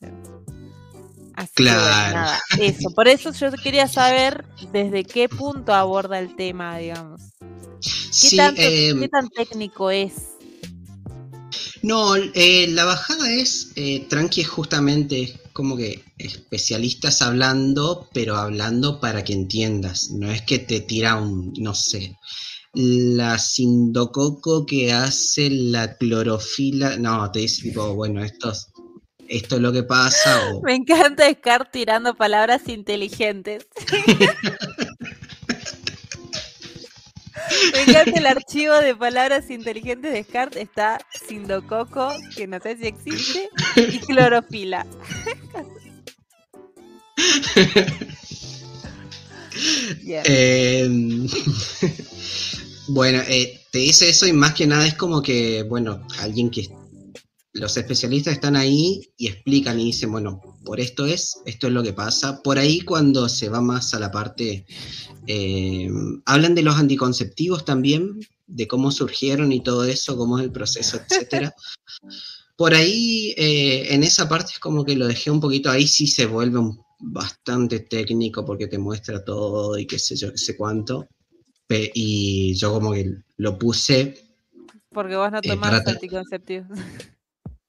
Así 1.35 1.64
bueno, 1.64 1.77
Claro. 1.77 2.14
nada, 2.15 2.39
eso. 2.59 2.89
Por 2.95 3.07
eso 3.07 3.31
yo 3.31 3.51
quería 3.51 3.88
saber 3.88 4.43
desde 4.72 5.03
qué 5.03 5.30
punto 5.30 5.72
aborda 5.72 6.18
el 6.18 6.35
tema, 6.35 6.77
digamos. 6.80 7.22
¿Qué, 7.80 8.30
Sí, 8.30 8.38
tanto- 8.38 8.61
em, 8.64 8.99
¿Qué 8.99 9.07
tan 9.07 9.30
técnico 9.30 9.91
es? 9.91 10.36
No, 11.81 12.15
eh, 12.15 12.67
la 12.69 12.85
bajada 12.85 13.31
es 13.34 13.71
eh, 13.75 14.05
tranqui, 14.09 14.41
es 14.41 14.47
justamente 14.47 15.39
como 15.53 15.75
que 15.77 16.03
especialistas 16.17 17.21
hablando, 17.21 18.07
pero 18.13 18.35
hablando 18.35 18.99
para 18.99 19.23
que 19.23 19.34
entiendas. 19.34 20.09
No 20.11 20.31
es 20.31 20.41
que 20.43 20.59
te 20.59 20.81
tira 20.81 21.15
un, 21.15 21.53
no 21.57 21.73
sé, 21.73 22.15
la 22.73 23.39
sindococo 23.39 24.65
que 24.65 24.91
hace 24.93 25.49
la 25.49 25.97
clorofila. 25.97 26.97
No, 26.97 27.29
te 27.31 27.39
dice 27.39 27.63
tipo, 27.63 27.93
bueno, 27.95 28.23
esto 28.23 28.51
es, 28.51 28.67
esto 29.27 29.55
es 29.55 29.61
lo 29.61 29.71
que 29.71 29.84
pasa. 29.84 30.39
o- 30.51 30.61
Me 30.63 30.75
encanta 30.75 31.29
Scar 31.34 31.71
tirando 31.71 32.15
palabras 32.15 32.67
inteligentes. 32.67 33.65
Me 37.73 37.83
encanta 37.83 38.19
el 38.19 38.25
archivo 38.25 38.73
de 38.75 38.95
palabras 38.95 39.49
inteligentes 39.49 40.11
de 40.11 40.23
Scar. 40.23 40.57
Está 40.57 40.99
Sindococo, 41.27 42.09
que 42.35 42.47
no 42.47 42.59
sé 42.59 42.77
si 42.77 42.87
existe, 42.87 43.49
y 43.75 43.99
clorofila. 43.99 44.85
Em, 50.05 51.27
bueno, 52.89 53.21
eh, 53.27 53.59
te 53.71 53.79
dice 53.79 54.09
eso 54.09 54.27
y 54.27 54.33
más 54.33 54.53
que 54.53 54.67
nada 54.67 54.85
es 54.85 54.93
como 54.93 55.21
que, 55.21 55.63
bueno, 55.63 56.05
alguien 56.19 56.49
que 56.49 56.69
los 57.53 57.75
especialistas 57.75 58.33
están 58.33 58.55
ahí 58.55 59.11
y 59.17 59.27
explican 59.27 59.79
y 59.79 59.85
dicen, 59.85 60.11
bueno, 60.11 60.39
por 60.68 60.81
esto 60.81 61.06
es, 61.06 61.41
esto 61.45 61.68
es 61.68 61.73
lo 61.73 61.81
que 61.81 61.94
pasa. 61.94 62.41
Por 62.44 62.60
ahí 62.60 62.81
cuando 62.81 63.30
se 63.30 63.48
va 63.48 63.61
más 63.61 63.94
a 63.94 63.99
la 63.99 64.11
parte, 64.11 64.65
eh, 65.26 65.89
hablan 66.26 66.56
de 66.56 66.61
los 66.61 66.76
anticonceptivos 66.76 67.64
también, 67.64 68.19
de 68.48 68.68
cómo 68.68 68.91
surgieron 68.91 69.52
y 69.53 69.64
todo 69.64 69.85
eso, 69.85 70.18
cómo 70.18 70.38
es 70.38 70.44
el 70.44 70.52
proceso, 70.52 70.98
etcétera. 70.98 71.53
Por 72.57 72.73
ahí, 72.73 73.34
eh, 73.38 73.94
en 73.94 74.03
esa 74.03 74.27
parte 74.27 74.52
es 74.53 74.60
como 74.60 74.84
que 74.84 74.95
lo 74.95 75.07
dejé 75.07 75.30
un 75.31 75.39
poquito, 75.39 75.69
ahí 75.69 75.88
sí 75.88 76.06
se 76.07 76.26
vuelve 76.26 76.57
un- 76.60 76.77
bastante 76.99 77.80
técnico 77.81 78.44
porque 78.44 78.68
te 78.68 78.80
muestra 78.80 79.23
todo 79.23 79.77
y 79.77 79.85
qué 79.85 79.99
sé 79.99 80.15
yo, 80.15 80.31
qué 80.31 80.38
sé 80.39 80.57
cuánto. 80.57 81.07
Pe- 81.68 81.91
y 81.94 82.56
yo 82.56 82.73
como 82.73 82.94
que 82.94 83.14
lo 83.38 83.57
puse 83.60 84.15
Porque 84.89 85.15
vos 85.15 85.31
no 85.31 85.38
eh, 85.38 85.41
tomás 85.49 85.69
para 85.69 85.84
tra- 85.84 85.94
anticonceptivos. 85.94 86.68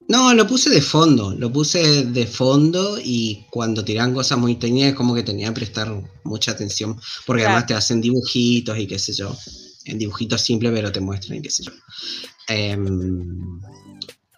No, 0.09 0.33
lo 0.33 0.47
puse 0.47 0.71
de 0.71 0.81
fondo, 0.81 1.35
lo 1.37 1.53
puse 1.53 2.03
de 2.03 2.25
fondo 2.25 2.97
y 3.01 3.45
cuando 3.51 3.85
tiran 3.85 4.11
cosas 4.11 4.39
muy 4.39 4.55
técnicas 4.55 4.95
como 4.95 5.13
que 5.13 5.21
tenía 5.21 5.49
que 5.49 5.53
prestar 5.53 5.87
mucha 6.23 6.51
atención, 6.51 6.99
porque 7.27 7.45
además 7.45 7.67
te 7.67 7.75
hacen 7.75 8.01
dibujitos 8.01 8.75
y 8.79 8.87
qué 8.87 8.97
sé 8.97 9.13
yo, 9.13 9.37
en 9.85 9.99
dibujitos 9.99 10.41
simples 10.41 10.73
pero 10.73 10.91
te 10.91 10.99
muestran 10.99 11.37
y 11.37 11.41
qué 11.43 11.51
sé 11.51 11.63
yo. 11.63 11.71
Em, 12.47 13.61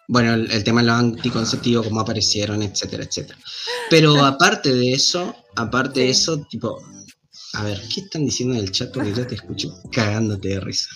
bueno, 0.09 0.33
el, 0.33 0.63
tema 0.65 0.81
de 0.81 0.87
los 0.87 0.95
anticonceptivos, 0.97 1.87
cómo 1.87 2.01
aparecieron, 2.01 2.61
etcétera, 2.63 3.05
etcétera. 3.05 3.39
Pero 3.89 4.13
aparte 4.25 4.73
de 4.73 4.91
eso, 4.91 5.33
aparte 5.55 6.01
de 6.01 6.09
eso, 6.09 6.45
tipo, 6.49 6.81
a 7.53 7.63
ver, 7.63 7.81
¿qué 7.93 8.01
están 8.01 8.25
diciendo 8.25 8.55
en 8.55 8.65
el 8.65 8.71
chat? 8.73 8.91
Porque 8.93 9.13
yo 9.13 9.25
te 9.25 9.35
escucho 9.35 9.73
cagándote 9.89 10.49
de 10.49 10.59
risa. 10.59 10.89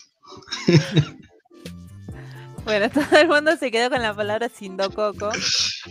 Bueno, 2.66 2.90
todo 2.94 3.18
el 3.18 3.28
mundo 3.28 3.56
se 3.58 3.72
quedó 3.72 3.90
con 3.90 4.02
la 4.02 4.14
palabra 4.14 4.50
Sindococo. 4.50 5.30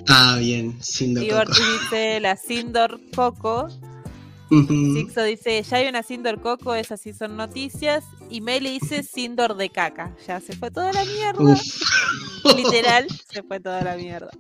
Ah, 0.09 0.37
bien, 0.39 0.83
Sindococo. 0.83 1.53
Y 1.53 1.85
dice 1.85 2.21
la 2.21 2.37
Sindor 2.37 3.01
Coco. 3.15 3.69
Sixo 4.51 5.25
dice, 5.25 5.63
ya 5.63 5.79
hay 5.79 5.89
una 5.89 6.03
Sindor 6.03 6.41
Coco, 6.41 6.75
esas 6.75 7.01
sí 7.01 7.13
son 7.13 7.37
noticias. 7.37 8.05
Y 8.31 8.41
Meli 8.41 8.79
dice 8.79 9.03
Sindor 9.03 9.57
de 9.57 9.71
caca. 9.71 10.15
Ya 10.27 10.41
se 10.41 10.55
fue 10.55 10.71
toda 10.71 10.93
la 10.93 11.05
mierda. 11.05 11.57
Literal, 12.57 13.07
se 13.33 13.43
fue 13.43 13.61
toda 13.61 13.83
la 13.83 13.97
mierda. 13.97 14.31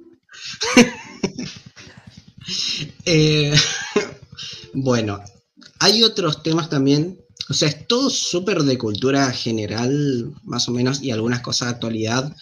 Eh, 3.06 3.55
bueno, 4.74 5.19
hay 5.81 6.02
otros 6.02 6.43
temas 6.43 6.69
también 6.69 7.23
o 7.48 7.54
sea, 7.54 7.68
es 7.68 7.86
todo 7.86 8.08
súper 8.10 8.62
de 8.62 8.78
cultura 8.78 9.30
general, 9.32 10.32
más 10.44 10.68
o 10.68 10.72
menos, 10.72 11.02
y 11.02 11.10
algunas 11.10 11.40
cosas 11.40 11.68
de 11.68 11.74
actualidad. 11.74 12.34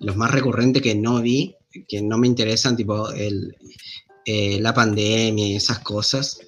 Los 0.00 0.16
más 0.16 0.30
recurrentes 0.30 0.82
que 0.82 0.94
no 0.94 1.20
vi, 1.20 1.54
que 1.86 2.00
no 2.00 2.18
me 2.18 2.26
interesan, 2.26 2.76
tipo 2.76 3.10
el, 3.10 3.56
eh, 4.24 4.58
la 4.60 4.74
pandemia 4.74 5.46
y 5.46 5.56
esas 5.56 5.80
cosas. 5.80 6.40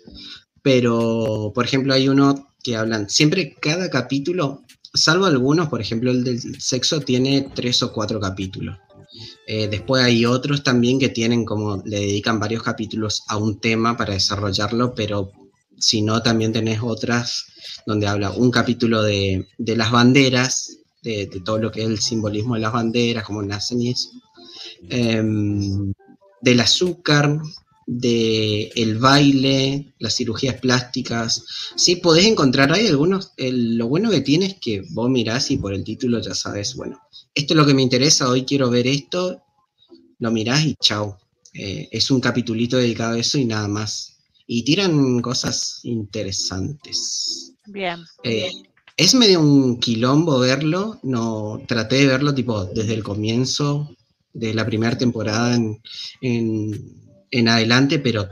Pero, 0.63 1.53
por 1.55 1.65
ejemplo, 1.65 1.93
hay 1.93 2.09
uno 2.09 2.49
que 2.63 2.77
hablan, 2.77 3.09
siempre 3.09 3.55
cada 3.61 3.91
capítulo, 3.91 4.63
salvo 4.93 5.27
algunos, 5.27 5.69
por 5.69 5.81
ejemplo, 5.81 6.11
el 6.11 6.25
del 6.25 6.61
sexo 6.61 7.01
tiene 7.01 7.51
tres 7.55 7.83
o 7.83 7.93
cuatro 7.93 8.21
capítulos. 8.21 8.79
Eh, 9.47 9.69
después 9.69 10.03
hay 10.05 10.25
otros 10.25 10.63
también 10.63 10.99
que 10.99 11.09
tienen 11.09 11.45
como, 11.45 11.83
le 11.85 12.01
dedican 12.01 12.39
varios 12.39 12.63
capítulos 12.63 13.25
a 13.29 13.37
un 13.37 13.61
tema 13.61 13.97
para 13.97 14.15
desarrollarlo, 14.15 14.95
pero 14.95 15.33
si 15.81 16.03
no, 16.03 16.23
también 16.23 16.53
tenés 16.53 16.81
otras 16.83 17.47
donde 17.87 18.07
habla 18.07 18.31
un 18.31 18.51
capítulo 18.51 19.03
de, 19.03 19.47
las 19.59 19.91
banderas, 19.91 20.79
de, 21.03 21.27
todo 21.45 21.59
lo 21.59 21.71
que 21.71 21.83
es 21.83 21.89
el 21.89 22.01
simbolismo 22.01 22.55
de 22.55 22.61
las 22.61 22.73
banderas, 22.73 23.25
cómo 23.25 23.43
nacen 23.43 23.81
y 23.83 23.91
eso, 23.91 24.11
em, 24.89 25.93
del 26.41 26.61
azúcar, 26.61 27.41
del 27.87 28.71
el 28.77 28.99
baile, 28.99 29.95
las 29.99 30.15
cirugías 30.15 30.61
plásticas. 30.61 31.45
Sí, 31.75 31.97
podés 31.97 32.27
encontrar 32.27 32.73
ahí 32.73 32.87
algunos. 32.87 33.33
lo 33.37 33.89
bueno 33.89 34.11
que 34.11 34.21
tiene 34.21 34.47
es 34.47 34.55
que 34.61 34.83
vos 34.91 35.11
mirás 35.11 35.51
y 35.51 35.57
por 35.57 35.75
el 35.75 35.83
título 35.83 36.21
ya 36.21 36.35
sabes, 36.35 36.77
bueno, 36.77 37.01
esto 37.35 37.55
es 37.55 37.57
lo 37.57 37.67
que 37.67 37.75
me 37.75 37.83
interesa, 37.83 38.29
hoy 38.29 38.45
quiero 38.45 38.71
ver 38.71 38.87
esto, 38.87 39.43
lo 40.19 40.31
mirás 40.31 40.65
y 40.65 40.77
chao. 40.77 41.19
Eh, 41.53 41.89
es 41.91 42.11
un 42.13 42.21
capitulito 42.21 42.77
dedicado 42.77 43.15
a 43.15 43.19
eso 43.19 43.39
y 43.39 43.45
nada 43.45 43.67
más. 43.67 44.20
Y 44.53 44.65
tiran 44.65 45.23
cosas 45.23 45.79
interesantes. 45.85 47.53
Bien. 47.67 48.01
Eh, 48.25 48.51
es 48.97 49.15
medio 49.15 49.41
un 49.41 49.79
quilombo 49.79 50.41
verlo, 50.41 50.99
no 51.05 51.63
traté 51.69 51.99
de 51.99 52.09
verlo 52.09 52.35
tipo 52.35 52.65
desde 52.65 52.95
el 52.95 53.05
comienzo 53.05 53.95
de 54.33 54.53
la 54.53 54.67
primera 54.67 54.99
temporada 54.99 55.57
en, 56.21 57.49
adelante, 57.49 58.01
pero 58.01 58.29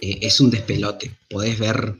eh, 0.00 0.18
es 0.20 0.40
un 0.40 0.50
despelote. 0.50 1.16
Podés 1.30 1.60
ver, 1.60 1.94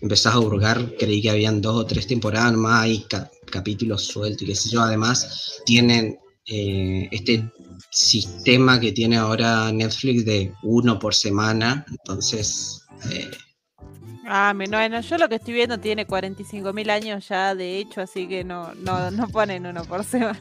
empezás 0.00 0.34
a 0.34 0.40
hurgar, 0.40 0.96
creí 0.98 1.20
que 1.20 1.28
habían 1.28 1.60
dos 1.60 1.76
o 1.76 1.84
tres 1.84 2.06
temporadas 2.06 2.54
más, 2.54 2.84
hay 2.84 3.04
capítulos 3.44 4.04
sueltos 4.04 4.40
y 4.40 4.46
qué 4.46 4.54
sé 4.54 4.70
yo. 4.70 4.80
Además, 4.80 5.60
tienen 5.66 6.18
eh, 6.46 7.08
este 7.10 7.50
sistema 7.90 8.78
que 8.80 8.92
tiene 8.92 9.16
ahora 9.16 9.70
Netflix 9.72 10.24
de 10.24 10.52
uno 10.62 10.98
por 10.98 11.14
semana, 11.14 11.84
entonces 11.90 12.84
Ah, 14.26 14.52
bueno, 14.56 15.00
yo 15.00 15.18
lo 15.18 15.28
que 15.28 15.34
estoy 15.34 15.54
viendo 15.54 15.78
tiene 15.78 16.06
45.000 16.06 16.90
años 16.90 17.28
ya, 17.28 17.54
de 17.54 17.78
hecho, 17.78 18.00
así 18.00 18.26
que 18.26 18.42
no, 18.42 18.74
no, 18.74 19.10
no 19.10 19.28
ponen 19.28 19.66
uno 19.66 19.84
por 19.84 20.04
semana. 20.04 20.40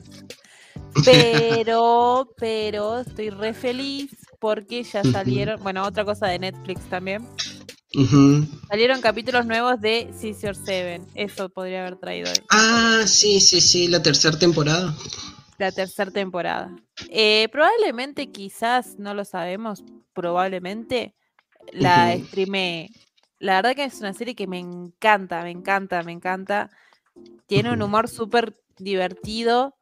Pero, 1.03 2.29
pero 2.37 2.99
estoy 2.99 3.29
re 3.29 3.53
feliz 3.53 4.11
porque 4.39 4.83
ya 4.83 5.03
salieron, 5.03 5.61
bueno, 5.61 5.83
otra 5.83 6.05
cosa 6.05 6.27
de 6.27 6.39
Netflix 6.39 6.81
también. 6.89 7.27
Salieron 8.69 9.01
capítulos 9.01 9.45
nuevos 9.45 9.79
de 9.81 10.09
Scissor 10.17 10.55
Seven. 10.55 11.05
Eso 11.13 11.49
podría 11.49 11.81
haber 11.81 11.97
traído 11.97 12.29
hoy. 12.29 12.37
Ah, 12.49 13.03
sí, 13.05 13.39
sí, 13.39 13.61
sí, 13.61 13.87
la 13.87 14.01
tercera 14.01 14.37
temporada. 14.37 14.95
La 15.63 15.71
tercera 15.71 16.11
temporada. 16.11 16.75
Eh, 17.09 17.47
probablemente, 17.51 18.27
quizás, 18.27 18.99
no 18.99 19.13
lo 19.13 19.23
sabemos, 19.23 19.83
probablemente 20.13 21.15
la 21.71 22.17
streame 22.17 22.89
la 23.43 23.55
verdad 23.55 23.75
que 23.75 23.83
es 23.83 23.99
una 23.99 24.13
serie 24.13 24.35
que 24.35 24.47
me 24.47 24.59
encanta, 24.59 25.43
me 25.43 25.51
encanta, 25.51 26.01
me 26.03 26.13
encanta. 26.13 26.69
Tiene 27.45 27.73
un 27.73 27.81
humor 27.81 28.07
súper 28.07 28.53
divertido, 28.77 29.75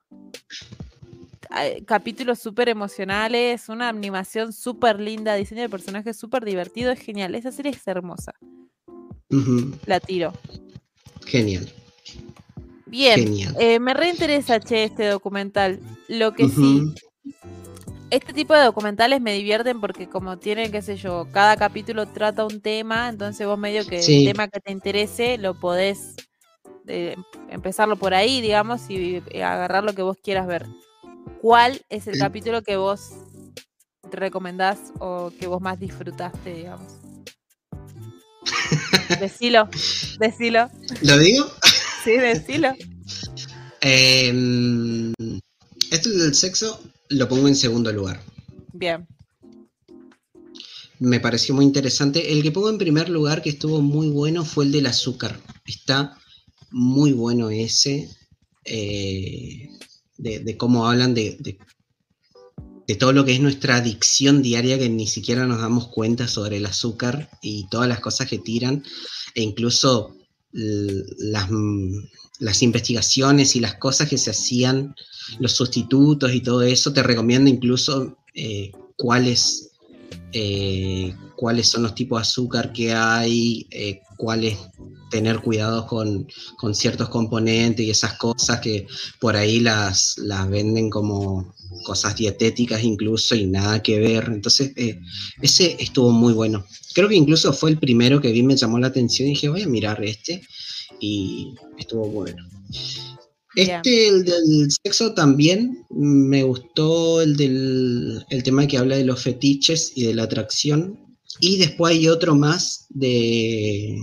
capítulos 1.85 2.39
súper 2.39 2.69
emocionales, 2.69 3.69
una 3.69 3.89
animación 3.89 4.51
súper 4.51 4.99
linda, 4.99 5.35
diseño 5.35 5.61
de 5.61 5.69
personajes 5.69 6.17
súper 6.17 6.43
divertido, 6.43 6.91
es 6.91 6.99
genial. 6.99 7.35
Esa 7.35 7.51
serie 7.51 7.71
es 7.71 7.87
hermosa. 7.87 8.33
La 9.85 9.99
tiro. 9.99 10.33
Genial. 11.25 11.71
Bien, 12.91 13.25
eh, 13.57 13.79
me 13.79 13.93
reinteresa, 13.93 14.59
che, 14.59 14.83
este 14.83 15.07
documental. 15.07 15.79
Lo 16.09 16.33
que 16.33 16.49
sí, 16.49 16.93
este 18.09 18.33
tipo 18.33 18.53
de 18.53 18.65
documentales 18.65 19.21
me 19.21 19.33
divierten 19.33 19.79
porque 19.79 20.09
como 20.09 20.37
tienen, 20.37 20.73
qué 20.73 20.81
sé 20.81 20.97
yo, 20.97 21.25
cada 21.31 21.55
capítulo 21.55 22.05
trata 22.05 22.45
un 22.45 22.59
tema, 22.59 23.07
entonces 23.07 23.47
vos 23.47 23.57
medio 23.57 23.87
que 23.87 23.99
el 23.99 24.25
tema 24.25 24.49
que 24.49 24.59
te 24.59 24.73
interese 24.73 25.37
lo 25.37 25.57
podés 25.57 26.15
eh, 26.87 27.15
empezarlo 27.49 27.95
por 27.95 28.13
ahí, 28.13 28.41
digamos, 28.41 28.89
y, 28.89 29.23
agarrar 29.41 29.85
lo 29.85 29.95
que 29.95 30.01
vos 30.01 30.17
quieras 30.21 30.45
ver. 30.45 30.67
¿Cuál 31.41 31.81
es 31.87 32.07
el 32.07 32.19
capítulo 32.19 32.61
que 32.61 32.75
vos 32.75 33.11
recomendás 34.11 34.91
o 34.99 35.31
que 35.39 35.47
vos 35.47 35.61
más 35.61 35.79
disfrutaste, 35.79 36.53
digamos? 36.53 36.97
decilo, 39.21 39.69
decilo. 40.19 40.69
¿Lo 41.01 41.17
digo? 41.17 41.45
Sí, 42.03 42.17
decilo. 42.17 42.73
Eh, 43.81 45.13
esto 45.91 46.09
del 46.09 46.33
sexo 46.33 46.81
lo 47.09 47.27
pongo 47.27 47.47
en 47.47 47.55
segundo 47.55 47.91
lugar. 47.91 48.21
Bien. 48.73 49.07
Me 50.99 51.19
pareció 51.19 51.53
muy 51.55 51.65
interesante. 51.65 52.31
El 52.31 52.43
que 52.43 52.51
pongo 52.51 52.69
en 52.69 52.77
primer 52.77 53.09
lugar, 53.09 53.41
que 53.41 53.49
estuvo 53.49 53.81
muy 53.81 54.09
bueno, 54.09 54.45
fue 54.45 54.65
el 54.65 54.71
del 54.71 54.85
azúcar. 54.85 55.39
Está 55.65 56.17
muy 56.71 57.11
bueno 57.11 57.49
ese. 57.49 58.09
Eh, 58.65 59.69
de, 60.17 60.57
cómo 60.57 60.87
hablan 60.87 61.15
de, 61.15 61.37
de, 61.39 62.95
todo 62.95 63.13
lo 63.13 63.25
que 63.25 63.33
es 63.33 63.39
nuestra 63.39 63.77
adicción 63.77 64.41
diaria, 64.41 64.77
que 64.77 64.89
ni 64.89 65.07
siquiera 65.07 65.47
nos 65.47 65.61
damos 65.61 65.87
cuenta 65.87 66.27
sobre 66.27 66.57
el 66.57 66.65
azúcar 66.65 67.29
y 67.41 67.67
todas 67.69 67.87
las 67.87 68.01
cosas 68.01 68.29
que 68.29 68.37
tiran, 68.37 68.83
e 69.33 69.41
incluso 69.41 70.20
las, 70.53 72.61
investigaciones 72.61 73.55
y 73.55 73.59
las 73.59 73.75
cosas 73.75 74.09
que 74.09 74.17
se 74.17 74.31
hacían, 74.31 74.95
los 75.39 75.53
sustitutos 75.53 76.33
y 76.33 76.41
todo 76.41 76.61
eso, 76.61 76.93
te 76.93 77.03
recomiendo 77.03 77.49
incluso 77.49 78.17
eh, 78.33 78.71
cuáles, 78.97 79.70
eh, 80.33 81.15
cuáles 81.35 81.67
son 81.67 81.83
los 81.83 81.95
tipos 81.95 82.19
de 82.19 82.21
azúcar 82.21 82.71
que 82.71 82.93
hay, 82.93 83.67
eh, 83.71 84.01
cuáles 84.17 84.57
tener 85.09 85.39
cuidado 85.39 85.85
con, 85.87 86.27
ciertos 86.73 87.09
componentes 87.09 87.85
y 87.85 87.89
esas 87.89 88.13
cosas 88.17 88.61
que 88.61 88.87
por 89.19 89.35
ahí 89.35 89.59
las, 89.59 90.15
venden 90.49 90.89
como 90.89 91.53
cosas 91.83 92.15
dietéticas 92.15 92.83
incluso 92.83 93.35
y 93.35 93.45
nada 93.45 93.83
que 93.83 93.99
ver. 93.99 94.29
Entonces, 94.31 94.71
ese 95.41 95.75
estuvo 95.79 96.11
muy 96.11 96.33
bueno. 96.33 96.65
Creo 96.93 97.09
que 97.09 97.15
incluso 97.15 97.51
fue 97.51 97.71
el 97.71 97.77
primero 97.77 98.21
que 98.21 98.31
vi, 98.31 98.43
me 98.43 98.55
llamó 98.55 98.79
la 98.79 98.87
atención 98.87 99.27
y 99.27 99.31
dije, 99.31 99.49
voy 99.49 99.63
a 99.63 99.67
mirar 99.67 100.03
este 100.03 100.41
y 100.99 101.53
estuvo 101.77 102.07
bueno. 102.07 102.47
Este, 103.55 104.07
el 104.07 104.23
del 104.23 104.69
sexo 104.71 105.13
también, 105.13 105.85
me 105.89 106.43
gustó 106.43 107.21
el 107.21 107.35
del 107.35 108.25
el 108.29 108.43
tema 108.43 108.65
que 108.67 108.77
habla 108.77 108.95
de 108.95 109.05
los 109.05 109.21
fetiches 109.21 109.91
y 109.95 110.05
de 110.05 110.13
la 110.15 110.23
atracción. 110.23 111.17
Y 111.39 111.57
después 111.57 111.93
hay 111.93 112.07
otro 112.07 112.35
más 112.35 112.85
de 112.89 113.97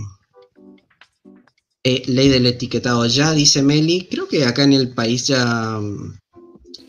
ley 1.84 2.28
del 2.28 2.46
etiquetado. 2.46 3.06
Ya 3.06 3.32
dice 3.32 3.62
Meli, 3.62 4.06
creo 4.10 4.28
que 4.28 4.44
acá 4.44 4.64
en 4.64 4.74
el 4.74 4.92
país 4.94 5.26
ya 5.26 5.80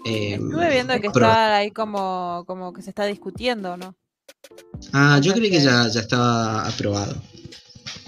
Em, 0.06 0.46
Estuve 0.46 0.70
viendo 0.70 1.00
que 1.00 1.08
está 1.08 1.58
ahí 1.58 1.72
como, 1.72 2.44
como 2.48 2.74
que 2.74 2.82
se 2.82 2.90
está 2.90 3.06
discutiendo, 3.06 3.78
¿no? 3.78 3.96
Ah, 4.94 5.20
yo 5.22 5.34
creí 5.34 5.50
que 5.50 5.58
que- 5.58 5.64
ya, 5.64 5.88
ya 5.88 6.02
estaba 6.02 6.68
aprobado. 6.68 7.22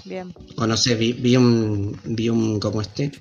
Bien. 0.04 0.34
O 0.56 0.66
no 0.66 0.76
sé, 0.76 0.94
vi, 0.94 1.12
vi 1.12 1.36
un, 1.36 1.98
vi 2.04 2.28
un, 2.28 2.58
como 2.58 2.80
este, 2.80 3.12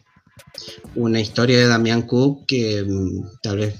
una 0.95 1.19
historia 1.19 1.57
de 1.57 1.67
Damián 1.67 2.03
Cook 2.03 2.45
que 2.45 2.83
mm, 2.83 3.41
tal 3.41 3.57
vez 3.57 3.75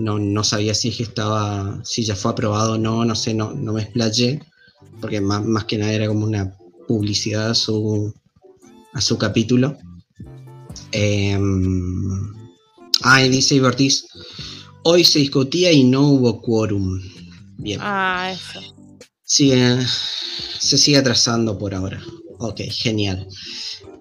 no, 0.00 0.18
no 0.18 0.42
sabía 0.44 0.74
si 0.74 0.88
estaba, 0.88 1.78
si 1.84 2.04
ya 2.04 2.16
fue 2.16 2.32
aprobado 2.32 2.74
o 2.74 2.78
no, 2.78 3.04
no 3.04 3.14
sé, 3.14 3.34
no, 3.34 3.52
no 3.52 3.74
me 3.74 3.82
explayé, 3.82 4.40
porque 5.00 5.20
más, 5.20 5.44
más 5.44 5.64
que 5.64 5.78
nada 5.78 5.92
era 5.92 6.08
como 6.08 6.24
una 6.24 6.56
publicidad 6.88 7.50
a 7.50 7.54
su, 7.54 8.12
a 8.94 9.00
su 9.00 9.18
capítulo. 9.18 9.76
Em, 10.92 12.32
ah, 13.02 13.22
y 13.24 13.28
dice 13.28 13.56
Iber 13.56 13.70
Ortiz, 13.70 14.06
hoy 14.84 15.04
se 15.04 15.18
discutía 15.18 15.70
y 15.70 15.84
no 15.84 16.08
hubo 16.08 16.40
quórum. 16.40 17.00
Bien. 17.58 17.78
Ah, 17.82 18.32
eso. 18.32 18.60
Sigue, 19.22 19.78
se 20.58 20.78
sigue 20.78 20.98
atrasando 20.98 21.58
por 21.58 21.74
ahora. 21.74 22.02
Ok, 22.38 22.62
genial. 22.70 23.28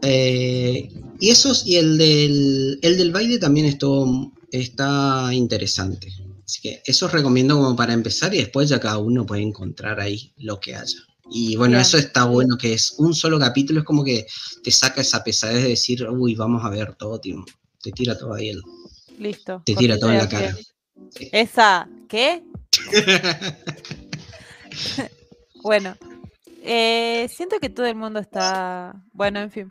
Eh, 0.02 0.90
y 1.20 1.30
esos, 1.30 1.66
y 1.66 1.78
el 1.78 1.98
del, 1.98 2.80
el 2.82 2.98
del 2.98 3.12
baile 3.12 3.40
también 3.40 3.66
estuvo, 3.66 4.32
está 4.52 5.30
interesante. 5.34 6.12
Así 6.46 6.62
que 6.62 6.82
eso 6.86 7.06
os 7.06 7.12
recomiendo 7.12 7.56
como 7.56 7.76
para 7.76 7.94
empezar 7.94 8.34
y 8.34 8.38
después 8.38 8.70
ya 8.70 8.80
cada 8.80 8.98
uno 8.98 9.26
puede 9.26 9.44
encontrar 9.44 10.00
ahí 10.00 10.34
lo 10.38 10.60
que 10.60 10.76
haya. 10.76 10.98
Y 11.32 11.56
bueno, 11.56 11.74
Bien. 11.74 11.82
eso 11.82 11.98
está 12.00 12.24
bueno, 12.26 12.58
que 12.58 12.74
es 12.74 12.96
un 12.98 13.14
solo 13.14 13.38
capítulo, 13.38 13.82
es 13.82 13.86
como 13.86 14.04
que 14.04 14.26
te 14.64 14.72
saca 14.72 15.02
esa 15.02 15.24
pesadez 15.24 15.62
de 15.62 15.70
decir, 15.70 16.08
uy, 16.10 16.34
vamos 16.34 16.66
a 16.66 16.70
ver 16.70 16.96
todo, 16.96 17.20
tío. 17.20 17.46
Te 17.82 17.92
tira 17.92 18.18
todo 18.18 18.34
ahí, 18.34 18.50
el- 18.50 18.64
Listo. 19.20 19.62
te 19.66 19.76
tira 19.76 19.98
todo 20.00 20.12
en 20.12 20.18
la 20.18 20.28
cara. 20.28 20.58
Esa, 21.32 21.88
¿qué? 22.08 22.44
Bueno, 25.62 25.98
eh, 26.64 27.30
siento 27.36 27.58
que 27.60 27.70
todo 27.70 27.86
el 27.86 27.96
mundo 27.96 28.20
está. 28.20 28.96
Bueno, 29.12 29.42
en 29.42 29.52
fin. 29.52 29.68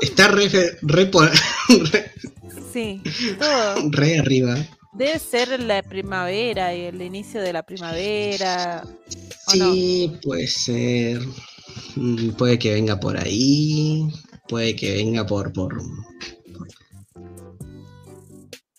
Está 0.00 0.28
re, 0.28 0.48
re, 0.82 1.10
re- 1.92 2.12
Sí, 2.72 3.02
todo. 3.38 3.90
re 3.90 4.18
arriba. 4.18 4.56
Debe 4.94 5.18
ser 5.18 5.60
la 5.60 5.82
primavera 5.82 6.74
y 6.74 6.82
el 6.82 7.00
inicio 7.02 7.40
de 7.40 7.52
la 7.52 7.62
primavera. 7.62 8.84
Sí, 9.48 10.18
puede 10.22 10.46
ser. 10.46 11.20
Mm, 11.96 12.30
Puede 12.32 12.58
que 12.58 12.74
venga 12.74 12.98
por 13.00 13.16
ahí. 13.18 14.08
Puede 14.48 14.76
que 14.76 14.92
venga 14.96 15.26
por. 15.26 15.52
por. 15.52 15.80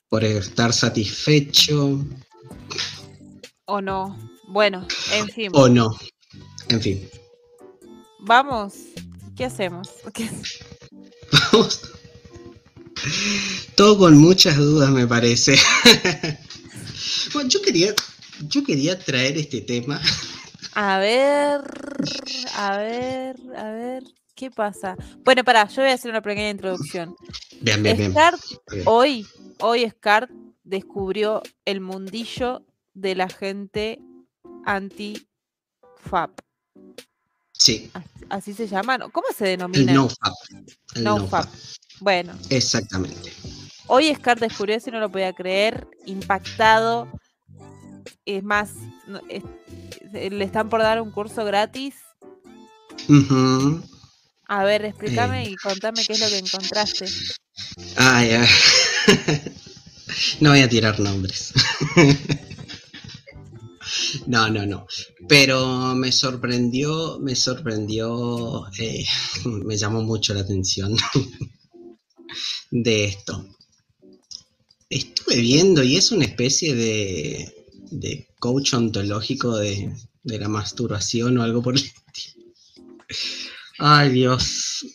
por, 0.09 0.23
estar 0.23 0.71
satisfecho. 0.73 2.05
¿O 3.65 3.81
no? 3.81 4.17
Bueno, 4.47 4.88
en 5.13 5.27
fin. 5.30 5.49
O 5.53 5.67
no. 5.67 5.89
En 6.69 6.81
fin. 6.81 7.09
Vamos. 8.19 8.73
¿Qué 9.35 9.45
hacemos? 9.45 9.89
¿Qué- 10.13 10.30
Vamos. 10.30 10.73
Todo 13.76 13.97
con 13.97 14.18
muchas 14.18 14.57
dudas, 14.57 14.89
me 14.91 15.07
parece. 15.07 15.57
bueno, 17.34 17.49
yo 17.49 17.61
quería. 17.61 17.93
Yo 18.47 18.64
quería 18.64 18.97
traer 18.97 19.38
este 19.38 19.61
tema. 19.61 20.01
A 20.73 20.97
ver, 20.97 21.61
a 22.55 22.77
ver, 22.77 23.35
a 23.55 23.72
ver, 23.72 24.03
¿qué 24.35 24.49
pasa? 24.49 24.97
Bueno, 25.23 25.43
pará, 25.43 25.68
yo 25.68 25.84
voy 25.84 25.91
a 25.91 25.93
hacer 25.93 26.10
una 26.10 26.22
pequeña 26.22 26.49
introducción. 26.49 27.15
Bien, 27.61 27.84
bien, 27.84 27.97
bien. 27.97 28.14
Hoy, 28.85 29.27
hoy 29.60 29.88
Scar 29.89 30.30
descubrió 30.64 31.43
el 31.65 31.80
mundillo 31.80 32.65
de 32.93 33.15
la 33.15 33.30
gente 33.30 33.99
anti-FAP. 34.65 36.31
Sí, 37.64 37.90
As- 37.94 38.03
Así 38.30 38.53
se 38.53 38.68
llama, 38.68 38.98
¿no? 38.98 39.10
¿Cómo 39.11 39.27
se 39.38 39.45
el 39.53 39.60
denomina? 39.60 39.94
NoFap. 39.94 40.34
El 40.95 41.03
No 41.03 41.19
NoFap. 41.19 41.45
fap. 41.45 41.53
Bueno, 41.99 42.34
Exactamente. 42.49 43.31
hoy 43.88 44.14
Scar 44.15 44.40
descubrió 44.40 44.76
eso 44.76 44.90
y 44.90 44.91
no 44.94 44.99
lo 44.99 45.10
podía 45.11 45.31
creer, 45.34 45.88
impactado. 46.06 47.07
Es 48.26 48.44
más, 48.44 48.72
es- 49.30 49.44
le 50.11 50.44
están 50.44 50.68
por 50.69 50.81
dar 50.81 51.02
un 51.02 51.11
curso 51.11 51.45
gratis. 51.45 51.95
Ujú. 53.07 53.81
A 54.48 54.64
ver, 54.64 54.84
explícame 54.85 55.44
Eh. 55.45 55.52
y 55.52 55.56
contame 55.56 56.03
qué 56.06 56.14
es 56.14 56.19
lo 56.19 56.27
que 56.27 56.38
encontraste. 56.40 57.06
Ah, 57.98 58.23
ya. 58.30 58.45
no 60.41 60.49
voy 60.49 60.60
a 60.61 60.69
tirar 60.69 60.99
nombres. 60.99 61.53
no, 64.27 64.49
no, 64.49 64.65
no. 64.65 64.88
Pero 65.27 65.95
me 65.95 66.11
sorprendió, 66.11 67.19
me 67.19 67.35
sorprendió, 67.35 68.65
eh, 68.80 69.05
me 69.45 69.77
llamó 69.77 70.01
mucho 70.01 70.34
la 70.34 70.41
atención 70.41 70.95
de 72.71 73.05
esto. 73.05 73.45
Estuve 74.89 75.38
viendo 75.38 75.84
y 75.84 75.97
es 75.97 76.11
una 76.11 76.25
especie 76.25 76.75
de, 76.75 77.53
de 77.91 78.27
coach 78.39 78.73
ontológico 78.73 79.57
de, 79.57 79.91
la 80.23 80.47
masturbación 80.47 81.38
o 81.38 81.43
algo 81.43 81.61
por 81.61 81.75
el 81.75 81.84
estilo. 81.84 82.51
Ay, 83.80 84.09
Dios. 84.11 84.85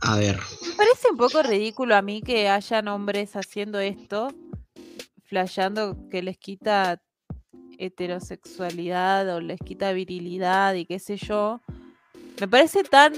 A 0.00 0.16
ver. 0.16 0.38
Me 0.62 0.74
parece 0.76 1.10
un 1.10 1.16
poco 1.16 1.42
ridículo 1.42 1.96
a 1.96 2.02
mí 2.02 2.22
que 2.22 2.48
hayan 2.48 2.88
hombres 2.88 3.34
haciendo 3.34 3.80
esto, 3.80 4.28
flasheando 5.24 6.08
que 6.08 6.22
les 6.22 6.38
quita 6.38 7.02
heterosexualidad 7.78 9.34
o 9.34 9.40
les 9.40 9.58
quita 9.60 9.92
virilidad 9.92 10.74
y 10.74 10.84
qué 10.86 10.98
sé 10.98 11.16
yo. 11.16 11.60
Me 12.40 12.46
parece 12.48 12.84
tan 12.84 13.12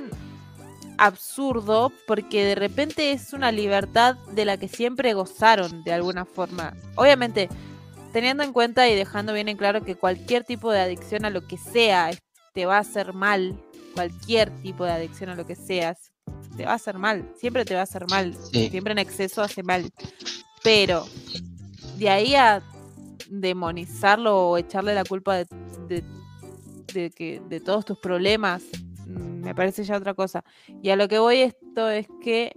absurdo 0.99 1.93
porque 2.07 2.45
de 2.45 2.55
repente 2.55 3.13
es 3.13 3.33
una 3.33 3.53
libertad 3.53 4.17
de 4.33 4.45
la 4.45 4.57
que 4.57 4.69
siempre 4.69 5.15
gozaron 5.15 5.83
de 5.85 5.93
alguna 5.93 6.25
forma. 6.25 6.75
Obviamente, 6.97 7.49
teniendo 8.13 8.43
en 8.43 8.53
cuenta 8.53 8.89
y 8.89 8.95
dejando 8.95 9.33
bien 9.33 9.49
en 9.49 9.57
claro 9.57 9.83
que 9.83 9.95
cualquier 9.95 10.45
tipo 10.45 10.71
de 10.71 10.81
adicción 10.81 11.25
a 11.25 11.31
lo 11.31 11.47
que 11.47 11.57
sea 11.57 12.11
te 12.53 12.67
va 12.67 12.77
a 12.77 12.81
hacer 12.81 13.13
mal, 13.15 13.59
cualquier 13.95 14.51
tipo 14.63 14.85
de 14.85 14.93
adicción 14.93 15.31
a 15.31 15.35
lo 15.37 15.47
que 15.47 15.57
seas, 15.57 16.11
te 16.57 16.65
va 16.67 16.73
a 16.73 16.75
hacer 16.75 16.99
mal, 16.99 17.27
siempre 17.39 17.65
te 17.65 17.75
va 17.75 17.81
a 17.81 17.85
hacer 17.85 18.07
mal, 18.09 18.37
Sí. 18.53 18.69
siempre 18.71 18.93
en 18.93 18.99
exceso 18.99 19.43
hace 19.43 19.63
mal. 19.63 19.91
Pero 20.63 21.07
de 21.97 22.11
ahí 22.11 22.35
a 22.35 22.63
demonizarlo 23.31 24.37
o 24.51 24.59
echarle 24.59 24.95
la 24.95 25.05
culpa 25.05 25.37
de, 25.37 25.47
de- 25.89 26.05
de 26.93 27.11
que, 27.11 27.41
de 27.49 27.61
todos 27.61 27.85
tus 27.85 27.99
problemas, 28.01 28.65
mm, 29.07 29.45
me 29.45 29.55
parece 29.55 29.85
ya 29.85 29.97
otra 29.97 30.13
cosa. 30.15 30.45
Y 30.83 30.91
a 30.91 30.97
lo 30.97 31.07
que 31.09 31.19
voy 31.21 31.39
esto 31.39 31.89
es 31.89 32.09
que, 32.21 32.53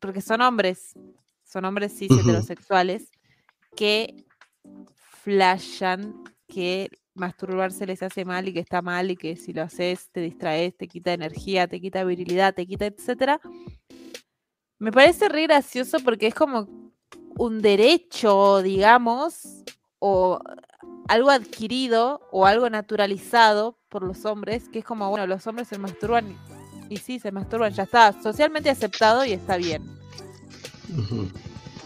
porque 0.00 0.20
son 0.20 0.40
hombres, 0.40 0.94
son 1.44 1.64
hombres 1.64 1.96
cis 1.96 2.10
Ujú. 2.10 2.20
heterosexuales, 2.20 3.10
que 3.76 4.24
flashan 5.22 6.14
que 6.48 6.90
masturbarse 7.14 7.86
les 7.86 8.02
hace 8.02 8.24
mal 8.24 8.46
y 8.48 8.52
que 8.52 8.60
está 8.60 8.82
mal 8.82 9.10
y 9.10 9.16
que 9.16 9.36
si 9.36 9.52
lo 9.52 9.62
haces 9.62 10.10
te 10.12 10.20
distraes, 10.20 10.76
te 10.76 10.86
quita 10.86 11.12
energía, 11.12 11.66
te 11.66 11.80
quita 11.80 12.04
virilidad, 12.04 12.54
te 12.54 12.66
quita 12.66 12.86
etcétera. 12.86 13.40
Me 14.78 14.92
parece 14.92 15.28
re 15.28 15.42
gracioso 15.44 15.98
porque 16.04 16.26
es 16.28 16.34
como 16.34 16.68
un 17.38 17.60
derecho, 17.60 18.62
digamos, 18.62 19.64
o 19.98 20.38
algo 21.08 21.30
adquirido 21.30 22.20
o 22.32 22.46
algo 22.46 22.68
naturalizado 22.70 23.76
por 23.88 24.02
los 24.02 24.24
hombres, 24.24 24.68
que 24.68 24.80
es 24.80 24.84
como, 24.84 25.08
bueno, 25.10 25.26
los 25.26 25.46
hombres 25.46 25.68
se 25.68 25.78
masturban 25.78 26.36
y, 26.88 26.96
sí, 26.98 27.18
se 27.18 27.32
masturban, 27.32 27.72
ya 27.72 27.84
está, 27.84 28.12
socialmente 28.22 28.70
aceptado 28.70 29.24
y 29.24 29.32
está 29.32 29.56
bien. 29.56 29.82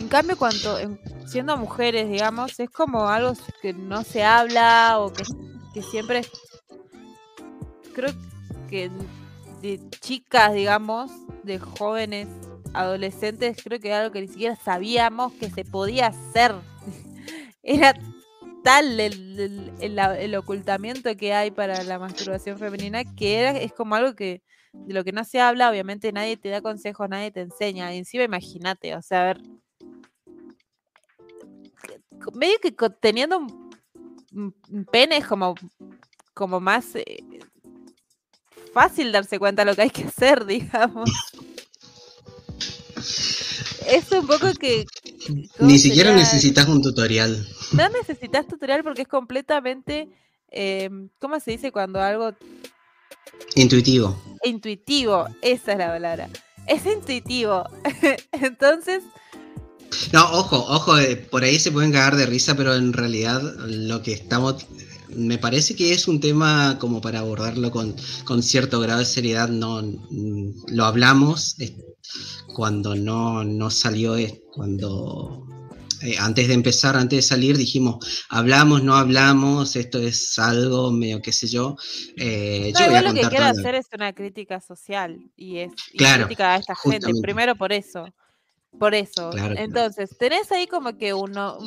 En 0.00 0.08
cambio, 0.08 0.36
cuando 0.36 0.78
en- 0.78 1.00
siendo 1.26 1.56
mujeres, 1.56 2.08
digamos, 2.10 2.58
es 2.58 2.70
como 2.70 3.08
algo 3.08 3.34
que 3.62 3.72
no 3.72 4.02
se 4.02 4.24
habla 4.24 4.98
o 4.98 5.12
que, 5.12 5.22
que 5.74 5.82
siempre 5.82 6.22
creo 7.94 8.10
que 8.68 8.90
de 9.60 9.80
chicas, 10.00 10.54
digamos, 10.54 11.10
de 11.42 11.58
jóvenes, 11.58 12.28
adolescentes, 12.72 13.58
creo 13.62 13.78
que 13.80 13.88
era 13.88 14.00
algo 14.00 14.12
que 14.12 14.20
ni 14.22 14.28
siquiera 14.28 14.56
sabíamos 14.56 15.32
que 15.34 15.50
se 15.50 15.64
podía 15.64 16.08
hacer. 16.08 16.54
Era 17.62 17.94
tal 18.64 18.98
el, 19.00 19.72
el- 19.80 19.98
el 19.98 20.34
ocultamiento 20.34 21.14
que 21.16 21.32
hay 21.34 21.50
para 21.50 21.82
la 21.82 21.98
masturbación 21.98 22.58
femenina 22.58 23.04
que 23.14 23.38
era, 23.38 23.50
es 23.58 23.72
como 23.72 23.94
algo 23.94 24.14
que 24.14 24.42
de 24.72 24.94
lo 24.94 25.02
que 25.04 25.12
no 25.12 25.24
se 25.24 25.40
habla, 25.40 25.70
obviamente 25.70 26.12
nadie 26.12 26.36
te 26.36 26.48
da 26.48 26.60
consejos, 26.62 27.08
nadie 27.08 27.30
te 27.32 27.40
enseña. 27.40 27.92
Y 27.94 27.98
encima 27.98 28.24
imagínate, 28.24 28.94
o 28.94 29.02
sea, 29.02 29.22
a 29.22 29.26
ver, 29.26 29.40
medio 32.34 32.56
que 32.62 32.72
teniendo 33.00 33.38
un 34.32 34.84
pene 34.90 35.16
es 35.18 35.26
como, 35.26 35.54
como 36.34 36.60
más 36.60 36.94
eh, 36.94 37.18
fácil 38.72 39.10
darse 39.12 39.38
cuenta 39.38 39.64
de 39.64 39.70
lo 39.70 39.74
que 39.76 39.82
hay 39.82 39.90
que 39.90 40.04
hacer, 40.04 40.44
digamos. 40.46 41.10
es 43.86 44.12
un 44.12 44.26
poco 44.26 44.52
que... 44.58 44.84
Ni 45.58 45.78
siquiera 45.78 46.14
necesitas 46.14 46.68
un 46.68 46.82
tutorial. 46.82 47.46
No 47.72 47.88
necesitas 48.00 48.46
tutorial 48.46 48.82
porque 48.82 49.02
es 49.02 49.08
completamente... 49.08 50.08
Em, 50.52 51.08
¿Cómo 51.20 51.38
se 51.40 51.52
dice 51.52 51.72
cuando 51.72 52.00
algo... 52.00 52.34
Intuitivo. 53.54 54.20
Intuitivo, 54.44 55.26
esa 55.42 55.72
es 55.72 55.78
la 55.78 55.88
palabra. 55.88 56.28
Es 56.66 56.84
intuitivo. 56.86 57.64
Entonces... 58.32 59.02
No, 60.12 60.24
ojo, 60.32 60.56
ojo, 60.56 60.98
eh, 60.98 61.16
por 61.16 61.42
ahí 61.42 61.58
se 61.58 61.72
pueden 61.72 61.92
cagar 61.92 62.16
de 62.16 62.26
risa, 62.26 62.56
pero 62.56 62.74
en 62.74 62.92
realidad 62.92 63.42
lo 63.66 64.02
que 64.02 64.12
estamos 64.12 64.66
me 65.14 65.38
parece 65.38 65.74
que 65.74 65.92
es 65.92 66.08
un 66.08 66.20
tema 66.20 66.78
como 66.78 67.00
para 67.00 67.20
abordarlo 67.20 67.70
con, 67.70 67.94
cierto 68.42 68.80
grado 68.80 69.00
de 69.00 69.06
seriedad. 69.06 69.48
No 69.48 69.82
lo 70.68 70.84
hablamos 70.84 71.56
cuando 72.54 72.94
no, 72.94 73.44
no 73.44 73.70
salió, 73.70 74.16
cuando 74.52 75.46
eh, 76.02 76.16
antes 76.18 76.48
de 76.48 76.54
empezar, 76.54 76.96
antes 76.96 77.18
de 77.18 77.22
salir, 77.22 77.56
dijimos, 77.58 78.24
hablamos, 78.30 78.82
no 78.82 78.94
hablamos, 78.94 79.76
esto 79.76 79.98
es 79.98 80.38
algo 80.38 80.90
medio 80.90 81.20
qué 81.20 81.32
sé 81.32 81.46
yo. 81.46 81.76
Eh, 82.16 82.72
yo 82.78 83.02
lo 83.02 83.12
que 83.12 83.28
quiero 83.28 83.44
hacer 83.44 83.74
es 83.74 83.86
una 83.94 84.14
crítica 84.14 84.60
social 84.60 85.20
y 85.36 85.58
es 85.58 85.72
crítica 85.96 86.54
a 86.54 86.56
esta 86.56 86.74
gente, 86.74 87.10
primero 87.20 87.54
por 87.54 87.72
eso. 87.72 88.06
Por 88.78 88.94
eso. 88.94 89.30
Entonces, 89.56 90.16
tenés 90.16 90.50
ahí 90.52 90.66
como 90.66 90.96
que 90.96 91.12
uno, 91.12 91.58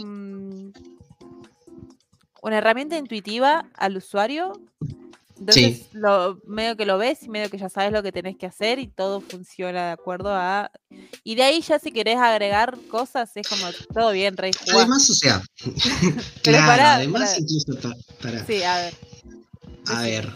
una 2.43 2.57
herramienta 2.57 2.97
intuitiva 2.97 3.65
al 3.73 3.97
usuario. 3.97 4.61
Entonces, 5.39 5.87
lo, 5.93 6.39
medio 6.45 6.77
que 6.77 6.85
lo 6.85 6.97
ves 6.97 7.23
y 7.23 7.29
medio 7.29 7.49
que 7.49 7.57
ya 7.57 7.69
sabes 7.69 7.91
lo 7.91 8.03
que 8.03 8.11
tenés 8.11 8.37
que 8.37 8.45
hacer 8.45 8.79
y 8.79 8.87
todo 8.87 9.21
funciona 9.21 9.87
de 9.87 9.91
acuerdo 9.91 10.29
a. 10.29 10.69
Y 11.23 11.35
de 11.35 11.43
ahí 11.43 11.61
ya 11.61 11.79
si 11.79 11.91
querés 11.91 12.17
agregar 12.17 12.77
cosas, 12.89 13.31
es 13.35 13.47
como 13.47 13.65
todo 13.93 14.11
bien, 14.11 14.37
rey. 14.37 14.51
Además, 14.73 15.09
o 15.09 15.13
sea. 15.13 15.41
claro, 16.43 16.83
además, 16.83 17.39
incluso. 17.39 17.95
Sí, 18.45 18.61
a 18.61 18.77
ver. 18.77 18.93
A 19.87 20.01
ver. 20.01 20.33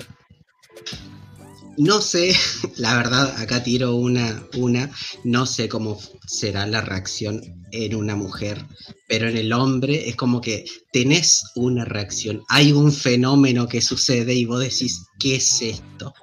No 1.78 2.02
sé, 2.02 2.36
la 2.78 2.98
verdad, 2.98 3.40
acá 3.40 3.64
tiro 3.64 3.96
una, 3.96 4.44
una, 4.56 4.90
no 5.24 5.46
sé 5.46 5.70
cómo 5.70 6.00
será 6.26 6.66
la 6.66 6.82
reacción 6.82 7.42
en 7.72 7.96
una 7.96 8.16
mujer, 8.16 8.66
pero 9.08 9.30
en 9.30 9.38
el 9.38 9.54
hombre 9.54 10.10
es 10.10 10.16
como 10.16 10.42
que 10.42 10.66
tenés 10.92 11.44
una 11.56 11.86
reacción, 11.86 12.42
hay 12.50 12.72
un 12.72 12.92
fenómeno 12.92 13.68
que 13.68 13.82
sucede 13.82 14.34
y 14.34 14.46
vos 14.46 14.60
decís, 14.60 15.06
¿qué 15.20 15.36
es 15.36 15.62
esto? 15.62 16.14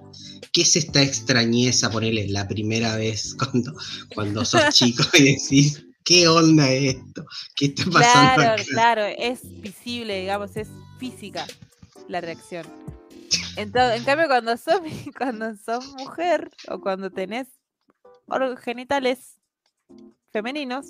¿Qué 0.52 0.62
es 0.62 0.76
esta 0.76 1.02
extrañeza? 1.02 1.90
Ponerle 1.90 2.28
la 2.28 2.48
primera 2.48 2.96
vez 2.96 3.34
cuando, 3.38 3.74
cuando 4.14 4.44
sos 4.44 4.62
chico 4.72 5.04
y 5.14 5.34
decís, 5.34 5.84
¿qué 6.04 6.26
onda 6.26 6.70
esto? 6.72 7.24
¿Qué 7.54 7.66
está 7.66 7.84
pasando? 7.84 8.34
Claro, 8.42 8.62
claro, 8.68 9.02
es 9.04 9.40
visible, 9.60 10.20
digamos, 10.20 10.56
es 10.56 10.68
física 10.98 11.46
la 12.08 12.20
reacción. 12.20 12.66
Entonces, 13.56 13.98
en 13.98 14.04
cambio, 14.04 14.26
cuando 14.26 14.56
sos, 14.56 14.80
cuando 15.18 15.54
sos 15.56 15.94
mujer 15.94 16.50
o 16.68 16.80
cuando 16.80 17.10
tenés 17.10 17.48
genitales 18.58 19.40
femeninos, 20.30 20.86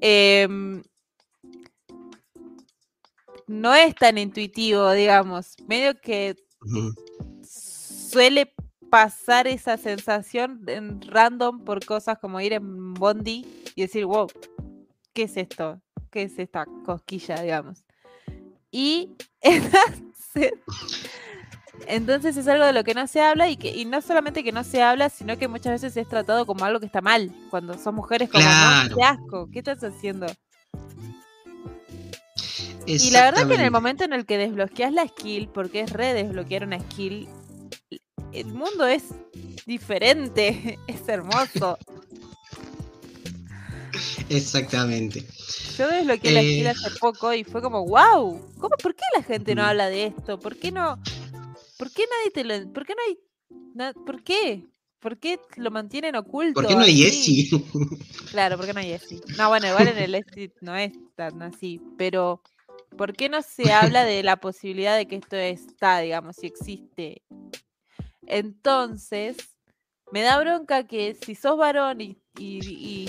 em, 0.00 0.82
no 3.46 3.74
es 3.74 3.94
tan 3.94 4.18
intuitivo, 4.18 4.92
digamos. 4.92 5.56
Medio 5.66 6.00
que 6.00 6.36
suele 7.42 8.52
pasar 8.90 9.46
esa 9.46 9.76
sensación 9.76 10.62
en 10.66 11.00
random 11.00 11.64
por 11.64 11.84
cosas 11.84 12.18
como 12.18 12.40
ir 12.40 12.52
en 12.52 12.94
Bondi 12.94 13.46
y 13.74 13.82
decir, 13.82 14.04
wow, 14.04 14.26
¿qué 15.12 15.22
es 15.22 15.36
esto? 15.36 15.80
¿Qué 16.10 16.22
es 16.22 16.38
esta 16.38 16.66
cosquilla, 16.84 17.40
digamos? 17.40 17.84
Y 18.70 19.16
entonces 21.86 22.36
es 22.36 22.46
algo 22.48 22.64
de 22.64 22.72
lo 22.72 22.84
que 22.84 22.94
no 22.94 23.06
se 23.06 23.20
habla 23.20 23.48
y 23.48 23.56
que 23.56 23.76
y 23.76 23.84
no 23.84 24.00
solamente 24.00 24.44
que 24.44 24.52
no 24.52 24.64
se 24.64 24.82
habla, 24.82 25.08
sino 25.08 25.38
que 25.38 25.48
muchas 25.48 25.72
veces 25.72 25.96
es 25.96 26.08
tratado 26.08 26.46
como 26.46 26.64
algo 26.64 26.80
que 26.80 26.86
está 26.86 27.00
mal. 27.00 27.32
Cuando 27.50 27.76
son 27.78 27.94
mujeres 27.94 28.30
como, 28.30 28.44
qué 28.94 29.02
asco, 29.02 29.48
¿qué 29.52 29.58
estás 29.58 29.82
haciendo? 29.82 30.26
Y 32.86 33.10
la 33.10 33.24
verdad 33.24 33.46
que 33.46 33.54
en 33.54 33.60
el 33.60 33.70
momento 33.70 34.04
en 34.04 34.12
el 34.12 34.26
que 34.26 34.38
desbloqueas 34.38 34.92
la 34.92 35.06
skill, 35.06 35.48
porque 35.48 35.80
es 35.80 35.92
re 35.92 36.12
desbloquear 36.12 36.64
una 36.64 36.80
skill, 36.80 37.28
el 38.32 38.46
mundo 38.46 38.86
es 38.86 39.04
diferente, 39.66 40.78
es 40.86 41.08
hermoso. 41.08 41.78
Exactamente. 44.28 45.24
Yo 45.76 45.88
desbloqueé 45.88 46.32
la 46.32 46.40
skill 46.40 46.66
eh. 46.66 46.70
hace 46.70 46.90
poco 46.98 47.32
y 47.34 47.44
fue 47.44 47.62
como, 47.62 47.84
wow, 47.86 48.40
¿cómo, 48.58 48.76
¿por 48.82 48.94
qué 48.94 49.04
la 49.16 49.22
gente 49.22 49.54
no 49.54 49.64
habla 49.64 49.88
de 49.88 50.06
esto? 50.06 50.38
¿Por 50.38 50.56
qué 50.56 50.72
no, 50.72 51.00
¿Por 51.80 51.90
qué 51.92 52.04
nadie 52.10 52.30
te 52.30 52.44
lo.? 52.44 52.72
¿Por 52.74 52.84
qué 52.84 52.94
no 52.94 53.02
hay.? 53.08 53.94
¿Por 54.04 54.22
qué? 54.22 54.66
¿Por 54.98 55.18
qué 55.18 55.40
lo 55.56 55.70
mantienen 55.70 56.14
oculto? 56.14 56.60
¿Por 56.60 56.66
qué 56.66 56.74
no 56.74 56.82
hay 56.82 56.94
Jessie? 56.94 57.48
Claro, 58.30 58.58
¿por 58.58 58.66
qué 58.66 58.74
no 58.74 58.80
hay 58.80 58.88
Jessie? 58.88 59.18
No, 59.38 59.48
bueno, 59.48 59.66
igual 59.66 59.88
en 59.88 59.96
el 59.96 60.14
Jessie 60.14 60.52
no 60.60 60.76
es 60.76 60.92
tan 61.16 61.40
así, 61.40 61.80
pero 61.96 62.42
¿por 62.98 63.14
qué 63.14 63.30
no 63.30 63.40
se 63.40 63.72
habla 63.72 64.04
de 64.04 64.22
la 64.22 64.36
posibilidad 64.36 64.94
de 64.94 65.08
que 65.08 65.16
esto 65.16 65.36
está, 65.36 66.00
digamos, 66.00 66.36
si 66.36 66.48
existe? 66.48 67.22
Entonces, 68.26 69.38
me 70.12 70.20
da 70.20 70.38
bronca 70.38 70.86
que 70.86 71.16
si 71.24 71.34
sos 71.34 71.56
varón 71.56 72.02
y, 72.02 72.18
y, 72.38 72.58
y, 72.68 73.08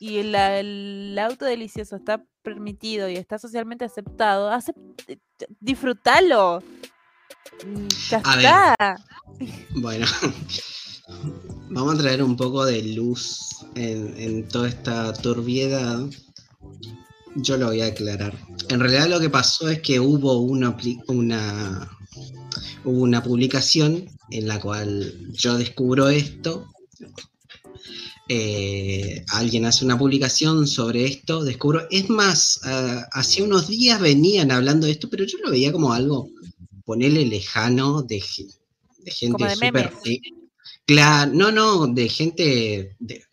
el, 0.00 1.18
auto 1.18 1.44
delicioso 1.44 1.96
está 1.96 2.24
permitido 2.42 3.08
y 3.08 3.16
está 3.16 3.38
socialmente 3.38 3.84
aceptado, 3.84 4.50
disfrútalo. 5.60 6.62
Mm, 7.64 7.86
ya 8.10 8.96
Bueno, 9.74 10.06
vamos 11.70 11.94
a 11.94 11.98
traer 11.98 12.22
un 12.22 12.36
poco 12.36 12.64
de 12.64 12.82
luz 12.94 13.48
en, 13.74 14.46
toda 14.48 14.68
esta 14.68 15.12
turbiedad. 15.12 16.00
Yo 17.36 17.56
lo 17.56 17.66
voy 17.66 17.82
a 17.82 17.86
aclarar. 17.86 18.34
En 18.68 18.80
realidad 18.80 19.08
lo 19.08 19.20
que 19.20 19.30
pasó 19.30 19.68
es 19.68 19.80
que 19.80 20.00
hubo 20.00 20.38
una, 20.40 20.76
una, 21.08 21.88
hubo 22.84 23.00
una 23.02 23.22
publicación 23.22 24.08
en 24.30 24.48
la 24.48 24.60
cual 24.60 25.32
yo 25.32 25.56
descubro 25.56 26.08
esto. 26.08 26.66
Eh, 28.30 29.24
alguien 29.28 29.64
hace 29.64 29.86
una 29.86 29.98
publicación 29.98 30.66
sobre 30.66 31.06
esto, 31.06 31.44
descubro. 31.44 31.86
Es 31.90 32.10
más, 32.10 32.60
uh, 32.62 33.00
hace 33.12 33.42
unos 33.42 33.68
días 33.68 34.00
venían 34.00 34.50
hablando 34.50 34.86
de 34.86 34.92
esto, 34.92 35.08
pero 35.08 35.24
yo 35.24 35.38
lo 35.42 35.50
veía 35.50 35.72
como 35.72 35.94
algo 35.94 36.28
ponerle 36.84 37.24
lejano 37.24 38.02
de, 38.02 38.20
gente 38.20 39.50
súper... 39.54 39.92
Claro, 40.84 41.32
no, 41.34 41.52
no, 41.52 41.86
de 41.86 42.08
gente, 42.08 42.96
de, 42.98 43.24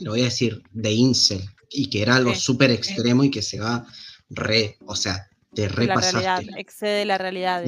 lo 0.00 0.12
voy 0.12 0.22
a 0.22 0.24
decir, 0.24 0.62
de 0.72 0.92
incel, 0.92 1.42
y 1.70 1.88
que 1.90 2.02
era 2.02 2.16
algo 2.16 2.34
súper 2.34 2.70
extremo 2.70 3.24
y 3.24 3.30
que 3.30 3.42
se 3.42 3.60
va 3.60 3.86
re, 4.30 4.76
o 4.86 4.96
sea, 4.96 5.28
te 5.54 5.68
repasaste. 5.68 6.22
La 6.22 6.36
realidad, 6.36 6.58
excede 6.58 7.04
la 7.04 7.18
realidad. 7.18 7.64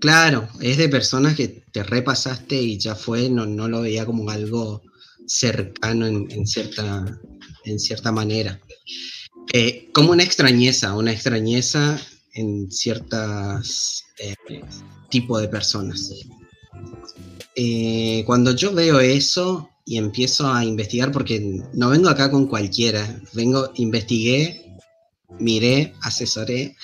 Claro, 0.00 0.48
es 0.60 0.78
de 0.78 0.88
personas 0.88 1.34
que 1.36 1.48
te 1.48 1.82
repasaste 1.82 2.54
y 2.54 2.78
ya 2.78 2.94
fue, 2.94 3.28
no, 3.28 3.46
no 3.46 3.68
lo 3.68 3.82
veía 3.82 4.06
como 4.06 4.30
algo 4.30 4.82
cercano 5.28 6.06
en, 6.06 6.46
cierta, 6.46 7.20
en 7.64 7.78
cierta 7.78 8.10
manera. 8.10 8.60
Eh, 9.52 9.90
como 9.92 10.12
una 10.12 10.24
extrañeza, 10.24 10.94
una 10.96 11.12
extrañeza 11.12 12.00
en 12.34 12.70
ciertas 12.70 14.04
eh, 14.18 14.34
tipo 15.10 15.38
de 15.38 15.48
personas. 15.48 16.10
Eh, 17.54 18.22
cuando 18.26 18.54
yo 18.54 18.72
veo 18.72 19.00
eso 19.00 19.70
y 19.84 19.96
empiezo 19.96 20.52
a 20.52 20.64
investigar, 20.64 21.12
porque 21.12 21.62
no 21.72 21.90
vengo 21.90 22.08
acá 22.08 22.30
con 22.30 22.46
cualquiera, 22.46 23.20
vengo, 23.32 23.70
investigué, 23.76 24.76
miré, 25.38 25.94
asesoré, 26.02 26.76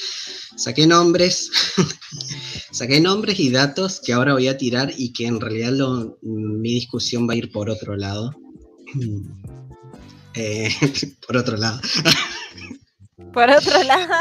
saqué 0.57 0.87
nombres, 0.87 1.51
saqué 2.75 3.01
nombres 3.01 3.39
y 3.39 3.51
datos 3.51 4.01
que 4.05 4.13
ahora 4.13 4.33
voy 4.33 4.49
a 4.49 4.59
tirar 4.59 4.93
y 4.97 5.13
que 5.13 5.27
en 5.27 5.41
realidad 5.41 5.73
mi 6.23 6.75
discusión 6.75 7.29
va 7.29 7.35
a 7.35 7.37
ir 7.37 7.53
por 7.53 7.71
otro 7.71 7.97
lado. 7.97 8.35
Eh, 10.37 10.69
por 11.29 11.37
otro 11.37 11.57
lado. 11.57 11.81
Por 13.33 13.49
otro 13.49 13.85
lado, 13.85 14.13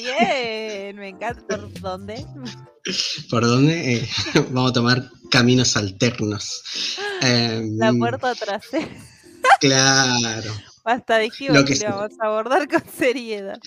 bien, 0.00 0.96
me 0.96 1.10
encanta. 1.10 1.46
¿Por 1.46 1.80
dónde? 1.80 2.26
¿Por 3.30 3.46
dónde? 3.46 3.94
Eh, 3.94 4.08
vamos 4.50 4.72
a 4.72 4.74
tomar 4.74 5.10
caminos 5.30 5.76
alternos. 5.76 6.60
La 7.22 7.90
em, 7.90 7.98
puerta 8.00 8.34
trasera. 8.34 8.88
Claro. 9.60 10.52
Basta 10.84 11.18
dijimos 11.18 11.62
que, 11.62 11.76
lo 11.76 11.90
vamos 11.90 12.18
a 12.18 12.26
abordar 12.26 12.66
con 12.66 12.82
seriedad. 12.98 13.60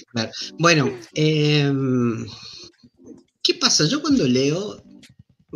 Bueno, 0.59 0.91
em, 1.13 2.27
¿qué 3.43 3.53
pasa? 3.55 3.85
Yo 3.85 4.01
cuando 4.01 4.25
leo, 4.25 4.81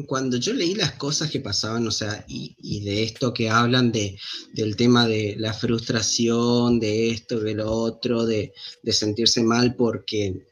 cuando 0.05 0.37
yo 0.37 0.53
leí 0.53 0.75
las 0.75 0.91
cosas 0.93 1.31
que 1.31 1.39
pasaban, 1.39 1.87
o 1.87 1.91
sea, 1.91 2.23
y, 2.27 2.81
de 2.81 3.03
esto 3.03 3.33
que 3.33 3.49
hablan 3.49 3.91
de, 3.91 4.19
del 4.53 4.75
tema 4.75 5.07
de 5.07 5.35
la 5.39 5.53
frustración, 5.53 6.79
de 6.79 7.09
esto, 7.09 7.39
de 7.39 7.55
lo 7.55 7.71
otro, 7.71 8.25
de, 8.25 8.53
sentirse 8.91 9.41
mal 9.41 9.75
porque 9.75 10.45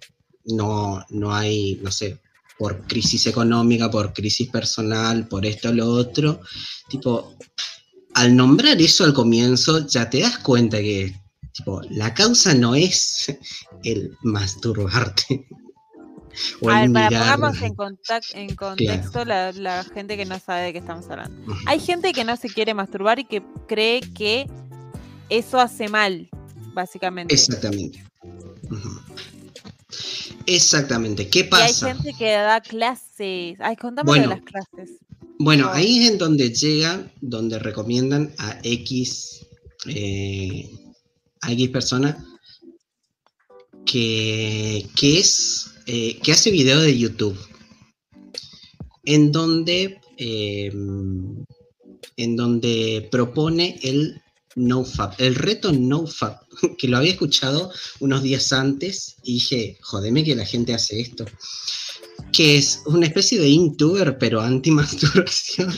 no, 0.46 1.06
no 1.10 1.36
hay, 1.36 1.80
no 1.84 1.92
sé, 1.92 2.22
por 2.58 2.88
crisis 2.88 3.28
económica, 3.28 3.92
por 3.92 4.14
crisis 4.14 4.50
personal, 4.50 5.28
por 5.28 5.46
esto, 5.46 5.74
lo 5.74 5.88
otro, 5.88 6.42
tipo, 6.90 7.38
al 8.14 8.36
nombrar 8.36 8.82
eso 8.82 9.04
al 9.04 9.14
comienzo, 9.14 9.86
ya 9.88 10.10
te 10.10 10.22
das 10.22 10.40
cuenta 10.40 10.78
que, 10.78 11.14
tipo, 11.52 11.82
la 11.90 12.14
causa 12.14 12.54
no 12.54 12.76
es 12.76 13.26
el 13.84 14.18
masturbarte. 14.24 15.48
A 16.68 16.82
ver, 16.82 16.92
para 16.92 17.10
pongamos 17.10 17.62
en, 17.62 17.76
en 18.34 18.56
contexto 18.56 19.26
la, 19.26 19.86
gente 19.94 20.18
que 20.18 20.26
no 20.26 20.40
sabe 20.40 20.64
de 20.64 20.74
qué 20.74 20.80
estamos 20.80 21.10
hablando. 21.10 21.56
Hay 21.66 21.80
gente 21.80 22.14
que 22.14 22.24
no 22.24 22.36
se 22.38 22.50
quiere 22.50 22.74
masturbar 22.74 23.20
y 23.20 23.26
que 23.26 23.44
cree 23.68 24.02
que 24.02 24.48
eso 25.30 25.60
hace 25.60 25.88
mal, 25.88 26.30
básicamente. 26.74 27.34
Exactamente. 27.34 28.04
Exactamente. 30.46 31.30
¿Qué 31.30 31.46
pasa? 31.46 31.88
Y 31.88 31.90
hay 31.90 31.96
gente 31.96 32.14
que 32.18 32.32
da 32.32 32.62
clases. 32.62 33.58
Ay, 33.60 33.76
contame 33.76 34.20
de 34.20 34.28
las 34.28 34.42
clases. 34.42 34.98
Bueno, 35.38 35.70
ahí 35.72 36.04
es 36.04 36.12
en 36.12 36.18
donde 36.18 36.52
llega, 36.52 37.12
donde 37.22 37.60
recomiendan 37.60 38.34
a 38.38 38.58
X, 38.64 39.46
eh, 39.88 40.70
a 41.42 41.52
X 41.52 41.70
persona 41.70 42.24
que, 43.86 44.88
que 44.96 45.20
es 45.20 45.75
eh, 45.88 46.20
que 46.22 46.32
hace 46.32 46.52
video 46.52 46.82
de 46.82 46.98
YouTube, 46.98 47.38
en 49.04 49.32
donde, 49.32 50.00
em, 50.18 51.46
en 52.18 52.36
donde 52.36 53.08
propone 53.12 53.80
el 53.84 54.22
NoFap, 54.56 55.20
el 55.20 55.36
reto 55.36 55.72
NoFap, 55.72 56.42
que 56.78 56.88
lo 56.88 56.98
había 56.98 57.12
escuchado 57.12 57.72
unos 58.00 58.24
días 58.24 58.52
antes 58.54 59.18
y 59.24 59.34
dije, 59.34 59.78
jodeme 59.82 60.24
que 60.24 60.36
la 60.36 60.46
gente 60.46 60.74
hace 60.74 61.02
esto, 61.02 61.26
que 62.32 62.58
es 62.58 62.82
una 62.86 63.06
especie 63.06 63.40
de 63.40 63.50
intuber 63.50 64.18
pero 64.18 64.42
anti-masturbación. 64.42 65.74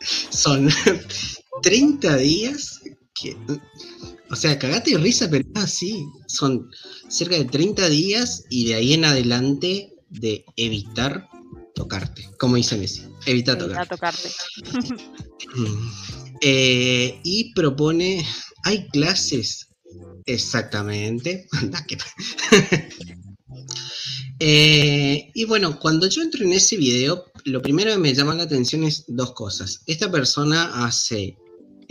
Son 0.30 0.70
30 1.62 2.16
días 2.16 2.80
que 3.14 3.36
o 4.30 4.36
sea, 4.36 4.58
cagate 4.58 4.92
y 4.92 4.96
risa, 4.96 5.28
pero 5.28 5.44
así. 5.54 6.06
Son 6.26 6.70
cerca 7.08 7.36
de 7.36 7.44
30 7.44 7.88
días 7.88 8.44
y 8.48 8.66
de 8.66 8.74
ahí 8.74 8.94
en 8.94 9.04
adelante 9.04 9.94
de 10.08 10.44
evitar 10.56 11.28
tocarte. 11.74 12.28
Como 12.38 12.56
dice 12.56 12.76
Messi. 12.76 13.02
Evita 13.26 13.52
Evitar 13.52 13.88
tocarte. 13.88 14.28
Eh, 16.42 17.20
y 17.22 17.52
propone. 17.52 18.24
Hay 18.64 18.88
clases. 18.88 19.68
Exactamente. 20.24 21.46
Eh, 24.42 25.30
y 25.34 25.44
bueno, 25.44 25.78
cuando 25.78 26.06
yo 26.06 26.22
entro 26.22 26.42
en 26.42 26.54
ese 26.54 26.78
video, 26.78 27.26
lo 27.44 27.60
primero 27.60 27.92
que 27.92 27.98
me 27.98 28.14
llama 28.14 28.34
la 28.34 28.44
atención 28.44 28.84
es 28.84 29.04
dos 29.06 29.32
cosas. 29.34 29.82
Esta 29.86 30.10
persona 30.10 30.86
hace 30.86 31.36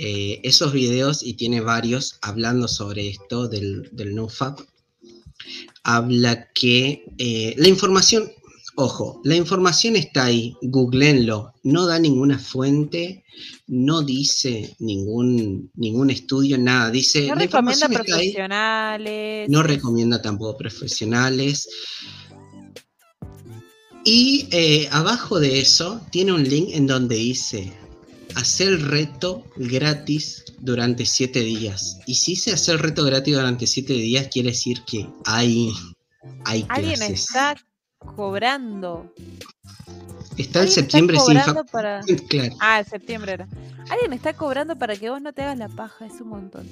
eh, 0.01 0.39
esos 0.43 0.71
videos, 0.71 1.23
y 1.23 1.33
tiene 1.33 1.59
varios, 1.59 2.19
hablando 2.21 2.69
sobre 2.69 3.09
esto 3.09 3.49
del, 3.49 3.89
del 3.91 4.15
NoFap, 4.15 4.61
habla 5.83 6.47
que 6.53 7.03
eh, 7.17 7.53
la 7.57 7.67
información, 7.67 8.31
ojo, 8.75 9.19
la 9.25 9.35
información 9.35 9.97
está 9.97 10.23
ahí, 10.23 10.55
googleenlo, 10.61 11.53
no 11.63 11.85
da 11.85 11.99
ninguna 11.99 12.39
fuente, 12.39 13.25
no 13.67 14.01
dice 14.01 14.73
ningún, 14.79 15.69
ningún 15.75 16.11
estudio, 16.11 16.57
nada, 16.57 16.91
dice... 16.91 17.27
No 17.27 17.35
recomienda 17.35 17.89
profesionales. 17.89 19.49
no 19.49 19.63
recomienda 19.63 20.21
tampoco 20.21 20.57
profesionales. 20.57 21.67
Y 24.05 24.47
eh, 24.51 24.87
abajo 24.91 25.41
de 25.41 25.59
eso 25.59 25.99
tiene 26.09 26.31
un 26.31 26.47
link 26.47 26.69
en 26.71 26.87
donde 26.87 27.17
dice 27.17 27.73
hacer 28.35 28.69
el 28.69 28.81
reto 28.81 29.43
gratis 29.55 30.43
durante 30.59 31.05
siete 31.05 31.39
días. 31.39 31.99
Y 32.05 32.15
si 32.15 32.35
se 32.35 32.53
hace 32.53 32.71
el 32.71 32.79
reto 32.79 33.03
gratis 33.03 33.35
durante 33.35 33.67
siete 33.67 33.93
días, 33.93 34.27
quiere 34.31 34.49
decir 34.49 34.83
que 34.85 35.07
hay, 35.25 35.71
hay 36.45 36.65
Alguien 36.69 37.01
está 37.01 37.55
cobrando. 37.97 39.13
Está 40.37 40.61
el 40.61 40.69
septiembre 40.69 41.17
sin 41.19 41.37
para... 41.71 42.01
Ah, 42.59 42.79
el 42.79 42.85
septiembre 42.85 43.33
era. 43.33 43.47
Alguien 43.89 44.13
está 44.13 44.33
cobrando 44.33 44.77
para 44.77 44.95
que 44.95 45.09
vos 45.09 45.21
no 45.21 45.33
te 45.33 45.41
hagas 45.41 45.57
la 45.57 45.67
paja, 45.67 46.05
es 46.05 46.21
un 46.21 46.29
montón. 46.29 46.69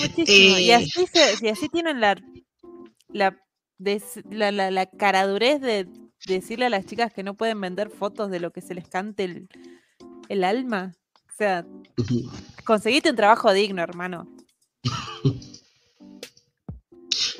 Muchísimo. 0.00 0.58
y, 0.58 0.70
eh. 0.70 0.74
así 0.74 1.06
y 1.40 1.48
así 1.48 1.68
tienen 1.68 2.00
la, 2.00 2.16
la, 3.08 3.36
la, 4.30 4.70
la 4.70 4.86
caradurez 4.86 5.60
de 5.60 5.86
decirle 6.26 6.66
a 6.66 6.70
las 6.70 6.86
chicas 6.86 7.12
que 7.12 7.22
no 7.22 7.34
pueden 7.34 7.60
vender 7.60 7.90
fotos 7.90 8.30
de 8.30 8.40
lo 8.40 8.52
que 8.52 8.60
se 8.60 8.74
les 8.74 8.88
cante 8.88 9.46
el, 10.28 10.44
alma. 10.44 10.94
O 11.28 11.36
sea, 11.36 11.66
conseguiste 12.64 13.10
un 13.10 13.16
trabajo 13.16 13.52
digno, 13.52 13.82
hermano. 13.82 14.28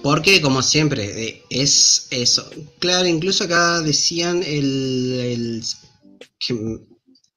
Porque, 0.02 0.40
como 0.40 0.62
siempre, 0.62 1.28
eh, 1.28 1.42
es 1.48 2.08
eso. 2.10 2.48
Claro, 2.80 3.06
incluso 3.06 3.44
acá 3.44 3.80
decían 3.80 4.42
el, 4.44 5.62
que 6.40 6.80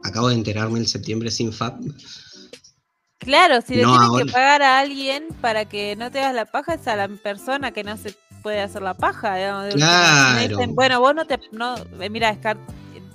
acabo 0.03 0.29
de 0.29 0.35
enterarme 0.35 0.79
el 0.79 0.87
septiembre 0.87 1.29
sin 1.29 1.53
FAP. 1.53 1.81
Claro, 3.19 3.61
si 3.61 3.75
le 3.75 3.83
tienen 3.83 4.17
que 4.17 4.31
pagar 4.31 4.61
a 4.61 4.79
alguien 4.79 5.27
para 5.41 5.65
que 5.65 5.95
no 5.95 6.11
te 6.11 6.19
hagas 6.19 6.35
la 6.35 6.45
paja, 6.45 6.75
es 6.75 6.87
a 6.87 6.95
la 6.95 7.07
persona 7.07 7.71
que 7.71 7.83
no 7.83 7.97
se 7.97 8.15
puede 8.45 8.61
hacer 8.61 8.83
la 8.83 8.93
paja. 8.93 9.37
Digamos, 9.37 9.73
claro. 9.73 10.57
bueno, 10.75 10.99
vos 10.99 11.15
no 11.15 11.25
te. 11.25 11.39
No, 11.51 11.75
eh, 11.99 12.11
mira, 12.11 12.37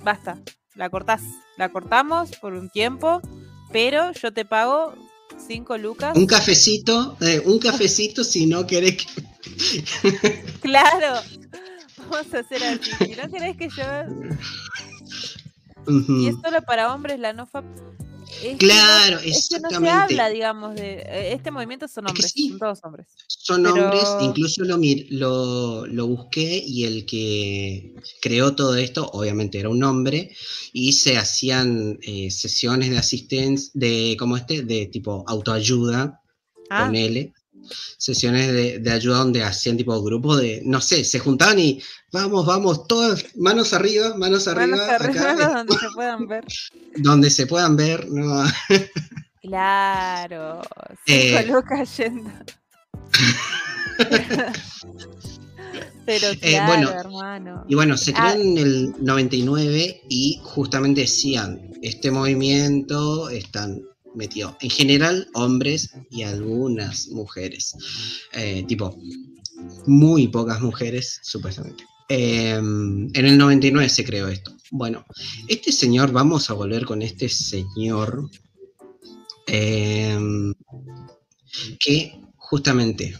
basta. 0.03 0.37
La 0.75 0.89
cortás. 0.89 1.21
La 1.55 1.69
cortamos 1.69 2.31
por 2.41 2.53
un 2.53 2.69
tiempo, 2.69 3.21
pero 3.71 4.11
yo 4.11 4.33
te 4.33 4.43
pago 4.43 4.93
cinco 5.47 5.77
lucas. 5.77 6.17
Un 6.17 6.25
cafecito, 6.25 7.15
eh, 7.21 7.41
un 7.45 7.59
cafecito 7.59 8.25
si 8.25 8.45
no 8.45 8.67
querés 8.67 8.97
que. 8.97 10.43
claro. 10.61 11.21
Vamos 11.97 12.33
a 12.33 12.39
hacer 12.39 12.61
así. 12.65 12.91
Si 13.05 13.15
no 13.15 13.31
querés 13.31 13.55
que 13.55 13.69
yo. 13.69 13.83
Y 16.09 16.27
es 16.27 16.35
solo 16.43 16.61
para 16.63 16.93
hombres 16.93 17.21
la 17.21 17.31
claro, 18.57 19.19
exactamente. 19.19 19.79
no 19.79 19.85
se 19.85 19.89
habla, 19.89 20.29
digamos, 20.29 20.75
de 20.75 20.93
eh, 20.93 21.33
este 21.33 21.51
movimiento 21.51 21.87
son 21.87 22.07
hombres, 22.07 22.33
son 22.35 22.59
todos 22.59 22.79
hombres. 22.83 23.07
Son 23.27 23.65
hombres, 23.65 24.03
incluso 24.21 24.63
lo, 24.63 24.77
lo, 25.09 25.85
lo, 25.87 26.07
busqué 26.07 26.63
y 26.65 26.85
el 26.85 27.05
que 27.05 27.95
creó 28.21 28.55
todo 28.55 28.75
esto, 28.75 29.09
obviamente 29.13 29.59
era 29.59 29.69
un 29.69 29.83
hombre, 29.83 30.35
y 30.73 30.93
se 30.93 31.17
hacían 31.17 31.99
eh, 32.01 32.31
sesiones 32.31 32.89
de 32.89 32.97
asistencia, 32.97 33.71
de 33.73 34.15
como 34.17 34.37
este, 34.37 34.63
de 34.63 34.87
tipo 34.87 35.23
autoayuda, 35.27 36.21
ah. 36.69 36.85
con 36.85 36.95
él 36.95 37.33
sesiones 37.97 38.81
de, 38.81 38.91
ayuda 38.91 39.19
donde 39.19 39.43
hacían 39.43 39.77
tipo 39.77 40.01
grupos 40.01 40.41
de, 40.41 40.61
no 40.65 40.81
sé, 40.81 41.03
se 41.03 41.19
juntaban 41.19 41.59
y 41.59 41.81
vamos, 42.11 42.45
vamos, 42.45 42.87
todas 42.87 43.25
manos 43.35 43.73
arriba, 43.73 44.15
manos 44.17 44.47
arriba. 44.47 44.77
Manos 44.77 44.89
arriba 44.89 45.63
donde 45.65 45.77
se 45.77 45.89
puedan 45.93 46.27
ver. 46.27 46.45
Donde 46.97 47.29
se 47.29 47.47
puedan 47.47 47.75
ver, 47.77 48.09
no. 48.09 48.43
Claro, 49.41 50.61
se 51.05 51.39
eh, 51.39 51.85
yendo. 51.97 52.31
Pero 56.05 56.27
eh, 56.27 56.37
claro, 56.41 56.67
bueno, 56.67 56.89
hermano. 56.91 57.65
Y 57.67 57.75
bueno, 57.75 57.97
se 57.97 58.11
creó 58.11 58.25
ah. 58.25 58.33
en 58.33 58.57
el 58.57 58.93
99 58.99 60.01
y 60.09 60.39
justamente 60.43 61.01
decían, 61.01 61.71
este 61.81 62.11
movimiento 62.11 63.29
están 63.29 63.81
metió 64.15 64.57
en 64.61 64.69
general 64.69 65.27
hombres 65.33 65.91
y 66.09 66.23
algunas 66.23 67.07
mujeres. 67.09 67.75
Eh, 68.33 68.63
tipo, 68.67 68.97
muy 69.85 70.27
pocas 70.27 70.61
mujeres, 70.61 71.19
supuestamente. 71.23 71.85
Em, 72.09 73.09
en 73.13 73.25
el 73.25 73.37
99 73.37 73.87
se 73.89 74.03
creó 74.03 74.27
esto. 74.27 74.55
Bueno, 74.71 75.05
este 75.47 75.71
señor, 75.71 76.11
vamos 76.11 76.49
a 76.49 76.53
volver 76.53 76.85
con 76.85 77.01
este 77.01 77.29
señor, 77.29 78.29
em, 79.47 80.53
que 81.79 82.19
justamente, 82.37 83.17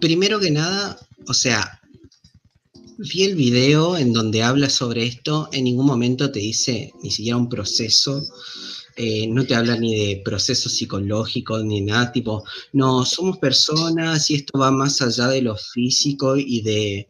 primero 0.00 0.38
que 0.40 0.50
nada, 0.50 0.98
o 1.26 1.34
sea, 1.34 1.80
vi 2.98 3.24
el 3.24 3.34
video 3.34 3.96
en 3.96 4.12
donde 4.12 4.42
habla 4.42 4.68
sobre 4.68 5.06
esto, 5.06 5.48
en 5.52 5.64
ningún 5.64 5.86
momento 5.86 6.30
te 6.30 6.40
dice 6.40 6.92
ni 7.02 7.10
siquiera 7.10 7.36
un 7.36 7.48
proceso 7.48 8.22
eh, 8.96 9.26
no 9.26 9.44
te 9.46 9.54
habla 9.54 9.76
ni 9.76 9.94
de 9.94 10.22
procesos 10.24 10.72
psicológicos 10.72 11.64
ni 11.64 11.80
nada, 11.80 12.12
tipo, 12.12 12.44
no, 12.72 13.04
somos 13.04 13.38
personas 13.38 14.30
y 14.30 14.34
esto 14.36 14.58
va 14.58 14.70
más 14.70 15.00
allá 15.00 15.28
de 15.28 15.42
lo 15.42 15.56
físico 15.56 16.36
y 16.36 16.62
de, 16.62 17.08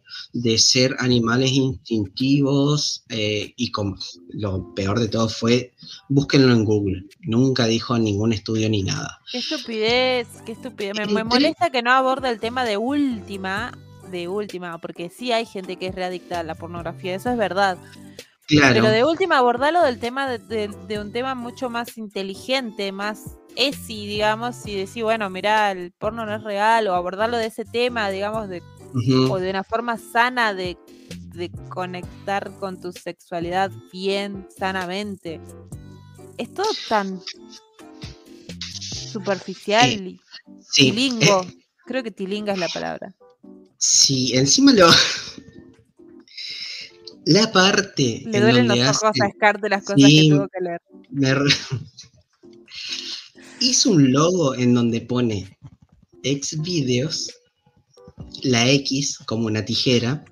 ser 0.57 0.95
animales 0.99 1.51
instintivos 1.51 3.03
eh, 3.09 3.53
y 3.57 3.71
como 3.71 3.97
lo 4.29 4.73
peor 4.75 4.99
de 4.99 5.07
todo 5.07 5.27
fue, 5.27 5.73
búsquenlo 6.09 6.53
en 6.53 6.63
Google, 6.63 7.05
nunca 7.21 7.65
dijo 7.65 7.97
ningún 7.97 8.33
estudio 8.33 8.69
ni 8.69 8.83
nada. 8.83 9.19
Qué 9.31 9.39
estupidez, 9.39 10.27
qué 10.45 10.53
estupidez, 10.53 10.95
me, 10.95 11.07
me 11.07 11.23
molesta 11.23 11.69
que 11.69 11.81
no 11.81 11.91
aborda 11.91 12.29
el 12.29 12.39
tema 12.39 12.63
de 12.65 12.77
última, 12.77 13.77
de 14.09 14.27
última, 14.27 14.77
porque 14.77 15.09
sí 15.09 15.31
hay 15.31 15.45
gente 15.45 15.75
que 15.75 15.87
es 15.87 15.95
readicta 15.95 16.39
a 16.39 16.43
la 16.43 16.55
pornografía, 16.55 17.15
eso 17.15 17.29
es 17.29 17.37
verdad. 17.37 17.77
Pero 18.47 18.89
de 18.89 19.05
última, 19.05 19.37
abordarlo 19.37 19.81
del 19.83 19.99
tema 19.99 20.29
de, 20.37 20.99
un 20.99 21.11
tema 21.11 21.33
mucho 21.35 21.69
más 21.69 21.97
inteligente, 21.97 22.91
más 22.91 23.37
esi, 23.55 24.05
digamos, 24.05 24.65
y 24.65 24.75
decir, 24.75 25.03
bueno, 25.03 25.29
mira, 25.29 25.71
el 25.71 25.91
porno 25.91 26.25
no 26.25 26.35
es 26.35 26.43
real, 26.43 26.87
o 26.87 26.93
abordarlo 26.93 27.37
de 27.37 27.47
ese 27.47 27.65
tema, 27.65 28.09
digamos, 28.09 28.49
de, 28.49 28.61
o 29.29 29.39
de 29.39 29.49
una 29.49 29.63
forma 29.63 29.97
sana 29.97 30.53
de, 30.53 30.77
conectar 31.69 32.51
con 32.59 32.79
tu 32.79 32.91
sexualidad 32.91 33.71
bien, 33.91 34.47
sanamente. 34.55 35.41
Es 36.37 36.53
todo 36.53 36.69
tan 36.89 37.21
superficial 39.11 39.89
y 39.89 40.19
tilingo. 40.73 41.43
Eh, 41.43 41.57
Creo 41.85 42.03
que 42.03 42.11
tilinga 42.11 42.53
es 42.53 42.59
la 42.59 42.69
palabra. 42.69 43.13
Sí, 43.77 44.35
encima 44.37 44.71
lo, 44.73 44.87
la 47.25 47.51
parte. 47.51 48.23
Le 48.25 48.41
duelen 48.41 48.67
los 48.67 48.79
ojos 48.79 49.11
a 49.21 49.29
Scar 49.29 49.59
las 49.69 49.83
cosas 49.83 50.09
que 50.09 50.29
tuvo 50.29 50.47
que 50.47 50.61
leer. 50.61 50.81
Hizo 53.59 53.91
un 53.91 54.11
logo 54.11 54.55
en 54.55 54.73
donde 54.73 55.01
pone 55.01 55.55
ex 56.23 56.59
videos, 56.61 57.31
la 58.41 58.67
X 58.69 59.19
como 59.25 59.47
una 59.47 59.63
tijera, 59.63 60.25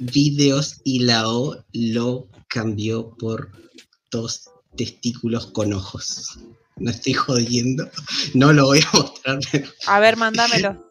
videos 0.00 0.80
y 0.84 1.00
la 1.00 1.28
O 1.28 1.62
lo 1.72 2.28
cambió 2.48 3.10
por 3.16 3.50
dos 4.10 4.50
testículos 4.76 5.46
con 5.46 5.72
ojos. 5.72 6.38
No 6.76 6.90
estoy 6.90 7.12
jodiendo, 7.12 7.88
no 8.34 8.52
lo 8.52 8.66
voy 8.66 8.80
a 8.80 8.96
mostrar. 8.96 9.38
A 9.86 10.00
ver, 10.00 10.16
mándamelo. 10.16 10.84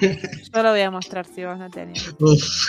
Yo 0.00 0.62
lo 0.62 0.70
voy 0.70 0.80
a 0.80 0.90
mostrar 0.90 1.26
si 1.26 1.44
vos 1.44 1.58
no 1.58 1.70
tenés. 1.70 2.14
Uf. 2.18 2.66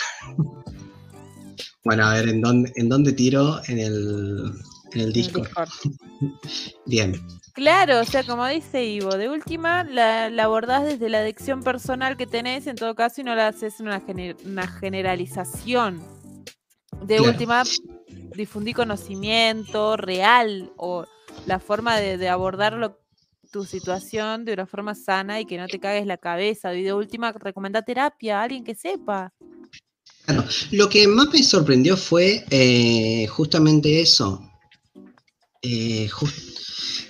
Bueno, 1.84 2.06
a 2.06 2.14
ver, 2.14 2.28
¿en 2.28 2.40
dónde, 2.40 2.72
en 2.76 2.88
dónde 2.88 3.12
tiro? 3.12 3.60
En 3.68 3.78
el, 3.78 4.52
en 4.92 5.00
el 5.00 5.12
Discord. 5.12 5.48
Bien. 6.86 7.14
Claro, 7.52 8.00
o 8.00 8.04
sea, 8.04 8.24
como 8.24 8.46
dice 8.46 8.84
Ivo, 8.84 9.16
de 9.16 9.28
última 9.28 9.84
la, 9.84 10.28
la, 10.28 10.44
abordás 10.44 10.84
desde 10.84 11.08
la 11.08 11.20
adicción 11.20 11.62
personal 11.62 12.16
que 12.16 12.26
tenés 12.26 12.66
en 12.66 12.74
todo 12.74 12.94
caso 12.96 13.20
y 13.20 13.24
no 13.24 13.34
la 13.36 13.48
haces 13.48 13.78
una, 13.78 14.02
una 14.44 14.66
generalización. 14.66 16.02
De 17.02 17.20
última, 17.20 17.62
difundí 18.34 18.72
conocimiento 18.72 19.96
real 19.96 20.72
o 20.76 21.06
la 21.46 21.60
forma 21.60 21.96
de, 21.96 22.16
de 22.16 22.28
abordarlo 22.28 22.98
tu 23.52 23.64
situación 23.64 24.44
de 24.44 24.54
una 24.54 24.66
forma 24.66 24.96
sana 24.96 25.38
y 25.38 25.44
que 25.44 25.58
no 25.58 25.68
te 25.68 25.78
cagues 25.78 26.06
la 26.06 26.16
cabeza. 26.16 26.74
Y 26.74 26.82
de 26.82 26.92
última, 26.92 27.30
recomendá 27.30 27.82
terapia 27.82 28.40
a 28.40 28.42
alguien 28.42 28.64
que 28.64 28.74
sepa. 28.74 29.32
Claro, 30.26 30.44
lo 30.70 30.88
que 30.88 31.06
más 31.06 31.28
me 31.32 31.42
sorprendió 31.42 31.96
fue 31.96 32.44
eh, 32.50 33.26
justamente 33.26 34.00
eso. 34.00 34.50
Eh, 35.60 36.08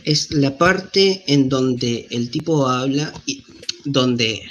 es 0.05 0.33
la 0.33 0.57
parte 0.59 1.23
en 1.27 1.49
donde 1.49 2.07
el 2.11 2.31
tipo 2.31 2.67
habla 2.67 3.13
y 3.27 3.45
donde 3.85 4.43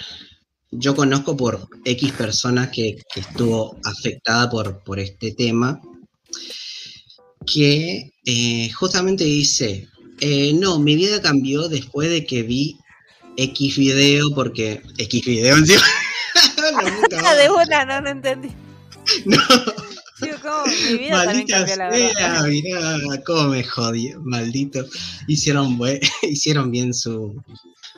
yo 0.72 0.96
conozco 0.96 1.36
por 1.36 1.68
X 1.84 2.12
personas 2.14 2.70
que, 2.70 2.98
estuvo 3.16 3.78
afectada 3.84 4.50
por, 4.50 4.82
por 4.84 5.00
este 5.00 5.32
tema, 5.34 5.82
que 7.46 8.12
eh, 8.26 8.72
justamente 8.72 9.26
dice, 9.26 9.88
no, 10.56 10.80
mi 10.80 10.96
vida 10.96 11.22
cambió 11.22 11.68
después 11.68 12.10
de 12.10 12.26
que 12.26 12.44
vi 12.44 12.78
X 13.36 13.78
video, 13.78 14.34
porque 14.34 14.82
X 14.98 15.26
video 15.26 15.58
encima 15.58 15.84
de 17.38 17.50
una, 17.50 17.86
no, 17.86 18.02
no 18.02 18.10
entendí. 18.10 18.50
No. 19.26 20.64
mi 20.90 20.98
vida 20.98 21.26
Maldita 21.26 21.66
también 21.66 22.14
sea, 22.16 22.44
mirá, 22.44 22.98
cómo 23.26 23.50
me 23.50 23.64
jodí, 23.64 24.14
maldito. 24.22 24.86
Hicieron, 25.28 25.78
hicieron 26.22 26.72
bien 26.72 26.94
su, 26.94 27.36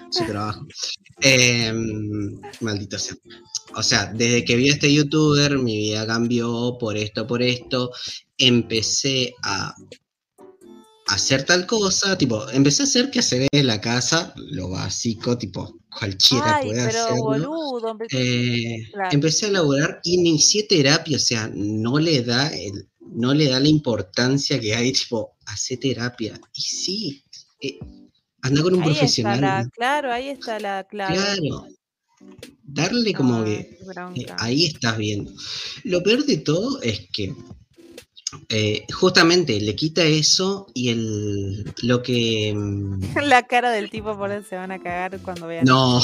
su 0.10 0.26
trabajo. 0.26 0.66
Em, 1.22 2.42
maldito 2.62 2.98
sea. 2.98 3.16
O 3.76 3.84
sea, 3.84 4.12
desde 4.14 4.44
que 4.44 4.56
vi 4.56 4.70
a 4.70 4.74
este 4.74 4.92
youtuber, 4.92 5.60
mi 5.60 5.78
vida 5.78 6.08
cambió 6.08 6.78
por 6.80 6.98
esto, 6.98 7.28
por 7.28 7.44
esto. 7.44 7.92
Empecé 8.38 9.36
a 9.44 9.76
hacer 11.08 11.44
tal 11.44 11.66
cosa, 11.68 12.18
tipo, 12.18 12.50
empecé 12.50 12.84
a 12.84 12.86
hacer 12.86 13.12
que 13.12 13.20
hacer 13.20 13.48
en 13.52 13.68
la 13.68 13.80
casa, 13.80 14.34
lo 14.36 14.70
básico, 14.70 15.38
tipo, 15.38 15.78
cualquiera 15.98 16.62
puede 16.62 16.82
hacerlo. 16.82 17.98
Eh, 18.12 18.90
empecé 19.12 19.48
a 19.48 19.52
laburar, 19.52 20.00
inicié 20.04 20.64
terapia, 20.64 21.18
o 21.18 21.20
sea, 21.20 21.50
no 21.54 22.00
le 22.00 22.24
da 22.24 22.48
el, 22.50 22.88
no 23.00 23.34
le 23.34 23.48
da 23.48 23.60
la 23.60 23.68
importancia 23.68 24.60
que 24.60 24.76
hay, 24.76 24.92
tipo, 24.92 25.36
hacer 25.46 25.80
terapia. 25.80 26.40
Y 26.54 26.62
sí, 26.62 27.24
eh, 27.62 27.80
anda 28.42 28.62
con 28.62 28.76
un 28.76 28.84
profesional. 28.84 29.70
claro, 29.72 30.12
ahí 30.12 30.30
está 30.30 30.60
la 30.60 30.86
clave. 30.90 31.16
Claro. 31.16 31.68
Darle 32.64 33.14
como 33.14 33.44
que 33.44 33.78
eh, 34.16 34.26
ahí 34.40 34.66
estás 34.66 34.98
viendo. 34.98 35.32
Lo 35.84 36.02
peor 36.02 36.26
de 36.26 36.38
todo 36.38 36.82
es 36.82 37.08
que 37.12 37.36
eh, 38.50 38.86
justamente 38.94 39.60
le 39.60 39.76
quita 39.76 40.04
eso 40.04 40.68
y 40.74 40.90
el 40.90 41.74
lo 41.84 42.02
que. 42.02 42.54
Mm, 42.56 43.18
La 43.24 43.44
cara 43.44 43.72
del 43.72 43.90
tipo 43.90 44.18
por 44.18 44.32
él 44.32 44.46
se 44.46 44.56
van 44.56 44.72
a 44.72 44.82
cagar 44.82 45.20
cuando 45.20 45.48
vean. 45.48 45.66
No. 45.66 46.02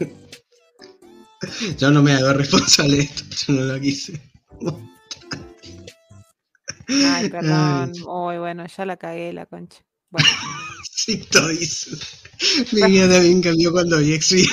yo 1.78 1.90
no 1.90 2.02
me 2.02 2.12
hago 2.12 2.32
responsable 2.32 2.96
de 2.96 3.02
esto, 3.02 3.24
yo 3.46 3.54
no 3.54 3.72
lo 3.72 3.80
quise. 3.80 4.20
Ay, 6.88 7.28
perdón. 7.28 7.92
Uy, 8.06 8.38
bueno, 8.38 8.66
ya 8.66 8.86
la 8.86 8.96
cagué 8.96 9.32
la 9.32 9.46
concha. 9.46 9.78
Bueno. 10.10 10.28
sí, 10.90 11.18
todo 11.30 11.50
eso. 11.50 11.96
Mi 12.72 12.82
vida 12.90 13.08
también 13.08 13.42
cambió 13.42 13.72
cuando 13.72 13.98
vi 13.98 14.14
X 14.14 14.48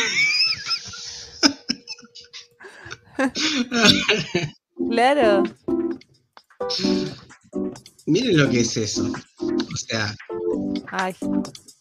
claro. 4.89 5.43
Miren 8.05 8.37
lo 8.37 8.49
que 8.49 8.61
es 8.61 8.77
eso. 8.77 9.11
O 9.39 9.77
sea, 9.77 10.15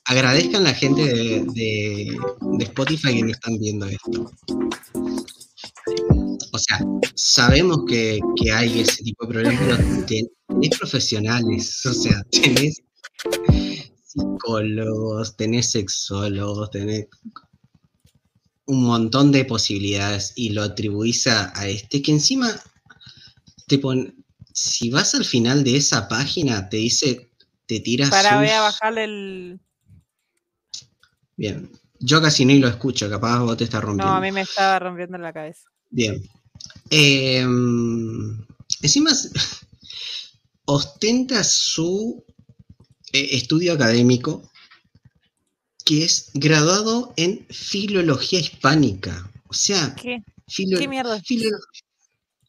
agradezcan 0.04 0.62
a 0.62 0.70
la 0.70 0.74
gente 0.74 1.02
de, 1.02 2.16
Spotify 2.60 3.14
que 3.16 3.22
no 3.22 3.30
están 3.30 3.58
viendo 3.58 3.86
esto. 3.86 4.30
O 6.52 6.58
sea, 6.58 6.80
sabemos 7.14 7.84
que, 7.88 8.20
hay 8.52 8.80
ese 8.80 9.02
tipo 9.02 9.26
de 9.26 9.32
problemas, 9.32 9.60
pero 9.60 10.06
tenés 10.06 10.78
profesionales, 10.78 11.86
o 11.86 11.92
sea, 11.92 12.22
tenés 12.30 12.80
psicólogos, 14.04 15.36
tenés 15.36 15.72
sexólogos, 15.72 16.70
tenés 16.70 17.06
un 18.66 18.84
montón 18.84 19.30
de 19.30 19.44
posibilidades 19.44 20.32
y 20.36 20.50
lo 20.50 20.62
atribuís 20.62 21.26
a, 21.26 21.52
a 21.58 21.68
este 21.68 22.00
que 22.00 22.12
encima 22.12 22.48
te 23.66 23.78
pone, 23.78 24.14
si 24.54 24.88
vas 24.88 25.14
al 25.16 25.24
final 25.24 25.64
de 25.64 25.76
esa 25.76 26.06
página, 26.08 26.68
te 26.68 26.76
dice, 26.76 27.28
te 27.66 27.80
tiras. 27.80 28.08
Para, 28.08 28.38
voy 28.38 28.48
a 28.48 28.60
bajarle 28.60 29.04
el. 29.04 29.60
Bien. 31.36 31.70
Yo 31.98 32.22
casi 32.22 32.44
ni 32.44 32.58
lo 32.58 32.68
escucho, 32.68 33.10
capaz 33.10 33.40
vos 33.40 33.56
te 33.56 33.64
estás 33.64 33.82
rompiendo. 33.82 34.12
No, 34.12 34.18
a 34.18 34.20
mí 34.20 34.30
me 34.30 34.42
estaba 34.42 34.78
rompiendo 34.78 35.18
la 35.18 35.32
cabeza. 35.32 35.68
Bien. 35.90 36.22
Em, 36.90 38.46
encima, 38.80 39.10
ostenta 40.66 41.42
su 41.42 42.24
eh, 43.12 43.28
estudio 43.32 43.72
académico, 43.72 44.48
que 45.84 46.04
es 46.04 46.30
graduado 46.34 47.12
en 47.16 47.44
filología 47.50 48.38
hispánica. 48.38 49.32
O 49.48 49.54
sea, 49.54 49.96
¿qué, 49.96 50.22
¿Qué 50.46 50.88
mierda? 50.88 51.20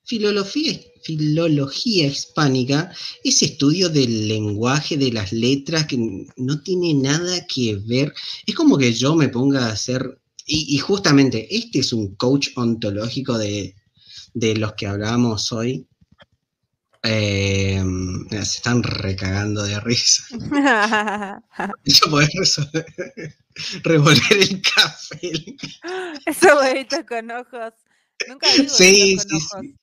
Filología 0.05 0.79
filología 1.05 2.07
hispánica 2.07 2.91
es 3.23 3.43
estudio 3.43 3.89
del 3.89 4.27
lenguaje, 4.27 4.97
de 4.97 5.11
las 5.11 5.31
letras, 5.31 5.85
que 5.85 5.97
no 6.35 6.61
tiene 6.63 6.95
nada 6.95 7.45
que 7.45 7.75
ver. 7.75 8.11
Es 8.47 8.55
como 8.55 8.75
que 8.77 8.91
yo 8.91 9.15
me 9.15 9.29
ponga 9.29 9.67
a 9.67 9.71
hacer, 9.71 10.19
y, 10.47 10.77
justamente 10.79 11.47
este 11.55 11.79
es 11.79 11.93
un 11.93 12.15
coach 12.15 12.49
ontológico 12.55 13.37
de, 13.37 13.75
los 14.33 14.73
que 14.73 14.87
hablábamos 14.87 15.51
hoy. 15.51 15.87
Eh, 17.07 17.83
se 18.31 18.37
están 18.37 18.81
recagando 18.81 19.61
de 19.61 19.79
risa. 19.79 20.23
Yo 21.85 22.09
poder 22.09 22.29
revolver 23.83 24.37
el 24.39 24.59
café. 24.59 25.55
Esos 26.25 26.51
huevitos 26.61 27.01
con 27.07 27.29
ojos. 27.29 27.73
Nunca 28.27 28.47
vi 28.57 28.67
Sí, 28.67 29.17
con 29.17 29.29
sí, 29.29 29.35
ojos. 29.35 29.49
sí. 29.61 29.75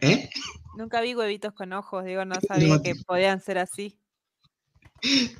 ¿Eh? 0.00 0.30
Nunca 0.76 1.00
vi 1.00 1.14
huevitos 1.14 1.52
con 1.52 1.72
ojos, 1.72 2.04
digo, 2.04 2.24
no 2.24 2.34
sabía 2.46 2.68
No. 2.76 2.82
que 2.82 2.94
podían 3.06 3.40
ser 3.40 3.58
así. 3.58 3.98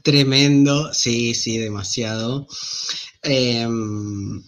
Tremendo, 0.02 0.92
sí, 0.92 1.34
sí, 1.34 1.58
demasiado. 1.58 2.46
Em, 3.22 4.42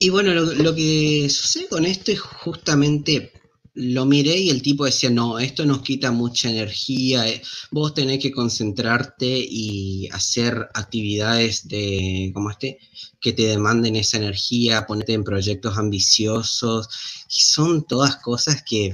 y 0.00 0.10
bueno, 0.10 0.32
lo, 0.34 0.42
lo 0.54 0.74
que 0.74 1.28
sucede 1.30 1.68
con 1.68 1.84
esto 1.84 2.10
es 2.12 2.20
justamente, 2.20 3.32
lo 3.80 4.04
miré 4.06 4.36
y 4.36 4.50
el 4.50 4.60
tipo 4.60 4.84
decía, 4.84 5.08
no, 5.08 5.38
esto 5.38 5.64
nos 5.64 5.82
quita 5.82 6.10
mucha 6.10 6.50
energía, 6.50 7.28
eh, 7.28 7.40
vos 7.70 7.94
tenés 7.94 8.18
que 8.18 8.32
concentrarte 8.32 9.26
y 9.48 10.08
hacer 10.08 10.68
actividades 10.74 11.68
de, 11.68 12.32
como 12.34 12.50
este, 12.50 12.78
que 13.20 13.32
te 13.32 13.44
demanden 13.46 13.94
esa 13.94 14.16
energía, 14.16 14.84
ponerte 14.86 15.12
en 15.12 15.22
proyectos 15.22 15.78
ambiciosos, 15.78 16.88
son 17.28 17.86
todas 17.86 18.16
cosas 18.16 18.64
que 18.68 18.92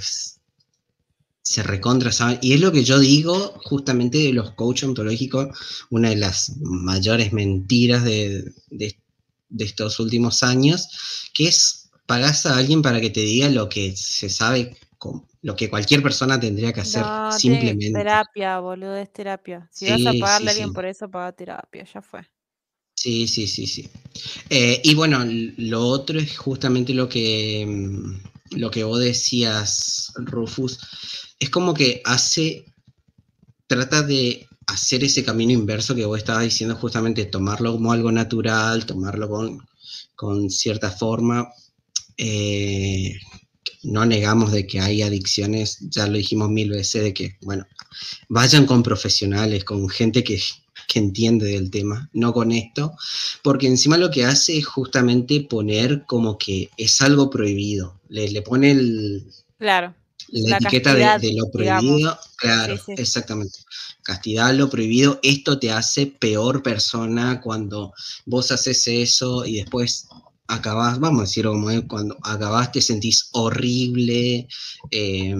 se 1.43 1.63
recontra. 1.63 2.11
Y 2.43 2.53
es 2.53 2.61
lo 2.61 2.71
que 2.71 2.85
yo 2.85 2.99
digo 2.99 3.59
justamente 3.65 4.19
de 4.19 4.33
los 4.35 4.53
coaches 4.53 4.89
ontológicos, 4.89 5.49
una 5.91 6.11
de 6.11 6.17
las 6.17 6.57
mayores 6.61 7.33
mentiras 7.33 8.05
de- 8.05 8.53
de 9.55 9.65
estos 9.65 10.01
últimos 10.01 10.43
años, 10.43 10.89
que 11.33 11.49
es 11.49 11.84
pagás 12.07 12.47
a 12.47 12.57
alguien 12.57 12.83
para 12.83 13.01
que 13.01 13.11
te 13.11 13.21
diga 13.21 13.49
lo 13.51 13.69
que 13.69 13.95
se 13.97 14.29
sabe, 14.29 14.77
lo 15.43 15.57
que 15.57 15.71
cualquier 15.71 16.03
persona 16.03 16.39
tendría 16.41 16.73
que 16.73 16.81
hacer 16.81 17.05
No, 17.05 17.31
simplemente. 17.39 17.93
terapia, 17.93 18.59
boludo, 18.61 18.97
es 18.97 19.13
terapia. 19.13 19.69
Si 19.73 19.87
vas 19.89 20.07
a 20.07 20.15
pagarle 20.15 20.49
sí, 20.49 20.49
a 20.49 20.53
alguien 20.53 20.69
sí. 20.69 20.75
por 20.75 20.85
eso, 20.87 21.11
paga 21.11 21.33
terapia, 21.33 21.85
ya 21.85 22.03
fue. 22.03 22.29
Sí, 22.97 23.27
sí, 23.29 23.47
sí, 23.47 23.67
sí. 23.67 23.89
Eh, 24.51 24.81
y 24.85 24.95
bueno, 24.95 25.21
lo 25.27 25.87
otro 25.87 26.19
es 26.19 26.37
justamente 26.39 26.95
lo 26.95 27.09
que, 27.09 27.65
mm, 27.69 28.59
lo 28.59 28.71
que 28.71 28.85
vos 28.85 29.01
decías, 29.01 30.13
Rufus. 30.17 30.79
Es 31.39 31.51
como 31.51 31.75
que 31.75 32.01
hace, 32.05 32.65
trata 33.67 34.03
de 34.03 34.47
hacer 34.67 35.05
ese 35.05 35.25
camino 35.25 35.53
inverso 35.53 35.95
que 35.95 36.07
vos 36.07 36.19
estabas 36.19 36.45
diciendo, 36.45 36.77
justamente 36.77 37.27
tomarlo 37.27 37.73
como 37.73 37.93
algo 37.93 38.11
natural, 38.13 38.87
tomarlo 38.87 39.29
con, 39.29 39.67
con 40.17 40.51
cierta 40.51 40.91
forma. 40.91 41.49
Eh, 42.17 43.15
no 43.83 44.07
negamos 44.07 44.53
de 44.53 44.67
que 44.67 44.81
hay 44.81 45.03
adicciones, 45.03 45.79
ya 45.91 46.07
lo 46.07 46.17
dijimos 46.19 46.51
mil 46.51 46.71
veces, 46.71 47.03
de 47.05 47.15
que, 47.15 47.37
bueno, 47.43 47.67
vayan 48.29 48.67
con 48.67 48.83
profesionales, 48.83 49.65
con 49.65 49.89
gente 49.89 50.25
que, 50.25 50.41
que 50.89 50.99
entiende 50.99 51.47
del 51.47 51.71
tema, 51.71 52.11
no 52.15 52.33
con 52.33 52.53
esto, 52.53 52.95
porque 53.43 53.67
encima 53.67 53.99
lo 53.99 54.11
que 54.11 54.25
hace 54.25 54.59
es 54.59 54.67
justamente 54.67 55.43
poner 55.43 56.05
como 56.07 56.39
que 56.39 56.71
es 56.77 57.01
algo 57.03 57.31
prohibido, 57.31 58.01
le, 58.09 58.29
le 58.31 58.43
pone 58.43 58.71
el- 58.73 59.27
Claro, 59.59 59.95
la, 60.29 60.51
La 60.51 60.57
etiqueta 60.57 60.95
de, 60.95 61.01
castidad, 61.05 61.21
de 61.21 61.35
lo 61.37 61.51
digamos. 61.53 61.85
prohibido, 61.85 62.19
claro, 62.37 62.77
Sí, 62.77 62.83
sí. 62.87 62.93
exactamente. 63.03 63.59
Castidad, 64.03 64.55
lo 64.55 64.69
prohibido, 64.71 65.19
esto 65.23 65.59
te 65.59 65.71
hace 65.71 66.07
peor 66.07 66.63
persona 66.63 67.41
cuando 67.41 67.93
vos 68.27 68.51
haces 68.53 68.87
eso 68.89 69.45
y 69.47 69.57
después 69.57 70.07
acabás, 70.49 71.01
vamos 71.01 71.21
a 71.21 71.25
decirlo 71.25 71.53
como 71.53 71.71
es, 71.71 71.83
cuando 71.89 72.17
acabás 72.23 72.73
te 72.73 72.81
sentís 72.81 73.29
horrible 73.33 74.49
eh, 74.91 75.37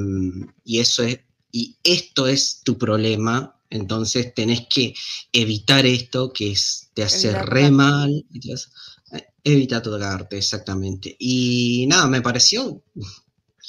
y 0.65 0.79
eso 0.79 1.03
es, 1.03 1.21
y 1.53 1.77
esto 1.85 2.27
es 2.27 2.63
tu 2.65 2.77
problema, 2.79 3.57
entonces 3.71 4.35
tenés 4.35 4.67
que 4.69 4.95
evitar 5.33 5.87
esto 5.87 6.33
que 6.33 6.53
es, 6.53 6.91
te 6.95 7.03
hace 7.03 7.29
Evitar 7.29 7.49
re 7.49 7.71
mal, 7.71 8.27
eh, 9.13 9.27
evita 9.43 9.83
tocarte, 9.83 10.39
exactamente. 10.39 11.15
Y 11.19 11.87
nada, 11.89 12.07
me 12.07 12.23
pareció 12.23 12.83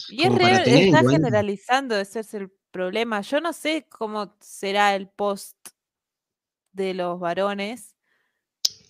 Y 0.09 0.23
es 0.23 0.35
real, 0.35 0.67
está 0.67 1.09
generalizando, 1.09 1.97
ese 1.97 2.21
es 2.21 2.33
el 2.33 2.51
problema. 2.71 3.21
Yo 3.21 3.39
no 3.41 3.53
sé 3.53 3.87
cómo 3.89 4.35
será 4.41 4.95
el 4.95 5.07
post 5.07 5.57
de 6.71 6.93
los 6.93 7.19
varones. 7.19 7.94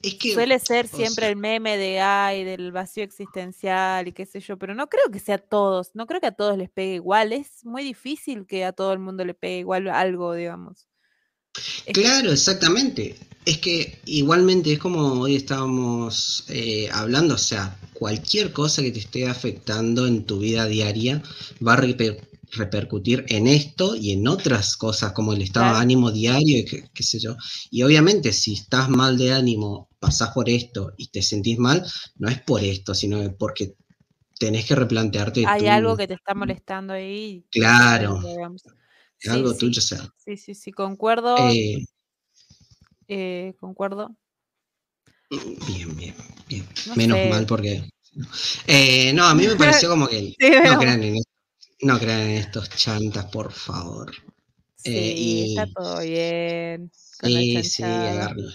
Es 0.07 0.15
que 0.15 0.33
Suele 0.33 0.59
ser 0.59 0.85
o 0.85 0.95
siempre 0.95 1.23
sea- 1.25 1.29
el 1.29 1.35
meme 1.35 1.77
de 1.77 1.99
ay, 1.99 2.43
del 2.43 2.71
vacío 2.71 3.03
existencial 3.03 4.07
y 4.07 4.11
qué 4.13 4.25
sé 4.25 4.39
yo, 4.39 4.57
pero 4.57 4.75
no 4.75 4.87
creo 4.87 5.09
que 5.11 5.19
sea 5.19 5.35
a 5.35 5.37
todos, 5.39 5.91
no 5.95 6.05
creo 6.05 6.21
que 6.21 6.27
a 6.27 6.31
todos 6.31 6.57
les 6.57 6.69
pegue 6.69 6.95
igual. 6.95 7.33
Es 7.33 7.63
muy 7.65 7.83
difícil 7.83 8.45
que 8.45 8.65
a 8.65 8.71
todo 8.73 8.93
el 8.93 8.99
mundo 8.99 9.25
le 9.25 9.33
pegue 9.33 9.59
igual 9.59 9.87
algo, 9.87 10.33
digamos. 10.33 10.87
Es- 11.85 11.93
Claro, 11.93 12.31
exactamente. 12.31 13.15
Es 13.45 13.59
que 13.59 13.99
igualmente 14.05 14.73
es 14.73 14.79
como 14.79 15.21
hoy 15.21 15.35
estábamos 15.35 16.45
eh, 16.49 16.89
hablando, 16.91 17.35
o 17.35 17.37
sea, 17.37 17.77
cualquier 17.93 18.51
cosa 18.51 18.81
que 18.81 18.91
te 18.91 18.99
esté 18.99 19.27
afectando 19.27 20.07
en 20.07 20.25
tu 20.25 20.39
vida 20.39 20.65
diaria 20.65 21.21
va 21.65 21.73
a 21.73 21.77
reper- 21.77 22.19
repercutir 22.51 23.23
en 23.29 23.47
esto 23.47 23.95
y 23.95 24.11
en 24.13 24.27
otras 24.27 24.75
cosas 24.77 25.11
como 25.13 25.33
el 25.33 25.41
estado 25.43 25.65
Claro. 25.65 25.77
de 25.77 25.81
ánimo 25.83 26.11
diario 26.11 26.57
y 26.59 26.65
qué, 26.65 26.89
qué 26.93 27.03
sé 27.03 27.19
yo. 27.19 27.35
Y 27.69 27.83
obviamente 27.83 28.33
si 28.33 28.53
estás 28.53 28.89
mal 28.89 29.17
de 29.17 29.31
ánimo, 29.33 29.89
pasás 30.05 30.29
por 30.29 30.47
esto 30.49 30.93
y 30.97 31.07
te 31.07 31.23
sentís 31.23 31.57
mal, 31.57 31.83
no 32.17 32.29
es 32.29 32.39
por 32.41 32.63
esto, 32.63 32.93
sino 32.93 33.35
porque 33.37 33.73
tenés 34.39 34.65
que 34.65 34.75
replantearte 34.75 35.45
hay 35.47 35.61
tú, 35.61 35.69
algo 35.69 35.97
que 35.97 36.07
te 36.07 36.13
está 36.13 36.35
molestando 36.35 36.93
ahí. 36.93 37.43
Claro. 37.49 38.19
algo. 39.27 39.49
Sí, 39.49 39.53
sí, 39.53 39.59
tuyo, 39.59 39.79
o 39.79 39.81
sea. 39.81 40.13
sí, 40.17 40.37
sí, 40.37 40.53
sí, 40.53 40.71
concuerdo, 40.71 41.35
eh, 41.37 41.83
eh, 43.07 43.55
concuerdo. 43.59 44.15
Bien, 45.67 45.95
bien, 45.95 46.15
bien. 46.47 46.67
No 46.85 46.95
Menos 46.95 47.17
sé. 47.17 47.29
mal 47.29 47.45
porque. 47.47 47.89
Eh, 48.67 49.11
no, 49.13 49.25
a 49.25 49.33
mí 49.33 49.47
me 49.47 49.55
pareció 49.55 49.89
como 49.89 50.07
que 50.07 50.35
Sí, 50.39 50.51
no 50.63 50.79
crean 50.79 51.03
en 51.03 51.17
no 51.81 51.99
crean 51.99 52.21
en 52.21 52.37
estos 52.37 52.69
chantas, 52.69 53.25
por 53.25 53.51
favor. 53.51 54.11
Sí, 54.75 55.55
está 55.57 55.67
todo 55.73 55.99
bien. 56.01 56.91
Con 57.19 57.31
Sí, 57.31 57.63
sí, 57.63 57.83
agarren. 57.83 58.45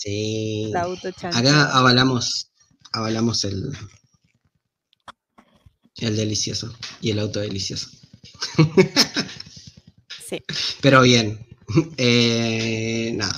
Sí. 0.00 0.70
la. 0.72 1.28
Acá 1.34 1.76
avalamos, 1.76 2.50
avalamos 2.92 3.44
el, 3.44 3.70
el 5.98 6.16
delicioso 6.16 6.74
y 7.02 7.10
el 7.10 7.18
auto 7.18 7.40
delicioso. 7.40 7.88
Sí. 10.30 10.40
Pero 10.80 11.02
bien. 11.02 11.44
Eh, 11.96 13.10
nada. 13.16 13.34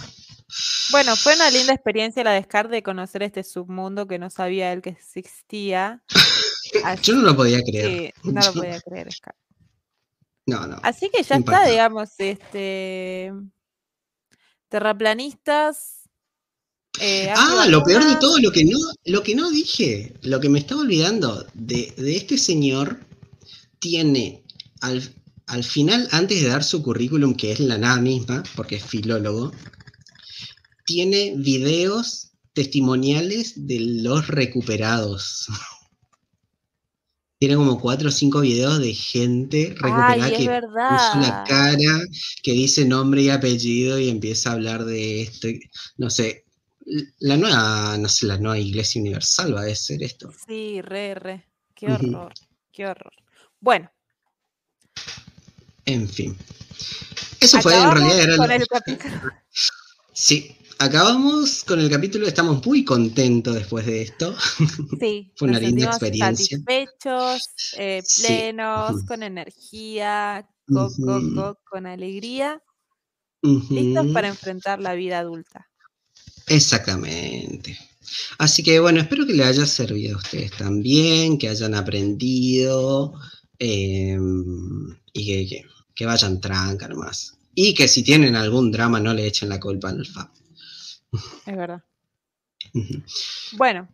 Bueno, 0.91 1.17
fue 1.17 1.35
una 1.35 1.51
linda 1.51 1.73
experiencia 1.73 2.23
la 2.23 2.33
de 2.33 2.43
Scar 2.43 2.69
de 2.69 2.83
conocer 2.83 3.23
este 3.23 3.45
submundo 3.45 4.07
que 4.07 4.19
no 4.19 4.29
sabía 4.29 4.75
él 4.75 4.83
que 4.83 4.91
existía. 4.91 6.05
Así, 6.85 7.03
Yo 7.05 7.15
no 7.17 7.23
lo 7.23 7.35
podía 7.35 7.63
creer. 7.63 8.13
sí, 8.23 8.31
no 8.31 8.43
lo 8.43 8.53
podía 8.53 8.79
creer, 8.83 9.11
Scar. 9.11 9.35
No, 10.45 10.67
no. 10.67 10.81
Así 10.83 11.09
que 11.09 11.23
ya 11.23 11.37
está, 11.37 11.65
digamos, 11.65 12.11
este 12.19 13.33
terraplanistas. 14.69 16.02
Eh, 17.01 17.33
Ah, 17.37 17.67
lo 17.69 17.83
peor 17.83 18.05
de 18.05 18.17
todo, 18.17 18.39
lo 18.39 18.53
que 18.53 18.65
no, 18.65 18.79
lo 19.05 19.23
que 19.23 19.35
no 19.35 19.51
dije, 19.51 20.15
lo 20.23 20.41
que 20.41 20.49
me 20.49 20.59
estaba 20.59 20.83
olvidando 20.83 21.47
de, 21.55 21.93
de 21.97 22.17
este 22.17 22.39
señor, 22.39 23.01
tiene 23.79 24.45
al, 24.81 25.03
al 25.47 25.65
final, 25.65 26.09
antes 26.13 26.43
de 26.43 26.49
dar 26.49 26.65
su 26.65 26.83
currículum, 26.83 27.35
que 27.35 27.53
es 27.53 27.61
la 27.61 27.79
nada 27.79 28.01
misma, 28.01 28.43
porque 28.55 28.77
es 28.77 28.85
filólogo, 28.85 29.53
tiene 30.85 31.35
videos 31.37 32.33
testimoniales 32.53 33.55
de 33.57 33.81
los 33.81 34.29
recuperados. 34.29 35.49
Tiene 37.39 37.57
como 37.57 37.81
cuatro 37.81 38.09
o 38.09 38.13
cinco 38.13 38.41
videos 38.41 38.79
de 38.79 38.95
gente 38.95 39.75
recuperada 39.77 40.27
Ay, 40.27 40.31
que 40.31 40.45
puso 40.45 41.21
la 41.21 41.45
cara, 41.45 42.01
que 42.41 42.53
dice 42.53 42.85
nombre 42.85 43.23
y 43.23 43.31
apellido 43.31 43.99
y 43.99 44.11
empieza 44.11 44.51
a 44.51 44.53
hablar 44.53 44.85
de 44.85 45.23
esto. 45.23 45.49
No 45.97 46.09
sé, 46.09 46.45
la 47.21 47.37
nueva, 47.37 47.97
no 47.99 48.09
sé, 48.09 48.27
la 48.27 48.39
nueva 48.39 48.59
Iglesia 48.59 49.01
Universal 49.01 49.55
va 49.55 49.63
a 49.63 49.75
ser 49.75 50.03
esto. 50.03 50.33
Sí, 50.47 50.81
re, 50.83 51.15
re. 51.15 51.47
Qué 51.75 51.93
horror, 51.93 52.33
qué 52.73 52.87
horror. 52.87 53.13
Bueno, 53.61 53.91
En 55.85 56.09
fin. 56.09 56.37
Eso 57.41 57.61
fue, 57.61 57.75
en 57.75 57.91
realidad 57.91 58.21
era 58.21 58.37
con 58.37 58.49
lo- 58.49 58.55
el 58.55 58.67
capítulo. 58.67 59.21
Sí, 60.15 60.55
acabamos 60.79 61.65
con 61.65 61.81
el 61.81 61.89
capítulo, 61.91 62.27
estamos 62.27 62.65
muy 62.67 62.85
contentos 62.85 63.55
después 63.55 63.87
de 63.87 64.03
esto. 64.03 64.37
Sí, 65.01 65.33
Fue 65.37 65.49
una 65.49 65.59
linda 65.59 65.87
experiencia. 65.87 66.59
satisfechos, 66.59 67.43
eh, 67.79 68.03
plenos, 68.19 69.03
con 69.05 69.23
energía, 69.23 70.47
con 71.65 71.87
alegría, 71.87 72.63
listos 73.43 74.07
para 74.13 74.29
enfrentar 74.29 74.81
la 74.81 74.93
vida 74.95 75.19
adulta. 75.19 75.69
Exactamente. 76.47 77.79
Así 78.39 78.63
que 78.63 78.79
bueno, 78.81 79.01
espero 79.01 79.27
que 79.27 79.33
les 79.35 79.47
haya 79.47 79.67
servido 79.67 80.17
a 80.17 80.19
ustedes 80.19 80.53
también, 80.53 81.39
que 81.39 81.49
hayan 81.49 81.75
aprendido. 81.75 83.15
eh, 83.59 84.19
y 85.15 85.27
que, 85.27 85.47
que, 85.49 85.65
que 85.95 86.07
vayan 86.07 86.41
tranca 86.41 86.89
nomás. 86.89 87.37
Y 87.55 87.75
que 87.75 87.87
si 87.87 88.03
tienen 88.03 88.35
algún 88.35 88.73
drama 88.73 88.99
no 88.99 89.13
le 89.15 89.27
echen 89.27 89.49
la 89.49 89.61
culpa 89.61 89.91
al 89.91 90.07
FAP. 90.07 90.31
Es 91.47 91.57
verdad. 91.57 91.83
Bueno. 93.53 93.89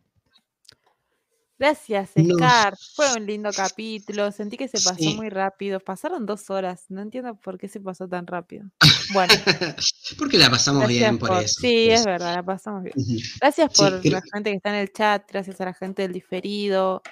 Gracias, 1.58 2.10
Nos- 2.14 2.36
Scar. 2.38 2.76
Fue 2.94 3.14
un 3.14 3.26
lindo 3.26 3.50
capítulo. 3.54 4.30
Sentí 4.30 4.56
que 4.56 4.68
se 4.68 4.78
pasó 4.80 4.96
Sí. 4.98 5.14
muy 5.14 5.28
rápido. 5.28 5.80
Pasaron 5.80 6.24
dos 6.24 6.50
horas. 6.50 6.84
No 6.88 7.02
entiendo 7.02 7.34
por 7.34 7.58
qué 7.58 7.68
se 7.68 7.80
pasó 7.80 8.06
tan 8.08 8.26
rápido. 8.26 8.64
Bueno, 9.12 9.32
Porque 10.18 10.38
la 10.38 10.50
pasamos 10.50 10.82
gracias 10.82 11.00
bien 11.00 11.18
por 11.18 11.28
por. 11.30 11.42
eso. 11.42 11.60
Sí, 11.60 11.88
es 11.90 12.00
eso. 12.00 12.10
verdad, 12.10 12.34
la 12.36 12.42
pasamos 12.44 12.84
bien. 12.84 12.94
Gracias 13.40 13.70
Sí, 13.72 13.82
por 13.82 14.00
creo- 14.00 14.12
la 14.12 14.22
gente 14.32 14.50
que 14.50 14.56
está 14.56 14.68
en 14.70 14.74
el 14.76 14.92
chat. 14.92 15.22
Gracias 15.30 15.60
a 15.60 15.64
la 15.64 15.74
gente 15.74 16.02
del 16.02 16.12
diferido. 16.12 17.02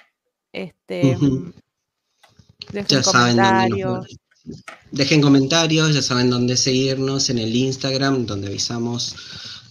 Este. 0.53 1.17
Dejen 2.71 2.87
Ya 2.87 3.03
saben 3.03 3.35
dónde 3.37 3.69
nos 3.69 4.03
comentarios. 4.05 4.17
Dejen 4.91 5.21
comentarios, 5.21 5.93
ya 5.93 6.01
saben 6.01 6.29
dónde 6.29 6.55
seguirnos 6.55 7.29
en 7.29 7.37
el 7.39 7.53
Instagram, 7.53 8.25
donde 8.25 8.47
avisamos 8.47 9.15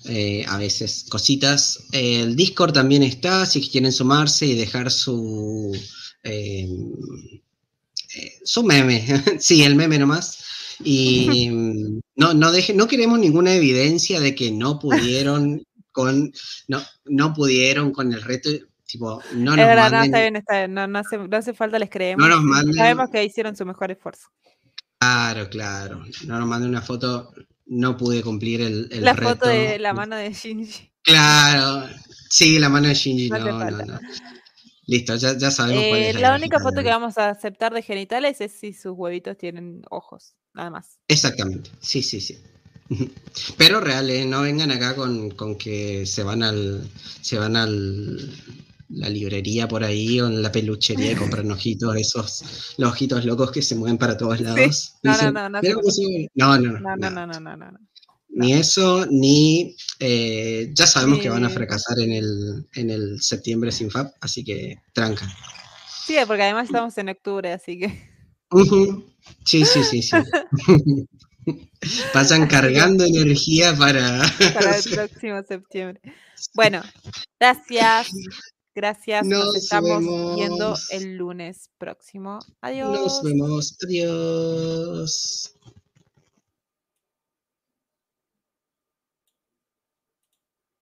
eh, 0.08 0.44
a 0.48 0.56
veces 0.58 1.06
cositas. 1.08 1.84
El 1.92 2.36
Discord 2.36 2.72
también 2.72 3.02
está, 3.02 3.46
si 3.46 3.68
quieren 3.68 3.92
sumarse 3.92 4.46
y 4.46 4.54
dejar 4.54 4.90
su 4.90 5.76
eh, 6.22 6.66
eh, 8.16 8.32
su 8.44 8.62
meme, 8.62 9.04
sí, 9.40 9.62
el 9.62 9.74
meme 9.76 9.98
nomás. 9.98 10.44
Y 10.82 11.48
no, 12.16 12.34
no 12.34 12.52
dejen, 12.52 12.76
no 12.76 12.86
queremos 12.86 13.18
ninguna 13.18 13.54
evidencia 13.54 14.20
de 14.20 14.34
que 14.34 14.50
no 14.50 14.78
pudieron 14.78 15.62
con, 15.92 16.32
no, 16.68 16.82
no 17.06 17.32
pudieron 17.34 17.92
con 17.92 18.12
el 18.12 18.22
reto, 18.22 18.50
tipo, 18.84 19.22
no 19.34 19.52
es 19.52 19.56
nos 19.56 19.66
verdad, 19.66 19.90
no, 19.90 19.98
manden 19.98 20.04
está 20.04 20.20
bien, 20.20 20.36
está 20.36 20.58
bien. 20.58 20.74
No, 20.74 20.86
no, 20.86 20.98
hace, 20.98 21.16
no 21.18 21.36
hace 21.36 21.54
falta, 21.54 21.78
les 21.78 21.90
creemos. 21.90 22.28
nos 22.28 22.40
manden- 22.40 22.74
Sabemos 22.76 23.08
que 23.10 23.24
hicieron 23.24 23.56
su 23.56 23.64
mejor 23.64 23.90
esfuerzo. 23.90 24.28
Claro, 24.98 25.48
claro. 25.48 26.04
No 26.26 26.38
nos 26.38 26.48
mande 26.48 26.68
una 26.68 26.82
foto, 26.82 27.32
no 27.66 27.96
pude 27.96 28.22
cumplir 28.22 28.60
el, 28.60 28.88
el 28.92 29.04
la 29.04 29.12
reto. 29.12 29.30
foto 29.34 29.48
de 29.48 29.78
la 29.78 29.92
mano 29.94 30.16
de 30.16 30.32
Shinji. 30.32 30.92
Claro, 31.02 31.88
sí, 32.30 32.58
la 32.58 32.68
mano 32.68 32.88
de 32.88 32.94
Shinji, 32.94 33.30
No 33.30 33.38
no, 33.38 33.70
no. 33.70 34.00
Listo, 34.86 35.16
ya, 35.16 35.36
ya 35.36 35.50
sabemos 35.50 35.86
cuál 35.88 36.00
Eh, 36.00 36.10
es 36.10 36.20
la 36.20 36.34
única 36.34 36.60
foto 36.60 36.82
que 36.82 36.88
vamos 36.88 37.18
a 37.18 37.30
aceptar 37.30 37.74
de 37.74 37.82
genitales 37.82 38.40
es 38.40 38.52
si 38.52 38.72
sus 38.72 38.92
huevitos 38.96 39.36
tienen 39.36 39.82
ojos, 39.90 40.34
nada 40.54 40.70
más. 40.70 40.98
Exactamente, 41.08 41.70
sí, 41.80 42.02
sí, 42.02 42.20
sí. 42.20 42.38
Pero 43.58 43.80
real, 43.80 44.08
¿eh? 44.10 44.24
no 44.24 44.42
vengan 44.42 44.70
acá 44.70 44.94
con, 44.94 45.30
con 45.30 45.56
que 45.56 46.06
se 46.06 46.22
van 46.22 46.42
al 46.44 46.88
se 47.20 47.38
van 47.38 47.56
al 47.56 48.30
la 48.88 49.08
librería 49.08 49.66
por 49.68 49.84
ahí 49.84 50.20
o 50.20 50.26
en 50.26 50.42
la 50.42 50.52
peluchería 50.52 51.12
y 51.12 51.16
compran 51.16 51.50
ojitos, 51.52 51.96
esos 51.96 52.74
los 52.78 52.92
ojitos 52.92 53.24
locos 53.24 53.50
que 53.50 53.62
se 53.62 53.74
mueven 53.74 53.98
para 53.98 54.16
todos 54.16 54.40
lados. 54.40 54.94
No, 55.02 55.10
no, 55.10 55.16
Dicen, 55.16 55.34
no, 55.34 55.48
no 55.48 55.60
no, 56.96 56.96
no, 56.96 57.26
no, 57.26 57.40
No, 57.40 57.56
no. 57.56 57.78
Ni 58.28 58.52
eso, 58.52 59.06
ni 59.10 59.74
eh, 59.98 60.70
ya 60.74 60.86
sabemos 60.86 61.20
que 61.20 61.30
van 61.30 61.44
a 61.44 61.48
fracasar 61.48 61.98
en 62.00 62.12
el, 62.12 62.66
en 62.74 62.90
el 62.90 63.22
septiembre 63.22 63.72
sin 63.72 63.90
FAP, 63.90 64.12
así 64.20 64.44
que 64.44 64.82
tranca. 64.92 65.26
Sí, 66.04 66.16
porque 66.26 66.42
además 66.42 66.66
estamos 66.66 66.96
en 66.98 67.08
octubre, 67.08 67.52
así 67.52 67.78
que. 67.78 68.10
Sí, 69.44 69.64
sí, 69.64 69.82
sí, 69.82 70.02
sí. 70.02 70.16
Pasan 72.12 72.46
cargando 72.46 73.04
energía 73.04 73.74
para... 73.74 74.22
para 74.52 74.76
el 74.76 74.84
próximo 74.94 75.42
septiembre. 75.48 76.00
Bueno, 76.54 76.82
gracias. 77.40 78.08
Gracias. 78.76 79.26
Nos, 79.26 79.46
Nos 79.46 79.56
estamos 79.56 80.00
viendo 80.36 80.58
vemos. 80.58 80.90
el 80.90 81.16
lunes 81.16 81.70
próximo. 81.78 82.40
Adiós. 82.60 82.90
Nos 83.00 83.22
vemos. 83.22 83.78
Adiós. 83.82 85.55